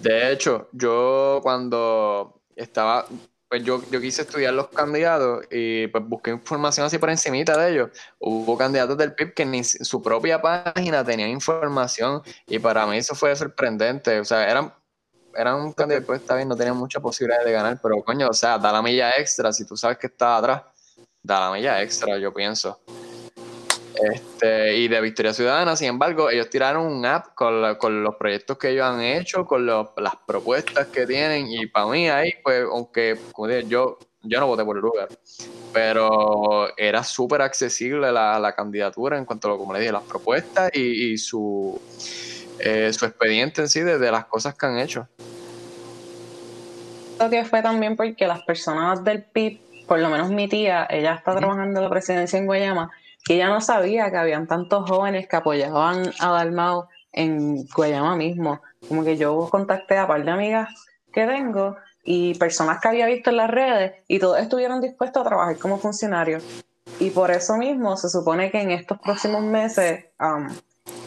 De 0.00 0.32
hecho, 0.32 0.68
yo 0.72 1.40
cuando 1.42 2.40
estaba 2.56 3.06
pues 3.46 3.62
yo, 3.62 3.80
yo 3.88 4.00
quise 4.00 4.22
estudiar 4.22 4.52
los 4.52 4.66
candidatos 4.68 5.44
y 5.48 5.86
pues 5.86 6.02
busqué 6.08 6.32
información 6.32 6.86
así 6.86 6.98
por 6.98 7.08
encimita 7.10 7.56
de 7.56 7.70
ellos. 7.72 7.90
Hubo 8.18 8.58
candidatos 8.58 8.96
del 8.98 9.14
PIB 9.14 9.32
que 9.32 9.46
ni 9.46 9.62
su 9.62 10.02
propia 10.02 10.42
página 10.42 11.04
tenían 11.04 11.28
información 11.30 12.20
y 12.48 12.58
para 12.58 12.84
mí 12.86 12.96
eso 12.96 13.14
fue 13.14 13.36
sorprendente. 13.36 14.18
O 14.18 14.24
sea, 14.24 14.50
eran, 14.50 14.72
eran 15.36 15.72
candidatos, 15.72 16.06
pues 16.06 16.20
está 16.20 16.36
bien, 16.36 16.48
no 16.48 16.56
tenían 16.56 16.76
mucha 16.76 17.00
posibilidad 17.00 17.44
de 17.44 17.52
ganar, 17.52 17.78
pero 17.82 18.02
coño, 18.02 18.28
o 18.28 18.32
sea, 18.32 18.58
da 18.58 18.72
la 18.72 18.82
milla 18.82 19.10
extra 19.18 19.52
si 19.52 19.66
tú 19.66 19.76
sabes 19.76 19.98
que 19.98 20.06
está 20.06 20.36
atrás. 20.36 20.62
Da 21.22 21.40
la 21.40 21.52
milla 21.52 21.82
extra, 21.82 22.18
yo 22.18 22.32
pienso. 22.32 22.80
Este, 23.94 24.76
y 24.76 24.88
de 24.88 25.00
Victoria 25.00 25.32
Ciudadana, 25.32 25.76
sin 25.76 25.88
embargo, 25.88 26.28
ellos 26.28 26.50
tiraron 26.50 26.86
un 26.86 27.06
app 27.06 27.34
con, 27.34 27.76
con 27.76 28.02
los 28.02 28.16
proyectos 28.16 28.58
que 28.58 28.70
ellos 28.70 28.84
han 28.84 29.00
hecho, 29.00 29.46
con 29.46 29.64
las 29.66 30.16
propuestas 30.26 30.88
que 30.88 31.06
tienen, 31.06 31.46
y 31.48 31.66
para 31.66 31.86
mí 31.86 32.08
ahí, 32.08 32.32
pues, 32.42 32.64
aunque, 32.70 33.18
como 33.32 33.48
dije, 33.48 33.66
yo, 33.68 33.98
yo 34.22 34.40
no 34.40 34.46
voté 34.48 34.64
por 34.64 34.76
el 34.76 34.82
lugar, 34.82 35.08
pero 35.72 36.76
era 36.76 37.04
súper 37.04 37.42
accesible 37.42 38.10
la, 38.10 38.38
la, 38.38 38.54
candidatura 38.54 39.16
en 39.16 39.24
cuanto 39.24 39.52
a, 39.52 39.58
como 39.58 39.72
le 39.72 39.80
dije, 39.80 39.92
las 39.92 40.02
propuestas 40.02 40.70
y, 40.74 41.16
su, 41.18 41.80
eh, 42.58 42.92
su 42.92 43.04
expediente 43.06 43.62
en 43.62 43.68
sí 43.68 43.80
de, 43.80 43.98
de, 43.98 44.10
las 44.10 44.26
cosas 44.26 44.54
que 44.54 44.66
han 44.66 44.78
hecho. 44.78 45.08
Creo 47.18 47.30
que 47.30 47.44
fue 47.44 47.62
también 47.62 47.96
porque 47.96 48.26
las 48.26 48.42
personas 48.42 49.04
del 49.04 49.22
PIB, 49.22 49.86
por 49.86 49.98
lo 49.98 50.08
menos 50.08 50.30
mi 50.30 50.48
tía, 50.48 50.86
ella 50.90 51.14
está 51.14 51.36
trabajando 51.36 51.78
en 51.78 51.84
la 51.84 51.90
presidencia 51.90 52.38
en 52.38 52.46
Guayama, 52.46 52.90
que 53.24 53.34
ella 53.34 53.48
no 53.48 53.60
sabía 53.60 54.10
que 54.10 54.16
habían 54.16 54.46
tantos 54.46 54.88
jóvenes 54.88 55.28
que 55.28 55.36
apoyaban 55.36 56.12
a 56.20 56.30
Dalmau 56.30 56.86
en 57.12 57.66
Guayama 57.66 58.16
mismo. 58.16 58.60
Como 58.86 59.04
que 59.04 59.16
yo 59.16 59.48
contacté 59.50 59.96
a 59.96 60.02
un 60.02 60.08
par 60.08 60.24
de 60.24 60.30
amigas 60.30 60.68
que 61.12 61.26
tengo 61.26 61.76
y 62.04 62.34
personas 62.34 62.80
que 62.80 62.88
había 62.88 63.06
visto 63.06 63.30
en 63.30 63.38
las 63.38 63.50
redes 63.50 63.94
y 64.08 64.18
todos 64.18 64.38
estuvieron 64.38 64.80
dispuestos 64.80 65.22
a 65.22 65.28
trabajar 65.28 65.56
como 65.58 65.78
funcionarios. 65.78 66.42
Y 67.00 67.10
por 67.10 67.30
eso 67.30 67.56
mismo 67.56 67.96
se 67.96 68.08
supone 68.08 68.50
que 68.50 68.60
en 68.60 68.70
estos 68.70 68.98
próximos 68.98 69.42
meses 69.42 70.06
um, 70.20 70.48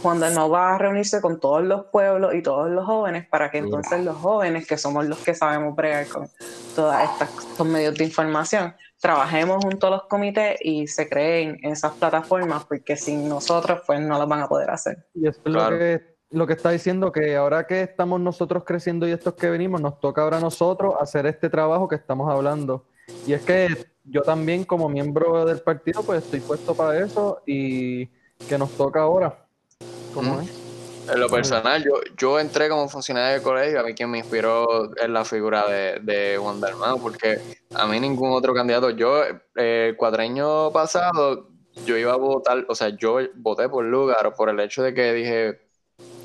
Juan 0.02 0.20
Dalmau 0.20 0.50
va 0.50 0.76
a 0.76 0.78
reunirse 0.78 1.22
con 1.22 1.40
todos 1.40 1.64
los 1.64 1.86
pueblos 1.86 2.34
y 2.36 2.42
todos 2.42 2.70
los 2.70 2.86
jóvenes 2.86 3.28
para 3.28 3.50
que 3.50 3.58
entonces 3.60 4.04
los 4.04 4.16
jóvenes, 4.18 4.68
que 4.68 4.78
somos 4.78 5.06
los 5.06 5.20
que 5.20 5.34
sabemos 5.34 5.76
bregar 5.76 6.08
con 6.08 6.30
todos 6.76 6.96
estos 7.22 7.68
medios 7.68 7.96
de 7.96 8.04
información, 8.04 8.76
trabajemos 9.00 9.64
junto 9.64 9.88
a 9.88 9.90
los 9.92 10.04
comités 10.04 10.58
y 10.62 10.88
se 10.88 11.10
creen 11.10 11.58
esas 11.64 11.94
plataformas, 11.94 12.66
porque 12.66 12.96
sin 12.96 13.28
nosotros 13.28 13.82
pues 13.86 14.00
no 14.02 14.18
las 14.18 14.28
van 14.28 14.42
a 14.42 14.48
poder 14.48 14.70
hacer. 14.70 15.06
Y 15.14 15.28
eso 15.28 15.42
es 15.46 15.52
lo, 15.52 15.70
que, 15.70 16.18
lo 16.30 16.48
que 16.48 16.54
está 16.54 16.70
diciendo, 16.72 17.12
que 17.12 17.36
ahora 17.36 17.66
que 17.66 17.82
estamos 17.82 18.20
nosotros 18.20 18.64
creciendo 18.66 19.08
y 19.08 19.12
estos 19.12 19.34
que 19.36 19.50
venimos, 19.50 19.82
nos 19.82 20.00
toca 20.00 20.22
ahora 20.22 20.38
a 20.38 20.42
nosotros 20.42 20.96
hacer 21.00 21.26
este 21.26 21.50
trabajo 21.50 21.88
que 21.88 21.96
estamos 21.96 22.32
hablando. 22.32 22.86
Y 23.26 23.34
es 23.34 23.42
que 23.42 23.68
yo 24.04 24.22
también 24.22 24.64
como 24.64 24.90
miembro 24.90 25.46
del 25.46 25.62
partido 25.62 26.04
pues 26.04 26.24
estoy 26.24 26.40
puesto 26.42 26.76
para 26.76 26.98
eso 27.00 27.42
y 27.46 28.08
que 28.48 28.58
nos 28.58 28.72
toca 28.72 29.02
ahora. 29.02 29.47
¿Cómo 30.18 30.42
es? 30.42 30.50
En 31.10 31.20
lo 31.20 31.30
personal, 31.30 31.82
yo, 31.84 31.92
yo 32.18 32.40
entré 32.40 32.68
como 32.68 32.90
funcionario 32.90 33.38
de 33.38 33.44
colegio, 33.44 33.80
a 33.80 33.84
mí 33.84 33.94
quien 33.94 34.10
me 34.10 34.18
inspiró 34.18 34.94
es 34.96 35.08
la 35.08 35.24
figura 35.24 35.66
de, 35.68 36.00
de 36.02 36.38
Juan 36.38 36.60
Dalmau, 36.60 37.00
porque 37.00 37.40
a 37.74 37.86
mí 37.86 38.00
ningún 38.00 38.32
otro 38.32 38.54
candidato, 38.54 38.90
yo 38.90 39.24
eh, 39.24 39.90
el 39.90 39.96
cuatreño 39.96 40.72
pasado, 40.74 41.50
yo 41.86 41.96
iba 41.98 42.14
a 42.14 42.18
votar, 42.18 42.66
o 42.68 42.76
sea, 42.76 42.90
yo 42.90 43.20
voté 43.36 43.70
por 43.70 43.86
Lugar 43.86 44.34
por 44.36 44.50
el 44.50 44.60
hecho 44.60 44.84
de 44.84 44.94
que 44.94 45.14
dije, 45.14 45.62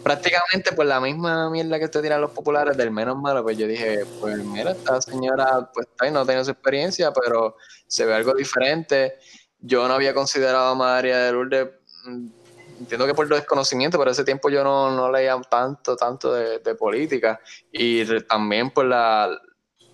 prácticamente 0.02 0.72
pues 0.72 0.88
la 0.88 1.00
misma 1.00 1.48
mierda 1.50 1.78
que 1.78 1.88
te 1.88 2.02
tiran 2.02 2.20
los 2.20 2.32
populares 2.32 2.76
del 2.76 2.90
menos 2.90 3.16
malo, 3.18 3.42
pues 3.42 3.56
yo 3.58 3.66
dije, 3.66 4.04
pues 4.20 4.38
mira, 4.38 4.72
esta 4.72 5.00
señora 5.00 5.70
pues 5.72 5.86
no 6.10 6.20
ha 6.20 6.26
tenido 6.26 6.44
su 6.44 6.50
experiencia, 6.50 7.12
pero 7.12 7.56
se 7.86 8.04
ve 8.04 8.14
algo 8.14 8.34
diferente. 8.34 9.18
Yo 9.60 9.86
no 9.86 9.94
había 9.94 10.12
considerado 10.12 10.70
a 10.70 10.74
María 10.74 11.18
de 11.18 11.32
Lourdes 11.32 11.68
mm, 12.04 12.41
entiendo 12.78 13.06
que 13.06 13.14
por 13.14 13.28
desconocimiento, 13.28 13.98
pero 13.98 14.10
ese 14.10 14.24
tiempo 14.24 14.50
yo 14.50 14.62
no, 14.64 14.90
no 14.90 15.10
leía 15.10 15.40
tanto, 15.48 15.96
tanto 15.96 16.32
de, 16.32 16.74
política. 16.74 17.40
Y 17.70 18.04
también 18.22 18.70
por 18.70 18.86
la, 18.86 19.30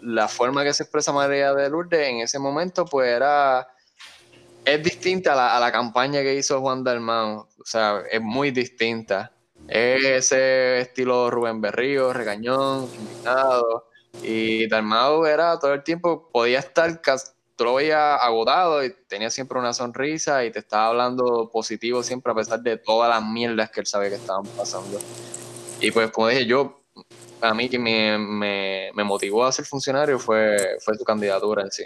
la, 0.01 0.29
forma 0.29 0.65
que 0.65 0.73
se 0.73 0.85
expresa 0.85 1.13
María 1.13 1.55
de 1.55 1.69
Lourdes 1.71 2.09
en 2.09 2.21
ese 2.21 2.39
momento, 2.39 2.85
pues 2.85 3.09
era. 3.09 3.69
Es 4.65 4.83
distinta 4.83 5.33
a 5.33 5.37
la, 5.37 5.57
a 5.57 5.61
la 5.61 5.73
campaña 5.73 6.21
que 6.21 6.35
hizo 6.35 6.61
Juan 6.61 6.85
Dalmau. 6.85 7.49
O 7.59 7.65
sea, 7.65 8.03
es 8.11 8.21
muy 8.21 8.51
distinta. 8.51 9.33
Es 9.67 10.05
ese 10.05 10.81
estilo 10.81 11.31
Rubén 11.31 11.61
Berrío, 11.61 12.13
regañón, 12.13 12.89
invitado. 12.95 13.89
Y 14.23 14.69
Dalmau 14.69 15.25
era 15.27 15.59
todo 15.59 15.75
el 15.75 15.83
tiempo, 15.83 16.31
podía 16.33 16.59
estar 16.59 17.01
casi 17.01 17.33
tú 17.59 17.65
lo 17.65 17.75
veías 17.75 18.21
agotado 18.23 18.85
y 18.85 18.95
tenía 19.09 19.31
siempre 19.31 19.59
una 19.59 19.73
sonrisa 19.73 20.45
y 20.45 20.53
te 20.53 20.61
estaba 20.61 20.87
hablando 20.87 21.51
positivo 21.53 22.05
siempre 22.05 22.31
a 22.31 22.35
pesar 22.37 22.61
de 22.61 22.77
todas 22.77 23.11
las 23.11 23.29
mierdas 23.29 23.69
que 23.71 23.81
él 23.81 23.87
sabía 23.87 24.11
que 24.11 24.15
estaban 24.15 24.47
pasando. 24.57 24.99
Y 25.81 25.91
pues 25.91 26.11
como 26.13 26.29
dije 26.29 26.47
yo, 26.47 26.81
a 27.41 27.53
mí 27.55 27.69
que 27.69 27.79
me, 27.79 28.17
me, 28.95 29.05
motivó 29.05 29.45
a 29.45 29.51
ser 29.51 29.65
funcionario 29.65 30.21
fue, 30.21 30.57
fue 30.81 30.97
su 30.97 31.05
candidatura 31.05 31.63
en 31.63 31.73
sí. 31.73 31.83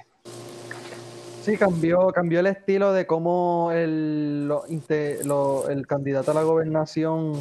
Sí, 1.42 1.56
cambió, 1.56 2.08
cambió 2.08 2.40
el 2.40 2.46
estilo 2.46 2.92
de 2.92 3.06
cómo 3.06 3.70
el, 3.72 4.52
el 4.68 5.86
candidato 5.86 6.30
a 6.30 6.34
la 6.34 6.42
gobernación 6.42 7.32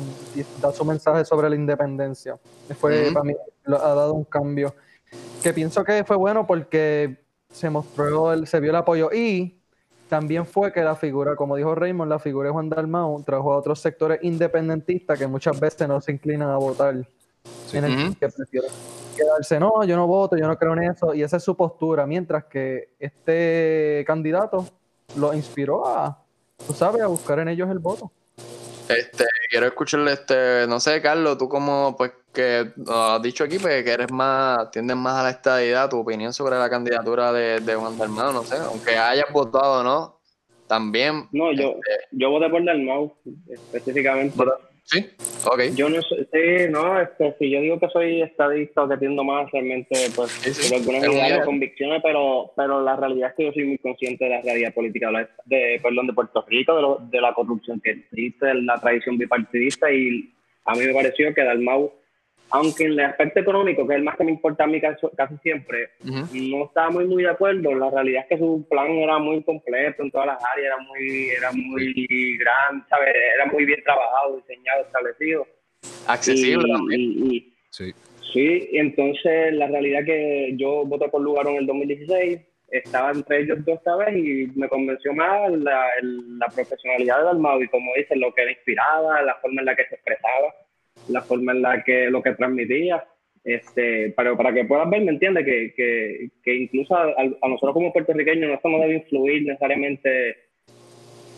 da 0.61 0.71
su 0.71 0.85
mensaje 0.85 1.25
sobre 1.25 1.49
la 1.49 1.55
independencia. 1.55 2.37
Fue, 2.79 3.11
para 3.13 3.25
mí, 3.25 3.35
ha 3.67 3.93
dado 3.93 4.13
un 4.13 4.23
cambio. 4.23 4.73
Que 5.43 5.53
pienso 5.53 5.83
que 5.83 6.03
fue 6.03 6.15
bueno 6.15 6.47
porque 6.47 7.20
se 7.51 7.69
mostró, 7.69 8.33
el, 8.33 8.47
se 8.47 8.59
vio 8.59 8.71
el 8.71 8.75
apoyo 8.77 9.11
y 9.11 9.57
también 10.09 10.45
fue 10.45 10.73
que 10.73 10.81
la 10.81 10.95
figura, 10.95 11.35
como 11.35 11.55
dijo 11.55 11.73
Raymond, 11.73 12.09
la 12.09 12.19
figura 12.19 12.47
de 12.47 12.53
Juan 12.53 12.69
Dalmau 12.69 13.23
trajo 13.23 13.53
a 13.53 13.57
otros 13.57 13.79
sectores 13.79 14.19
independentistas 14.23 15.17
que 15.17 15.27
muchas 15.27 15.59
veces 15.59 15.87
no 15.87 16.01
se 16.01 16.11
inclinan 16.11 16.49
a 16.49 16.57
votar 16.57 16.95
en 17.73 17.85
el 17.85 18.17
que 18.17 18.29
prefieren 18.29 18.69
quedarse, 19.15 19.59
no, 19.59 19.83
yo 19.83 19.95
no 19.95 20.07
voto, 20.07 20.37
yo 20.37 20.47
no 20.47 20.57
creo 20.57 20.73
en 20.73 20.83
eso, 20.83 21.13
y 21.13 21.23
esa 21.23 21.37
es 21.37 21.43
su 21.43 21.55
postura, 21.55 22.05
mientras 22.05 22.45
que 22.45 22.89
este 22.99 24.03
candidato 24.05 24.67
lo 25.15 25.33
inspiró 25.33 25.87
a, 25.87 26.23
tú 26.65 26.73
sabes, 26.73 27.01
a 27.01 27.07
buscar 27.07 27.39
en 27.39 27.49
ellos 27.49 27.69
el 27.69 27.79
voto. 27.79 28.11
Este, 28.89 29.25
quiero 29.49 29.67
escucharle, 29.67 30.13
este, 30.13 30.65
no 30.67 30.79
sé, 30.79 31.01
Carlos, 31.01 31.37
tú 31.37 31.47
como, 31.47 31.95
pues, 31.97 32.11
que 32.33 32.71
has 32.87 33.21
dicho 33.21 33.43
aquí, 33.43 33.57
pues, 33.59 33.83
que 33.83 33.91
eres 33.91 34.11
más, 34.11 34.71
tiendes 34.71 34.95
más 34.95 35.15
a 35.15 35.23
la 35.23 35.29
estadidad, 35.31 35.89
tu 35.89 35.99
opinión 35.99 36.33
sobre 36.33 36.57
la 36.57 36.69
candidatura 36.69 37.31
de, 37.31 37.59
de 37.59 37.75
Juan 37.75 37.97
Dalmau, 37.97 38.33
no 38.33 38.43
sé, 38.43 38.55
aunque 38.57 38.95
hayas 38.95 39.31
votado 39.31 39.83
no, 39.83 40.19
también. 40.67 41.27
No, 41.31 41.51
yo, 41.51 41.71
este, 41.71 42.07
yo 42.11 42.29
voté 42.29 42.49
por 42.49 42.63
Dalmau, 42.63 43.13
específicamente. 43.49 44.37
Sí, 44.83 45.05
ok. 45.45 45.61
Yo 45.75 45.89
no 45.89 46.01
sé, 46.01 46.27
sí, 46.33 46.69
no, 46.71 46.99
este, 46.99 47.35
si 47.39 47.49
yo 47.51 47.61
digo 47.61 47.79
que 47.79 47.87
soy 47.89 48.21
estadista 48.21 48.83
o 48.83 48.89
que 48.89 48.97
tiendo 48.97 49.23
más 49.23 49.49
realmente, 49.51 49.95
pues, 50.15 50.31
por 50.67 50.77
algunas 50.77 51.03
ideas 51.03 51.41
o 51.41 51.45
convicciones, 51.45 52.01
pero, 52.03 52.51
pero 52.55 52.81
la 52.81 52.95
realidad 52.95 53.29
es 53.29 53.35
que 53.35 53.45
yo 53.45 53.53
soy 53.53 53.65
muy 53.65 53.77
consciente 53.77 54.25
de 54.25 54.31
la 54.31 54.41
realidad 54.41 54.73
política 54.73 55.09
de, 55.45 55.79
perdón, 55.81 56.07
de 56.07 56.13
Puerto 56.13 56.43
Rico, 56.47 56.75
de, 56.75 56.81
lo, 56.81 56.97
de 57.09 57.21
la 57.21 57.33
corrupción 57.33 57.79
que 57.79 57.91
existe, 57.91 58.53
la 58.53 58.79
tradición 58.79 59.17
bipartidista, 59.17 59.91
y 59.91 60.33
a 60.65 60.73
mí 60.73 60.85
me 60.85 60.93
pareció 60.93 61.33
que 61.33 61.43
Dalmau 61.43 61.93
aunque 62.51 62.83
en 62.83 62.91
el 62.91 62.99
aspecto 62.99 63.39
económico, 63.39 63.87
que 63.87 63.93
es 63.93 63.97
el 63.97 64.03
más 64.03 64.17
que 64.17 64.25
me 64.25 64.31
importa 64.31 64.65
a 64.65 64.67
mí 64.67 64.81
casi, 64.81 65.37
siempre, 65.41 65.91
no 66.03 66.65
estaba 66.65 66.89
muy, 66.89 67.05
muy 67.05 67.23
de 67.23 67.29
acuerdo. 67.29 67.73
La 67.73 67.89
realidad 67.89 68.23
es 68.23 68.29
que 68.29 68.37
su 68.37 68.65
plan 68.69 68.91
era 68.91 69.19
muy 69.19 69.41
completo 69.43 70.03
en 70.03 70.11
todas 70.11 70.27
las 70.27 70.43
áreas, 70.53 70.73
era 70.73 70.77
muy, 70.77 71.29
era 71.29 71.51
muy 71.53 72.37
grande, 72.37 72.85
era 73.35 73.45
muy 73.51 73.65
bien 73.65 73.81
trabajado, 73.83 74.35
diseñado, 74.37 74.83
establecido. 74.83 75.47
Accesible 76.07 76.73
y, 76.95 77.53
sí. 77.69 77.93
Sí, 78.33 78.69
entonces 78.73 79.53
la 79.53 79.67
realidad 79.67 80.01
es 80.01 80.05
que 80.05 80.53
yo 80.55 80.85
voté 80.85 81.09
por 81.09 81.21
lugar 81.21 81.47
en 81.47 81.55
el 81.57 81.65
2016, 81.65 82.39
estaba 82.69 83.11
entre 83.11 83.41
ellos 83.41 83.63
dos 83.65 83.77
esta 83.77 83.95
vez 83.97 84.15
y 84.15 84.47
me 84.55 84.69
convenció 84.69 85.13
más 85.13 85.51
la, 85.51 85.85
la 86.01 86.47
profesionalidad 86.47 87.17
de 87.17 87.23
Dalmau 87.25 87.61
y 87.61 87.67
como 87.67 87.93
dice, 87.95 88.15
lo 88.15 88.33
que 88.33 88.45
le 88.45 88.51
inspiraba, 88.51 89.21
la 89.21 89.35
forma 89.35 89.61
en 89.61 89.65
la 89.65 89.75
que 89.75 89.85
se 89.87 89.95
expresaba 89.95 90.53
la 91.09 91.21
forma 91.21 91.51
en 91.51 91.61
la 91.61 91.83
que 91.83 92.09
lo 92.09 92.21
que 92.21 92.33
transmitía. 92.33 93.03
Este, 93.43 94.13
pero 94.15 94.37
para 94.37 94.53
que 94.53 94.65
puedas 94.65 94.89
ver, 94.89 95.01
me 95.01 95.11
entiende 95.11 95.43
que, 95.43 95.73
que, 95.75 96.29
que 96.43 96.55
incluso 96.55 96.95
a, 96.95 97.47
nosotros 97.47 97.73
como 97.73 97.91
puertorriqueños 97.91 98.47
no 98.47 98.55
esto 98.55 98.69
no 98.69 98.79
debe 98.79 98.95
influir 98.95 99.43
necesariamente 99.43 100.35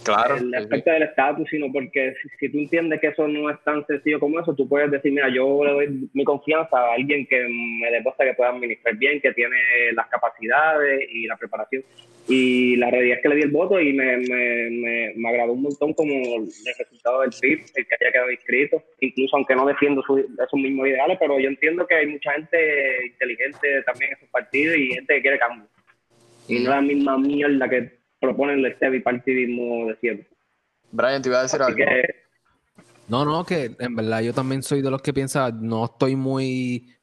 Claro, 0.04 0.36
el 0.36 0.50
sí, 0.50 0.56
aspecto 0.56 0.92
del 0.92 1.04
estatus, 1.04 1.50
sino 1.50 1.72
porque 1.72 2.14
si, 2.22 2.30
si 2.38 2.50
tú 2.50 2.58
entiendes 2.60 3.00
que 3.00 3.08
eso 3.08 3.28
no 3.28 3.50
es 3.50 3.58
tan 3.64 3.86
sencillo 3.86 4.20
como 4.20 4.40
eso, 4.40 4.54
tú 4.56 4.68
puedes 4.68 4.92
decir, 4.92 5.12
mira, 5.12 5.30
yo 5.30 5.64
le 5.64 5.72
doy 5.72 6.10
mi 6.14 6.24
confianza 6.24 6.78
a 6.78 6.94
alguien 6.94 7.26
que 7.26 7.48
me 7.48 7.90
demuestra 7.92 8.26
que 8.26 8.34
puede 8.34 8.52
administrar 8.52 8.96
bien, 8.98 9.22
que 9.22 9.32
tiene 9.34 9.56
las 9.94 10.08
capacidades 10.08 11.08
y 11.10 11.26
la 11.28 11.38
preparación. 11.38 11.84
Y 12.28 12.78
la 12.78 12.90
realidad 12.90 13.18
es 13.18 13.24
que 13.24 13.30
le 13.30 13.36
di 13.36 13.42
el 13.42 13.52
voto 13.52 13.80
y 13.82 13.92
me, 13.92 14.18
me, 14.18 14.70
me, 14.70 15.14
me 15.16 15.30
agradó 15.30 15.54
un 15.54 15.64
montón 15.64 15.94
como 15.94 16.14
el 16.14 16.48
resultado 16.78 17.22
del 17.22 17.32
PIB, 17.42 17.60
el 17.76 17.86
que 17.86 17.96
haya 18.00 18.12
quedado 18.14 18.32
inscrito, 18.32 18.84
incluso 19.02 19.36
aunque 19.36 19.56
no 19.56 19.66
defiendo 19.66 20.02
su- 20.04 20.20
esos 20.20 20.54
mismos 20.60 20.88
ideales, 20.88 21.18
pero 21.20 21.38
yo 21.40 21.50
entiendo 21.50 21.86
que 21.86 21.96
hay 21.96 22.08
mucha 22.08 22.32
gente 22.32 23.08
inteligente 23.08 23.84
también 23.86 24.12
en 24.12 24.18
esos 24.18 24.30
partidos 24.30 24.78
y 24.78 24.88
gente 24.94 25.16
que 25.16 25.22
quiere 25.22 25.40
cambio. 25.40 25.68
Y 26.48 26.60
no 26.60 26.70
la 26.72 26.82
misma 26.82 27.18
mierda 27.18 27.70
que 27.70 28.03
proponen 28.24 28.66
este 28.66 28.90
bipartidismo 28.90 29.88
de 29.88 29.98
siempre. 29.98 30.28
Brian, 30.92 31.22
te 31.22 31.28
iba 31.30 31.40
a 31.40 31.44
decir 31.44 31.62
Así 31.62 31.74
algo. 31.74 31.86
que 31.86 32.16
No, 33.10 33.26
no, 33.26 33.44
que 33.46 33.76
en 33.78 33.96
verdad 33.96 34.22
yo 34.22 34.34
también 34.34 34.64
soy 34.64 34.82
de 34.82 34.90
los 34.90 35.02
que 35.02 35.14
piensa, 35.14 35.52
no 35.52 35.86
estoy 35.86 36.16
muy 36.16 36.96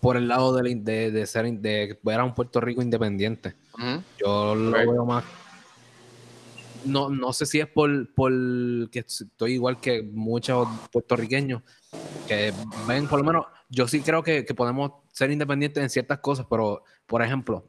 por 0.00 0.16
el 0.16 0.28
lado 0.28 0.54
de, 0.54 0.76
de, 0.76 1.10
de 1.10 1.26
ser 1.26 1.46
de 1.50 1.98
ver 2.02 2.20
a 2.20 2.24
un 2.24 2.34
Puerto 2.34 2.60
Rico 2.60 2.80
independiente. 2.80 3.54
Yo 4.20 4.54
lo 4.54 4.76
Right. 4.76 4.88
veo 4.88 5.04
más. 5.04 5.24
No, 6.84 7.10
no 7.10 7.32
sé 7.32 7.44
si 7.44 7.58
es 7.58 7.66
por, 7.66 8.14
por 8.14 8.30
que 8.90 9.00
estoy 9.00 9.54
igual 9.54 9.80
que 9.80 10.02
muchos 10.02 10.68
puertorriqueños 10.92 11.62
que 12.28 12.52
ven, 12.86 13.08
por 13.08 13.18
lo 13.18 13.24
menos, 13.24 13.46
yo 13.68 13.88
sí 13.88 14.00
creo 14.00 14.22
que, 14.22 14.44
que 14.44 14.54
podemos 14.54 14.92
ser 15.12 15.32
independientes 15.32 15.82
en 15.82 15.90
ciertas 15.90 16.20
cosas, 16.20 16.46
pero, 16.48 16.84
por 17.06 17.22
ejemplo, 17.22 17.64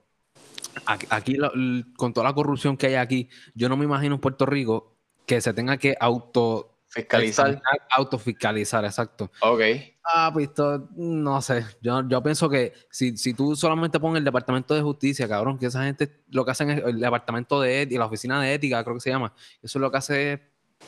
aquí, 0.85 1.07
aquí 1.09 1.33
lo- 1.35 1.53
l- 1.53 1.85
con 1.97 2.13
toda 2.13 2.27
la 2.27 2.33
corrupción 2.33 2.77
que 2.77 2.87
hay 2.87 2.95
aquí, 2.95 3.29
yo 3.53 3.69
no 3.69 3.77
me 3.77 3.85
imagino 3.85 4.15
en 4.15 4.21
Puerto 4.21 4.45
Rico 4.45 4.95
que 5.25 5.41
se 5.41 5.53
tenga 5.53 5.77
que 5.77 5.95
auto 5.99 6.75
Fiscalizar. 6.91 7.61
autofiscalizar, 7.91 8.83
exacto. 8.83 9.31
Ok. 9.41 9.61
Ah, 10.03 10.31
pues 10.33 10.47
esto, 10.47 10.89
no 10.95 11.39
sé. 11.39 11.63
Yo, 11.81 12.01
yo 12.09 12.23
pienso 12.23 12.49
que 12.49 12.73
si, 12.89 13.15
si 13.15 13.35
tú 13.35 13.55
solamente 13.55 13.99
pones 13.99 14.17
el 14.17 14.23
departamento 14.25 14.73
de 14.73 14.81
justicia, 14.81 15.27
cabrón, 15.27 15.59
que 15.59 15.67
esa 15.67 15.83
gente 15.83 16.23
lo 16.29 16.43
que 16.43 16.51
hacen 16.51 16.71
es 16.71 16.83
el 16.83 16.99
departamento 16.99 17.61
de 17.61 17.83
ética, 17.83 17.99
la 17.99 18.07
oficina 18.07 18.41
de 18.41 18.55
ética, 18.55 18.83
creo 18.83 18.95
que 18.95 19.01
se 19.01 19.11
llama. 19.11 19.31
Eso 19.61 19.77
es 19.77 19.81
lo 19.81 19.91
que 19.91 19.97
hace 19.97 20.33
es 20.33 20.39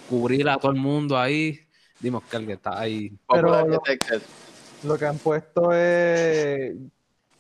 cubrir 0.10 0.50
a 0.50 0.58
todo 0.58 0.72
el 0.72 0.80
mundo 0.80 1.20
ahí. 1.20 1.60
Dimos 2.00 2.24
que 2.24 2.38
el 2.38 2.48
que 2.48 2.54
está 2.54 2.80
ahí. 2.80 3.16
Pero. 3.32 3.68
Lo 4.84 4.98
que 4.98 5.06
han 5.06 5.20
puesto 5.20 5.72
es. 5.72 6.74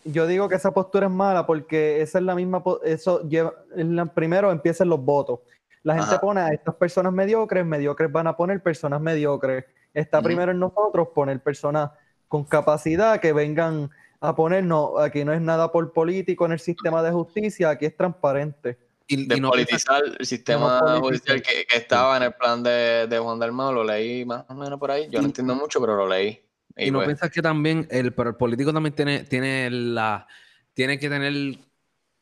Yo 0.03 0.27
digo 0.27 0.49
que 0.49 0.55
esa 0.55 0.71
postura 0.71 1.07
es 1.07 1.11
mala 1.11 1.45
porque 1.45 2.01
esa 2.01 2.19
es 2.19 2.23
la 2.23 2.35
misma. 2.35 2.63
Eso 2.83 3.27
lleva. 3.27 3.53
en 3.75 3.95
la- 3.95 4.05
primero 4.05 4.51
empiezan 4.51 4.89
los 4.89 4.99
votos. 5.03 5.39
La 5.83 5.95
gente 5.95 6.11
Ajá. 6.11 6.21
pone 6.21 6.41
a 6.41 6.49
estas 6.49 6.75
personas 6.75 7.11
mediocres, 7.11 7.65
mediocres 7.65 8.11
van 8.11 8.27
a 8.27 8.35
poner 8.35 8.61
personas 8.61 9.01
mediocres. 9.01 9.65
Está 9.93 10.21
primero 10.21 10.51
en 10.51 10.59
nosotros 10.59 11.09
poner 11.13 11.41
personas 11.41 11.91
con 12.27 12.43
capacidad 12.43 13.19
que 13.19 13.33
vengan 13.33 13.89
a 14.19 14.35
ponernos. 14.35 14.91
Aquí 14.99 15.25
no 15.25 15.33
es 15.33 15.41
nada 15.41 15.71
por 15.71 15.91
político 15.91 16.45
en 16.45 16.53
el 16.53 16.59
sistema 16.59 17.01
de 17.01 17.11
justicia, 17.11 17.71
aquí 17.71 17.85
es 17.85 17.97
transparente. 17.97 18.77
Y, 19.07 19.17
no 19.25 19.49
politizar 19.49 20.03
el 20.17 20.25
sistema 20.25 20.79
No 20.79 21.01
judicial 21.01 21.41
que, 21.41 21.65
que 21.65 21.77
estaba 21.77 22.15
en 22.15 22.23
el 22.23 22.33
plan 22.33 22.63
de, 22.63 23.07
de 23.09 23.19
Juan 23.19 23.39
Dalmao, 23.39 23.73
lo 23.73 23.83
leí 23.83 24.23
más 24.23 24.45
o 24.47 24.53
menos 24.53 24.79
por 24.79 24.91
ahí. 24.91 25.09
Yo 25.09 25.19
no 25.19 25.25
entiendo 25.25 25.53
mucho, 25.53 25.81
pero 25.81 25.97
lo 25.97 26.07
leí. 26.07 26.41
Y, 26.77 26.91
no 26.91 26.99
pues, 26.99 27.07
piensas 27.07 27.29
que 27.31 27.41
también 27.41 27.87
el, 27.89 28.13
pero 28.13 28.29
el 28.29 28.35
político 28.35 28.73
también 28.73 28.95
tiene, 28.95 29.23
tiene 29.23 29.69
la, 29.69 30.27
tiene 30.73 30.99
que 30.99 31.09
tener 31.09 31.57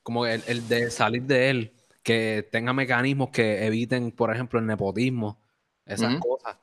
como 0.03 0.25
el, 0.25 0.41
el 0.47 0.67
de 0.67 0.89
salir 0.89 1.23
de 1.23 1.49
él, 1.49 1.73
que 2.03 2.47
tenga 2.51 2.73
mecanismos 2.73 3.29
que 3.29 3.65
eviten, 3.65 4.11
por 4.11 4.33
ejemplo, 4.33 4.59
el 4.59 4.65
nepotismo, 4.65 5.39
esas 5.85 6.15
cosas. 6.19 6.57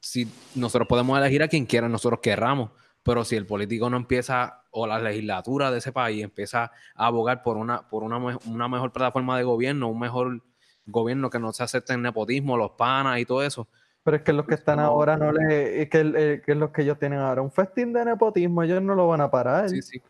Si 0.00 0.28
nosotros 0.54 0.86
podemos 0.86 1.18
elegir 1.18 1.42
a 1.42 1.48
quien 1.48 1.66
quiera, 1.66 1.88
nosotros 1.88 2.20
querramos, 2.22 2.70
pero 3.02 3.24
si 3.24 3.36
el 3.36 3.46
político 3.46 3.88
no 3.90 3.96
empieza, 3.96 4.64
o 4.70 4.86
la 4.86 4.98
legislatura 4.98 5.70
de 5.70 5.78
ese 5.78 5.92
país 5.92 6.22
empieza 6.22 6.70
a 6.94 7.06
abogar 7.06 7.42
por 7.42 7.56
una, 7.56 7.88
por 7.88 8.02
una, 8.02 8.18
una 8.46 8.68
mejor 8.68 8.92
plataforma 8.92 9.36
de 9.38 9.44
gobierno, 9.44 9.88
un 9.88 9.98
mejor 9.98 10.42
gobierno 10.86 11.30
que 11.30 11.38
no 11.38 11.52
se 11.52 11.62
acepte 11.62 11.94
el 11.94 12.02
nepotismo, 12.02 12.56
los 12.56 12.72
panas 12.72 13.18
y 13.18 13.24
todo 13.24 13.42
eso, 13.42 13.68
Pero 14.04 14.18
es 14.18 14.22
que 14.22 14.32
los 14.34 14.46
que 14.46 14.54
están 14.54 14.76
No. 14.76 14.84
ahora 14.84 15.16
no 15.16 15.32
les. 15.32 15.50
Es 15.50 15.88
que, 15.90 16.00
el- 16.00 16.42
que 16.44 16.54
los 16.54 16.70
que 16.70 16.82
ellos 16.82 16.98
tienen 16.98 17.18
ahora, 17.18 17.40
un 17.40 17.50
festín 17.50 17.92
de 17.92 18.04
nepotismo, 18.04 18.62
ellos 18.62 18.82
no 18.82 18.94
lo 18.94 19.08
van 19.08 19.22
a 19.22 19.30
parar. 19.30 19.68
sí, 19.68 19.80
sí. 19.82 20.00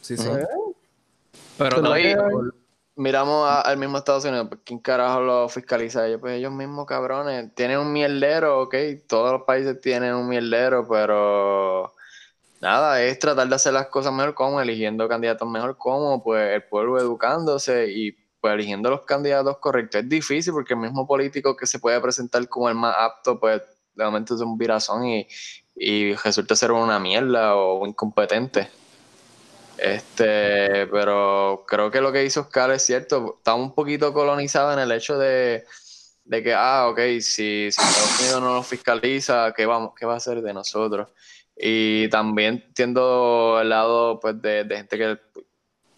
Sí, 0.00 0.16
sí. 0.16 0.28
Pero 1.56 1.76
Pues 1.76 1.82
no, 1.82 1.96
y 1.98 2.16
miramos 2.96 3.48
a- 3.48 3.60
al 3.60 3.76
mismo 3.76 3.98
Estados 3.98 4.24
Unidos, 4.24 4.48
pues, 4.48 4.60
¿quién 4.64 4.80
carajo 4.80 5.20
lo 5.20 5.48
fiscaliza? 5.48 6.06
Ellos, 6.06 6.20
pues 6.20 6.34
ellos 6.38 6.52
mismos, 6.52 6.86
cabrones, 6.86 7.54
tienen 7.54 7.78
un 7.78 7.92
mierdero, 7.92 8.62
ok, 8.62 8.74
todos 9.06 9.32
los 9.32 9.42
países 9.42 9.80
tienen 9.80 10.14
un 10.14 10.28
mierdero, 10.28 10.86
pero 10.88 11.92
nada, 12.60 13.02
es 13.02 13.18
tratar 13.18 13.48
de 13.48 13.54
hacer 13.54 13.72
las 13.74 13.86
cosas 13.86 14.12
mejor 14.12 14.34
como, 14.34 14.60
eligiendo 14.60 15.08
candidatos 15.08 15.48
mejor 15.48 15.76
como, 15.76 16.22
pues 16.22 16.54
el 16.54 16.64
pueblo 16.64 16.98
educándose 16.98 17.90
y 17.92 18.16
pues 18.40 18.54
eligiendo 18.54 18.90
los 18.90 19.02
candidatos 19.02 19.58
correctos. 19.58 20.02
Es 20.02 20.08
difícil 20.08 20.52
porque 20.52 20.74
el 20.74 20.80
mismo 20.80 21.06
político 21.06 21.56
que 21.56 21.66
se 21.66 21.78
puede 21.78 22.00
presentar 22.00 22.48
como 22.48 22.68
el 22.68 22.74
más 22.74 22.96
apto, 22.98 23.38
pues 23.38 23.62
de 23.94 24.04
momento 24.04 24.34
es 24.34 24.40
un 24.40 24.56
virazón 24.56 25.06
y, 25.06 25.26
y 25.74 26.14
resulta 26.14 26.56
ser 26.56 26.72
una 26.72 26.98
mierda 26.98 27.56
o 27.56 27.86
incompetente. 27.86 28.68
Este, 29.78 30.86
pero 30.88 31.64
creo 31.66 31.90
que 31.90 32.02
lo 32.02 32.12
que 32.12 32.24
hizo 32.24 32.42
Oscar 32.42 32.70
es 32.70 32.84
cierto. 32.84 33.36
Está 33.38 33.54
un 33.54 33.74
poquito 33.74 34.12
colonizado 34.12 34.72
en 34.72 34.78
el 34.78 34.92
hecho 34.92 35.18
de, 35.18 35.64
de 36.24 36.42
que, 36.42 36.54
ah, 36.54 36.88
ok, 36.88 36.98
si, 37.20 37.66
Estados 37.68 38.20
Unidos 38.20 38.40
no 38.42 38.54
nos 38.54 38.66
fiscaliza, 38.66 39.52
¿qué, 39.56 39.64
vamos, 39.66 39.92
¿qué 39.98 40.04
va 40.04 40.14
a 40.14 40.16
hacer 40.18 40.42
de 40.42 40.52
nosotros? 40.52 41.08
Y 41.56 42.08
también 42.08 42.62
entiendo 42.66 43.58
el 43.60 43.70
lado 43.70 44.20
pues, 44.20 44.40
de, 44.40 44.64
de 44.64 44.76
gente 44.76 44.98
que 44.98 45.18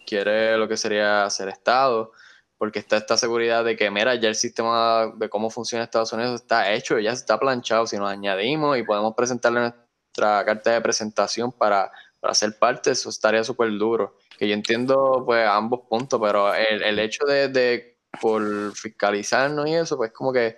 quiere 0.05 0.57
lo 0.57 0.67
que 0.67 0.77
sería 0.77 1.29
ser 1.29 1.49
Estado, 1.49 2.11
porque 2.57 2.79
está 2.79 2.97
esta 2.97 3.17
seguridad 3.17 3.63
de 3.65 3.75
que, 3.75 3.89
mira, 3.91 4.15
ya 4.15 4.29
el 4.29 4.35
sistema 4.35 5.11
de 5.17 5.29
cómo 5.29 5.49
funciona 5.49 5.83
Estados 5.83 6.13
Unidos 6.13 6.41
está 6.41 6.71
hecho, 6.73 6.99
ya 6.99 7.11
está 7.11 7.39
planchado. 7.39 7.85
Si 7.87 7.97
nos 7.97 8.09
añadimos 8.09 8.77
y 8.77 8.83
podemos 8.83 9.13
presentarle 9.15 9.59
nuestra 9.59 10.45
carta 10.45 10.71
de 10.71 10.81
presentación 10.81 11.51
para 11.51 11.91
para 12.19 12.33
ser 12.35 12.57
parte, 12.57 12.91
eso 12.91 13.09
estaría 13.09 13.43
súper 13.43 13.69
duro. 13.77 14.15
Que 14.39 14.47
yo 14.47 14.53
entiendo 14.53 15.23
pues 15.25 15.45
ambos 15.45 15.81
puntos, 15.89 16.21
pero 16.21 16.53
el, 16.53 16.81
el 16.81 16.97
hecho 16.99 17.25
de, 17.25 17.49
de 17.49 17.97
por 18.21 18.73
fiscalizarnos 18.77 19.67
y 19.67 19.73
eso, 19.75 19.97
pues 19.97 20.13
como 20.13 20.31
que, 20.31 20.55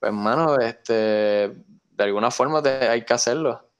pues 0.00 0.08
hermano, 0.08 0.58
este, 0.58 0.92
de 0.92 1.54
alguna 1.98 2.32
forma 2.32 2.60
te- 2.60 2.88
hay 2.88 3.04
que 3.04 3.12
hacerlo. 3.14 3.70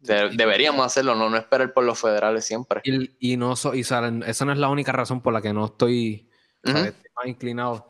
De- 0.00 0.30
deberíamos 0.36 0.84
hacerlo, 0.84 1.14
no, 1.14 1.30
no 1.30 1.38
esperar 1.38 1.72
por 1.72 1.84
los 1.84 1.98
federales 1.98 2.44
siempre. 2.44 2.82
Y, 2.84 3.32
y 3.32 3.36
no 3.38 3.56
so- 3.56 3.74
y, 3.74 3.80
o 3.80 3.84
sea, 3.84 4.12
esa 4.26 4.44
no 4.44 4.52
es 4.52 4.58
la 4.58 4.68
única 4.68 4.92
razón 4.92 5.22
por 5.22 5.32
la 5.32 5.40
que 5.40 5.54
no 5.54 5.64
estoy, 5.64 6.28
estoy 6.64 7.10
más 7.16 7.26
inclinado. 7.26 7.88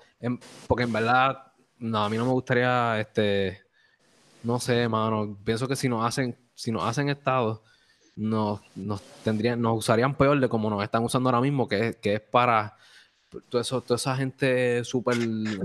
Porque 0.67 0.85
en 0.85 0.93
verdad, 0.93 1.53
no, 1.79 2.05
a 2.05 2.09
mí 2.09 2.17
no 2.17 2.25
me 2.27 2.33
gustaría, 2.33 3.01
este, 3.01 3.61
no 4.43 4.59
sé, 4.61 4.89
mano. 4.89 5.37
Pienso 5.45 5.67
que 5.69 5.77
si 5.77 5.89
nos 5.89 6.05
hacen, 6.05 6.37
si 6.55 6.71
nos 6.73 6.85
hacen 6.85 7.09
estados, 7.09 7.61
nos, 8.17 8.61
nos 8.77 9.01
tendrían, 9.25 9.61
nos 9.61 9.79
usarían 9.79 10.15
peor 10.15 10.39
de 10.39 10.49
como 10.49 10.69
nos 10.71 10.83
están 10.83 11.03
usando 11.05 11.29
ahora 11.29 11.41
mismo, 11.41 11.67
que 11.69 11.97
que 12.01 12.15
es 12.15 12.21
para 12.21 12.77
todo 13.49 13.63
eso, 13.63 13.81
toda 13.81 13.97
esa 13.97 14.15
gente 14.15 14.85
súper 14.85 15.17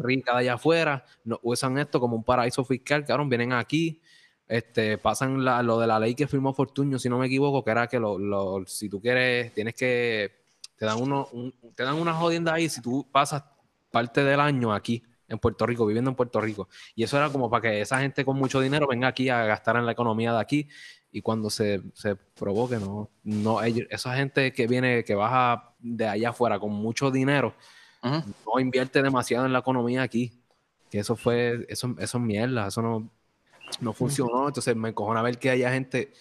rica 0.01 0.31
de 0.33 0.39
allá 0.39 0.53
afuera, 0.53 1.03
nos 1.25 1.39
usan 1.43 1.77
esto 1.77 1.99
como 1.99 2.15
un 2.15 2.23
paraíso 2.23 2.63
fiscal, 2.63 3.03
cabrón, 3.05 3.27
vienen 3.29 3.51
aquí, 3.51 4.01
este, 4.47 4.97
pasan 4.97 5.43
la- 5.43 5.61
lo 5.61 5.77
de 5.77 5.87
la 5.87 5.99
ley 5.99 6.15
que 6.15 6.27
firmó 6.27 6.53
Fortuño, 6.53 6.97
si 6.97 7.09
no 7.09 7.17
me 7.19 7.25
equivoco, 7.27 7.65
que 7.65 7.71
era 7.71 7.87
que 7.87 7.99
lo, 7.99 8.17
lo- 8.17 8.63
si 8.65 8.87
tú 8.87 9.01
quieres, 9.01 9.53
tienes 9.53 9.75
que, 9.75 10.46
te 10.77 10.85
dan 10.85 11.01
uno, 11.01 11.27
un- 11.31 11.53
te 11.75 11.83
dan 11.83 11.95
una 11.95 12.13
jodienda 12.13 12.53
ahí 12.53 12.69
si 12.69 12.81
tú 12.81 13.07
pasas 13.11 13.43
parte 13.91 14.23
del 14.23 14.39
año 14.39 14.73
aquí 14.73 15.03
en 15.27 15.39
Puerto 15.39 15.65
Rico, 15.65 15.85
viviendo 15.85 16.09
en 16.11 16.15
Puerto 16.15 16.39
Rico. 16.39 16.69
Y 16.95 17.03
eso 17.03 17.17
era 17.17 17.29
como 17.29 17.49
para 17.49 17.61
que 17.63 17.81
esa 17.81 17.99
gente 17.99 18.23
con 18.25 18.37
mucho 18.37 18.59
dinero 18.61 18.87
venga 18.87 19.07
aquí 19.09 19.29
a 19.29 19.43
gastar 19.45 19.75
en 19.77 19.85
la 19.85 19.91
economía 19.91 20.33
de 20.33 20.39
aquí 20.39 20.69
y 21.11 21.21
cuando 21.21 21.49
se, 21.49 21.81
se 21.93 22.15
provoque, 22.15 22.77
no, 22.77 23.09
no, 23.23 23.61
esa 23.61 24.15
gente 24.15 24.53
que 24.53 24.67
viene, 24.67 25.03
que 25.03 25.15
baja 25.15 25.73
de 25.79 26.07
allá 26.07 26.29
afuera 26.29 26.59
con 26.59 26.71
mucho 26.73 27.11
dinero, 27.11 27.53
no 28.45 28.59
invierte 28.59 29.01
demasiado 29.01 29.45
en 29.45 29.53
la 29.53 29.59
economía 29.59 30.01
aquí. 30.03 30.31
Que 30.89 30.99
eso 30.99 31.15
fue, 31.15 31.65
eso, 31.69 31.95
eso 31.99 32.17
es 32.17 32.23
mierda, 32.23 32.67
eso 32.67 32.81
no, 32.81 33.09
no 33.81 33.93
funcionó. 33.93 34.47
Entonces 34.47 34.75
me 34.75 34.89
encojona 34.89 35.21
ver 35.21 35.37
que 35.39 35.49
haya 35.49 35.71
gente 35.71 36.13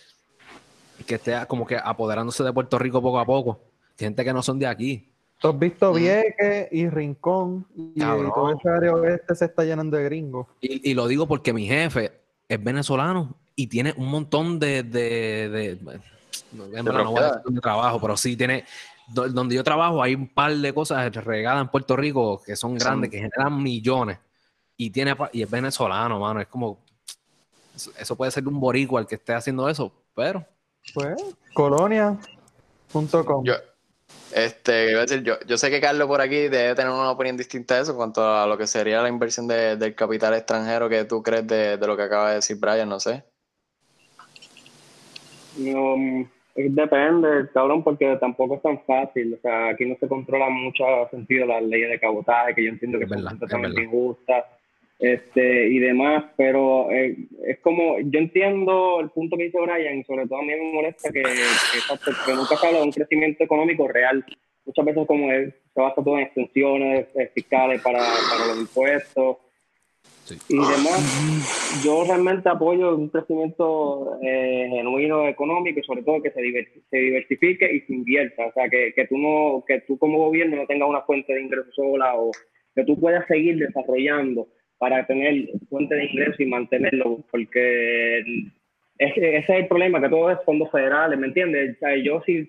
que 1.07 1.17
esté 1.17 1.47
como 1.47 1.67
que 1.67 1.77
apoderándose 1.77 2.43
de 2.43 2.53
Puerto 2.53 2.79
Rico 2.79 3.03
poco 3.03 3.19
a 3.21 3.27
poco. 3.27 3.61
Gente 3.99 4.25
que 4.25 4.33
no 4.33 4.43
son 4.43 4.59
de 4.59 4.67
aquí. 4.67 5.09
Tú 5.41 5.49
has 5.49 5.59
visto 5.59 5.93
Mm. 5.93 5.97
Vieques 5.97 6.69
y 6.73 6.89
Rincón 6.89 7.67
y, 7.77 8.01
Cabrón. 8.01 8.33
todo 8.35 8.53
ese 8.53 8.69
área 8.69 8.93
oeste 8.95 9.35
se 9.35 9.45
está 9.47 9.65
llenando 9.65 9.97
de 9.97 10.05
gringos. 10.05 10.47
Y, 10.61 10.91
y 10.91 10.95
lo 10.95 11.07
digo 11.07 11.27
porque 11.29 11.53
mi 11.53 11.67
jefe 11.67 12.13
es 12.49 12.63
venezolano 12.63 13.35
y 13.55 13.67
tiene 13.67 13.93
un 13.97 14.09
montón 14.11 14.59
de. 14.59 14.83
de, 14.83 15.49
de- 15.49 16.01
no, 16.53 16.67
voy 17.11 17.23
a 17.23 17.33
decir 17.39 17.61
trabajo, 17.61 18.01
pero 18.01 18.17
sí 18.17 18.37
tiene. 18.37 18.65
do- 19.09 19.29
Donde 19.29 19.55
yo 19.55 19.63
trabajo 19.65 20.03
hay 20.03 20.15
un 20.15 20.29
par 20.29 20.55
de 20.55 20.73
cosas 20.73 21.15
regadas 21.15 21.63
en 21.63 21.69
Puerto 21.69 21.97
Rico 21.97 22.43
que 22.45 22.57
son 22.57 22.75
grandes, 22.77 23.11
que 23.11 23.19
generan 23.19 23.63
millones. 23.63 24.19
y, 24.79 24.91
tiene, 24.91 25.15
y 25.33 25.43
es 25.43 25.51
venezolano, 25.51 26.19
mano. 26.21 26.41
Es 26.41 26.49
como, 26.49 26.79
eso 27.99 28.17
puede 28.17 28.31
ser 28.31 28.47
un 28.47 28.59
boricua 28.61 29.01
el 29.01 29.07
que 29.07 29.15
esté 29.17 29.33
haciendo 29.35 29.69
eso, 29.71 29.91
pero... 30.15 30.45
Pues, 30.95 31.15
colonia.com. 31.55 33.45
Yo, 33.45 33.55
este, 34.35 34.91
iba 34.91 35.01
a 35.01 35.07
decir, 35.07 35.23
yo, 35.23 35.35
yo 35.47 35.57
sé 35.57 35.71
que 35.71 35.81
Carlos 35.81 36.09
por 36.09 36.21
aquí 36.21 36.49
debe 36.49 36.75
tener 36.75 36.91
una 36.91 37.11
opinión 37.11 37.37
distinta 37.37 37.75
a 37.75 37.81
eso 37.81 37.93
en 37.93 37.97
cuanto 37.97 38.23
a 38.27 38.47
lo 38.47 38.59
que 38.59 38.67
sería 38.67 39.03
la 39.03 39.09
inversión 39.09 39.47
de, 39.49 39.77
del 39.77 39.95
capital 39.95 40.35
extranjero 40.35 40.89
que 40.89 41.05
tú 41.05 41.23
crees 41.23 41.47
de, 41.47 41.77
de 41.77 41.87
lo 41.87 41.97
que 41.97 42.03
acaba 42.03 42.31
de 42.31 42.37
decir 42.37 42.57
Brian, 42.61 42.89
no 42.89 43.01
sé. 43.01 43.25
No, 45.59 45.97
depende, 46.55 47.49
cabrón, 47.53 47.83
porque 47.83 48.17
tampoco 48.21 48.57
es 48.57 48.63
tan 48.63 48.79
fácil. 48.85 49.35
O 49.35 49.41
sea, 49.41 49.69
aquí 49.71 49.87
no 49.87 49.97
se 49.99 50.09
controla 50.09 50.49
mucho 50.51 50.85
sentido 51.11 51.47
las 51.47 51.63
leyes 51.63 51.91
de 51.91 52.01
cabotaje, 52.01 52.55
que 52.55 52.65
yo 52.65 52.71
entiendo 52.71 52.99
que 52.99 53.05
Es 53.05 53.11
son 53.11 53.63
verdad. 53.63 53.83
injustas 53.83 54.45
este, 54.99 55.69
y 55.69 55.79
demás, 55.79 56.25
pero 56.37 56.91
eh, 56.91 57.17
es 57.47 57.59
como, 57.61 57.99
yo 58.01 58.19
entiendo 58.19 59.01
el 59.01 59.11
punto 59.11 59.37
que 59.37 59.45
dice 59.45 59.59
Brian, 59.61 59.99
y 59.99 60.05
sobre 60.05 60.27
todo 60.27 60.39
a 60.39 60.43
mí 60.43 60.49
me 60.49 60.73
molesta 60.73 61.11
que, 61.13 61.23
que, 61.23 61.29
exacto, 61.31 62.13
que 62.25 62.33
nunca 62.35 62.57
se 62.57 62.67
habla 62.67 62.79
de 62.81 62.85
un 62.87 62.93
crecimiento 62.93 63.45
económico 63.45 63.87
real. 63.89 64.25
Muchas 64.65 64.85
veces 64.85 65.07
como 65.07 65.31
es, 65.31 65.55
se 65.75 65.81
basa 65.81 66.03
todo 66.03 66.17
en 66.17 66.25
extensiones 66.25 67.07
eh, 67.15 67.31
fiscales 67.35 67.81
para, 67.83 67.99
para 67.99 68.47
los 68.49 68.61
impuestos 68.61 69.37
Sí. 70.25 70.35
y 70.49 70.57
demás. 70.57 71.83
Yo 71.85 72.03
realmente 72.05 72.49
apoyo 72.49 72.97
un 72.97 73.11
crecimiento 73.11 74.19
eh, 74.23 74.69
genuino 74.73 75.29
económico 75.29 75.79
y 75.79 75.85
sobre 75.85 76.03
todo 76.03 76.21
que 76.21 76.33
se, 76.33 76.41
diver- 76.41 76.83
se 76.91 76.97
diversifique 76.97 77.73
y 77.73 77.81
se 77.83 77.93
invierta. 77.95 78.47
O 78.47 78.53
sea, 78.53 78.69
que, 78.69 78.93
que, 78.93 79.07
tú 79.07 79.17
no, 79.19 79.63
que 79.65 79.83
tú 79.83 79.97
como 79.99 80.19
gobierno 80.19 80.57
no 80.57 80.67
tengas 80.67 80.89
una 80.89 81.03
fuente 81.03 81.33
de 81.33 81.43
ingresos 81.43 81.73
sola 81.77 82.17
o 82.17 82.33
que 82.75 82.83
tú 82.83 82.99
puedas 82.99 83.25
seguir 83.29 83.57
desarrollando 83.59 84.49
para 84.79 85.07
tener 85.07 85.49
fuente 85.69 85.95
de 85.95 86.05
ingresos 86.07 86.39
y 86.41 86.47
mantenerlo, 86.47 87.25
porque 87.31 88.19
es 88.99 89.13
que 89.15 89.37
ese 89.37 89.39
es 89.39 89.49
el 89.61 89.67
problema, 89.69 90.01
que 90.01 90.09
todo 90.09 90.31
es 90.31 90.39
fondos 90.45 90.71
federales, 90.71 91.19
¿me 91.19 91.27
entiendes? 91.29 91.77
O 91.77 91.79
sea, 91.81 91.97
yo 91.97 92.23
si, 92.27 92.49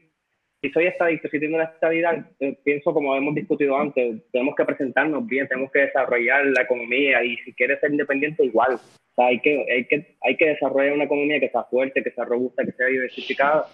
si 0.62 0.70
soy 0.72 0.88
estadista, 0.88 1.30
si 1.30 1.40
tengo 1.40 1.58
la 1.58 1.66
estabilidad, 1.66 2.26
eh, 2.40 2.58
pienso 2.64 2.94
como 2.94 3.16
hemos 3.16 3.36
discutido 3.36 3.78
antes, 3.78 4.22
tenemos 4.32 4.56
que 4.56 4.66
presentarnos 4.66 5.26
bien, 5.28 5.48
tenemos 5.48 5.72
que 5.72 5.80
desarrollar 5.80 6.46
la 6.48 6.62
economía 6.64 7.24
y 7.24 7.38
si 7.38 7.54
quieres 7.54 7.80
ser 7.80 7.92
independiente 7.92 8.44
igual. 8.46 8.74
O 8.76 9.16
sea, 9.16 9.28
hay 9.28 9.40
que, 9.40 9.66
hay 9.72 9.86
que, 9.86 10.16
hay 10.22 10.36
que 10.38 10.48
desarrollar 10.50 10.94
una 10.94 11.06
economía 11.06 11.40
que 11.40 11.50
sea 11.50 11.64
fuerte, 11.64 12.04
que 12.04 12.12
sea 12.12 12.26
robusta, 12.26 12.64
que 12.66 12.72
sea 12.74 12.88
diversificada. 12.88 13.66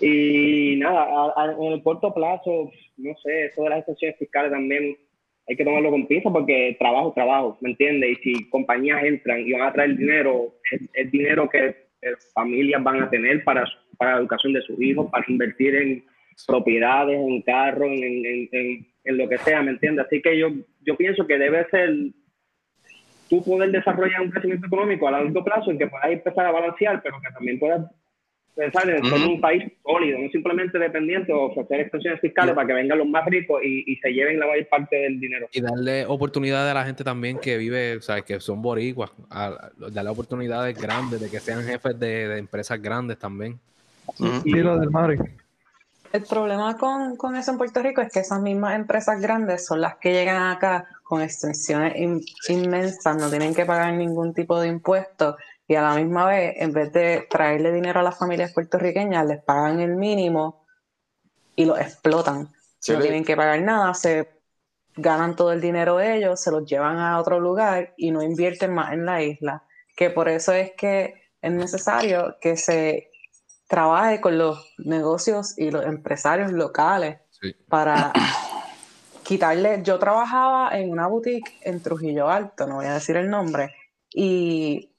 Y 0.00 0.76
nada, 0.76 1.02
a- 1.04 1.32
a- 1.36 1.52
en 1.58 1.72
el 1.72 1.82
corto 1.82 2.12
plazo, 2.12 2.70
no 2.96 3.14
sé, 3.22 3.46
eso 3.46 3.62
de 3.62 3.70
las 3.70 3.78
extensiones 3.80 4.18
fiscales 4.18 4.50
también 4.50 4.96
hay 5.52 5.56
que 5.56 5.64
tomarlo 5.64 5.90
con 5.90 6.06
pinza 6.06 6.30
porque 6.30 6.76
trabajo, 6.78 7.12
trabajo, 7.14 7.58
¿me 7.60 7.70
entiendes? 7.70 8.18
Y 8.18 8.22
si 8.22 8.48
compañías 8.48 9.04
entran 9.04 9.40
y 9.40 9.52
van 9.52 9.62
a 9.62 9.72
traer 9.72 9.96
dinero, 9.96 10.54
es, 10.94 11.10
dinero 11.12 11.48
que 11.48 11.76
familias 12.34 12.82
van 12.82 13.02
a 13.02 13.10
tener 13.10 13.44
para, 13.44 13.64
para 13.98 14.12
la 14.12 14.20
educación 14.20 14.54
de 14.54 14.62
sus 14.62 14.80
hijos, 14.80 15.10
para 15.10 15.24
invertir 15.28 15.74
en 15.76 16.04
propiedades, 16.46 17.18
en 17.18 17.42
carros, 17.42 17.90
en, 17.90 18.02
en, 18.02 18.48
en, 18.50 18.86
en 19.04 19.18
lo 19.18 19.28
que 19.28 19.36
sea, 19.38 19.62
¿me 19.62 19.72
entiendes? 19.72 20.06
Así 20.06 20.22
que 20.22 20.38
yo, 20.38 20.48
yo 20.80 20.96
pienso 20.96 21.26
que 21.26 21.38
debe 21.38 21.66
ser 21.68 21.94
tú 23.28 23.44
poder 23.44 23.70
desarrollar 23.70 24.22
un 24.22 24.30
crecimiento 24.30 24.66
económico 24.66 25.06
a 25.06 25.12
largo 25.12 25.44
plazo 25.44 25.70
en 25.70 25.78
que 25.78 25.86
puedas 25.86 26.10
empezar 26.10 26.46
a 26.46 26.52
balancear, 26.52 27.02
pero 27.02 27.20
que 27.20 27.32
también 27.32 27.58
puedas 27.58 27.90
pensar 28.54 28.88
en 28.90 29.04
un 29.04 29.40
país 29.40 29.64
sólido, 29.82 30.18
no 30.18 30.28
simplemente 30.30 30.78
dependiente 30.78 31.32
o 31.32 31.44
ofrecer 31.46 31.80
extensiones 31.80 32.20
fiscales 32.20 32.54
para 32.54 32.66
que 32.66 32.74
vengan 32.74 32.98
los 32.98 33.06
más 33.08 33.24
ricos 33.26 33.62
y, 33.64 33.90
y 33.90 33.96
se 33.96 34.10
lleven 34.10 34.38
la 34.38 34.46
mayor 34.46 34.68
parte 34.68 34.96
del 34.96 35.18
dinero. 35.18 35.48
Y 35.52 35.60
darle 35.62 36.04
oportunidad 36.06 36.68
a 36.70 36.74
la 36.74 36.84
gente 36.84 37.02
también 37.02 37.38
que 37.38 37.56
vive, 37.56 37.96
o 37.96 38.02
sea, 38.02 38.20
que 38.22 38.40
son 38.40 38.60
boricuas, 38.60 39.10
a- 39.30 39.70
darle 39.90 40.10
oportunidades 40.10 40.78
grandes, 40.78 41.20
de 41.20 41.30
que 41.30 41.40
sean 41.40 41.62
jefes 41.64 41.98
de, 41.98 42.28
de 42.28 42.38
empresas 42.38 42.80
grandes 42.80 43.18
también. 43.18 43.58
Ujú. 44.18 44.42
Dilo 44.44 44.78
del 44.78 44.90
Mari. 44.90 45.18
El 46.12 46.24
problema 46.24 46.76
con, 46.76 47.16
con 47.16 47.36
eso 47.36 47.52
en 47.52 47.56
Puerto 47.56 47.82
Rico 47.82 48.02
es 48.02 48.12
que 48.12 48.20
esas 48.20 48.42
mismas 48.42 48.74
empresas 48.76 49.18
grandes 49.18 49.64
son 49.64 49.80
las 49.80 49.96
que 49.96 50.12
llegan 50.12 50.50
acá 50.50 50.84
con 51.04 51.22
extensiones 51.22 51.96
in- 51.96 52.20
inmensas, 52.50 53.16
no 53.16 53.30
tienen 53.30 53.54
que 53.54 53.64
pagar 53.64 53.94
ningún 53.94 54.34
tipo 54.34 54.60
de 54.60 54.68
impuestos 54.68 55.36
y 55.72 55.76
a 55.76 55.80
la 55.82 55.94
misma 55.94 56.26
vez, 56.26 56.54
en 56.58 56.72
vez 56.72 56.92
de 56.92 57.26
traerle 57.30 57.72
dinero 57.72 58.00
a 58.00 58.02
las 58.02 58.18
familias 58.18 58.52
puertorriqueñas, 58.52 59.24
les 59.26 59.42
pagan 59.42 59.80
el 59.80 59.94
mínimo 59.96 60.66
y 61.56 61.64
los 61.64 61.78
explotan. 61.80 62.52
Sí, 62.78 62.92
no 62.92 62.98
le- 62.98 63.04
tienen 63.04 63.24
que 63.24 63.36
pagar 63.36 63.60
nada, 63.62 63.94
se 63.94 64.28
ganan 64.96 65.34
todo 65.34 65.52
el 65.52 65.60
dinero 65.62 65.98
ellos, 66.00 66.40
se 66.40 66.50
los 66.50 66.66
llevan 66.66 66.98
a 66.98 67.18
otro 67.18 67.40
lugar 67.40 67.94
y 67.96 68.10
no 68.10 68.22
invierten 68.22 68.74
más 68.74 68.92
en 68.92 69.06
la 69.06 69.22
isla. 69.22 69.62
Que 69.96 70.10
por 70.10 70.28
eso 70.28 70.52
es 70.52 70.72
que 70.76 71.14
es 71.40 71.52
necesario 71.52 72.36
que 72.40 72.56
se 72.58 73.10
trabaje 73.66 74.20
con 74.20 74.36
los 74.36 74.74
negocios 74.78 75.56
y 75.58 75.70
los 75.70 75.86
empresarios 75.86 76.52
locales 76.52 77.18
Sí. 77.40 77.54
para 77.68 78.12
quitarle. 79.22 79.80
Yo 79.82 79.98
trabajaba 79.98 80.78
en 80.78 80.90
una 80.90 81.06
boutique 81.06 81.58
en 81.62 81.82
Trujillo 81.82 82.28
Alto, 82.28 82.66
no 82.66 82.76
voy 82.76 82.86
a 82.86 82.94
decir 82.94 83.16
el 83.16 83.30
nombre, 83.30 83.74
y 84.14 84.91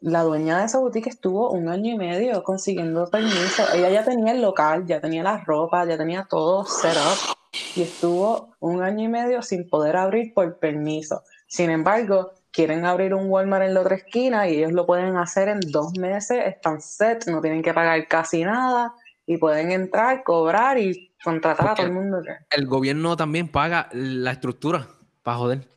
la 0.00 0.22
dueña 0.22 0.58
de 0.58 0.64
esa 0.66 0.78
boutique 0.78 1.08
estuvo 1.10 1.50
un 1.50 1.68
año 1.68 1.92
y 1.94 1.96
medio 1.98 2.42
consiguiendo 2.42 3.06
permiso. 3.10 3.64
Ella 3.74 3.90
ya 3.90 4.04
tenía 4.04 4.32
el 4.32 4.40
local, 4.42 4.86
ya 4.86 5.00
tenía 5.00 5.22
la 5.22 5.38
ropa, 5.44 5.84
ya 5.84 5.98
tenía 5.98 6.26
todo 6.28 6.64
set 6.64 6.96
up 6.96 7.36
y 7.76 7.82
estuvo 7.82 8.54
un 8.60 8.82
año 8.82 9.04
y 9.04 9.08
medio 9.08 9.42
sin 9.42 9.68
poder 9.68 9.96
abrir 9.96 10.32
por 10.34 10.58
permiso. 10.58 11.22
Sin 11.46 11.70
embargo, 11.70 12.32
quieren 12.52 12.84
abrir 12.84 13.12
un 13.14 13.28
Walmart 13.28 13.64
en 13.64 13.74
la 13.74 13.80
otra 13.80 13.96
esquina 13.96 14.48
y 14.48 14.56
ellos 14.56 14.72
lo 14.72 14.86
pueden 14.86 15.16
hacer 15.16 15.48
en 15.48 15.60
dos 15.60 15.96
meses, 15.98 16.38
están 16.46 16.80
set, 16.80 17.26
no 17.26 17.40
tienen 17.40 17.62
que 17.62 17.74
pagar 17.74 18.06
casi 18.08 18.44
nada 18.44 18.94
y 19.26 19.36
pueden 19.36 19.70
entrar, 19.70 20.22
cobrar 20.24 20.78
y 20.78 21.12
contratar 21.22 21.68
a 21.68 21.74
todo 21.74 21.86
el 21.86 21.92
mundo. 21.92 22.22
que- 22.22 22.56
El 22.56 22.66
gobierno 22.66 23.16
también 23.16 23.48
paga 23.48 23.88
la 23.92 24.32
estructura, 24.32 24.88
para 25.22 25.36
joder. 25.36 25.68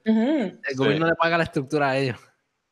El 0.69 0.77
gobierno 0.77 1.07
le 1.07 1.15
paga 1.15 1.37
la 1.37 1.43
estructura 1.43 1.89
a 1.89 1.97
ellos. 1.97 2.17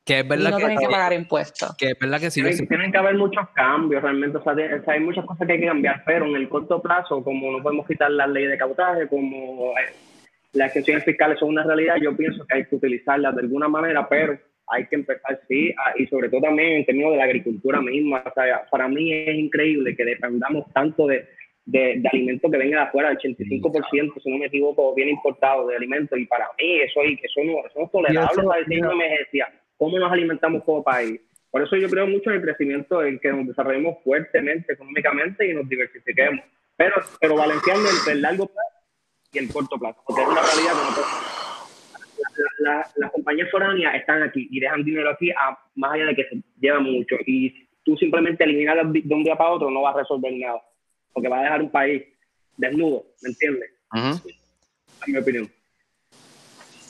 Que 0.04 0.18
es 0.18 0.24
Y 0.24 0.28
verdad 0.28 0.50
no 0.50 0.56
que, 0.56 0.62
tienen 0.64 0.78
que 0.78 0.86
pagar 0.92 1.12
impuestos. 1.12 1.76
que 1.76 1.86
es 1.90 1.98
verdad 1.98 2.18
que 2.20 2.30
sí. 2.30 2.40
Tienen, 2.40 2.58
sí. 2.58 2.66
tienen 2.66 2.90
que 2.92 2.98
haber 2.98 3.14
muchos 3.14 3.48
cambios 3.54 4.02
realmente, 4.02 4.36
o 4.38 4.42
sea, 4.42 4.54
de- 4.54 4.74
o 4.74 4.84
sea, 4.84 4.94
hay 4.94 5.00
muchas 5.00 5.24
cosas 5.24 5.46
que 5.46 5.52
hay 5.54 5.60
que 5.60 5.66
cambiar, 5.66 6.02
pero 6.04 6.26
en 6.26 6.34
el 6.36 6.48
corto 6.48 6.82
plazo, 6.82 7.22
como 7.22 7.52
no 7.52 7.62
podemos 7.62 7.86
quitar 7.86 8.10
las 8.10 8.28
leyes 8.28 8.50
de 8.50 8.58
cabotaje, 8.58 9.06
como 9.08 9.70
eh, 9.78 9.92
las 10.54 10.66
extensiones 10.66 11.04
fiscales 11.04 11.38
son 11.38 11.50
una 11.50 11.62
realidad, 11.64 11.96
yo 12.02 12.16
pienso 12.16 12.44
que 12.46 12.56
hay 12.56 12.64
que 12.66 12.74
utilizarlas 12.76 13.34
de 13.36 13.42
alguna 13.42 13.68
manera, 13.68 14.08
pero 14.08 14.36
hay 14.66 14.86
que 14.86 14.96
empezar, 14.96 15.40
sí, 15.48 15.72
a- 15.78 15.92
y 16.00 16.06
sobre 16.08 16.28
todo 16.30 16.40
también 16.42 16.72
en 16.78 16.84
términos 16.86 17.12
de 17.12 17.18
la 17.18 17.24
agricultura 17.24 17.80
misma. 17.80 18.22
O 18.26 18.32
sea, 18.34 18.64
para 18.70 18.88
mí 18.88 19.12
es 19.12 19.34
increíble 19.36 19.94
que 19.94 20.04
dependamos 20.04 20.64
tanto 20.72 21.06
de, 21.06 21.28
de, 21.64 21.94
de 21.98 22.08
alimentos 22.12 22.50
que 22.50 22.58
vengan 22.58 22.80
de 22.82 22.88
afuera, 22.88 23.10
el 23.10 23.18
85%, 23.18 24.20
si 24.20 24.30
no 24.30 24.38
me 24.38 24.46
equivoco, 24.46 24.94
viene 24.96 25.12
importado 25.12 25.66
de 25.68 25.76
alimentos, 25.76 26.18
y 26.18 26.26
para 26.26 26.46
mí 26.58 26.80
eso, 26.80 27.00
eso, 27.02 27.40
no, 27.44 27.64
eso 27.66 27.78
no 27.78 27.84
es 27.84 27.92
tolerable, 27.92 28.40
eso, 28.42 28.52
hay 28.52 28.62
mira. 28.66 28.88
una 28.90 29.04
emergencia, 29.04 29.48
¿cómo 29.82 29.98
nos 29.98 30.12
alimentamos 30.12 30.62
como 30.64 30.84
país? 30.84 31.20
Por 31.50 31.60
eso 31.62 31.76
yo 31.76 31.88
creo 31.88 32.06
mucho 32.06 32.30
en 32.30 32.36
el 32.36 32.42
crecimiento, 32.42 33.02
en 33.02 33.18
que 33.18 33.32
nos 33.32 33.46
desarrollemos 33.48 33.96
fuertemente 34.04 34.72
económicamente 34.74 35.50
y 35.50 35.54
nos 35.54 35.68
diversifiquemos, 35.68 36.44
pero, 36.76 36.94
pero 37.20 37.34
balanceando 37.34 37.88
entre 37.90 38.12
el 38.12 38.22
largo 38.22 38.46
plazo 38.46 38.76
y 39.32 39.38
el 39.38 39.52
corto 39.52 39.76
plazo, 39.78 40.00
porque 40.06 40.22
es 40.22 40.28
una 40.28 40.40
realidad 40.40 40.72
que 40.72 40.88
no 40.88 40.94
puede- 40.94 41.42
la- 42.60 42.70
la- 42.78 42.90
las 42.96 43.10
compañías 43.10 43.50
foráneas 43.50 43.94
están 43.96 44.22
aquí 44.22 44.46
y 44.52 44.60
dejan 44.60 44.84
dinero 44.84 45.10
aquí 45.10 45.30
a, 45.32 45.58
más 45.74 45.92
allá 45.94 46.06
de 46.06 46.14
que 46.14 46.24
se 46.28 46.36
lleva 46.60 46.78
mucho. 46.80 47.16
Y 47.26 47.68
tú 47.84 47.96
simplemente 47.96 48.44
eliminarlas 48.44 48.92
de 48.92 49.14
un 49.14 49.24
día 49.24 49.34
para 49.36 49.50
otro 49.50 49.68
no 49.70 49.82
va 49.82 49.90
a 49.90 49.96
resolver 49.98 50.32
nada, 50.32 50.62
porque 51.12 51.28
va 51.28 51.40
a 51.40 51.42
dejar 51.42 51.60
un 51.62 51.70
país 51.70 52.04
desnudo, 52.56 53.04
¿me 53.22 53.30
entiendes? 53.30 53.70
Ujú. 53.92 54.28
En 55.06 55.12
mi 55.12 55.18
opinión. 55.18 55.50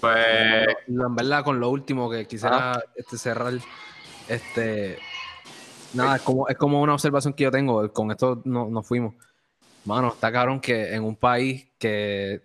Pues, 0.02 0.66
en 0.88 1.14
verdad, 1.14 1.44
con 1.44 1.60
lo 1.60 1.70
último 1.70 2.10
que 2.10 2.26
quisiera 2.26 2.82
este, 2.96 3.16
cerrar, 3.16 3.52
este, 4.28 4.98
nada, 5.94 6.16
es 6.16 6.22
como, 6.22 6.48
es 6.48 6.56
como 6.56 6.82
una 6.82 6.94
observación 6.94 7.32
que 7.34 7.44
yo 7.44 7.50
tengo, 7.52 7.90
con 7.92 8.10
esto 8.10 8.42
no- 8.44 8.68
nos 8.68 8.84
fuimos. 8.86 9.14
Mano, 9.84 10.08
está 10.08 10.32
cabrón 10.32 10.60
que 10.60 10.92
en 10.94 11.04
un 11.04 11.14
país 11.14 11.68
que, 11.78 12.42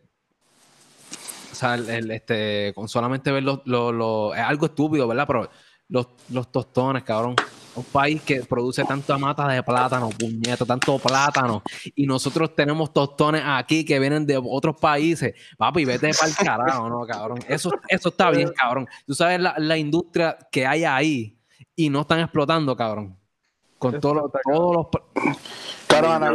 o 1.52 1.56
sea, 1.56 1.74
el, 1.76 1.90
el, 1.90 2.12
este, 2.12 2.74
con 2.76 2.88
solamente 2.88 3.32
ver 3.32 3.42
los, 3.44 3.62
los- 3.66 3.94
los- 3.94 4.36
es 4.36 4.42
algo 4.44 4.68
estúpido, 4.68 5.08
¿verdad? 5.08 5.26
Pero 5.26 5.50
los, 5.90 6.08
los 6.30 6.52
tostones, 6.52 7.04
cabrón. 7.04 7.36
Un 7.76 7.84
país 7.84 8.24
que 8.24 8.42
produce 8.42 8.84
tanta 8.86 9.20
mata 9.20 9.48
de 9.48 9.62
plátano, 9.62 10.10
puñeto, 10.10 10.66
tanto 10.66 10.98
plátano, 10.98 11.62
y 11.94 12.08
nosotros 12.08 12.56
tenemos 12.56 12.92
tostones 12.92 13.44
aquí 13.46 13.86
que 13.86 14.00
vienen 14.00 14.26
de 14.26 14.42
otros 14.44 14.78
países. 14.78 15.36
Papi, 15.58 15.86
vete 15.86 16.10
para 16.12 16.28
el 16.28 16.36
carajo, 16.36 16.90
¿no, 16.90 17.06
cabrón? 17.06 17.38
Eso, 17.48 17.70
eso 17.88 18.10
está 18.10 18.32
bien, 18.32 18.52
cabrón. 18.56 18.88
Tú 19.06 19.14
sabes 19.14 19.40
la, 19.40 19.54
la 19.60 19.78
industria 19.78 20.36
que 20.52 20.66
hay 20.66 20.86
ahí 20.86 21.40
y 21.76 21.90
no 21.92 22.02
están 22.02 22.20
explotando, 22.22 22.76
cabrón. 22.76 23.16
Con 23.78 24.00
todos 24.00 24.16
los, 24.16 24.26
Explota, 24.26 24.58
todos 24.58 24.76
los... 24.76 24.88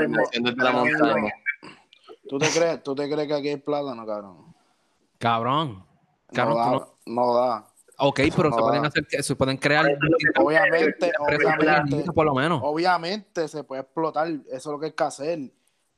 Mismo- 0.09 0.73
montaña. 0.73 1.33
¿Tú 2.29 2.39
te 2.39 2.49
crees, 2.51 2.83
tú 2.85 2.95
te 2.95 3.11
crees 3.11 3.27
que 3.27 3.35
aquí 3.35 3.49
hay 3.49 3.57
plátano, 3.57 4.07
cabrón? 4.07 4.55
Cabrón. 5.19 5.85
Cabrón, 6.33 6.57
no, 6.57 6.65
da, 6.65 6.71
no- 6.71 6.97
no 7.07 7.35
da. 7.35 7.67
Ok, 7.99 8.21
pero 8.35 8.51
No 8.51 8.57
se 8.57 8.63
pueden 8.63 8.85
hacer, 8.85 9.07
que- 9.07 9.23
se 9.23 9.37
pueden 9.37 9.57
crear 9.59 9.87
Obviamente, 10.39 11.13
obviamente, 11.19 12.13
por 12.13 12.25
lo 12.27 12.35
menos. 12.35 12.61
obviamente 12.65 13.47
se 13.49 13.63
puede 13.65 13.83
explotar, 13.83 14.27
eso 14.29 14.43
es 14.51 14.67
lo 14.67 14.79
que 14.81 14.87
hay 14.87 14.93
que 14.93 15.05
hacer, 15.05 15.39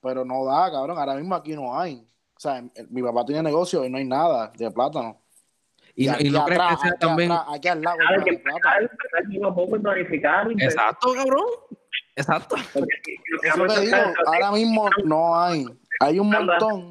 pero 0.01 0.25
no 0.25 0.45
da, 0.45 0.71
cabrón, 0.71 0.99
ahora 0.99 1.15
mismo 1.15 1.35
aquí 1.35 1.55
no 1.55 1.79
hay. 1.79 2.07
O 2.37 2.41
sea, 2.41 2.59
em- 2.59 2.71
mi 2.91 3.03
papá 3.03 3.25
tiene 3.25 3.43
negocio 3.43 3.85
y 3.85 3.91
no 3.91 3.97
hay 3.99 4.05
nada 4.05 4.53
de 4.57 4.71
plátano. 4.71 5.21
Y, 5.97 6.09
y 6.27 6.31
no 6.31 6.45
crees 6.45 6.61
que 6.61 6.77
sea 6.77 6.91
aquí 6.91 6.99
también. 6.99 7.31
atrás, 7.33 7.55
aquí 7.57 7.69
al 7.69 7.81
lado 7.83 7.97
que 8.25 8.31
hay 8.31 8.37
plátano. 8.39 8.75
Exacto, 10.65 11.15
cabrón. 11.15 11.45
Exacto. 12.17 12.57
Eso 12.57 13.67
te 13.67 13.81
digo, 13.81 13.97
ahora 14.27 14.51
mismo 14.53 14.89
no 15.05 15.41
hay. 15.41 15.65
Hay 16.01 16.19
un 16.19 16.29
montón. 16.49 16.89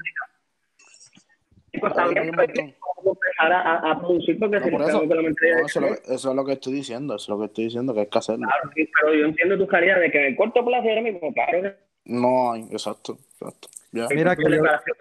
Pues, 1.79 1.97
a 1.97 2.05
empezar 2.05 3.51
a, 3.51 3.99
producir 3.99 4.39
porque 4.39 4.59
No, 4.59 4.65
si 4.65 4.71
por 4.71 4.79
no 4.79 4.87
eso, 4.87 5.05
no, 5.05 5.13
eso, 5.65 5.65
es 5.65 5.75
lo 5.75 5.87
que, 5.87 6.13
eso 6.13 6.29
es 6.29 6.35
lo 6.35 6.45
que 6.45 6.53
estoy 6.53 6.73
diciendo, 6.73 7.15
eso 7.15 7.23
es 7.23 7.29
lo 7.29 7.39
que 7.39 7.45
estoy 7.45 7.63
diciendo, 7.65 7.93
que 7.93 7.99
hay 8.01 8.07
que 8.07 8.17
hacerlo. 8.17 8.47
Claro, 8.47 8.71
sí, 8.75 8.89
pero 9.01 9.13
yo 9.13 9.25
entiendo 9.25 9.57
tu 9.57 9.67
calidad 9.67 9.99
de 9.99 10.11
que 10.11 10.19
en 10.19 10.25
el 10.25 10.35
corto 10.35 10.63
plazo 10.65 10.87
ahora 10.87 11.01
mismo, 11.01 11.33
claro 11.33 11.61
que 11.63 11.75
No 12.05 12.55
exacto, 12.55 13.17
exacto. 13.39 13.67
Ya. 13.91 14.07
Mira 14.09 14.35
que 14.35 14.43
yo 14.43 14.49
que- 14.49 14.55
este 14.55 14.91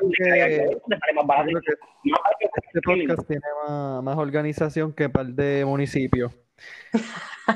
el 2.74 2.82
podcast 2.82 3.26
tiene 3.26 3.42
más, 3.66 4.02
más 4.02 4.18
organización 4.18 4.92
que 4.92 5.08
par 5.08 5.26
de 5.26 5.64
municipios. 5.64 6.32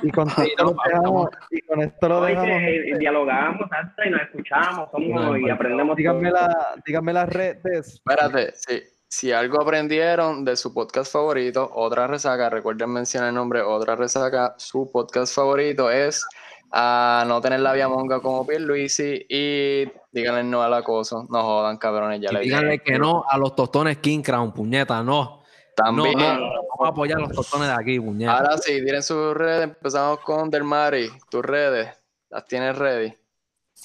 Y 0.03 0.11
con, 0.11 0.27
esto 0.39 0.65
lo 0.65 0.77
dejamos, 0.85 1.31
y 1.51 1.61
con 1.61 1.83
esto 1.83 2.09
lo 2.09 2.21
Oye, 2.21 2.31
dejamos. 2.31 2.59
que 2.59 2.61
gente. 2.61 2.99
dialogamos 2.99 3.61
exacto, 3.63 4.03
y 4.05 4.11
nos 4.11 4.23
escuchamos 4.23 4.91
somos, 4.91 5.09
No, 5.09 5.37
y 5.37 5.51
aprendemos 5.51 5.97
Díganme, 5.97 6.31
la, 6.31 6.75
díganme 6.85 7.13
las 7.13 7.29
redes. 7.29 7.95
Espérate, 7.95 8.53
si, 8.55 8.83
si 9.17 9.33
algo 9.33 9.63
aprendieron 9.63 10.45
de 10.45 10.57
su 10.57 10.75
podcast 10.75 11.11
favorito, 11.11 11.71
otra 11.73 12.07
resaca, 12.07 12.51
recuerden 12.51 12.91
mencionar 12.91 13.31
el 13.31 13.35
nombre, 13.35 13.63
otra 13.63 13.97
resaca, 13.97 14.55
su 14.59 14.91
podcast 14.93 15.35
favorito 15.35 15.91
es 15.91 16.23
a 16.71 17.25
no 17.27 17.41
tener 17.41 17.61
la 17.61 17.73
vía 17.73 17.89
monga 17.89 18.21
como 18.21 18.47
Pierluisi 18.47 19.25
y 19.27 19.91
díganle 20.13 20.45
no 20.45 20.61
al 20.63 20.75
acoso, 20.75 21.27
no 21.31 21.43
jodan 21.43 21.79
cabrones, 21.79 22.21
ya 22.21 22.29
Y 22.31 22.35
le 22.35 22.41
díganle 22.41 22.73
dije. 22.73 22.85
que 22.85 22.99
no 22.99 23.25
a 23.27 23.39
los 23.39 23.57
tostones 23.57 23.97
King 23.99 24.21
Crown, 24.21 24.53
puñeta, 24.53 25.03
no. 25.03 25.43
También, 25.75 26.19
No, 26.19 26.35
no, 26.35 26.51
vamos 26.69 26.85
a 26.85 26.89
apoyar 26.89 27.19
los 27.19 27.33
tostones 27.33 27.69
de 27.69 27.75
aquí, 27.75 27.99
puñeta. 27.99 28.37
ahora 28.37 28.59
sí, 28.59 28.83
tienen 28.83 29.03
sus 29.03 29.33
redes, 29.33 29.63
empezamos 29.65 30.21
con 30.21 30.51
Delmari, 30.51 31.09
tus 31.31 31.43
redes, 31.43 31.89
las 32.29 32.45
tienes 32.45 32.77
ready. 32.77 33.15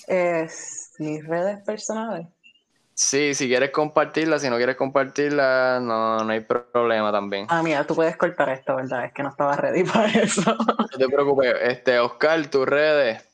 Es 0.08 0.91
mis 0.99 1.26
redes 1.26 1.64
personales. 1.66 2.28
Sí, 3.03 3.34
si 3.34 3.48
quieres 3.48 3.72
compartirla, 3.72 4.38
si 4.38 4.48
no 4.48 4.57
quieres 4.57 4.76
compartirla, 4.76 5.80
no, 5.82 6.23
no 6.23 6.32
hay 6.32 6.41
problema 6.41 7.11
también. 7.11 7.48
Ah, 7.49 7.64
mira, 7.64 7.84
tú 7.86 7.95
puedes 7.95 8.15
cortar 8.15 8.49
esto, 8.49 8.76
¿verdad? 8.76 9.06
Es 9.06 9.11
que 9.11 9.23
no 9.23 9.30
estaba 9.30 9.56
ready 9.56 9.84
para 9.91 10.07
eso. 10.07 10.56
No 10.56 10.98
te 10.99 11.10
preocupes, 11.10 11.52
este, 11.64 11.99
Oscar, 11.99 12.45
tus 12.45 12.68
redes. 12.68 13.28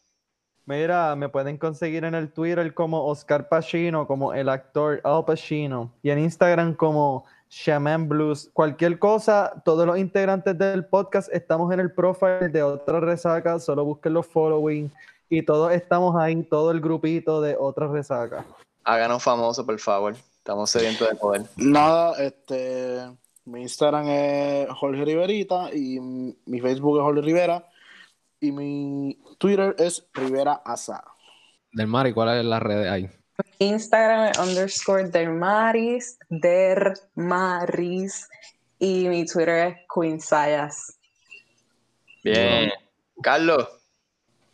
Mira, 0.65 1.17
me 1.17 1.27
pueden 1.27 1.57
conseguir 1.57 2.05
en 2.05 2.15
el 2.15 2.31
Twitter 2.31 2.73
como 2.73 3.05
Oscar 3.07 3.49
Pacino, 3.49 4.07
como 4.07 4.33
el 4.33 4.47
actor 4.47 5.01
Al 5.03 5.25
Pacino, 5.25 5.91
y 6.01 6.11
en 6.11 6.19
Instagram 6.19 6.73
como 6.73 7.25
Shaman 7.49 8.07
Blues. 8.07 8.49
Cualquier 8.53 8.97
cosa, 8.97 9.61
todos 9.65 9.85
los 9.85 9.97
integrantes 9.97 10.57
del 10.57 10.85
podcast 10.85 11.27
estamos 11.33 11.73
en 11.73 11.81
el 11.81 11.91
profile 11.91 12.47
de 12.47 12.63
Otra 12.63 13.01
Resaca, 13.01 13.59
solo 13.59 13.83
busquen 13.83 14.13
los 14.13 14.27
following 14.27 14.89
y 15.29 15.41
todos 15.41 15.73
estamos 15.73 16.15
ahí, 16.15 16.41
todo 16.43 16.71
el 16.71 16.79
grupito 16.79 17.41
de 17.41 17.57
Otra 17.59 17.87
Resaca. 17.87 18.45
Háganos 18.87 19.21
famosos, 19.21 19.65
por 19.65 19.77
favor. 19.79 20.15
Estamos 20.37 20.69
sedientos 20.69 21.09
de 21.09 21.15
poder. 21.15 21.41
Nada, 21.57 22.23
este, 22.23 23.01
mi 23.43 23.63
Instagram 23.63 24.07
es 24.07 24.69
Jorge 24.69 25.03
Riverita 25.03 25.69
y 25.73 25.99
mi 25.99 26.61
Facebook 26.61 26.97
es 26.97 27.03
Jorge 27.03 27.21
Rivera 27.21 27.67
y 28.39 28.53
mi 28.53 29.19
Twitter 29.37 29.75
es 29.77 30.07
Rivera 30.13 30.61
Asa. 30.63 31.03
Del 31.73 31.87
Mari, 31.87 32.13
¿cuál 32.13 32.39
es 32.39 32.45
la 32.45 32.61
red 32.61 32.87
ahí? 32.87 33.09
Instagram 33.59 34.31
es 34.31 34.39
underscore 34.39 35.09
dermaris, 35.09 36.17
dermaris, 36.29 37.09
y 38.79 39.09
mi 39.09 39.25
Twitter 39.25 39.67
es 39.67 39.75
queensayas. 39.93 40.97
Bien. 42.23 42.71
Carlos, 43.21 43.67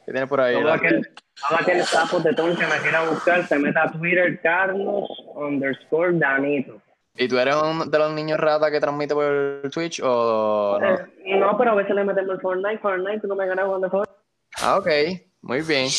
¿qué 0.06 0.12
tienes 0.12 0.30
por 0.30 0.42
ahí? 0.42 0.56
Todo 0.56 0.74
aquel, 0.74 1.10
todo 1.48 1.60
aquel 1.60 1.84
sapo 1.84 2.24
que 2.24 2.32
me 2.32 2.82
quiera 2.82 3.10
buscar, 3.10 3.46
se 3.48 3.58
meta 3.58 3.84
a 3.84 3.92
Twitter 3.92 4.40
Carlos 4.42 5.10
underscore 5.36 6.18
Danito. 6.18 6.82
¿Y 7.16 7.28
tú 7.28 7.38
eres 7.38 7.56
uno 7.56 7.86
de 7.86 8.00
los 8.00 8.12
niños 8.12 8.40
rata 8.40 8.72
que 8.72 8.80
transmite 8.80 9.14
por 9.14 9.70
Twitch 9.72 10.02
o 10.04 10.80
no? 10.82 10.96
Eh, 10.96 11.38
no, 11.38 11.56
pero 11.58 11.72
a 11.72 11.76
veces 11.76 11.94
le 11.94 12.04
metemos 12.04 12.36
el 12.36 12.42
Fortnite, 12.42 12.80
Fortnite, 12.80 13.20
tú 13.20 13.28
no 13.28 13.36
me 13.36 13.46
ganas 13.46 13.66
jugando 13.66 13.90
Fortnite. 13.90 14.20
Ah, 14.62 14.78
ok. 14.78 14.88
Muy 15.44 15.62
bien. 15.62 15.90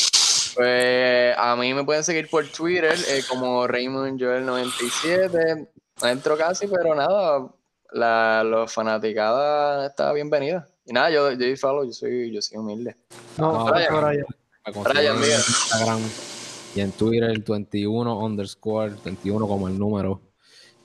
Pues 0.54 1.36
a 1.36 1.54
mí 1.56 1.74
me 1.74 1.84
pueden 1.84 2.02
seguir 2.02 2.30
por 2.30 2.46
Twitter 2.46 2.94
eh, 3.08 3.20
como 3.28 3.66
Raymond 3.66 4.18
Joel97. 4.20 5.68
No 6.02 6.08
entro 6.08 6.36
casi, 6.36 6.66
pero 6.66 6.94
nada. 6.94 7.48
La, 7.92 8.42
los 8.42 8.72
fanaticada 8.72 9.86
está 9.86 10.12
bienvenida. 10.12 10.68
Y 10.86 10.92
nada, 10.92 11.10
yo, 11.10 11.30
yo 11.30 11.36
doy 11.38 11.56
follow, 11.56 11.84
yo 11.84 11.92
soy, 11.92 12.32
yo 12.32 12.42
soy 12.42 12.58
humilde. 12.58 12.96
No, 13.38 13.52
No, 13.52 13.64
Brian. 13.64 14.24
Brian, 14.82 15.16
en. 15.16 15.22
Instagram 15.22 16.00
y 16.74 16.80
en 16.80 16.92
Twitter 16.92 17.30
el 17.30 17.40
21 17.40 18.18
underscore, 18.18 18.94
21 19.04 19.46
como 19.46 19.68
el 19.68 19.78
número, 19.78 20.20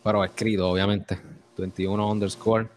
pero 0.03 0.23
escrito, 0.23 0.69
obviamente. 0.69 1.19
21 1.57 2.11
underscore. 2.11 2.69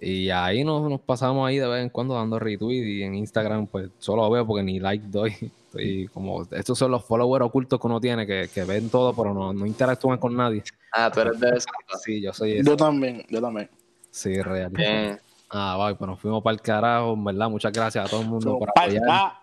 Y 0.00 0.28
ahí 0.28 0.62
nos, 0.62 0.88
nos 0.88 1.00
pasamos 1.00 1.48
ahí 1.48 1.58
de 1.58 1.66
vez 1.66 1.82
en 1.82 1.88
cuando 1.88 2.14
dando 2.14 2.38
retweet 2.38 2.84
y 2.84 3.02
en 3.02 3.14
Instagram 3.14 3.66
pues 3.66 3.90
solo 3.98 4.28
veo 4.30 4.46
porque 4.46 4.62
ni 4.62 4.78
like 4.78 5.06
doy. 5.08 5.34
Estoy 5.66 6.06
como, 6.08 6.42
estos 6.52 6.78
son 6.78 6.90
los 6.90 7.04
followers 7.04 7.44
ocultos 7.44 7.80
que 7.80 7.86
uno 7.86 8.00
tiene 8.00 8.26
que, 8.26 8.48
que 8.52 8.64
ven 8.64 8.88
todo 8.88 9.14
pero 9.14 9.34
no, 9.34 9.52
no 9.52 9.66
interactúan 9.66 10.18
con 10.18 10.34
nadie. 10.36 10.62
Ah, 10.92 11.10
tú 11.12 11.20
eres 11.20 11.38
de 11.40 11.48
eso. 11.50 11.68
Sí, 12.02 12.20
yo 12.22 12.32
soy 12.32 12.52
ese. 12.52 12.64
Yo 12.64 12.76
también, 12.76 13.24
yo 13.28 13.40
también. 13.40 13.68
Sí, 14.10 14.40
real. 14.40 14.70
Bien. 14.70 15.20
Ah, 15.58 15.76
vaya, 15.78 15.96
pues 15.96 16.08
nos 16.10 16.20
fuimos 16.20 16.42
para 16.42 16.54
el 16.54 16.60
carajo, 16.60 17.14
en 17.14 17.24
verdad. 17.24 17.48
Muchas 17.48 17.72
gracias 17.72 18.04
a 18.04 18.08
todo 18.08 18.20
el 18.22 18.28
mundo 18.28 18.58
por 18.58 18.72
Pa' 18.74 18.82
apoyar. 18.82 19.02
acá. 19.04 19.40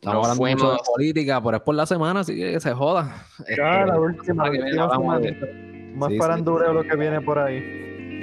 Estamos 0.00 0.28
Nos 0.28 0.38
hablando 0.38 0.64
mucho 0.66 0.72
de 0.74 0.78
política, 0.94 1.42
pero 1.42 1.56
es 1.56 1.62
por 1.64 1.74
la 1.74 1.84
semana, 1.86 2.20
así 2.20 2.36
que 2.36 2.60
se 2.60 2.72
joda. 2.72 3.26
Ya, 3.56 3.80
Este, 3.80 3.86
la 3.86 3.98
última, 3.98 4.44
que 4.44 4.50
viene 4.50 4.82
última 4.84 5.18
de-. 5.18 5.92
Más 5.96 6.08
Sí, 6.10 6.14
sí. 6.14 6.20
faranduleo 6.20 6.72
lo 6.72 6.84
que 6.84 6.96
viene 6.96 7.20
por 7.20 7.38
ahí. 7.40 7.58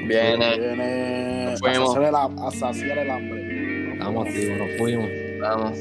Viene. 0.08 0.58
Viene 0.60 1.46
Nos 1.52 1.62
a 1.62 1.66
fuimos. 1.66 1.94
saciar 1.94 2.10
el, 2.10 2.16
a 2.16 2.52
saciar 2.52 2.98
el 3.00 3.10
hambre. 3.12 3.94
Estamos 3.94 4.28
activos, 4.28 4.58
nos 4.58 4.78
fuimos. 4.78 5.10
Vamos. 5.42 5.78